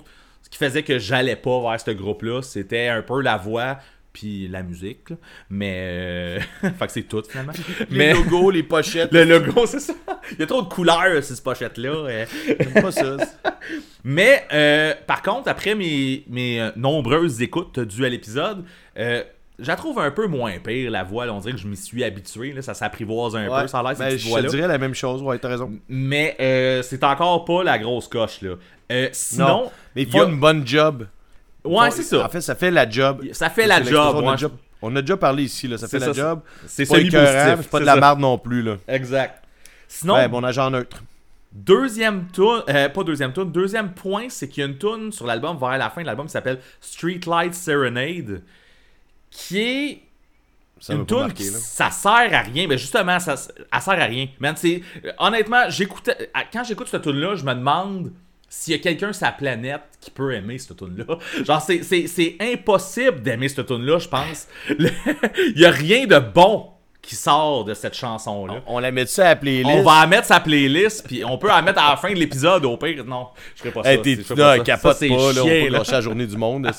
Qui 0.54 0.64
faisait 0.64 0.84
que 0.84 1.00
j'allais 1.00 1.34
pas 1.34 1.60
vers 1.60 1.80
ce 1.80 1.90
groupe-là, 1.90 2.40
c'était 2.42 2.86
un 2.86 3.02
peu 3.02 3.20
la 3.20 3.36
voix 3.36 3.78
puis 4.12 4.46
la 4.46 4.62
musique. 4.62 5.10
là. 5.10 5.16
Mais. 5.50 5.74
euh, 5.80 6.40
fait 6.78 6.86
que 6.86 6.92
c'est 6.92 7.02
tout 7.02 7.24
finalement. 7.28 7.52
Les 7.90 7.96
mais 7.98 8.12
logos, 8.14 8.52
les 8.52 8.62
pochettes. 8.62 9.10
le 9.12 9.24
logo, 9.24 9.66
c'est 9.66 9.80
ça. 9.80 9.94
Il 10.30 10.38
y 10.38 10.42
a 10.44 10.46
trop 10.46 10.62
de 10.62 10.68
couleurs 10.68 11.24
sur 11.24 11.34
cette 11.34 11.42
pochette-là. 11.42 11.90
euh. 11.90 12.24
J'aime 12.46 12.72
pas 12.82 12.92
ça. 12.92 13.16
Mais 14.04 14.44
euh, 14.52 14.94
par 15.08 15.22
contre, 15.22 15.48
après 15.48 15.74
mes, 15.74 16.22
mes 16.28 16.60
euh, 16.60 16.70
nombreuses 16.76 17.42
écoutes 17.42 17.80
dues 17.80 18.04
à 18.04 18.08
l'épisode, 18.08 18.64
euh, 18.96 19.24
je 19.58 19.66
la 19.68 19.76
trouve 19.76 20.00
un 20.00 20.10
peu 20.10 20.26
moins 20.26 20.58
pire, 20.58 20.90
la 20.90 21.04
voix. 21.04 21.26
là. 21.26 21.32
on 21.32 21.38
dirait 21.38 21.52
que 21.54 21.60
je 21.60 21.68
m'y 21.68 21.76
suis 21.76 22.02
habitué. 22.02 22.52
Là, 22.52 22.60
ça 22.60 22.74
s'apprivoise 22.74 23.36
un 23.36 23.48
Ouais. 23.48 23.62
peu. 23.62 23.66
Ça 23.68 23.78
a 23.78 23.82
l'air, 23.84 23.96
Ben, 23.96 24.10
je 24.18 24.28
te 24.28 24.46
dirais 24.48 24.66
la 24.68 24.78
même 24.78 24.94
chose. 24.94 25.22
Ouais, 25.22 25.38
t'as 25.38 25.48
raison. 25.48 25.72
Mais 25.88 26.36
euh, 26.40 26.82
c'est 26.82 27.04
encore 27.04 27.44
pas 27.44 27.62
la 27.62 27.78
grosse 27.78 28.08
coche. 28.08 28.40
Là. 28.42 28.56
Euh, 28.92 29.08
sinon, 29.12 29.46
Non, 29.48 29.72
mais 29.96 30.02
ils 30.02 30.08
il 30.08 30.14
y 30.14 30.18
a- 30.18 30.22
font 30.24 30.28
une 30.30 30.40
bonne 30.40 30.66
job. 30.66 31.06
ouais, 31.64 31.90
c'est 31.90 32.02
ça. 32.02 32.24
En 32.24 32.28
fait, 32.28 32.40
ça 32.40 32.54
fait 32.54 32.70
la 32.70 32.88
job. 32.88 33.24
ça 33.32 33.50
fait 33.50 33.66
la 33.66 33.82
job. 33.82 34.16
On, 34.16 34.28
a 34.28 34.32
déjà, 34.36 34.48
on 34.82 34.96
a 34.96 35.00
déjà 35.00 35.16
parlé 35.16 35.44
ici, 35.44 35.66
là. 35.68 35.78
Ça 35.78 35.88
fait 35.88 35.98
la 35.98 36.12
job. 36.12 36.40
C'est 36.66 36.86
pas 36.86 36.98
écœurant, 36.98 37.62
pas 37.70 37.80
de 37.80 37.84
la 37.86 37.94
ça. 37.94 38.00
marde 38.00 38.20
non 38.20 38.38
plus, 38.38 38.62
là. 38.62 38.76
Exact. 38.88 39.42
Sinon, 39.88 40.14
Ouais, 40.14 40.28
bon 40.28 40.42
agent 40.44 40.70
neutre. 40.70 41.02
Deuxième 41.52 42.26
tune, 42.32 42.62
euh, 42.68 42.88
pas 42.88 43.04
deuxième 43.04 43.32
tune, 43.32 43.52
deuxième 43.52 43.92
point, 43.92 44.26
c'est 44.28 44.48
qu'il 44.48 44.62
y 44.62 44.66
a 44.66 44.68
une 44.68 44.76
tune 44.76 45.12
sur 45.12 45.24
l'album 45.24 45.56
vers 45.56 45.78
la 45.78 45.88
fin 45.88 46.00
de 46.02 46.06
l'album 46.06 46.26
qui 46.26 46.32
s'appelle 46.32 46.58
Streetlight 46.80 47.54
Serenade, 47.54 48.42
qui 49.30 49.58
est 49.60 50.02
Ça 50.80 50.94
une 50.94 51.06
tune 51.06 51.32
qui 51.32 51.44
là. 51.44 51.58
ça 51.60 51.90
sert 51.92 52.10
à 52.34 52.40
rien. 52.40 52.66
Mais 52.68 52.76
justement, 52.76 53.20
ça, 53.20 53.36
elle 53.72 53.80
sert 53.80 53.94
à 53.94 54.04
rien. 54.04 54.26
Man, 54.40 54.56
euh, 54.64 54.78
honnêtement, 55.18 55.70
j'écoutais 55.70 56.28
quand 56.52 56.64
j'écoute 56.64 56.88
cette 56.88 57.02
tune 57.02 57.20
là, 57.20 57.36
je 57.36 57.44
me 57.44 57.54
demande 57.54 58.12
s'il 58.56 58.72
y 58.72 58.76
a 58.76 58.78
quelqu'un 58.78 59.12
sur 59.12 59.26
la 59.26 59.32
planète 59.32 59.82
qui 60.00 60.10
peut 60.10 60.32
aimer 60.32 60.58
cette 60.58 60.76
tune 60.76 61.04
là. 61.06 61.18
Genre 61.44 61.60
c'est, 61.62 62.36
impossible 62.40 63.20
d'aimer 63.22 63.48
cette 63.48 63.66
tune 63.66 63.84
là, 63.84 63.98
je 63.98 64.08
pense. 64.08 64.46
Le- 64.68 64.90
Il 65.54 65.60
y 65.60 65.66
a 65.66 65.70
rien 65.70 66.06
de 66.06 66.18
bon 66.18 66.68
qui 67.02 67.16
sort 67.16 67.64
de 67.64 67.74
cette 67.74 67.94
chanson 67.94 68.46
là. 68.46 68.62
On 68.66 68.78
la 68.78 68.90
met 68.90 69.04
ça 69.06 69.24
à 69.24 69.28
la 69.30 69.36
playlist? 69.36 69.68
On 69.70 69.82
va 69.82 70.00
la 70.00 70.06
mettre 70.06 70.26
sa 70.26 70.40
playlist, 70.40 71.06
puis 71.06 71.22
on 71.24 71.36
peut 71.36 71.48
la 71.48 71.60
mettre 71.60 71.82
à 71.82 71.90
la 71.90 71.96
fin 71.96 72.08
de 72.10 72.14
l'épisode 72.18 72.64
au 72.64 72.78
pire. 72.78 73.04
Non, 73.04 73.28
je 73.54 73.60
ferai 73.60 73.72
pas 73.72 73.82
ça. 73.82 73.92
Hey, 73.92 74.00
t'es 74.00 74.16
là, 74.34 74.58
capote 74.60 74.98
pas, 75.00 75.06
là. 75.32 75.42
On 75.42 75.44
peut 75.46 75.68
lâcher 75.68 75.92
la 75.92 76.00
journée 76.00 76.26
du 76.26 76.36
monde. 76.38 76.70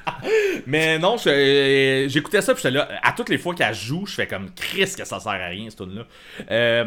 Mais 0.66 0.98
non, 0.98 1.16
euh, 1.26 2.08
j'écoutais 2.08 2.40
ça, 2.40 2.54
puis 2.54 2.62
j'étais 2.62 2.76
là. 2.76 2.88
À 3.02 3.12
toutes 3.12 3.28
les 3.28 3.38
fois 3.38 3.54
qu'elle 3.54 3.74
joue, 3.74 4.06
je 4.06 4.14
fais 4.14 4.26
comme 4.26 4.50
Chris 4.54 4.92
que 4.96 5.04
ça 5.04 5.20
sert 5.20 5.32
à 5.32 5.46
rien, 5.48 5.68
cette 5.68 5.78
tune 5.78 5.96
là 5.96 6.02
Euh, 6.50 6.84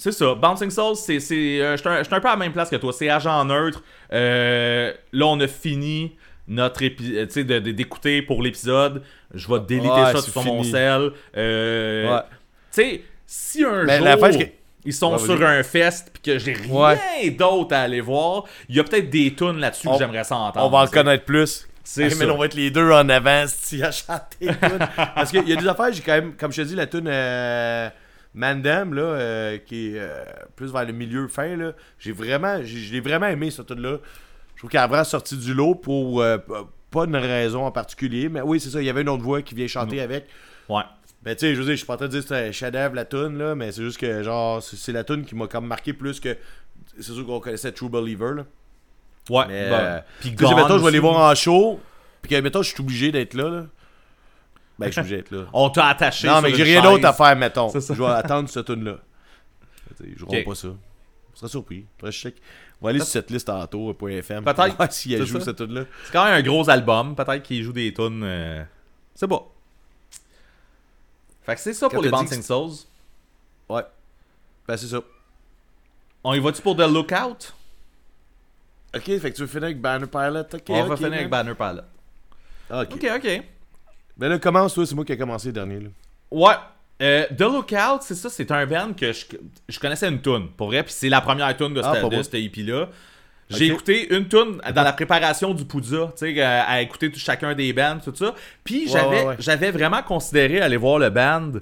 c'est 0.00 0.12
ça. 0.12 0.34
Bouncing 0.34 0.70
Souls, 0.70 0.96
c'est. 0.96 1.20
c'est 1.20 1.60
euh, 1.60 1.74
un, 1.84 2.02
j'étais 2.02 2.14
un 2.14 2.20
peu 2.20 2.28
à 2.28 2.32
la 2.32 2.36
même 2.36 2.52
place 2.52 2.70
que 2.70 2.76
toi. 2.76 2.92
C'est 2.92 3.08
agent 3.08 3.44
neutre. 3.44 3.82
Euh, 4.12 4.92
là, 5.12 5.26
on 5.26 5.38
a 5.40 5.46
fini 5.46 6.16
notre 6.48 6.82
épisode, 6.82 7.28
tu 7.28 7.34
sais, 7.46 7.60
d'écouter 7.60 8.22
pour 8.22 8.42
l'épisode. 8.42 9.02
Je 9.34 9.46
vais 9.46 9.60
déliter 9.60 9.88
Ouais, 9.88 10.12
ça 10.12 10.20
sur 10.22 10.42
mon 10.44 10.62
sel. 10.64 11.10
Euh, 11.36 12.12
Ouais. 12.14 12.20
Tu 12.72 12.82
sais, 12.82 13.02
si 13.26 13.64
un 13.64 13.84
Mais 13.84 13.98
jour 13.98 14.04
la 14.06 14.16
fin, 14.16 14.30
ils 14.84 14.92
sont 14.92 15.12
Ouais, 15.12 15.18
sur 15.18 15.42
un 15.46 15.62
fest 15.62 16.10
puis 16.12 16.22
que 16.32 16.38
j'ai 16.38 16.54
rien 16.54 16.72
Ouais. 17.22 17.30
d'autre 17.30 17.74
à 17.74 17.82
aller 17.82 18.00
voir, 18.00 18.44
il 18.68 18.76
y 18.76 18.80
a 18.80 18.84
peut-être 18.84 19.10
des 19.10 19.34
tunes 19.34 19.58
là-dessus 19.58 19.86
que 19.88 19.98
j'aimerais 19.98 20.24
ça 20.24 20.36
entendre. 20.36 20.66
On 20.66 20.70
va 20.70 20.78
en 20.78 20.86
ça. 20.86 20.92
connaître 20.92 21.24
plus. 21.24 21.66
C'est 21.84 22.04
Hey, 22.04 22.10
ça. 22.12 22.24
mais 22.24 22.30
on 22.30 22.38
va 22.38 22.46
être 22.46 22.54
les 22.54 22.70
deux 22.70 22.90
en 22.90 23.08
avant 23.08 23.44
si 23.48 23.82
à 23.82 23.90
chanter. 23.90 24.48
Parce 25.14 25.30
qu'il 25.30 25.48
y 25.48 25.52
a 25.52 25.56
des 25.56 25.66
affaires, 25.68 25.92
j'ai 25.92 26.02
quand 26.02 26.12
même, 26.14 26.34
comme 26.36 26.52
je 26.52 26.62
te 26.62 26.66
dis, 26.68 26.74
la 26.76 26.86
tune 26.86 27.06
euh, 27.08 27.88
Mandam, 28.34 28.94
là, 28.94 29.02
euh, 29.02 29.58
qui 29.58 29.88
est 29.88 29.98
euh, 29.98 30.24
plus 30.56 30.72
vers 30.72 30.84
le 30.84 30.92
milieu 30.92 31.26
fin, 31.28 31.56
là, 31.56 31.72
j'ai 31.98 32.12
vraiment, 32.12 32.62
j'ai, 32.62 32.78
je 32.78 32.92
l'ai 32.92 33.00
vraiment 33.00 33.26
aimé, 33.26 33.50
cette 33.50 33.66
tune-là. 33.66 33.98
Je 34.54 34.60
trouve 34.60 34.70
qu'elle 34.70 34.80
a 34.80 34.86
vraiment 34.86 35.04
sorti 35.04 35.36
du 35.36 35.52
lot 35.54 35.74
pour 35.74 36.20
euh, 36.20 36.38
pas 36.90 37.04
une 37.04 37.16
raison 37.16 37.64
en 37.64 37.72
particulier, 37.72 38.28
mais 38.28 38.40
oui, 38.40 38.60
c'est 38.60 38.70
ça, 38.70 38.80
il 38.80 38.86
y 38.86 38.90
avait 38.90 39.02
une 39.02 39.08
autre 39.08 39.22
voix 39.22 39.42
qui 39.42 39.54
vient 39.54 39.66
chanter 39.66 39.96
Mm. 39.96 40.00
avec. 40.00 40.26
Ouais. 40.68 40.82
Ben, 41.22 41.34
tu 41.34 41.40
sais, 41.40 41.54
je 41.54 41.58
veux 41.58 41.64
dire, 41.64 41.72
je 41.72 41.78
suis 41.78 41.86
pas 41.86 41.94
en 41.94 41.96
train 41.98 42.06
de 42.06 42.12
dire 42.12 42.22
que 42.22 42.28
c'est 42.28 42.48
un 42.48 42.52
chef-d'œuvre 42.52 42.94
la 42.94 43.04
tune 43.04 43.36
là, 43.36 43.54
mais 43.54 43.72
c'est 43.72 43.82
juste 43.82 43.98
que, 43.98 44.22
genre, 44.22 44.62
c'est, 44.62 44.92
la 44.92 45.04
tune 45.04 45.24
qui 45.24 45.34
m'a 45.34 45.46
comme 45.48 45.66
marqué 45.66 45.92
plus 45.92 46.20
que. 46.20 46.36
C'est 46.98 47.12
sûr 47.12 47.26
qu'on 47.26 47.40
connaissait 47.40 47.72
True 47.72 47.88
Believer, 47.88 48.32
là. 48.36 48.44
Ouais. 49.28 49.44
Mais, 49.48 49.68
euh, 49.70 49.98
puis 50.20 50.30
mettons, 50.30 50.78
je 50.78 50.84
vais 50.84 50.90
les 50.90 50.98
voir 50.98 51.30
en 51.30 51.34
show, 51.34 51.78
puis 52.22 52.30
que, 52.30 52.40
mettons, 52.40 52.62
je 52.62 52.70
suis 52.70 52.80
obligé 52.80 53.12
d'être 53.12 53.34
là, 53.34 53.48
là. 53.48 53.66
Ben, 54.80 54.86
je 54.86 54.92
suis 54.92 55.00
obligé 55.00 55.16
d'être 55.16 55.30
là. 55.30 55.44
On 55.52 55.70
t'a 55.70 55.86
attaché. 55.86 56.26
non, 56.26 56.34
sur 56.34 56.42
mais 56.42 56.54
j'ai 56.54 56.62
rien 56.64 56.82
d'autre 56.82 57.04
à 57.06 57.12
faire, 57.12 57.36
mettons. 57.36 57.68
Je 57.68 57.92
vais 57.92 58.06
attendre 58.06 58.48
cette 58.48 58.66
tune-là. 58.66 58.96
Tu 59.96 60.04
sais, 60.04 60.10
Je 60.14 60.18
jouerai 60.18 60.40
Ok. 60.40 60.46
pas 60.46 60.54
ça. 60.54 60.68
Je 61.34 61.38
serais 61.38 61.48
surpris. 61.48 61.86
Je 62.02 62.10
check. 62.10 62.34
On 62.80 62.86
va 62.86 62.90
aller 62.90 62.98
sur 63.00 63.08
cette 63.08 63.30
liste 63.30 63.46
tantôt, 63.46 63.94
.fm. 64.08 64.44
Peut-être. 64.44 64.92
s'il 64.92 65.24
joue 65.24 65.38
ça. 65.38 65.44
cette 65.46 65.56
tune-là. 65.58 65.84
C'est 66.04 66.12
quand 66.12 66.24
même 66.24 66.34
un 66.34 66.42
gros 66.42 66.68
album. 66.70 67.14
Peut-être 67.14 67.42
qu'il 67.42 67.62
joue 67.62 67.72
des 67.72 67.92
tunes. 67.92 68.22
euh, 68.24 68.64
C'est 69.14 69.28
pas. 69.28 69.46
Fait 71.42 71.54
que 71.54 71.60
c'est 71.60 71.72
ça 71.74 71.86
Quand 71.88 71.94
pour 71.96 72.02
les 72.02 72.10
Bouncing 72.10 72.42
Souls. 72.42 72.70
Ouais. 73.68 73.82
Ben, 74.66 74.76
c'est 74.76 74.86
ça. 74.86 75.00
On 76.24 76.34
y 76.34 76.38
va-tu 76.40 76.60
pour 76.62 76.76
The 76.76 76.80
Lookout? 76.80 77.54
Ok, 78.94 79.02
fait 79.04 79.20
que 79.20 79.36
tu 79.36 79.42
veux 79.42 79.46
finir 79.46 79.64
avec 79.64 79.80
Banner 79.80 80.06
Pilot. 80.06 80.40
Ok, 80.52 80.62
On 80.68 80.84
va 80.84 80.96
finir 80.96 81.10
man. 81.10 81.18
avec 81.18 81.30
Banner 81.30 81.54
Pilot. 81.54 81.82
Ok. 82.70 82.88
Ok, 82.94 83.06
ok. 83.16 83.42
Ben 84.20 84.28
là, 84.28 84.38
commence, 84.38 84.74
toi, 84.74 84.86
c'est 84.86 84.94
moi 84.94 85.04
qui 85.04 85.12
ai 85.12 85.16
commencé 85.16 85.48
le 85.48 85.52
dernier. 85.54 85.80
Là. 85.80 85.88
Ouais. 86.30 86.54
Euh, 87.02 87.24
The 87.36 87.40
Lookout, 87.40 88.02
c'est 88.02 88.14
ça, 88.14 88.28
c'est 88.28 88.50
un 88.52 88.66
band 88.66 88.92
que 88.92 89.12
je, 89.12 89.24
je 89.68 89.78
connaissais 89.80 90.06
une 90.08 90.20
tune, 90.20 90.48
pour 90.56 90.66
vrai, 90.68 90.82
puis 90.82 90.92
c'est 90.94 91.08
la 91.08 91.22
première 91.22 91.56
tune 91.56 91.72
de, 91.72 91.80
Ah, 91.82 91.94
cette- 91.94 92.32
de 92.32 92.38
EP-là. 92.38 92.88
J'ai 93.48 93.66
Ok. 93.70 93.72
écouté 93.72 94.14
une 94.14 94.28
tune 94.28 94.60
dans 94.74 94.82
la 94.82 94.92
préparation 94.92 95.54
du 95.54 95.64
Poudza, 95.64 96.12
tu 96.16 96.26
sais, 96.34 96.34
euh, 96.40 96.62
à 96.66 96.82
écouter 96.82 97.10
tout- 97.10 97.18
chacun 97.18 97.54
des 97.54 97.72
bands, 97.72 97.98
tout 98.04 98.14
ça. 98.14 98.34
Puis 98.62 98.82
Ouais, 98.84 98.90
j'avais 98.92 99.16
ouais, 99.22 99.26
ouais. 99.28 99.36
j'avais 99.40 99.70
vraiment 99.72 100.02
considéré 100.02 100.60
aller 100.60 100.76
voir 100.76 100.98
le 100.98 101.08
band 101.10 101.52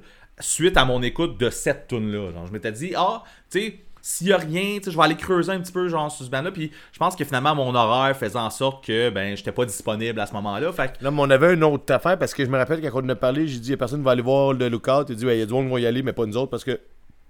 suite 0.40 0.76
à 0.76 0.84
mon 0.84 1.02
écoute 1.02 1.38
de 1.38 1.48
cette 1.50 1.86
tune-là. 1.88 2.32
Genre, 2.32 2.46
je 2.46 2.52
m'étais 2.52 2.72
dit, 2.72 2.92
ah, 2.96 3.22
tu 3.50 3.60
sais, 3.60 3.78
s'il 4.02 4.28
y 4.28 4.32
a 4.32 4.36
rien, 4.36 4.76
tu 4.78 4.84
sais, 4.84 4.90
je 4.90 4.96
vais 4.96 5.02
aller 5.04 5.16
creuser 5.16 5.52
un 5.52 5.60
petit 5.60 5.72
peu, 5.72 5.88
genre, 5.88 6.10
sur 6.10 6.24
ce 6.24 6.30
band-là. 6.30 6.50
Puis 6.50 6.70
je 6.92 6.98
pense 6.98 7.16
que 7.16 7.24
finalement, 7.24 7.54
mon 7.54 7.74
horaire 7.74 8.16
faisait 8.16 8.38
en 8.38 8.50
sorte 8.50 8.84
que, 8.86 9.10
ben, 9.10 9.36
j'étais 9.36 9.52
pas 9.52 9.64
disponible 9.64 10.18
à 10.20 10.26
ce 10.26 10.32
moment-là. 10.34 10.72
Fait 10.72 10.96
que 10.98 11.04
Là, 11.04 11.10
mais 11.10 11.20
on 11.20 11.30
avait 11.30 11.54
une 11.54 11.64
autre 11.64 11.92
affaire 11.92 12.18
parce 12.18 12.34
que 12.34 12.44
je 12.44 12.50
me 12.50 12.56
rappelle 12.58 12.80
quand 12.80 13.00
on 13.00 13.04
en 13.04 13.08
a 13.10 13.16
parlé, 13.16 13.46
j'ai 13.48 13.58
dit, 13.60 13.76
personne 13.76 14.02
va 14.02 14.12
aller 14.12 14.22
voir 14.22 14.52
le 14.52 14.68
Lookout. 14.68 15.04
Il 15.08 15.16
dit, 15.16 15.26
ouais, 15.26 15.36
il 15.36 15.40
y 15.40 15.42
a 15.42 15.46
du 15.46 15.52
monde 15.52 15.64
qui 15.66 15.70
vont 15.70 15.78
y 15.78 15.86
aller, 15.86 16.02
mais 16.02 16.12
pas 16.12 16.26
nous 16.26 16.36
autres 16.36 16.50
parce 16.50 16.64
que 16.64 16.80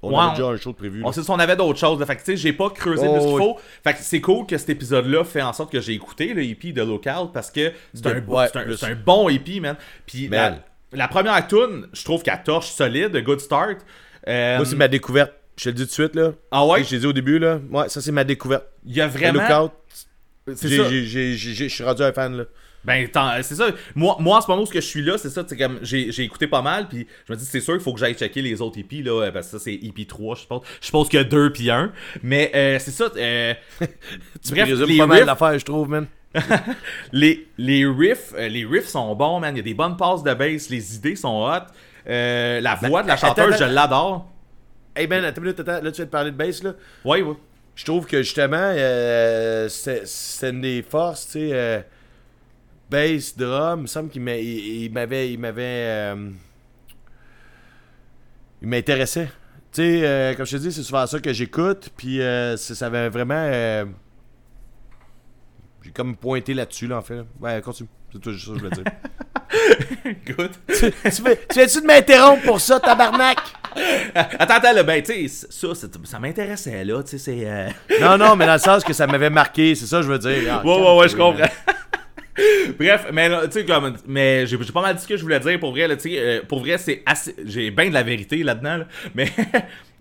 on 0.00 0.10
Ouais, 0.12 0.22
avait 0.22 0.36
déjà 0.36 0.46
un 0.46 0.56
show 0.56 0.70
de 0.70 0.76
prévu. 0.76 1.02
On 1.04 1.10
sait 1.10 1.28
on 1.28 1.38
avait 1.40 1.56
d'autres 1.56 1.78
choses. 1.78 1.98
là. 1.98 2.06
Fait 2.06 2.14
que, 2.14 2.20
tu 2.20 2.26
sais, 2.26 2.36
j'ai 2.36 2.52
pas 2.52 2.70
creusé 2.70 3.04
Oh, 3.08 3.12
plus 3.14 3.20
qu'il 3.24 3.32
oui. 3.32 3.42
faut. 3.42 3.58
Fait 3.82 3.94
que 3.94 3.98
c'est 4.00 4.20
cool 4.20 4.46
que 4.46 4.56
cet 4.56 4.70
épisode-là 4.70 5.24
fait 5.24 5.42
en 5.42 5.52
sorte 5.52 5.72
que 5.72 5.80
j'ai 5.80 5.92
écouté 5.94 6.34
le 6.34 6.44
EP 6.44 6.70
de 6.72 6.82
Lookout 6.82 7.32
parce 7.34 7.50
que 7.50 7.72
c'est 7.92 8.06
un, 8.06 8.20
ouais, 8.24 8.94
bon 9.04 9.28
EP, 9.28 9.58
man. 9.58 9.74
Puis 10.06 10.28
la 10.92 11.08
première 11.08 11.44
tune, 11.48 11.88
je 11.92 12.04
trouve 12.04 12.22
qu'elle 12.22 12.42
torche 12.44 12.68
solide, 12.70 13.16
Good 13.24 13.40
Start. 13.40 13.78
Euh, 14.28 14.56
Moi, 14.58 14.66
c'est 14.66 14.76
ma 14.76 14.88
découverte. 14.88 15.32
Je 15.59 15.64
te 15.64 15.68
le 15.70 15.74
dis 15.74 15.82
tout 15.82 15.89
de 15.89 15.93
suite, 15.93 16.14
là. 16.14 16.32
Ah 16.51 16.64
ouais? 16.64 16.82
Je 16.85 16.89
t'ai 16.90 16.98
dit 17.01 17.06
au 17.06 17.12
début, 17.12 17.39
là. 17.39 17.59
Ouais, 17.70 17.89
ça, 17.89 18.01
c'est 18.01 18.12
ma 18.12 18.24
découverte. 18.24 18.64
Il 18.86 18.94
y 18.97 19.01
a 19.01 19.06
Le 19.06 19.12
vraiment. 19.12 19.43
Lookout, 19.43 19.72
j'ai- 20.62 21.05
j'ai- 21.05 21.05
j'ai- 21.06 21.35
j'ai- 21.36 21.68
je 21.68 21.74
suis 21.74 21.85
rendu 21.85 22.02
un 22.02 22.12
fan, 22.12 22.36
là. 22.36 22.44
Ben, 22.85 23.06
c'est 23.43 23.56
ça. 23.56 23.66
Moi, 23.97 24.16
moi, 24.20 24.39
en 24.39 24.40
ce 24.40 24.48
moment 24.48 24.62
où 24.62 24.66
je 24.72 24.78
suis 24.80 25.02
là, 25.02 25.18
c'est 25.18 25.28
ça. 25.30 25.43
comme 25.59 25.80
J'ai 25.82 26.12
j'ai 26.12 26.22
écouté 26.22 26.47
pas 26.47 26.62
mal. 26.62 26.89
Puis 26.89 27.06
je 27.26 27.32
me 27.32 27.36
dis, 27.36 27.44
c'est 27.44 27.60
sûr 27.60 27.74
qu'il 27.74 27.82
faut 27.82 27.93
que 27.93 27.98
j'aille 28.01 28.14
checker 28.14 28.40
les 28.40 28.62
autres 28.62 28.78
EP. 28.78 29.02
Là, 29.02 29.24
euh, 29.24 29.32
parce 29.32 29.47
que 29.51 29.59
ça, 29.59 29.64
c'est 29.64 29.74
EP 29.74 30.06
3, 30.06 30.36
je 30.36 30.43
suppose. 30.43 30.60
Je 30.80 30.86
suppose 30.86 31.09
qu'il 31.09 31.18
y 31.18 31.20
a 31.20 31.24
2 31.24 31.52
puis 31.52 31.70
1. 31.70 31.93
Mais 32.22 32.51
euh, 32.55 32.78
c'est 32.78 32.93
ça. 32.93 33.10
euh, 33.16 33.52
Tu 33.80 34.52
bref, 34.52 34.64
présumes 34.68 34.86
les 34.86 34.97
pas 34.97 35.06
mal 35.06 35.18
riffs- 35.18 35.26
l'affaire, 35.26 35.59
je 35.59 35.64
trouve, 35.64 35.89
man. 35.90 36.06
les, 37.12 37.47
les 37.59 37.85
riffs 37.86 38.32
euh, 38.36 38.48
les 38.48 38.64
riffs 38.64 38.86
sont 38.89 39.14
bons, 39.16 39.40
man. 39.40 39.55
Il 39.55 39.59
y 39.59 39.60
a 39.60 39.64
des 39.64 39.74
bonnes 39.74 39.97
passes 39.97 40.22
de 40.22 40.32
bass. 40.32 40.70
Les 40.70 40.94
idées 40.94 41.16
sont 41.16 41.43
hot. 41.51 41.66
La 42.06 42.74
voix 42.76 43.02
de 43.02 43.09
la 43.09 43.16
chanteuse, 43.16 43.55
attends. 43.55 43.66
je 43.66 43.74
l'adore. 43.74 44.30
Hey, 44.98 45.06
Ben, 45.06 45.24
attends 45.24 45.36
une 45.40 45.44
minute, 45.44 45.60
attends. 45.60 45.80
Là, 45.82 45.90
tu 45.92 45.96
viens 45.96 46.04
de 46.06 46.10
parler 46.10 46.30
de 46.32 46.36
bass, 46.36 46.62
là. 46.62 46.72
Oui, 47.04 47.22
oui. 47.22 47.34
Je 47.76 47.84
trouve 47.84 48.06
que 48.06 48.22
justement, 48.22 48.56
euh, 48.60 49.68
c'est 49.68 50.50
une 50.50 50.60
des 50.60 50.82
forces, 50.82 51.26
tu 51.26 51.32
sais. 51.32 51.50
euh, 51.52 51.80
bass, 52.90 53.36
drum, 53.36 53.80
il 53.80 53.82
me 53.82 53.86
semble 53.86 54.10
qu'il 54.10 54.22
m'a- 54.22 54.36
il- 54.36 54.84
il 54.84 54.92
m'avait. 54.92 55.32
Il 55.32 55.38
m'avait. 55.38 55.62
euh, 55.64 56.30
il 58.60 58.68
m'intéressait. 58.68 59.26
Tu 59.72 59.82
sais, 59.82 60.00
euh, 60.04 60.34
comme 60.34 60.46
je 60.46 60.56
te 60.56 60.62
dis, 60.62 60.72
c'est 60.72 60.82
souvent 60.82 61.06
ça 61.06 61.20
que 61.20 61.32
j'écoute, 61.32 61.90
puis 61.96 62.20
euh, 62.20 62.56
ça 62.56 62.86
avait 62.86 63.08
vraiment. 63.08 63.34
euh, 63.52 63.84
J'ai 65.84 65.90
comme 65.92 66.16
pointé 66.16 66.54
là-dessus, 66.54 66.86
là, 66.88 66.98
en 66.98 67.02
fait. 67.02 67.16
là. 67.16 67.24
Ouais, 67.40 67.60
continue. 67.62 67.88
C'est 68.12 68.18
tout 68.20 68.32
juste 68.32 68.46
ça 68.46 68.52
que 68.52 68.58
je 68.58 68.64
voulais 68.64 68.82
dire. 68.82 70.16
Good. 70.36 70.50
tu 70.66 71.22
veux- 71.22 71.36
tu 71.48 71.54
viens-tu 71.58 71.80
de 71.82 71.86
m'interrompre 71.86 72.42
pour 72.44 72.60
ça, 72.60 72.80
tabarnak? 72.80 73.38
attends, 74.14 74.55
attends, 74.55 74.72
là, 74.72 74.82
ben, 74.82 75.02
tu 75.02 75.28
sais, 75.28 75.46
ça, 75.50 75.68
ça 76.05 76.18
m'intéressait, 76.18 76.84
là. 76.84 77.02
Tu 77.02 77.10
sais, 77.10 77.18
c'est. 77.18 77.46
euh, 77.46 77.68
Non, 78.00 78.16
non, 78.18 78.36
mais 78.36 78.46
dans 78.46 78.52
le 78.55 78.59
sens 78.59 78.84
que 78.84 78.92
ça 78.92 79.06
m'avait 79.06 79.30
marqué, 79.30 79.74
c'est 79.74 79.86
ça 79.86 80.02
je 80.02 80.09
veux 80.09 80.18
dire. 80.18 80.42
Ah, 80.50 80.62
Ouais, 80.66 80.74
ouais, 80.80 80.96
ouais, 80.98 81.09
je 81.09 81.16
comprends. 81.16 81.44
Bref, 82.78 83.06
mais 83.12 83.28
là, 83.28 83.46
tu 83.48 83.52
sais, 83.60 83.64
comme. 83.64 83.96
Mais 84.06 84.46
j'ai 84.46 84.56
pas 84.59 84.80
mal 84.82 84.94
dit 84.94 85.02
ce 85.02 85.09
que 85.09 85.16
je 85.16 85.22
voulais 85.22 85.40
dire 85.40 85.59
pour 85.59 85.72
vrai, 85.72 85.88
là, 85.88 85.96
tu 85.96 86.10
sais. 86.10 86.18
euh, 86.18 86.40
pour 86.46 86.60
vrai, 86.60 86.78
c'est 86.78 87.02
assez. 87.05 87.34
J'ai 87.44 87.70
bien 87.72 87.88
de 87.88 87.94
la 87.94 88.02
vérité 88.05 88.42
là-dedans, 88.42 88.78
là. 88.78 88.84
Mais. 89.14 89.28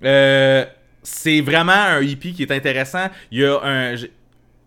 euh, 0.03 0.65
c'est 1.01 1.39
vraiment 1.41 1.71
un 1.71 2.01
EP 2.01 2.33
qui 2.33 2.43
est 2.43 2.51
intéressant. 2.51 3.07
Il 3.31 3.39
y 3.39 3.45
a 3.45 3.57
un. 3.63 3.95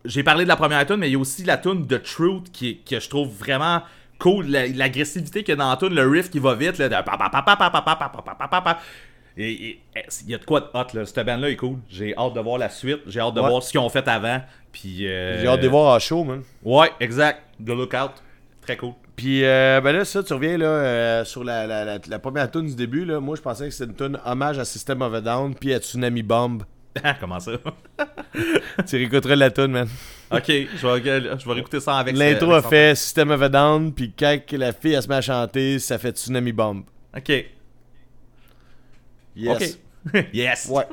j'ai- 0.04 0.22
parlé 0.24 0.44
de 0.44 0.48
la 0.48 0.56
première 0.56 0.84
tune, 0.86 0.96
mais 0.96 1.08
il 1.10 1.12
y 1.12 1.16
a 1.16 1.18
aussi 1.18 1.44
la 1.44 1.58
tune 1.58 1.86
de 1.86 1.96
Truth 1.98 2.50
qui, 2.50 2.78
que 2.78 2.98
je 2.98 3.08
trouve 3.08 3.28
vraiment 3.38 3.82
cool, 4.20 4.46
l'agressivité 4.46 5.42
qu'il 5.42 5.52
y 5.52 5.60
a 5.60 5.64
dans 5.64 5.76
tout, 5.76 5.88
le 5.88 6.06
riff 6.08 6.30
qui 6.30 6.38
va 6.38 6.54
vite, 6.54 6.78
là, 6.78 6.86
il 9.36 9.78
y 10.26 10.34
a 10.34 10.38
de 10.38 10.44
quoi 10.44 10.60
de 10.60 10.66
hot, 10.74 10.86
là. 10.92 11.06
Cette 11.06 11.24
band-là 11.24 11.50
est 11.50 11.56
cool. 11.56 11.78
J'ai 11.88 12.16
hâte 12.16 12.34
de 12.34 12.40
voir 12.40 12.58
la 12.58 12.68
suite. 12.68 13.00
J'ai 13.06 13.20
hâte 13.20 13.34
de 13.34 13.40
voir 13.40 13.62
ce 13.62 13.70
qu'ils 13.70 13.80
ont 13.80 13.88
fait 13.88 14.06
avant. 14.06 14.40
Puis. 14.72 14.98
J'ai 14.98 15.46
hâte 15.46 15.60
de 15.60 15.68
voir 15.68 15.94
en 15.94 15.98
show, 15.98 16.24
man. 16.24 16.42
Ouais, 16.62 16.90
exact. 17.00 17.42
The 17.64 17.70
Lookout. 17.70 18.22
Très 18.60 18.76
cool. 18.76 18.92
Puis, 19.16 19.44
euh, 19.44 19.80
ben 19.82 19.92
là, 19.92 20.04
ça, 20.04 20.22
tu 20.22 20.32
reviens 20.32 20.58
là, 20.58 21.24
sur 21.24 21.44
la, 21.44 21.66
la, 21.66 21.84
la, 21.84 21.98
la 22.06 22.18
première 22.18 22.50
tune 22.50 22.66
du 22.66 22.74
début. 22.74 23.04
Là. 23.04 23.20
Moi, 23.20 23.36
je 23.36 23.42
pensais 23.42 23.66
que 23.66 23.70
c'était 23.70 23.90
une 23.90 23.96
tune 23.96 24.18
hommage 24.24 24.58
à 24.58 24.64
System 24.64 25.02
of 25.02 25.14
a 25.14 25.20
Down 25.20 25.54
puis 25.54 25.72
à 25.74 25.78
Tsunami 25.78 26.22
Bomb. 26.22 26.62
Comment 27.20 27.40
ça? 27.40 27.52
tu 28.88 28.96
réécouteras 28.96 29.36
la 29.36 29.50
tune, 29.50 29.68
man. 29.68 29.88
ok, 30.30 30.46
je 30.46 30.86
vais, 30.86 31.38
je 31.38 31.46
vais 31.46 31.52
réécouter 31.52 31.80
ça 31.80 31.98
avec 31.98 32.16
L'intro 32.16 32.52
a 32.52 32.62
fait 32.62 32.96
System 32.96 33.30
of 33.30 33.42
a 33.42 33.48
Down, 33.48 33.92
puis 33.92 34.12
quand 34.18 34.38
la 34.52 34.72
fille 34.72 34.94
elle 34.94 35.02
se 35.02 35.08
met 35.08 35.16
à 35.16 35.20
chanter, 35.20 35.78
ça 35.78 35.98
fait 35.98 36.16
Tsunami 36.16 36.52
Bomb. 36.52 36.82
Ok. 37.16 37.44
Yes. 39.36 39.78
Yes. 40.32 40.66
Ouais. 40.70 40.86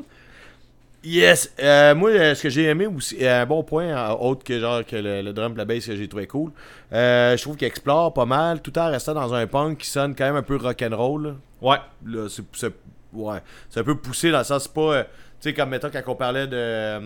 Yes. 1.02 1.54
Euh, 1.60 1.96
moi, 1.96 2.10
euh, 2.10 2.36
ce 2.36 2.44
que 2.44 2.50
j'ai 2.50 2.66
aimé 2.66 2.86
aussi, 2.88 3.16
euh, 3.22 3.44
un 3.44 3.46
bon 3.46 3.64
point, 3.64 3.86
euh, 3.86 4.14
autre 4.16 4.44
que 4.44 4.60
genre 4.60 4.86
que 4.86 4.98
le, 4.98 5.22
le 5.22 5.32
drum, 5.32 5.56
la 5.56 5.64
bass 5.64 5.86
que 5.86 5.96
j'ai 5.96 6.10
trouvé 6.10 6.28
cool, 6.28 6.52
je 6.92 7.42
trouve 7.42 7.56
qu'il 7.56 7.68
explore 7.68 8.14
pas 8.14 8.26
mal, 8.26 8.62
tout 8.62 8.78
en 8.78 8.88
restant 8.92 9.14
dans 9.14 9.34
un 9.34 9.48
punk 9.48 9.78
qui 9.78 9.88
sonne 9.88 10.14
quand 10.14 10.26
même 10.26 10.36
un 10.36 10.42
peu 10.44 10.58
rock'n'roll. 10.58 11.24
là. 11.28 11.36
Ouais. 11.62 11.78
là, 12.06 12.28
c'est 12.30 12.74
ouais, 13.14 13.40
c'est 13.70 13.80
un 13.80 13.84
peu 13.84 13.96
poussé 13.96 14.32
dans 14.32 14.40
le 14.40 14.44
sens, 14.44 14.64
c'est 14.64 14.74
pas, 14.74 15.06
sais, 15.40 15.54
comme 15.54 15.70
mettons 15.70 15.90
quand 15.90 16.02
on 16.08 16.16
parlait 16.16 16.48
de 16.48 16.56
euh, 16.56 17.00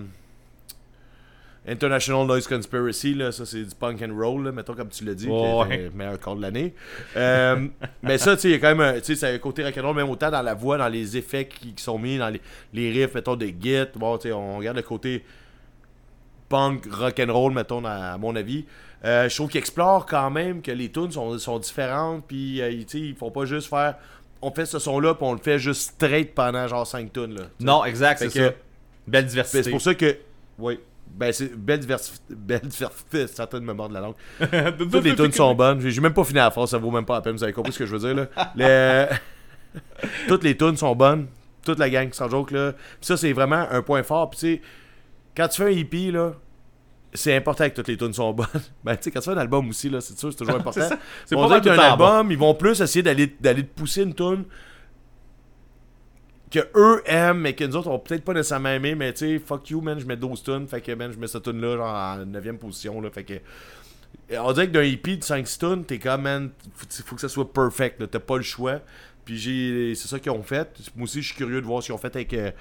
International 1.67 2.25
Noise 2.25 2.47
Conspiracy, 2.47 3.13
là, 3.13 3.31
ça 3.31 3.45
c'est 3.45 3.63
du 3.63 3.75
punk 3.75 4.01
and 4.01 4.15
roll, 4.17 4.45
là, 4.45 4.51
mettons 4.51 4.73
comme 4.73 4.89
tu 4.89 5.05
l'as 5.05 5.13
dit, 5.13 5.27
Ouais. 5.27 5.77
le 5.77 5.89
meilleur 5.91 6.19
corps 6.19 6.35
de 6.35 6.41
l'année. 6.41 6.73
Euh, 7.15 7.67
mais 8.01 8.17
ça, 8.17 8.35
tu 8.35 8.41
sais, 8.43 8.47
il 8.49 8.51
y 8.51 8.55
a 8.55 8.57
quand 8.59 8.75
même, 8.75 8.81
un- 8.81 8.99
tu 8.99 9.05
sais, 9.05 9.15
c'est 9.15 9.35
un 9.35 9.37
côté 9.37 9.63
rock'n'roll, 9.63 9.95
même 9.95 10.09
autant 10.09 10.31
dans 10.31 10.41
la 10.41 10.55
voix, 10.55 10.77
dans 10.79 10.87
les 10.87 11.17
effets 11.17 11.47
qui, 11.47 11.73
qui 11.73 11.83
sont 11.83 11.99
mis, 11.99 12.17
dans 12.17 12.29
les, 12.29 12.41
les 12.73 12.91
riffs, 12.91 13.13
mettons, 13.13 13.35
de 13.35 13.45
git, 13.45 13.85
bon, 13.95 14.17
tu 14.17 14.29
sais, 14.29 14.31
on 14.33 14.57
regarde 14.57 14.77
le 14.77 14.83
côté 14.83 15.23
punk 16.49 16.87
rock'n'roll, 16.91 17.53
mettons, 17.53 17.85
à, 17.85 18.13
à 18.13 18.17
mon 18.17 18.35
avis. 18.35 18.65
Euh, 19.05 19.29
je 19.29 19.35
trouve 19.35 19.49
qu'ils 19.49 19.59
explorent 19.59 20.05
quand 20.07 20.29
même 20.31 20.61
que 20.63 20.71
les 20.71 20.89
tunes 20.91 21.11
sont, 21.11 21.37
sont 21.37 21.59
différentes, 21.59 22.25
puis 22.27 22.59
euh, 22.61 22.71
tu 22.81 22.85
sais, 22.87 22.99
ils 22.99 23.15
font 23.15 23.29
pas 23.31 23.45
juste 23.45 23.69
faire. 23.69 23.95
On 24.41 24.51
fait 24.51 24.65
ce 24.65 24.79
son-là, 24.79 25.13
puis 25.15 25.25
on 25.25 25.33
le 25.33 25.39
fait 25.39 25.59
juste 25.59 25.91
straight 25.93 26.33
pendant 26.33 26.67
genre 26.67 26.85
5 26.87 27.11
tunes. 27.13 27.35
Là. 27.35 27.43
Non, 27.59 27.85
exact, 27.85 28.17
c'est 28.19 28.29
ça. 28.29 28.39
Belle 28.39 28.55
Ben, 29.07 29.25
diversité. 29.25 29.63
c'est 29.63 29.69
pour 29.71 29.81
ça 29.81 29.93
que. 29.93 30.17
Oui. 30.57 30.79
Ben, 31.13 31.31
c'est 31.33 31.53
belle 31.55 31.79
diversité. 31.79 32.19
Belle 32.29 32.61
diversité. 32.61 33.25
De 33.25 33.59
me 33.59 33.73
mordre 33.73 33.93
la 33.93 33.99
langue. 34.01 34.15
Toutes 34.77 35.03
les 35.03 35.15
tunes 35.15 35.31
sont 35.33 35.53
bonnes. 35.53 35.81
J'ai 35.81 36.01
même 36.01 36.13
pas 36.13 36.23
fini 36.23 36.37
la 36.37 36.49
phrase, 36.51 36.69
ça 36.69 36.77
vaut 36.77 36.89
même 36.91 37.05
pas 37.05 37.15
la 37.15 37.21
peine. 37.21 37.33
Vous 37.35 37.43
avez 37.43 37.53
compris 37.53 37.73
ce 37.73 37.79
que 37.79 37.85
je 37.85 37.95
veux 37.95 37.99
dire, 38.13 38.15
là. 38.15 38.51
Les- 38.55 39.79
Toutes 40.27 40.43
les 40.43 40.55
tunes 40.57 40.77
sont 40.77 40.95
bonnes. 40.95 41.27
Toute 41.63 41.79
la 41.79 41.89
gang, 41.89 42.09
sans 42.11 42.29
joke, 42.29 42.51
là. 42.51 42.73
Ça, 43.01 43.17
c'est 43.17 43.33
vraiment 43.33 43.65
un 43.69 43.81
point 43.81 44.03
fort. 44.03 44.29
Puis, 44.29 44.39
tu 44.39 44.55
sais, 44.55 44.61
quand 45.35 45.47
tu 45.49 45.61
fais 45.61 45.67
un 45.73 45.77
EP, 45.77 46.11
là, 46.11 46.33
c'est 47.13 47.35
important 47.35 47.69
que 47.69 47.75
toutes 47.75 47.87
les 47.87 47.97
tunes 47.97 48.13
sont 48.13 48.31
bonnes. 48.33 48.47
Ben, 48.83 48.95
tu 48.95 49.03
sais, 49.03 49.11
quand 49.11 49.19
tu 49.19 49.25
fais 49.25 49.35
un 49.35 49.37
album 49.37 49.69
aussi, 49.69 49.89
là, 49.89 50.01
c'est 50.01 50.17
sûr, 50.17 50.31
c'est 50.31 50.37
toujours 50.37 50.55
important. 50.59 50.89
C'est 51.25 51.35
On 51.35 51.47
pas 51.47 51.59
tout 51.59 51.69
qu'un 51.69 51.75
bon. 51.75 51.81
album, 51.81 52.31
ils 52.31 52.37
vont 52.37 52.53
plus 52.55 52.79
essayer 52.81 53.03
d'aller 53.03 53.35
d'aller 53.39 53.63
te 53.63 53.79
pousser 53.79 54.03
une 54.03 54.13
tune 54.13 54.45
que 56.51 56.59
eux 56.75 57.01
aiment, 57.05 57.39
mais 57.39 57.53
que 57.53 57.63
nous 57.63 57.75
autres, 57.77 57.89
on 57.89 57.97
peut-être 57.97 58.25
pas 58.25 58.33
nécessairement 58.33 58.69
aimer, 58.69 58.93
mais 58.93 59.13
tu 59.13 59.19
sais, 59.19 59.39
fuck 59.39 59.69
you, 59.69 59.79
man, 59.79 59.97
je 59.99 60.05
mets 60.05 60.17
12 60.17 60.43
tunes, 60.43 60.67
fait 60.67 60.81
que, 60.81 60.91
man, 60.91 61.11
je 61.11 61.17
mets 61.17 61.27
cette 61.27 61.43
tune-là, 61.43 61.77
genre, 61.77 61.87
en 61.87 62.25
9ème 62.25 62.57
position, 62.57 62.99
là, 62.99 63.09
fait 63.09 63.23
que... 63.23 63.33
On 64.37 64.51
dirait 64.51 64.67
que 64.67 64.73
d'un 64.73 64.83
EP 64.83 65.15
de 65.15 65.23
5 65.23 65.47
tunes, 65.57 65.85
t'es 65.85 65.97
comme, 65.97 66.23
man, 66.23 66.49
faut, 66.75 66.85
faut 67.05 67.15
que 67.15 67.21
ça 67.21 67.29
soit 67.29 67.51
perfect, 67.51 68.01
là, 68.01 68.07
t'as 68.07 68.19
pas 68.19 68.35
le 68.35 68.43
choix. 68.43 68.81
Puis 69.23 69.37
j'ai... 69.37 69.95
C'est 69.95 70.07
ça 70.09 70.19
qu'ils 70.19 70.31
ont 70.31 70.43
fait. 70.43 70.67
Moi 70.95 71.05
aussi, 71.05 71.21
je 71.21 71.27
suis 71.27 71.37
curieux 71.37 71.61
de 71.61 71.65
voir 71.65 71.81
ce 71.81 71.87
qu'ils 71.87 71.95
ont 71.95 71.97
fait 71.97 72.13
avec 72.15 72.33
euh, 72.33 72.51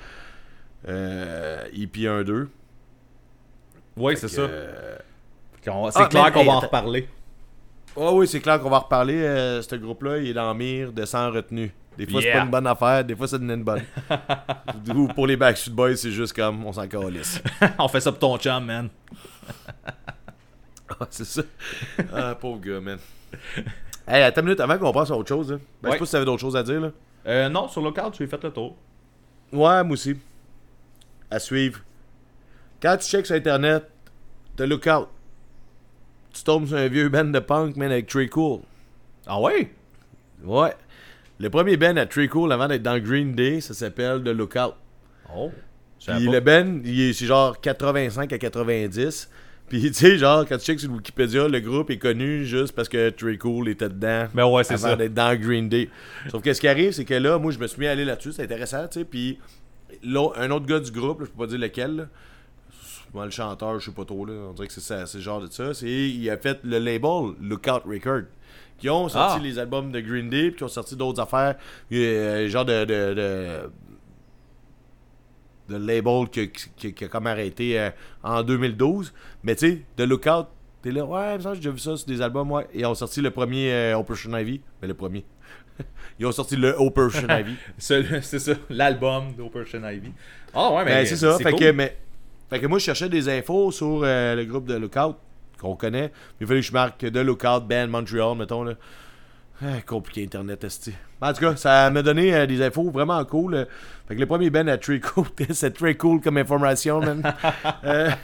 euh, 0.89 1.65
EP 1.75 2.01
1-2. 2.03 2.47
Oui, 3.97 4.17
c'est 4.17 4.29
ça. 4.29 4.43
euh, 4.43 4.97
C'est 5.63 5.71
Ah, 5.71 6.07
clair 6.07 6.33
qu'on 6.33 6.45
va 6.45 6.53
en 6.53 6.59
attends. 6.59 6.67
reparler. 6.67 7.09
Ah 7.97 8.13
oui, 8.13 8.27
c'est 8.29 8.41
clair 8.41 8.61
qu'on 8.61 8.71
va 8.71 8.79
reparler. 8.79 9.17
euh, 9.23 9.63
ce 9.63 9.75
groupe-là, 9.75 10.19
il 10.19 10.29
est 10.29 10.33
dans 10.35 10.53
le 10.53 10.59
mire 10.59 10.93
de 10.93 11.05
sans 11.05 11.31
retenue. 11.31 11.73
Des 11.99 12.07
fois, 12.07 12.23
c'est 12.23 12.33
pas 12.33 12.39
une 12.45 12.51
bonne 12.51 12.67
affaire, 12.67 13.05
des 13.05 13.15
fois, 13.17 13.27
ça 13.29 13.37
devient 13.37 13.53
une 13.55 13.65
bonne. 13.65 13.83
Ou 14.95 15.09
pour 15.09 15.27
les 15.27 15.37
Backstreet 15.37 15.73
Boys, 15.73 15.97
c'est 15.97 16.13
juste 16.13 16.33
comme 16.35 16.65
on 16.65 16.73
s'en 16.73 16.87
calisse. 16.87 17.43
on 17.79 17.89
fait 17.89 18.01
ça 18.01 18.11
pour 18.13 18.21
ton 18.21 18.39
chum, 18.39 18.65
man. 18.65 18.89
Ah, 20.99 21.07
c'est 21.09 21.25
ça. 21.25 21.43
Ah, 22.13 22.35
pauvre 22.35 22.61
gars, 22.61 22.81
man. 22.81 22.99
Hey, 24.07 24.23
attends 24.25 24.41
une 24.41 24.49
minute 24.49 24.61
avant 24.61 24.77
qu'on 24.77 24.93
passe 24.93 25.11
à 25.11 25.17
autre 25.17 25.29
chose. 25.29 25.53
là. 25.53 25.59
Ben, 25.81 25.89
Je 25.91 25.93
sais 25.95 25.99
pas 26.01 26.05
si 26.07 26.13
t'avais 26.13 26.25
d'autres 26.25 26.41
choses 26.41 26.57
à 26.57 26.63
dire. 26.63 26.81
Là. 26.81 26.91
Euh, 27.27 27.49
non, 27.49 27.69
sur 27.69 27.81
Lookout, 27.81 28.13
j'ai 28.19 28.27
fait 28.27 28.43
le 28.43 28.51
tour. 28.51 28.77
Ouais, 29.53 29.83
moi 29.85 29.93
aussi. 29.93 30.17
À 31.31 31.39
suivre. 31.39 31.81
Quand 32.83 32.97
tu 32.97 33.09
checks 33.09 33.27
sur 33.27 33.37
Internet, 33.37 33.85
The 34.57 34.63
Lookout. 34.63 35.09
Tu 36.33 36.43
tombes 36.45 36.67
sur 36.67 36.77
un 36.77 36.89
vieux 36.89 37.09
band 37.09 37.25
de 37.25 37.39
punk, 37.41 37.77
man, 37.77 37.91
avec 37.91 38.07
Trey 38.07 38.29
Cool. 38.29 38.61
Ah 39.27 39.41
ouais? 39.41 39.71
Ouais. 40.45 40.73
Le 41.39 41.51
premier 41.51 41.77
band 41.77 41.97
à 41.97 42.07
Trey 42.07 42.29
Cool 42.29 42.53
avant 42.53 42.69
d'être 42.69 42.83
dans 42.83 42.99
Green 42.99 43.35
Day, 43.35 43.61
ça 43.61 43.75
s'appelle 43.75 44.23
The 44.23 44.29
Lookout. 44.29 44.75
Oh. 45.35 45.51
Puis 46.07 46.27
le 46.29 46.41
band, 46.41 46.81
il 46.85 47.01
est- 47.01 47.13
c'est 47.13 47.27
genre 47.27 47.61
85 47.61 48.33
à 48.33 48.39
90. 48.39 49.29
Puis 49.69 49.83
tu 49.83 49.93
sais, 49.95 50.19
genre, 50.19 50.45
quand 50.49 50.57
tu 50.59 50.65
checkes 50.65 50.81
sur 50.81 50.91
Wikipédia, 50.91 51.47
le 51.47 51.61
groupe 51.61 51.91
est 51.91 51.99
connu 51.99 52.45
juste 52.45 52.75
parce 52.75 52.89
que 52.89 53.11
Trey 53.11 53.37
Cool 53.39 53.69
était 53.69 53.89
dedans. 53.89 54.27
Ben 54.35 54.47
ouais, 54.47 54.65
c'est 54.65 54.75
avant 54.75 54.89
ça. 54.89 54.97
d'être 54.97 55.15
dans 55.15 55.39
Green 55.39 55.69
Day. 55.69 55.89
Sauf 56.31 56.43
que 56.43 56.53
ce 56.53 56.61
qui 56.61 56.69
arrive, 56.69 56.93
c'est 56.93 57.05
que 57.05 57.15
là, 57.15 57.39
moi, 57.39 57.53
je 57.53 57.59
me 57.59 57.67
suis 57.67 57.79
mis 57.81 57.87
à 57.87 57.91
aller 57.93 58.05
là-dessus, 58.05 58.33
c'est 58.33 58.43
intéressant, 58.45 58.87
tu 58.89 59.01
sais. 59.01 59.05
Puis 59.05 59.39
un 60.37 60.51
autre 60.51 60.67
gars 60.67 60.81
du 60.81 60.91
groupe, 60.91 61.21
là, 61.21 61.27
je 61.27 61.31
peux 61.31 61.39
pas 61.39 61.47
dire 61.47 61.59
lequel, 61.59 61.97
là, 61.97 62.05
moi, 63.15 63.25
le 63.25 63.31
chanteur, 63.31 63.79
je 63.81 63.87
sais 63.87 63.95
pas 63.95 64.05
trop, 64.05 64.25
là, 64.25 64.33
on 64.51 64.53
dirait 64.53 64.69
que 64.69 64.73
c'est 64.73 64.81
ça, 64.81 65.07
c'est 65.07 65.19
le 65.19 65.25
genre 65.25 65.41
de 65.41 65.47
ça. 65.51 65.75
C'est, 65.75 65.89
il 65.89 66.31
a 66.31 66.37
fait 66.37 66.61
le 66.65 66.79
label 66.79 67.35
Lookout 67.41 67.83
Record. 67.87 68.23
Qui 68.79 68.89
ont 68.89 69.09
sorti 69.11 69.37
Ah. 69.39 69.43
les 69.43 69.59
albums 69.59 69.93
de 69.93 70.01
Green 70.01 70.31
Day, 70.31 70.49
puis 70.49 70.57
qui 70.57 70.65
ont 70.65 70.69
sorti 70.69 70.97
d'autres 70.97 71.21
affaires, 71.21 71.57
euh, 71.93 72.49
genre 72.49 72.65
de, 72.65 72.85
de, 72.87 73.15
de, 73.15 73.71
de 75.69 75.77
label 75.77 76.29
qui, 76.31 76.51
qui- 76.51 76.95
qui 76.95 77.05
a 77.05 77.09
comme 77.09 77.27
arrêté 77.27 77.79
euh, 77.79 77.91
en 78.23 78.43
2012. 78.43 79.13
Mais 79.43 79.55
tu 79.55 79.69
sais, 79.69 79.83
The 79.97 80.01
Lookout, 80.09 80.47
t'es 80.83 80.93
là, 80.93 81.05
ouais, 81.05 81.37
ça, 81.41 81.53
j'ai 81.55 81.61
déjà 81.61 81.71
vu 81.71 81.79
ça 81.79 81.97
sur 81.97 82.07
des 82.07 82.23
albums, 82.23 82.51
ouais. 82.53 82.67
Ils 82.75 82.87
ont 82.87 82.95
sorti 82.95 83.21
le 83.21 83.31
premier 83.31 83.71
euh, 83.73 83.99
Operation 83.99 84.37
Ivy. 84.37 84.63
Mais 84.81 84.89
le 84.89 84.95
premier. 84.95 85.25
ils 86.19 86.25
ont 86.27 86.33
sorti 86.33 86.57
le 86.57 86.75
Operation 86.79 87.29
Ivy. 87.39 87.55
Ce- 87.79 88.21
C'est 88.23 88.39
ça, 88.39 88.53
l'album 88.71 89.35
d'Operation 89.37 89.87
Ivy. 89.87 90.13
Ah 90.55 90.71
ouais, 90.73 90.85
mais 90.87 90.91
Ben, 91.03 91.07
c'est 91.07 91.17
ça. 91.17 91.37
Fait, 91.39 91.51
cool. 91.53 91.61
que, 91.61 91.71
mais, 91.73 91.97
fait 92.51 92.59
que 92.59 92.67
moi, 92.67 92.79
je 92.79 92.85
cherchais 92.85 93.09
des 93.09 93.29
infos 93.29 93.71
sur 93.71 94.03
euh, 94.03 94.35
le 94.35 94.45
groupe 94.45 94.67
de 94.67 94.75
Lookout 94.75 95.17
qu'on 95.61 95.77
connaît. 95.77 96.09
Puis 96.09 96.43
il 96.43 96.47
fallait 96.47 96.61
que 96.61 96.67
je 96.67 96.73
marque 96.73 96.99
The 96.99 97.17
Lookout 97.17 97.61
Band 97.61 97.87
Montreal, 97.89 98.37
mettons. 98.37 98.65
Là. 98.65 98.75
Ah, 99.63 99.81
compliqué 99.87 100.25
Internet, 100.25 100.65
esti. 100.65 100.93
En 101.21 101.33
tout 101.33 101.41
cas, 101.41 101.55
ça 101.55 101.91
m'a 101.91 102.03
donné 102.03 102.35
euh, 102.35 102.47
des 102.47 102.63
infos 102.63 102.91
vraiment 102.91 103.23
cool. 103.27 103.55
euh. 103.55 103.65
Fait 104.09 104.15
que 104.15 104.21
le 104.21 104.27
premier 104.27 104.49
band 104.51 104.67
à 104.69 104.79
très 104.79 104.99
cool, 105.01 105.27
c'est 105.51 105.75
très 105.75 105.95
cool 105.97 106.21
comme 106.21 106.39
information, 106.39 107.01
man. 107.01 107.23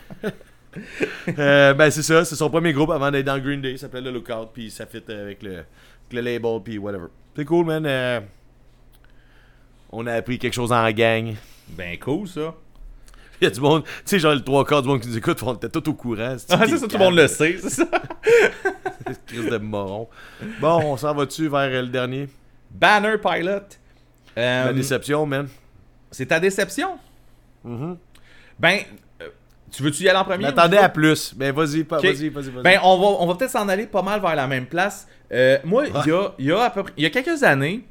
Euh, 1.38 1.72
ben 1.72 1.90
c'est 1.90 2.02
ça, 2.02 2.22
c'est 2.26 2.34
son 2.36 2.50
premier 2.50 2.74
groupe 2.74 2.90
avant 2.90 3.10
d'être 3.10 3.24
dans 3.24 3.38
Green 3.38 3.62
Day, 3.62 3.78
ça 3.78 3.86
s'appelait 3.86 4.02
The 4.02 4.12
Lookout, 4.12 4.50
puis 4.52 4.70
ça 4.70 4.84
fit 4.84 5.02
avec 5.08 5.42
le, 5.42 5.52
avec 5.52 5.64
le 6.12 6.20
label, 6.20 6.60
puis 6.62 6.76
whatever. 6.76 7.06
C'est 7.34 7.46
cool, 7.46 7.64
man. 7.64 8.22
on 9.90 10.06
a 10.06 10.12
appris 10.12 10.38
quelque 10.38 10.52
chose 10.52 10.72
en 10.72 10.90
gang. 10.90 11.34
Ben 11.70 11.98
cool 11.98 12.28
ça. 12.28 12.54
Il 13.40 13.44
y 13.44 13.46
a 13.46 13.50
du 13.50 13.60
monde, 13.60 13.84
tu 13.84 13.90
sais, 14.06 14.18
genre 14.18 14.34
le 14.34 14.40
trois 14.40 14.64
quarts 14.64 14.82
du 14.82 14.88
monde 14.88 15.00
qui 15.00 15.08
nous 15.08 15.16
écoute, 15.18 15.42
on 15.42 15.54
était 15.54 15.68
tout 15.68 15.88
au 15.88 15.94
courant. 15.94 16.36
Ah, 16.50 16.64
c'est 16.66 16.76
ça, 16.78 16.86
tout 16.88 16.96
le 16.96 17.04
monde 17.04 17.16
le 17.16 17.26
sait, 17.28 17.56
c'est 17.60 17.70
ça. 17.70 17.84
Crise 19.26 19.46
de 19.50 19.58
moron. 19.58 20.08
Bon, 20.60 20.80
on 20.84 20.96
s'en 20.96 21.14
va-tu 21.14 21.48
vers 21.48 21.60
euh, 21.60 21.82
le 21.82 21.88
dernier? 21.88 22.28
Banner 22.70 23.16
Pilot. 23.18 23.50
Euh, 24.38 24.64
La 24.66 24.72
déception, 24.72 25.24
man. 25.26 25.48
c'est 26.10 26.26
ta 26.26 26.40
déception? 26.40 26.98
Mhm. 27.64 27.96
Ben, 28.58 28.80
euh, 29.22 29.28
tu 29.70 29.82
veux-tu 29.82 30.02
y 30.04 30.08
aller 30.08 30.18
en 30.18 30.24
premier? 30.24 30.44
m'attendais 30.44 30.78
ou 30.78 30.82
à 30.82 30.88
plus. 30.88 31.34
Mais 31.38 31.50
vas-y, 31.52 31.82
vas-y, 31.82 32.22
vas-y. 32.30 32.50
Ben, 32.62 32.80
on 32.82 32.98
va, 32.98 33.06
on 33.22 33.26
va 33.26 33.34
peut-être 33.34 33.50
s'en 33.50 33.68
aller 33.68 33.86
pas 33.86 34.02
mal 34.02 34.20
vers 34.20 34.34
la 34.34 34.46
même 34.46 34.66
place. 34.66 35.06
Euh, 35.32 35.58
moi, 35.64 35.86
il 35.86 35.92
y, 36.10 36.12
a, 36.12 36.32
il 36.38 36.44
y 36.46 36.52
a 36.52 36.62
à 36.62 36.70
peu 36.70 36.82
près, 36.84 36.92
il 36.96 37.02
y 37.02 37.06
a 37.06 37.10
quelques 37.10 37.42
années, 37.42 37.84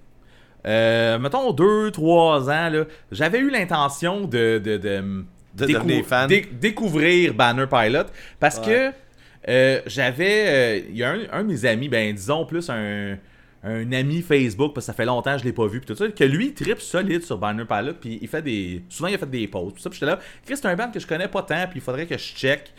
euh, 0.66 1.20
mettons 1.20 1.52
2-3 1.54 2.50
ans, 2.50 2.86
j'avais 3.12 3.40
eu 3.40 3.50
l'intention 3.50 4.22
de, 4.22 4.58
de, 4.64 4.78
de, 4.78 5.24
De 5.56 5.65
devenir 5.80 6.06
fan. 6.06 6.27
dé- 6.27 6.45
découvrir 6.52 7.34
Banner 7.34 7.65
Pilot 7.68 8.06
parce 8.40 8.60
que 8.60 8.91
euh, 9.48 9.82
j'avais. 9.86 10.45
euh, 10.48 10.80
Il 10.90 10.98
y 10.98 11.03
a 11.03 11.11
un, 11.11 11.19
un 11.32 11.44
de 11.44 11.48
mes 11.48 11.65
amis, 11.65 11.88
ben 11.90 12.14
disons 12.14 12.45
plus 12.45 12.69
un, 12.69 13.18
un 13.64 13.91
ami 13.94 14.22
Facebook, 14.22 14.73
parce 14.73 14.86
que 14.86 14.91
ça 14.91 14.94
fait 14.95 15.06
longtemps 15.06 15.34
que 15.34 15.40
je 15.40 15.44
l'ai 15.45 15.53
pas 15.53 15.68
vu, 15.68 15.80
puis 15.80 15.88
tout 15.88 15.95
ça, 15.95 16.07
que 16.10 16.23
lui, 16.23 16.48
il 16.48 16.53
tripe 16.53 16.80
solide 16.82 17.23
sur 17.23 17.38
Banner 17.38 17.65
Pilot, 17.65 17.94
puis 18.02 18.19
il 18.22 18.27
fait 18.27 18.41
des. 18.41 18.84
Souvent, 18.90 19.07
il 19.10 19.15
a 19.15 19.18
fait 19.18 19.30
des 19.30 19.48
posts, 19.48 19.77
tout 19.77 19.82
ça, 19.82 19.90
puis 19.90 19.99
j'étais 19.99 20.11
là, 20.11 20.19
Chris, 20.45 20.57
c'est 20.57 20.65
un 20.68 20.76
band 20.76 20.91
que 20.91 20.99
je 20.99 21.07
connais 21.07 21.27
pas 21.27 21.41
tant, 21.44 21.65
puis 21.69 21.80
il 21.80 21.82
faudrait 21.82 22.06
que 22.06 22.18
je 22.18 22.23
check. 22.36 22.73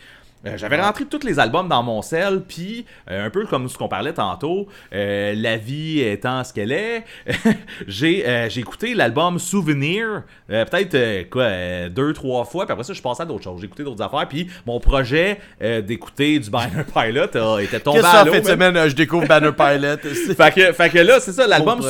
Euh, 0.47 0.57
J'avais 0.57 0.79
rentré 0.81 1.05
tous 1.05 1.25
les 1.25 1.39
albums 1.39 1.67
dans 1.67 1.83
mon 1.83 2.01
sel, 2.01 2.41
puis 2.47 2.85
euh, 3.09 3.25
un 3.25 3.29
peu 3.29 3.45
comme 3.45 3.67
ce 3.69 3.77
qu'on 3.77 3.87
parlait 3.87 4.13
tantôt, 4.13 4.67
euh, 4.93 5.33
la 5.35 5.57
vie 5.57 6.01
étant 6.01 6.43
ce 6.43 6.53
qu'elle 6.53 6.71
est, 6.71 7.03
j'ai 7.87 8.47
j'ai 8.49 8.61
écouté 8.61 8.93
l'album 8.93 9.39
Souvenir, 9.39 10.23
peut-être 10.47 11.29
quoi, 11.29 11.89
deux, 11.89 12.13
trois 12.13 12.45
fois, 12.45 12.65
puis 12.65 12.73
après 12.73 12.83
ça, 12.83 12.93
je 12.93 13.01
passais 13.01 13.23
à 13.23 13.25
d'autres 13.25 13.43
choses. 13.43 13.59
J'ai 13.59 13.65
écouté 13.67 13.83
d'autres 13.83 14.03
affaires, 14.03 14.27
puis 14.27 14.47
mon 14.65 14.79
projet 14.79 15.39
d'écouter 15.83 16.39
du 16.39 16.49
Banner 16.49 16.83
Pilot 16.93 17.59
était 17.59 17.79
tombé 17.79 17.99
à 18.03 18.23
l'eau. 18.23 18.31
fait 18.33 18.41
de 18.41 18.47
man. 18.55 18.73
semaine 18.73 18.89
Je 18.89 18.95
découvre 18.95 19.27
Banner 19.27 19.51
Pilot. 19.57 19.97
Fait 20.35 20.53
que, 20.53 20.71
fait 20.73 20.89
que 20.89 20.99
là, 20.99 21.19
c'est 21.19 21.31
ça, 21.33 21.47
l'album. 21.47 21.81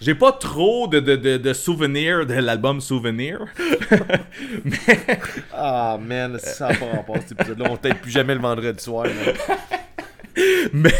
J'ai 0.00 0.14
pas 0.14 0.32
trop 0.32 0.86
de, 0.88 1.00
de, 1.00 1.16
de, 1.16 1.36
de 1.36 1.52
souvenirs 1.52 2.26
de 2.26 2.34
l'album 2.34 2.80
Souvenir. 2.80 3.40
Ah, 5.52 5.98
man, 6.00 6.38
ça 6.38 6.68
n'a 6.68 6.74
pas 6.74 6.86
rapport 6.96 7.16
cet 7.26 7.32
épisode-là. 7.32 7.66
On 7.70 7.76
peut-être 7.76 7.97
plus 8.02 8.10
jamais 8.10 8.34
le 8.34 8.40
vendredi 8.40 8.82
soir. 8.82 9.06
Mais 10.72 10.92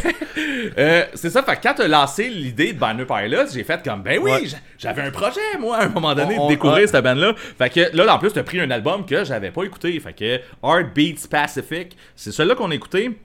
euh, 0.78 1.04
c'est 1.14 1.30
ça, 1.30 1.44
fait 1.44 1.56
que 1.56 1.62
quand 1.62 1.74
t'as 1.76 1.86
lancé 1.86 2.28
l'idée 2.28 2.72
de 2.72 2.78
Banner 2.78 3.04
Pilot, 3.04 3.46
j'ai 3.52 3.62
fait 3.62 3.80
comme 3.84 4.02
ben 4.02 4.18
oui, 4.20 4.30
Ouais. 4.32 4.42
j'avais 4.78 5.02
un 5.02 5.12
projet 5.12 5.40
moi 5.60 5.76
à 5.76 5.84
un 5.84 5.88
moment 5.90 6.12
donné 6.14 6.36
On- 6.38 6.42
on- 6.42 6.46
de 6.48 6.52
découvrir 6.54 6.88
cette 6.88 7.04
bande-là. 7.04 7.34
Fait 7.36 7.70
que 7.70 7.96
là 7.96 8.12
en 8.12 8.18
plus 8.18 8.32
t'as 8.32 8.42
pris 8.42 8.58
un 8.60 8.68
album 8.72 9.06
que 9.06 9.22
j'avais 9.24 9.52
pas 9.52 9.62
écouté. 9.62 9.98
Fait 10.00 10.12
que 10.12 10.40
Heart 10.64 10.92
Beats 10.94 11.28
Pacific, 11.30 11.96
c'est 12.16 12.32
celui-là 12.32 12.56
qu'on 12.56 12.70
a 12.72 12.74
écouté. 12.74 13.16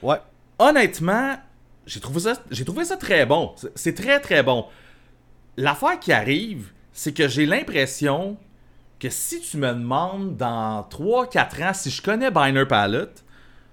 Ouais. 0.00 0.18
Honnêtement, 0.60 1.36
j'ai 1.86 1.98
trouvé 1.98 2.20
ça 2.20 2.34
j'ai 2.52 2.64
trouvé 2.64 2.84
ça 2.84 2.96
très 2.96 3.26
bon. 3.26 3.52
C'est 3.74 3.94
très 3.96 4.20
très 4.20 4.44
bon. 4.44 4.66
L'affaire 5.56 5.98
qui 5.98 6.12
arrive, 6.12 6.70
c'est 6.92 7.12
que 7.12 7.26
j'ai 7.26 7.46
l'impression 7.46 8.36
que 9.02 9.10
si 9.10 9.40
tu 9.40 9.56
me 9.56 9.68
demandes 9.72 10.36
dans 10.36 10.86
3-4 10.90 11.64
ans 11.68 11.74
si 11.74 11.90
je 11.90 12.00
connais 12.00 12.30
Binary 12.30 12.66
Palette, 12.66 13.24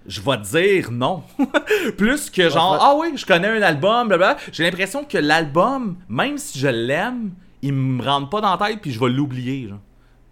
je 0.07 0.21
vais 0.21 0.37
te 0.37 0.57
dire 0.57 0.91
non. 0.91 1.23
Plus 1.97 2.29
que 2.31 2.49
genre, 2.49 2.77
ah 2.81 2.95
oui, 2.97 3.13
je 3.15 3.25
connais 3.25 3.47
un 3.49 3.61
album, 3.61 4.07
blablabla. 4.07 4.37
J'ai 4.51 4.63
l'impression 4.63 5.03
que 5.03 5.17
l'album, 5.19 5.97
même 6.09 6.37
si 6.39 6.57
je 6.57 6.67
l'aime, 6.67 7.31
il 7.61 7.73
me 7.73 8.03
rentre 8.03 8.29
pas 8.29 8.41
dans 8.41 8.55
la 8.57 8.67
tête 8.69 8.79
puis 8.81 8.91
je 8.91 8.99
vais 8.99 9.09
l'oublier. 9.09 9.69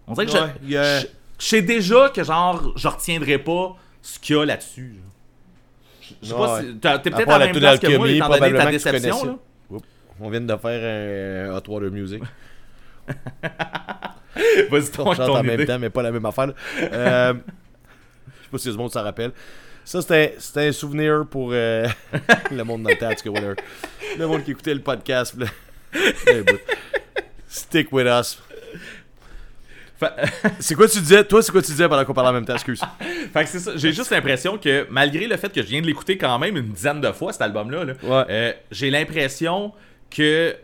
On 0.08 0.14
dirait 0.14 0.26
que 0.26 0.32
je- 0.32 0.38
Ouais, 0.38 0.54
je, 1.02 1.08
je 1.38 1.46
sais 1.46 1.62
déjà 1.62 2.10
que 2.10 2.24
genre, 2.24 2.74
je 2.76 2.88
retiendrai 2.88 3.38
pas 3.38 3.76
ce 4.02 4.18
qu'il 4.20 4.36
y 4.36 4.40
a 4.40 4.46
là-dessus. 4.46 4.96
Je- 6.02 6.28
sais 6.30 6.34
pas 6.34 6.62
si. 6.62 6.76
T'es 6.80 7.12
peut-être 7.12 7.30
à 7.30 7.38
la 7.38 7.46
même 7.46 7.54
place 7.60 7.80
que 7.80 7.88
moi, 7.98 8.08
étant 8.16 8.30
donné 8.40 8.52
ta 8.58 8.64
déception. 8.72 9.38
Là. 9.72 9.78
On 10.20 10.30
vient 10.32 10.42
de 10.42 10.56
faire 10.56 11.50
un 11.52 11.56
Hot 11.56 11.62
Water 11.72 11.92
Music. 11.92 12.24
Vas-y, 14.70 14.92
ton, 14.92 15.08
On 15.08 15.14
chante 15.16 15.30
en 15.30 15.44
même 15.44 15.66
temps, 15.66 15.80
mais 15.80 15.90
pas 15.90 16.04
la 16.04 16.12
même 16.12 16.26
affaire. 16.26 16.54
Euh, 16.82 17.34
Je 17.34 18.44
sais 18.44 18.50
pas 18.52 18.58
si 18.58 18.68
le 18.70 18.76
monde 18.76 18.92
s'en 18.92 19.04
rappelle. 19.04 19.32
Ça, 19.84 20.02
c'était 20.02 20.68
un 20.68 20.72
souvenir 20.72 21.26
pour 21.30 21.52
euh, 21.54 21.88
le 22.52 22.64
monde 22.64 22.84
dans 22.84 22.90
le 22.90 22.96
tout 22.96 23.00
cas, 23.24 23.30
whatever. 23.30 23.56
Le 24.20 24.28
monde 24.28 24.44
qui 24.44 24.52
écoutait 24.52 24.74
le 24.74 24.82
podcast. 24.82 25.36
bout. 25.38 26.60
Stick 27.48 27.92
with 27.94 28.06
us. 28.08 28.38
C'est 30.60 30.76
quoi 30.76 30.88
tu 30.88 31.00
disais? 31.00 31.24
Toi, 31.24 31.42
c'est 31.42 31.52
quoi 31.52 31.62
tu 31.62 31.72
disais 31.72 31.88
pendant 31.88 32.06
qu'on 32.06 32.14
parlait 32.14 32.30
en 32.30 32.34
même 32.34 32.46
temps? 32.46 32.54
Excuse. 32.54 32.82
Fait 33.34 33.44
que 33.44 33.50
c'est 33.50 33.60
ça. 33.60 33.72
J'ai 33.76 33.94
juste 33.94 34.12
l'impression 34.12 34.58
que 34.58 34.86
malgré 34.92 35.26
le 35.26 35.38
fait 35.38 35.52
que 35.52 35.62
je 35.62 35.68
viens 35.68 35.82
de 35.82 35.88
l'écouter 35.88 36.18
quand 36.18 36.38
même 36.38 36.56
une 36.58 36.70
dizaine 36.70 37.02
de 37.02 37.12
fois 37.12 37.34
cet 37.34 37.42
album-là, 37.42 37.86
là, 37.86 37.94
Ouais. 38.04 38.26
euh, 38.30 38.54
j'ai 38.70 38.92
l'impression 38.92 39.74
que 40.12 40.56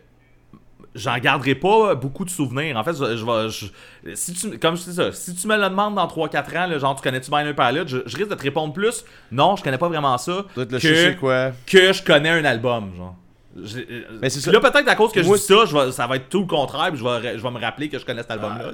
j'en 0.95 1.17
garderai 1.17 1.55
pas 1.55 1.95
beaucoup 1.95 2.25
de 2.25 2.29
souvenirs. 2.29 2.77
En 2.77 2.83
fait, 2.83 2.93
je, 2.93 3.17
je 3.17 3.25
vais. 3.25 3.49
je- 3.49 4.15
si 4.15 4.33
tu, 4.33 4.57
comme 4.59 4.75
je 4.77 4.83
dis 4.83 4.93
ça, 4.93 5.11
si 5.11 5.33
tu 5.35 5.47
me 5.47 5.55
le 5.57 5.69
demandes 5.69 5.95
dans 5.95 6.07
3-4 6.07 6.57
ans, 6.75 6.79
genre 6.79 6.95
tu 6.95 7.01
connais-tu 7.01 7.31
Minor 7.31 7.53
Pilot, 7.55 7.87
je, 7.87 7.97
je 8.05 8.17
risque 8.17 8.29
de 8.29 8.35
te 8.35 8.43
répondre 8.43 8.73
plus. 8.73 9.03
Non, 9.31 9.55
je 9.55 9.63
connais 9.63 9.77
pas 9.77 9.87
vraiment 9.87 10.17
ça. 10.17 10.45
Que, 10.55 10.79
chercher 10.79 11.15
quoi? 11.19 11.51
que 11.65 11.93
je 11.93 12.03
connais 12.03 12.29
un 12.29 12.45
album, 12.45 12.91
genre. 12.95 13.15
J'ai- 13.63 13.87
Mais 14.19 14.29
c'est. 14.31 14.51
Là, 14.51 14.59
peut-être 14.59 14.87
à 14.87 14.95
cause 14.95 15.11
que 15.11 15.19
Moi- 15.19 15.35
je 15.37 15.41
dis 15.41 15.47
ça, 15.47 15.65
je 15.65 15.77
vais- 15.77 15.91
ça 15.91 16.07
va 16.07 16.15
être 16.15 16.27
tout 16.29 16.39
le 16.41 16.47
contraire, 16.47 16.89
puis 16.89 16.97
je 16.99 17.03
vais, 17.03 17.37
je 17.37 17.43
vais 17.43 17.51
me 17.51 17.59
rappeler 17.59 17.87
que 17.87 17.99
je 17.99 18.05
connais 18.05 18.21
cet 18.23 18.31
album-là. 18.31 18.71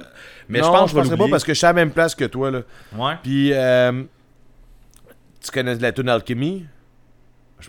Mais 0.48 0.60
non, 0.60 0.66
je 0.66 0.70
pense 0.70 0.84
que 0.84 0.90
je 0.90 1.02
penserais 1.02 1.16
pas 1.18 1.28
parce 1.28 1.44
que 1.44 1.52
je 1.52 1.58
suis 1.58 1.66
à 1.66 1.70
la 1.70 1.74
même 1.74 1.90
place 1.90 2.14
que 2.14 2.24
toi. 2.24 2.50
Là. 2.50 2.60
Ouais. 2.96 3.12
Puis, 3.22 3.52
euh, 3.52 4.02
tu 5.42 5.50
connais 5.50 5.74
la 5.74 5.92
tune 5.92 6.08
Alchemy? 6.08 6.66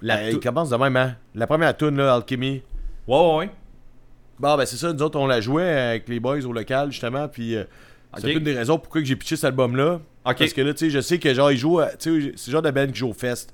La 0.02 0.18
tou- 0.20 0.24
il 0.38 0.40
commence 0.40 0.70
de 0.70 0.78
même, 0.78 0.96
hein? 0.96 1.16
La 1.36 1.48
première 1.48 1.76
tune, 1.76 1.98
là, 1.98 2.16
Alchemy. 2.16 2.62
Ouais, 3.08 3.20
ouais, 3.20 3.36
ouais. 3.40 3.50
Bon, 4.40 4.58
ben 4.58 4.66
c'est 4.66 4.78
ça, 4.78 4.92
nous 4.92 5.02
autres, 5.04 5.20
on 5.20 5.28
la 5.28 5.40
jouait 5.42 5.70
avec 5.70 6.10
les 6.10 6.20
boys 6.20 6.44
au 6.46 6.54
local, 6.54 6.92
justement, 6.92 7.28
puis 7.28 7.56
euh, 7.56 7.64
c'est 8.18 8.28
une 8.38 8.44
des 8.44 8.54
raisons 8.58 8.78
pourquoi 8.80 9.04
j'ai 9.04 9.16
pitché 9.16 9.36
cet 9.36 9.46
album-là. 9.46 10.00
Parce 10.46 10.54
que 10.54 10.62
là, 10.62 10.74
tu 10.74 10.86
sais, 10.86 10.90
je 10.90 11.00
sais 11.00 11.20
que 11.20 11.34
genre, 11.34 11.52
ils 11.52 11.58
jouent, 11.58 11.80
à- 11.80 11.92
tu 11.96 12.22
sais, 12.24 12.32
c'est 12.36 12.52
genre 12.52 12.62
de 12.62 12.72
band 12.72 12.88
qui 12.88 12.96
joue 13.00 13.10
au 13.10 13.14
fest. 13.14 13.54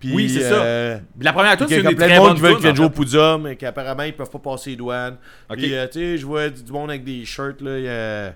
Puis, 0.00 0.12
Oui, 0.14 0.28
c'est 0.30 0.42
euh, 0.44 0.98
La 1.20 1.32
première 1.32 1.56
puis 1.56 1.66
c'est 1.68 1.80
une 1.80 1.88
des 1.88 1.94
plein 1.96 2.06
très 2.06 2.14
de 2.16 2.20
monde 2.20 2.36
qui 2.36 2.40
veulent 2.42 2.50
tunes, 2.52 2.56
qui 2.58 2.62
viennent 2.62 2.72
en 2.72 2.76
jouer 2.76 2.84
au 2.86 2.88
fait. 2.90 2.94
Poudium, 2.94 3.46
et 3.48 3.56
qu'apparemment, 3.56 4.02
ils 4.04 4.12
peuvent 4.14 4.30
pas 4.30 4.38
passer 4.38 4.70
les 4.70 4.76
douanes. 4.76 5.16
Ok. 5.50 5.56
Puis, 5.56 5.74
euh, 5.74 5.86
tu 5.88 5.98
sais, 5.98 6.16
je 6.18 6.24
vois 6.26 6.48
du, 6.50 6.62
du 6.62 6.70
monde 6.72 6.90
avec 6.90 7.02
des 7.04 7.24
shirts, 7.24 7.60
là, 7.60 7.78
il 7.78 7.84
y 7.84 7.88
a- 7.88 8.34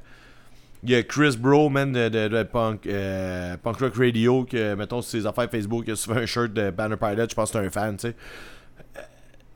Il 0.85 0.91
y 0.91 0.97
a 0.97 1.03
Chris 1.05 1.37
Bro, 1.39 1.69
man, 1.69 1.93
de, 1.93 2.09
de- 2.09 2.27
de 2.27 2.43
Punk, 2.43 2.89
euh, 2.89 3.57
Punk 3.63 3.79
Rock 3.79 3.95
Radio, 3.97 4.45
que, 4.45 4.75
mettons, 4.75 5.01
sur 5.01 5.13
ses 5.21 5.25
affaires 5.27 5.49
Facebook, 5.49 5.85
il 5.87 5.93
a 5.93 5.97
souvent 5.97 6.17
un 6.17 6.27
shirt 6.27 6.53
de 6.53 6.71
Banner 6.73 6.97
Pilot, 6.97 7.27
je 7.31 7.35
pense 7.37 7.53
que 7.53 7.59
c'est 7.61 7.65
un 7.67 7.71
fan, 7.71 7.97
tu 7.97 8.09
sais. 8.09 8.17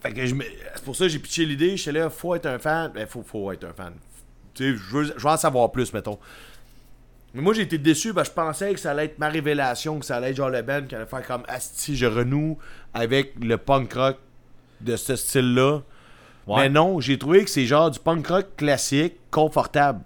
Fait 0.06 0.12
que 0.12 0.26
je 0.26 0.34
me- 0.34 0.44
c'est 0.74 0.84
pour 0.84 0.94
ça 0.96 1.04
que 1.04 1.08
j'ai 1.10 1.18
pitché 1.18 1.44
l'idée, 1.44 1.76
j'étais 1.76 1.98
là, 1.98 2.10
faut 2.10 2.34
être 2.34 2.46
un 2.46 2.58
fan, 2.58 2.92
ben, 2.94 3.06
faut, 3.06 3.22
faut 3.22 3.50
être 3.52 3.64
un 3.64 3.72
fan. 3.72 3.92
Tu 4.54 4.72
sais, 4.72 4.78
je 4.78 4.96
veux, 4.96 5.04
je 5.04 5.12
veux 5.22 5.26
en 5.30 5.36
savoir 5.36 5.70
plus, 5.72 5.92
mettons. 5.92 6.18
Mais 7.34 7.42
moi, 7.42 7.52
j'ai 7.54 7.62
été 7.62 7.76
déçu, 7.76 8.14
que 8.14 8.24
je 8.24 8.30
pensais 8.30 8.72
que 8.72 8.80
ça 8.80 8.92
allait 8.92 9.06
être 9.06 9.18
ma 9.18 9.28
révélation, 9.28 9.98
que 9.98 10.06
ça 10.06 10.16
allait 10.16 10.30
être 10.30 10.36
genre 10.36 10.48
le 10.48 10.62
band 10.62 10.82
qui 10.88 10.94
allait 10.94 11.06
faire 11.06 11.26
comme 11.26 11.42
Asti, 11.48 11.96
je 11.96 12.06
renoue 12.06 12.56
avec 12.94 13.34
le 13.42 13.58
punk 13.58 13.92
rock 13.92 14.16
de 14.80 14.96
ce 14.96 15.16
style-là. 15.16 15.80
Ouais. 16.46 16.62
Mais 16.62 16.68
non, 16.70 17.00
j'ai 17.00 17.18
trouvé 17.18 17.44
que 17.44 17.50
c'est 17.50 17.66
genre 17.66 17.90
du 17.90 17.98
punk 17.98 18.26
rock 18.28 18.46
classique, 18.56 19.14
confortable. 19.30 20.02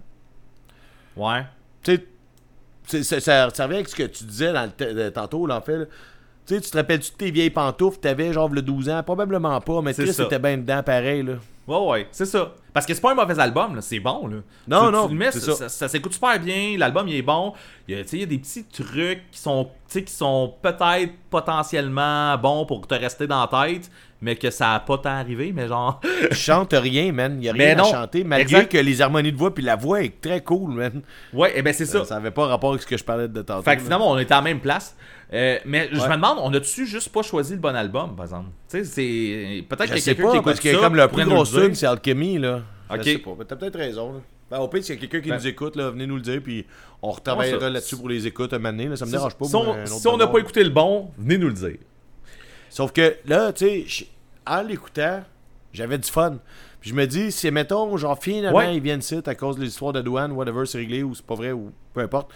Ouais. 1.17 1.45
Tu 1.83 1.99
sais, 2.87 3.03
ça, 3.03 3.21
ça 3.21 3.47
revient 3.47 3.75
avec 3.75 3.89
ce 3.89 3.95
que 3.95 4.03
tu 4.05 4.25
disais 4.25 4.53
dans 4.53 4.69
le 4.81 5.11
tantôt, 5.11 5.47
là, 5.47 5.59
en 5.59 5.61
fait. 5.61 5.77
là. 5.77 5.85
Tu 6.51 6.57
sais, 6.57 6.61
tu 6.63 6.71
te 6.73 6.77
rappelles-tu 6.77 7.13
de 7.13 7.17
tes 7.17 7.31
vieilles 7.31 7.51
pantoufles, 7.51 7.99
t'avais 8.01 8.33
genre 8.33 8.49
le 8.49 8.61
12 8.61 8.89
ans? 8.89 9.03
Probablement 9.05 9.61
pas, 9.61 9.81
mais 9.83 9.95
Chris 9.95 10.11
était 10.19 10.39
bien 10.41 10.59
dedans 10.59 10.83
pareil, 10.83 11.23
là. 11.23 11.35
Ouais, 11.69 11.87
ouais, 11.89 12.09
c'est 12.11 12.25
ça. 12.27 12.53
Parce 12.73 12.85
que 12.85 12.93
c'est 12.95 13.01
pas 13.01 13.13
un 13.13 13.15
mauvais 13.15 13.39
album, 13.39 13.77
là. 13.77 13.81
c'est 13.81 14.01
bon. 14.01 14.27
Là. 14.27 14.37
Non, 14.67 14.87
Tu- 14.87 14.93
non, 14.93 15.07
tu 15.07 15.13
le 15.13 15.19
mets, 15.19 15.31
c'est 15.31 15.39
ça, 15.39 15.53
ça. 15.53 15.57
ça- 15.57 15.69
ça 15.69 15.89
s'écoute 15.89 16.13
super 16.13 16.41
bien, 16.41 16.75
l'album 16.77 17.07
il 17.07 17.15
est 17.15 17.23
bon. 17.23 17.53
Il 17.87 17.97
y 17.97 18.01
a, 18.01 18.03
tu 18.03 18.09
sais, 18.09 18.17
il 18.17 18.21
y 18.21 18.23
a 18.25 18.27
des 18.27 18.39
petits 18.39 18.65
trucs 18.65 19.31
qui 19.31 19.39
sont, 19.39 19.65
tu 19.65 19.71
sais, 20.01 20.03
qui 20.03 20.13
sont 20.13 20.55
peut-être 20.61 21.13
potentiellement 21.31 22.37
bons 22.39 22.65
pour 22.67 22.87
te 22.87 22.95
rester 22.95 23.27
dans 23.29 23.47
la 23.49 23.67
tête, 23.69 23.91
mais 24.21 24.35
que 24.37 24.51
ça 24.51 24.75
a 24.75 24.81
pas 24.81 24.99
tant 24.99 25.11
arrivé, 25.11 25.53
mais 25.55 25.69
genre. 25.69 26.01
Je 26.31 26.35
chante 26.35 26.73
rien, 26.73 27.13
man. 27.13 27.41
Y 27.43 27.49
a 27.49 27.53
Mais 27.53 27.67
rien 27.67 27.79
à 27.79 27.83
non, 27.83 27.91
chanter, 27.91 28.25
malgré 28.25 28.57
exact. 28.59 28.73
que 28.73 28.79
les 28.79 29.01
harmonies 29.03 29.33
de 29.33 29.37
voix 29.39 29.55
puis 29.55 29.63
la 29.63 29.77
voix 29.77 30.03
est 30.03 30.21
très 30.21 30.43
cool, 30.43 30.73
man. 30.73 31.03
ouais, 31.33 31.57
et 31.57 31.63
ben 31.63 31.73
c'est 31.73 31.87
ça. 31.87 32.01
Ça, 32.01 32.05
ça 32.07 32.17
avait 32.17 32.31
pas 32.33 32.47
rapport 32.47 32.71
avec 32.71 32.83
ce 32.83 32.87
que 32.87 32.97
je 32.97 33.05
parlais 33.05 33.29
de 33.29 33.43
tantôt. 33.43 33.63
Fait 33.63 33.77
que 33.77 33.83
finalement, 33.83 34.11
on 34.11 34.19
était 34.19 34.33
à 34.35 34.39
la 34.39 34.43
même 34.43 34.61
place. 34.61 34.97
Euh, 35.33 35.59
mais 35.65 35.89
je 35.93 36.01
Ouais. 36.01 36.09
me 36.09 36.15
demande, 36.15 36.39
on 36.41 36.53
a-tu 36.55 36.87
juste 36.87 37.11
pas 37.11 37.23
choisi 37.23 37.53
le 37.53 37.61
bon 37.61 37.75
album, 37.77 38.17
par 38.17 38.25
exemple? 38.25 38.49
Tu 38.69 38.79
sais, 38.79 38.85
c'est. 38.85 39.65
Peut-être 39.69 39.95
qu'il 39.95 39.99
y 39.99 40.01
a 40.01 40.15
quelqu'un 40.15 40.23
qui 40.31 40.37
écoute 40.37 40.45
parce 40.45 40.61
que 40.61 40.73
ça, 40.73 40.79
comme 40.79 40.97
le 40.97 41.07
plus 41.09 41.25
nous 41.25 41.31
gros 41.31 41.45
tune, 41.47 41.75
c'est 41.75 41.87
Alchemy, 41.87 42.39
là. 42.39 42.63
Ok. 42.91 42.97
Je 42.99 43.03
sais 43.05 43.19
pas, 43.19 43.31
mais 43.39 43.45
t'as 43.45 43.57
peut-être 43.57 43.77
raison, 43.79 44.15
là. 44.15 44.19
Ben, 44.51 44.59
au 44.59 44.67
pire, 44.67 44.83
s'il 44.83 44.97
y 44.97 44.99
a 44.99 45.01
quelqu'un 45.01 45.21
qui 45.21 45.29
Ben. 45.29 45.37
nous 45.37 45.47
écoute, 45.47 45.77
là, 45.77 45.91
venez 45.91 46.09
nous 46.09 46.17
le 46.17 46.23
dire, 46.23 46.41
puis 46.43 46.67
on 47.01 47.11
Ouais, 47.11 47.15
retravaillera 47.15 47.71
là-dessus 47.71 47.97
pour 47.97 48.09
les 48.09 48.27
écoutes 48.27 48.53
un 48.53 48.59
moment 48.59 48.71
donné, 48.71 48.89
là. 48.89 48.97
Ça 48.97 49.07
me 49.07 49.11
dérange 49.13 49.37
pas. 49.37 49.45
Si 49.45 49.53
moi, 49.53 49.77
on- 49.79 49.87
si 49.87 50.17
n'a 50.17 50.27
pas 50.27 50.39
écouté 50.41 50.65
le 50.65 50.71
bon, 50.71 51.13
venez 51.17 51.39
nous 51.39 51.47
le 51.47 51.55
dire. 51.55 51.77
Sauf 52.69 52.91
que 52.93 53.15
là, 53.27 53.53
tu 53.53 53.89
sais, 53.89 54.07
en 54.45 54.63
l'écoutant, 54.63 55.23
j'avais 55.73 55.99
du 55.99 56.11
fun. 56.11 56.39
Puis 56.81 56.91
je 56.91 56.95
me 56.95 57.07
dis, 57.07 57.31
si 57.31 57.51
mettons, 57.51 57.95
genre 57.99 58.19
finalement, 58.19 58.57
Ouais. 58.59 58.75
ils 58.75 58.83
viennent 58.83 59.01
ici 59.01 59.21
à 59.27 59.35
cause 59.35 59.57
de 59.57 59.63
l'histoire 59.63 59.93
de 59.93 60.01
douane, 60.01 60.33
whatever, 60.33 60.65
c'est 60.65 60.79
réglé 60.79 61.03
ou 61.03 61.15
c'est 61.15 61.25
pas 61.27 61.35
vrai 61.35 61.53
ou 61.53 61.73
peu 61.93 62.01
importe, 62.01 62.31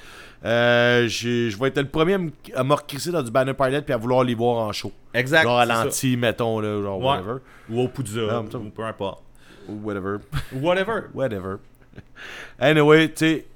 euh, 0.44 1.08
je 1.08 1.56
vais 1.58 1.68
être 1.68 1.78
le 1.78 1.88
premier 1.88 2.18
à 2.54 2.62
me- 2.64 2.74
recrisser 2.74 3.10
dans 3.10 3.22
du 3.22 3.30
Banner 3.30 3.54
Pilot 3.54 3.82
puis 3.82 3.94
à 3.94 3.96
vouloir 3.96 4.22
les 4.22 4.34
voir 4.34 4.66
en 4.66 4.72
show. 4.72 4.92
Exact. 5.14 5.44
genre 5.44 5.58
à 5.58 5.64
l'anti, 5.64 6.16
mettons, 6.18 6.60
là, 6.60 6.82
genre 6.82 6.98
Ouais. 6.98 7.06
whatever. 7.06 7.36
Ou 7.70 7.80
au 7.80 7.88
Poudza, 7.88 8.40
ou 8.42 8.70
peu 8.70 8.84
importe. 8.84 9.22
Ou 9.68 9.80
whatever. 9.82 10.18
Whatever. 10.52 11.00
whatever. 11.14 11.56
Anyway, 12.58 13.08
tu 13.08 13.14
sais, 13.26 13.46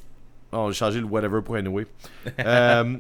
on 0.53 0.69
a 0.71 0.73
changé 0.73 1.01
le 1.01 1.07
whatever 1.07 1.43
pour 1.43 1.57
anyway. 1.57 1.87
Euh, 2.39 2.97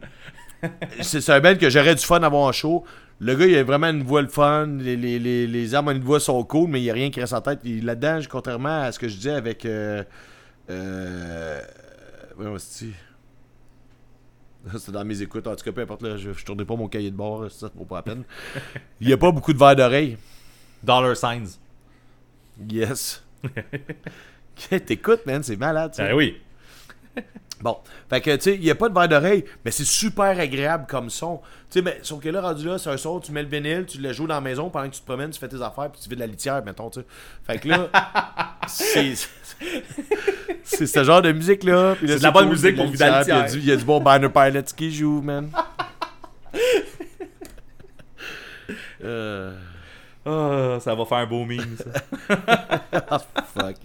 c'est 1.02 1.30
un 1.30 1.40
band 1.40 1.54
que 1.54 1.70
j'aurais 1.70 1.94
du 1.94 2.04
fun 2.04 2.20
à 2.22 2.26
avoir 2.26 2.42
en 2.42 2.52
show. 2.52 2.84
Le 3.20 3.34
gars, 3.34 3.46
il 3.46 3.56
a 3.56 3.64
vraiment 3.64 3.88
une 3.88 4.02
voix 4.04 4.22
le 4.22 4.28
fun. 4.28 4.66
Les, 4.78 4.96
les, 4.96 5.18
les, 5.18 5.46
les 5.46 5.74
harmonies 5.74 5.98
de 6.00 6.04
voix 6.04 6.20
sont 6.20 6.42
cool, 6.44 6.68
mais 6.70 6.80
il 6.80 6.84
n'y 6.84 6.90
a 6.90 6.94
rien 6.94 7.10
qui 7.10 7.20
reste 7.20 7.32
en 7.32 7.40
tête. 7.40 7.60
Il- 7.64 7.84
Là-dedans, 7.84 8.20
contrairement 8.30 8.82
à 8.82 8.92
ce 8.92 8.98
que 8.98 9.08
je 9.08 9.16
disais 9.16 9.32
avec. 9.32 9.64
Euh, 9.66 10.04
euh, 10.70 11.60
c'est-tu? 12.58 12.94
C'était 14.78 14.92
dans 14.92 15.04
mes 15.04 15.20
écoutes. 15.22 15.46
En 15.46 15.56
tout 15.56 15.64
cas, 15.64 15.72
peu 15.72 15.80
importe, 15.80 16.02
là, 16.02 16.16
je, 16.16 16.32
je 16.32 16.44
tournais 16.44 16.64
pas 16.64 16.76
mon 16.76 16.88
cahier 16.88 17.10
de 17.10 17.16
bord, 17.16 17.50
ça 17.50 17.70
vaut 17.74 17.84
pas 17.84 17.96
la 17.96 18.02
peine. 18.02 18.22
Il 19.00 19.06
n'y 19.08 19.12
a 19.12 19.16
pas 19.16 19.32
beaucoup 19.32 19.52
de 19.52 19.58
verres 19.58 19.76
d'oreille. 19.76 20.16
Dollar 20.82 21.16
Signs. 21.16 21.58
Yes. 22.70 23.24
T'écoutes, 24.86 25.24
man, 25.26 25.42
c'est 25.42 25.56
malade. 25.56 25.94
ça. 25.94 26.04
Ben 26.08 26.14
oui. 26.14 26.36
Bon, 27.60 27.76
fait 28.08 28.20
que, 28.20 28.36
tu 28.36 28.42
sais, 28.42 28.54
il 28.54 28.60
n'y 28.60 28.70
a 28.70 28.74
pas 28.76 28.88
de 28.88 28.94
verre 28.94 29.08
d'oreille, 29.08 29.44
mais 29.64 29.70
c'est 29.72 29.84
super 29.84 30.38
agréable 30.38 30.86
comme 30.88 31.10
son. 31.10 31.40
Tu 31.70 31.78
sais, 31.78 31.82
mais 31.82 31.98
sauf 32.02 32.22
que 32.22 32.28
là, 32.28 32.40
rendu 32.40 32.66
là, 32.66 32.78
c'est 32.78 32.88
un 32.90 32.96
son, 32.96 33.18
tu 33.18 33.32
mets 33.32 33.42
le 33.42 33.48
vinyle, 33.48 33.84
tu 33.86 33.98
le 33.98 34.12
joues 34.12 34.26
dans 34.28 34.34
la 34.36 34.40
maison 34.40 34.70
pendant 34.70 34.88
que 34.88 34.94
tu 34.94 35.00
te 35.00 35.06
promènes, 35.06 35.30
tu 35.30 35.40
fais 35.40 35.48
tes 35.48 35.60
affaires, 35.60 35.90
puis 35.90 36.00
tu 36.00 36.08
fais 36.08 36.14
de 36.14 36.20
la 36.20 36.26
litière, 36.28 36.62
mettons, 36.64 36.88
tu 36.88 37.00
sais. 37.00 37.06
Fait 37.46 37.58
que 37.58 37.68
là, 37.68 37.88
c'est. 38.68 39.14
C'est 40.62 40.86
ce 40.86 41.02
genre 41.02 41.20
de 41.22 41.32
musique-là. 41.32 41.96
C'est 42.00 42.18
de 42.18 42.22
la 42.22 42.30
bonne 42.30 42.48
musique 42.50 42.76
pour 42.76 42.86
vider 42.86 42.98
la 43.06 43.22
puis 43.24 43.30
Il 43.30 43.30
y 43.30 43.32
a 43.32 43.42
litière. 43.42 43.52
du- 43.52 43.58
il 43.58 43.68
y, 43.68 43.72
a 43.72 43.76
du 43.76 43.84
bon 43.84 44.00
Banner 44.00 44.28
Pilot 44.28 44.62
qui 44.76 44.92
joue, 44.94 45.20
man. 45.22 45.50
Euh, 49.04 49.54
Ah, 50.26 50.78
ça 50.80 50.94
va 50.94 51.04
faire 51.04 51.18
un 51.18 51.26
beau 51.26 51.44
meme, 51.44 51.76
ça. 51.76 52.36
Ah, 53.10 53.18
fuck. 53.18 53.76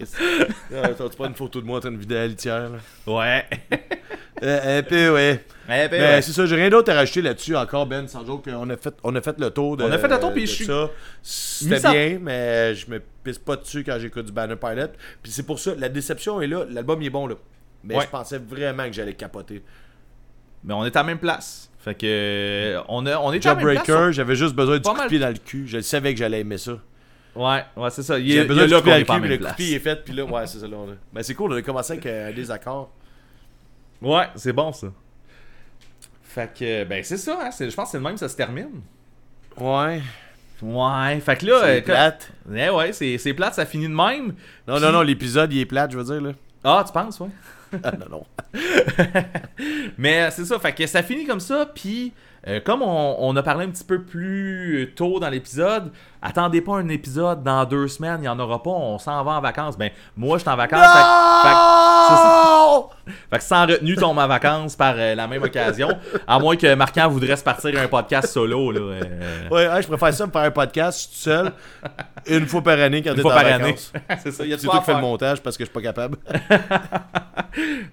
T'as-tu 0.70 1.16
pas 1.16 1.26
une 1.26 1.34
photo 1.34 1.60
de 1.60 1.66
moi 1.66 1.80
train 1.80 1.90
de 1.92 1.96
vider 1.96 2.14
la 2.14 2.26
litière, 2.26 2.70
là? 2.70 2.78
ouais. 3.06 3.44
Euh, 4.42 4.80
un 4.80 4.82
peu, 4.82 5.14
ouais. 5.14 5.44
Ben, 5.68 5.88
Mais 5.90 5.98
ouais. 6.00 6.20
c'est 6.22 6.32
ça, 6.32 6.44
j'ai 6.44 6.56
rien 6.56 6.68
d'autre 6.68 6.90
à 6.92 6.96
rajouter 6.96 7.22
là-dessus 7.22 7.56
encore, 7.56 7.86
Ben, 7.86 8.06
sans 8.08 8.26
joke. 8.26 8.44
On 8.52 8.68
a 8.68 8.76
fait, 8.76 8.92
on 9.04 9.14
a 9.14 9.20
fait 9.22 9.38
le 9.38 9.48
tour 9.50 9.76
de 9.76 9.84
On 9.84 9.90
a 9.92 9.96
fait 9.96 10.08
le 10.08 10.18
tour, 10.18 10.32
puis 10.32 10.46
je 10.46 10.52
suis- 10.52 10.66
C'était 11.22 11.78
ça- 11.78 11.92
bien, 11.92 12.18
mais 12.20 12.74
je 12.74 12.90
me 12.90 13.00
pisse 13.22 13.38
pas 13.38 13.54
dessus 13.56 13.84
quand 13.84 13.96
j'écoute 13.98 14.26
du 14.26 14.32
Banner 14.32 14.56
Pilot. 14.56 14.88
Puis 15.22 15.30
c'est 15.32 15.44
pour 15.44 15.60
ça, 15.60 15.74
la 15.78 15.88
déception 15.88 16.42
est 16.42 16.48
là. 16.48 16.64
L'album 16.68 17.00
est 17.00 17.10
bon, 17.10 17.28
là. 17.28 17.36
Mais 17.84 17.94
Ouais. 17.94 18.02
je 18.04 18.08
pensais 18.08 18.38
vraiment 18.38 18.84
que 18.86 18.92
j'allais 18.92 19.14
capoter. 19.14 19.62
Mais 20.64 20.74
on 20.74 20.84
est 20.84 20.94
à 20.96 21.00
la 21.00 21.04
même 21.04 21.18
place. 21.20 21.70
Fait 21.84 21.94
que. 21.94 22.06
euh, 22.06 22.80
On, 22.88 23.04
a, 23.06 23.18
on 23.18 23.32
est. 23.32 23.42
Jawbreaker, 23.42 24.10
j'avais 24.12 24.36
juste 24.36 24.54
besoin 24.54 24.76
du 24.78 24.82
coup 24.82 24.92
de 24.92 24.98
mal. 24.98 25.08
pied 25.08 25.18
dans 25.18 25.28
le 25.28 25.34
cul. 25.34 25.66
Je 25.66 25.80
savais 25.80 26.14
que 26.14 26.18
j'allais 26.18 26.40
aimer 26.40 26.56
ça. 26.58 26.78
Ouais, 27.36 27.64
ouais, 27.76 27.90
c'est 27.90 28.02
ça. 28.02 28.18
Il 28.18 28.28
J'avais 28.30 28.42
il 28.44 28.48
besoin 28.48 28.64
coup 28.64 28.70
de 28.70 28.80
pied 28.80 29.04
dans 29.04 29.16
le 29.16 29.20
cul, 29.20 29.28
le 29.28 29.36
coup 29.38 29.44
de 29.44 29.54
pied 29.56 29.74
est 29.74 29.78
fait, 29.80 30.04
puis 30.04 30.14
là, 30.14 30.24
ouais, 30.24 30.46
c'est 30.46 30.58
ça, 30.60 30.66
là. 30.68 30.76
a- 30.76 30.96
Mais 31.12 31.22
c'est 31.22 31.34
cool, 31.34 31.52
on 31.52 31.56
a 31.56 31.62
commencé 31.62 31.92
avec 31.94 32.06
euh, 32.06 32.32
des 32.32 32.50
accords. 32.50 32.90
Ouais, 34.00 34.28
c'est 34.36 34.52
bon, 34.52 34.72
ça. 34.72 34.86
Fait 36.22 36.50
que, 36.58 36.84
ben, 36.84 37.02
c'est 37.04 37.16
ça, 37.16 37.38
hein. 37.42 37.50
c'est- 37.50 37.68
Je 37.70 37.74
pense 37.76 37.86
que 37.86 37.90
c'est 37.92 37.98
le 37.98 38.04
même, 38.04 38.16
ça 38.16 38.28
se 38.28 38.36
termine. 38.36 38.80
Ouais. 39.58 40.00
Ouais, 40.62 41.20
fait 41.20 41.36
que 41.36 41.46
là. 41.46 41.60
C'est 41.62 41.78
euh, 41.78 41.82
plate. 41.82 42.30
Eh 42.54 42.70
ouais, 42.70 42.92
c'est 42.92 43.18
c'est 43.18 43.34
plate, 43.34 43.54
ça 43.54 43.66
finit 43.66 43.88
de 43.88 43.94
même. 43.94 44.34
Non, 44.66 44.80
non, 44.80 44.90
non, 44.92 45.02
l'épisode, 45.02 45.52
il 45.52 45.60
est 45.60 45.66
plate, 45.66 45.90
je 45.92 45.98
veux 45.98 46.04
dire, 46.04 46.20
là. 46.22 46.32
Ah, 46.64 46.82
tu 46.86 46.92
penses, 46.92 47.20
ouais. 47.20 47.28
Ah, 47.82 47.92
non, 47.92 48.06
non. 48.10 48.26
Mais 49.98 50.22
euh, 50.22 50.30
c'est 50.30 50.44
ça, 50.44 50.58
fait 50.58 50.86
ça 50.86 51.02
finit 51.02 51.26
comme 51.26 51.40
ça, 51.40 51.66
puis 51.74 52.12
euh, 52.46 52.60
comme 52.60 52.82
on 52.82 53.34
a 53.36 53.42
parlé 53.42 53.64
un 53.66 53.70
petit 53.70 53.84
peu 53.84 54.02
plus 54.02 54.92
tôt 54.94 55.18
dans 55.18 55.30
l'épisode, 55.30 55.90
attendez 56.24 56.60
pas 56.62 56.76
un 56.78 56.88
épisode 56.88 57.42
dans 57.42 57.64
deux 57.66 57.86
semaines, 57.86 58.16
il 58.18 58.22
n'y 58.22 58.28
en 58.28 58.38
aura 58.40 58.62
pas, 58.62 58.70
on 58.70 58.98
s'en 58.98 59.22
va 59.22 59.32
en 59.32 59.40
vacances. 59.40 59.76
Ben, 59.78 59.90
moi, 60.16 60.38
je 60.38 60.42
suis 60.42 60.50
en 60.50 60.56
vacances, 60.56 60.80
fait, 60.80 60.86
que- 60.86 61.48
fait 61.48 61.54
que- 61.54 62.08
c'est 62.08 62.14
ça. 62.16 62.84
Fait 63.30 63.38
que 63.38 63.44
sans 63.44 63.66
retenue 63.66 63.96
tombe 63.96 64.18
en 64.18 64.26
vacances 64.26 64.74
par 64.76 64.94
euh, 64.96 65.14
la 65.14 65.26
même 65.26 65.42
occasion, 65.42 65.88
à 66.26 66.38
moins 66.38 66.56
que 66.56 66.74
Marquand 66.74 67.08
voudrait 67.08 67.36
se 67.36 67.44
partir 67.44 67.78
un 67.78 67.86
podcast 67.88 68.28
solo, 68.32 68.70
là. 68.72 68.80
euh, 68.80 69.00
Ouais, 69.50 69.68
ouais, 69.68 69.82
je 69.82 69.86
préfère 69.86 70.14
ça 70.14 70.26
me 70.26 70.32
faire 70.32 70.42
un 70.42 70.50
podcast 70.50 71.10
tout 71.12 71.18
seul, 71.18 71.52
une 72.26 72.46
fois 72.46 72.62
par 72.62 72.78
année 72.80 73.02
quand 73.02 73.14
t'es 73.14 73.20
en 73.20 73.28
par 73.28 73.44
vacances. 73.44 73.92
c'est 74.22 74.32
ça, 74.32 74.44
il 74.44 74.50
y 74.50 74.54
a 74.54 74.56
tout 74.56 74.68
qui 74.70 74.80
fais 74.82 74.94
le 74.94 75.00
montage 75.00 75.42
parce 75.42 75.56
que 75.58 75.64
je 75.64 75.70
suis 75.70 75.74
pas 75.74 75.82
capable. 75.82 76.16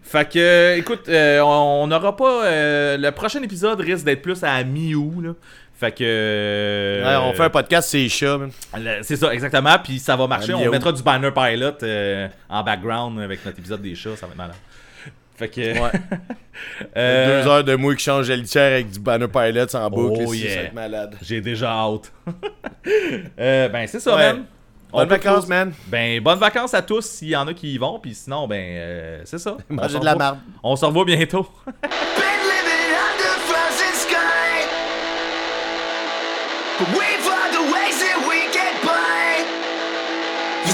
Fait 0.01 0.27
que, 0.27 0.39
euh, 0.39 0.75
écoute, 0.77 1.07
on 1.07 1.85
n'aura 1.87 2.15
pas. 2.15 2.41
le 2.45 3.09
prochain 3.11 3.41
épisode 3.43 3.79
risque 3.81 4.05
d'être 4.05 4.21
plus 4.21 4.43
à 4.43 4.63
mi-août. 4.63 5.35
Fait 5.81 5.91
que. 5.91 6.03
euh, 6.05 7.03
Ouais, 7.03 7.27
on 7.27 7.33
fait 7.35 7.41
un 7.45 7.49
podcast, 7.49 7.89
c'est 7.89 7.97
les 7.97 8.07
chats, 8.09 8.37
man. 8.37 8.51
le- 8.77 8.99
C'est 9.01 9.15
ça, 9.15 9.33
exactement. 9.33 9.75
Puis 9.83 9.97
ça 9.97 10.15
va 10.15 10.27
marcher. 10.27 10.53
On 10.53 10.69
mettra 10.69 10.91
du 10.91 11.01
banner 11.01 11.31
pilot 11.31 11.73
euh, 11.81 12.27
en 12.47 12.61
background 12.63 13.19
avec 13.19 13.43
notre 13.43 13.57
épisode 13.57 13.81
des 13.81 13.95
chats. 13.95 14.15
Ça 14.15 14.27
va 14.27 14.33
être 14.33 14.37
malade. 14.37 14.55
Fait 15.35 15.49
que. 15.49 15.59
Ouais. 15.79 15.91
euh, 16.97 17.41
Deux 17.43 17.49
heures 17.49 17.63
de 17.63 17.75
moi 17.75 17.95
qui 17.95 18.03
change 18.03 18.29
la 18.29 18.35
litière 18.35 18.73
avec 18.73 18.91
du 18.91 18.99
banner 18.99 19.27
pilot 19.27 19.75
en 19.75 19.89
boucle. 19.89 20.23
Oh, 20.27 20.33
yeah. 20.35 20.49
Ça 20.49 20.55
va 20.59 20.61
être 20.67 20.73
malade. 20.73 21.15
J'ai 21.23 21.41
déjà 21.41 21.71
hâte. 21.71 22.11
Euh, 23.39 23.69
ben, 23.69 23.85
c'est 23.87 23.99
ça, 23.99 24.15
Ouais. 24.15 24.33
man. 24.33 24.45
Bonnes 24.91 25.07
vacances, 25.07 25.47
man. 25.47 25.71
Ben, 25.87 26.21
bonnes 26.21 26.39
vacances 26.39 26.73
à 26.73 26.81
tous 26.81 27.05
s'il 27.05 27.29
y 27.29 27.35
en 27.35 27.47
a 27.47 27.53
qui 27.53 27.73
y 27.73 27.77
vont. 27.77 27.99
Puis 27.99 28.13
sinon, 28.15 28.47
ben, 28.47 29.21
c'est 29.25 29.37
ça. 29.39 29.55
Mangez 29.69 29.99
de 29.99 30.05
la 30.05 30.15
marde. 30.15 30.39
On 30.63 30.75
se 30.75 30.83
revoit 30.85 31.05
bientôt. 31.05 31.47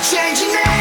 You 0.10 0.14
change 0.14 0.77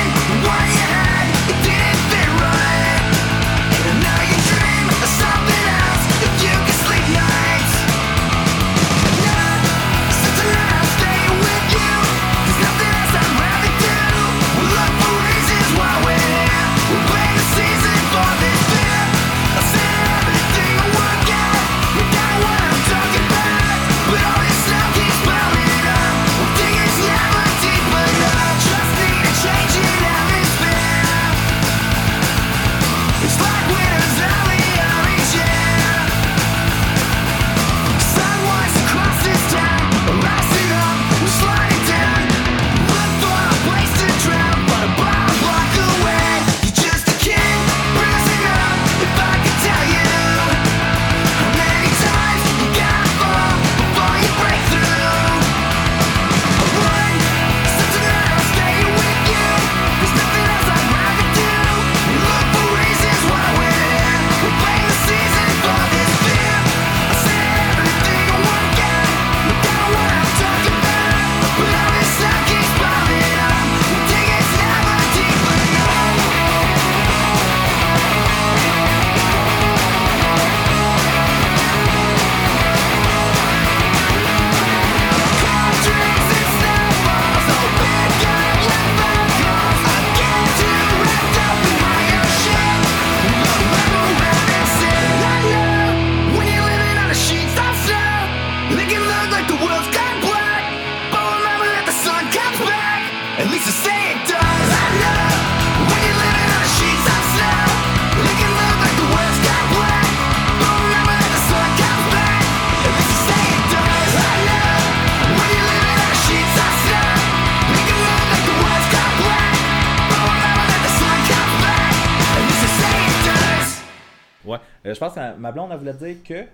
je 124.97 125.01
pense 125.01 125.15
que 125.15 125.37
ma 125.39 125.53
blonde, 125.53 125.71
elle 125.73 125.79
voulait 125.79 125.93
dire 125.95 126.17
que. 126.25 126.45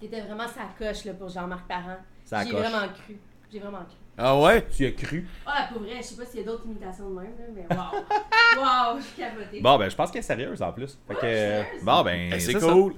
T'étais 0.00 0.20
vraiment 0.20 0.46
sa 0.48 0.66
coche 0.78 1.04
là, 1.04 1.12
pour 1.14 1.28
Jean-Marc 1.28 1.66
Parent. 1.66 1.96
Sa 2.24 2.44
J'ai 2.44 2.50
vraiment 2.52 2.88
cru. 2.88 3.16
J'ai 3.52 3.58
vraiment 3.60 3.78
cru. 3.78 3.96
Ah 4.18 4.38
ouais? 4.38 4.64
Tu 4.76 4.86
as 4.86 4.90
cru? 4.92 5.26
Ah, 5.46 5.68
pour 5.72 5.82
vrai, 5.82 5.96
je 5.98 6.02
sais 6.02 6.14
pas 6.16 6.24
s'il 6.26 6.40
y 6.40 6.42
a 6.42 6.46
d'autres 6.46 6.66
imitations 6.66 7.08
de 7.10 7.14
même, 7.16 7.32
là, 7.38 7.44
mais 7.54 7.76
waouh! 7.76 8.04
Waouh, 8.64 8.98
je 8.98 9.02
suis 9.04 9.16
cabotée. 9.22 9.60
Bon, 9.60 9.76
ben, 9.78 9.90
je 9.90 9.96
pense 9.96 10.10
qu'elle 10.12 10.20
est 10.20 10.22
sérieuse 10.22 10.62
en 10.62 10.72
plus. 10.72 10.96
Fait 11.08 11.14
que. 11.14 11.20
sérieuse. 11.20 11.82
Bon, 11.82 12.02
ben. 12.04 12.30
Eh, 12.32 12.38
c'est 12.40 12.54
cool. 12.54 12.94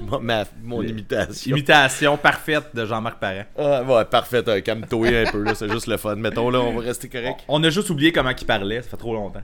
Mon, 0.00 0.18
ma- 0.20 0.44
mon 0.62 0.80
Les- 0.80 0.88
imitation. 0.90 1.54
Imitation 1.56 2.16
parfaite 2.16 2.74
de 2.74 2.84
Jean-Marc 2.86 3.18
Parent. 3.20 3.44
Ah, 3.58 3.82
ouais, 3.82 4.04
parfait. 4.06 4.42
euh, 4.48 4.60
Calme-toi 4.62 5.08
un 5.08 5.30
peu, 5.30 5.42
là. 5.42 5.54
C'est 5.54 5.68
juste 5.70 5.86
le 5.86 5.98
fun. 5.98 6.16
Mettons, 6.16 6.48
là, 6.50 6.60
on 6.60 6.72
va 6.72 6.80
rester 6.80 7.08
correct. 7.08 7.40
On 7.48 7.62
a 7.62 7.68
juste 7.70 7.90
oublié 7.90 8.10
comment 8.12 8.30
il 8.30 8.46
parlait, 8.46 8.80
ça 8.82 8.88
fait 8.88 8.96
trop 8.96 9.14
longtemps. 9.14 9.42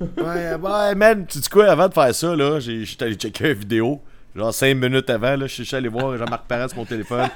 Ouais, 0.00 0.54
ouais, 0.54 0.94
man, 0.94 1.26
tu 1.26 1.38
dis 1.38 1.48
quoi, 1.48 1.70
avant 1.70 1.88
de 1.88 1.94
faire 1.94 2.14
ça, 2.14 2.36
là, 2.36 2.60
j'ai- 2.60 2.84
j'étais 2.84 3.04
allé 3.06 3.14
checker 3.14 3.48
une 3.48 3.58
vidéo. 3.58 4.02
Genre 4.36 4.54
5 4.54 4.74
minutes 4.76 5.10
avant, 5.10 5.34
là, 5.36 5.46
je 5.46 5.62
suis 5.62 5.76
allé 5.76 5.88
voir 5.88 6.16
Jean-Marc 6.16 6.44
Parent 6.46 6.68
sur 6.68 6.78
mon 6.78 6.84
téléphone. 6.84 7.28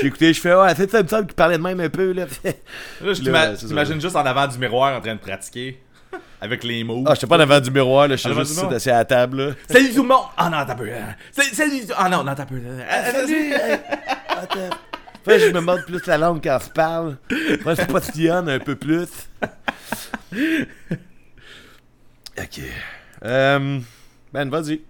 J'ai 0.00 0.06
écouté, 0.08 0.32
je 0.34 0.40
fais, 0.40 0.54
ouais, 0.54 0.74
c'est 0.76 0.90
ça, 0.90 0.98
il 1.00 1.04
me 1.04 1.08
semble 1.08 1.26
qu'il 1.26 1.34
parlait 1.34 1.56
de 1.56 1.62
même 1.62 1.80
un 1.80 1.88
peu, 1.88 2.12
là. 2.12 2.26
Là, 2.44 2.52
je 3.00 3.06
Là, 3.06 3.14
t'ima- 3.14 3.56
c'est 3.56 3.66
t'imagines 3.66 3.94
ça. 3.94 4.00
juste 4.00 4.16
en 4.16 4.26
avant 4.26 4.46
du 4.46 4.58
miroir 4.58 4.96
en 4.96 5.00
train 5.00 5.14
de 5.14 5.20
pratiquer. 5.20 5.80
Avec 6.42 6.62
les 6.64 6.82
mots. 6.84 7.04
Ah, 7.06 7.14
j'étais 7.14 7.26
pas 7.26 7.36
en 7.36 7.40
avant 7.40 7.60
du 7.60 7.70
miroir, 7.70 8.06
là, 8.08 8.16
je 8.16 8.20
suis 8.28 8.34
juste 8.34 8.64
assis 8.72 8.90
à 8.90 8.98
la 8.98 9.04
table, 9.06 9.36
là. 9.46 9.52
Salut 9.70 9.94
tout 9.94 10.02
le 10.02 10.08
monde! 10.08 10.24
Ah 10.36 10.50
non, 10.50 10.58
t'as 10.66 10.74
peu. 10.74 10.88
Salut, 11.30 11.48
salut! 11.54 11.82
Ah 11.96 12.08
non, 12.10 12.22
non, 12.24 12.34
t'as 12.34 12.44
peu. 12.44 12.60
Salut! 13.12 13.32
hey, 13.54 13.78
Attends. 14.28 14.76
Fait 15.24 15.38
je 15.38 15.46
me 15.52 15.60
mords 15.60 15.84
plus 15.86 16.04
la 16.06 16.18
langue 16.18 16.42
quand 16.42 16.58
je 16.64 16.68
parle. 16.70 17.16
Moi, 17.64 17.74
je 17.76 17.82
postillonne 17.86 18.48
un 18.48 18.58
peu 18.58 18.74
plus. 18.76 19.08
Ok. 22.38 22.60
Euh, 23.24 23.78
ben, 24.32 24.48
vas-y. 24.50 24.80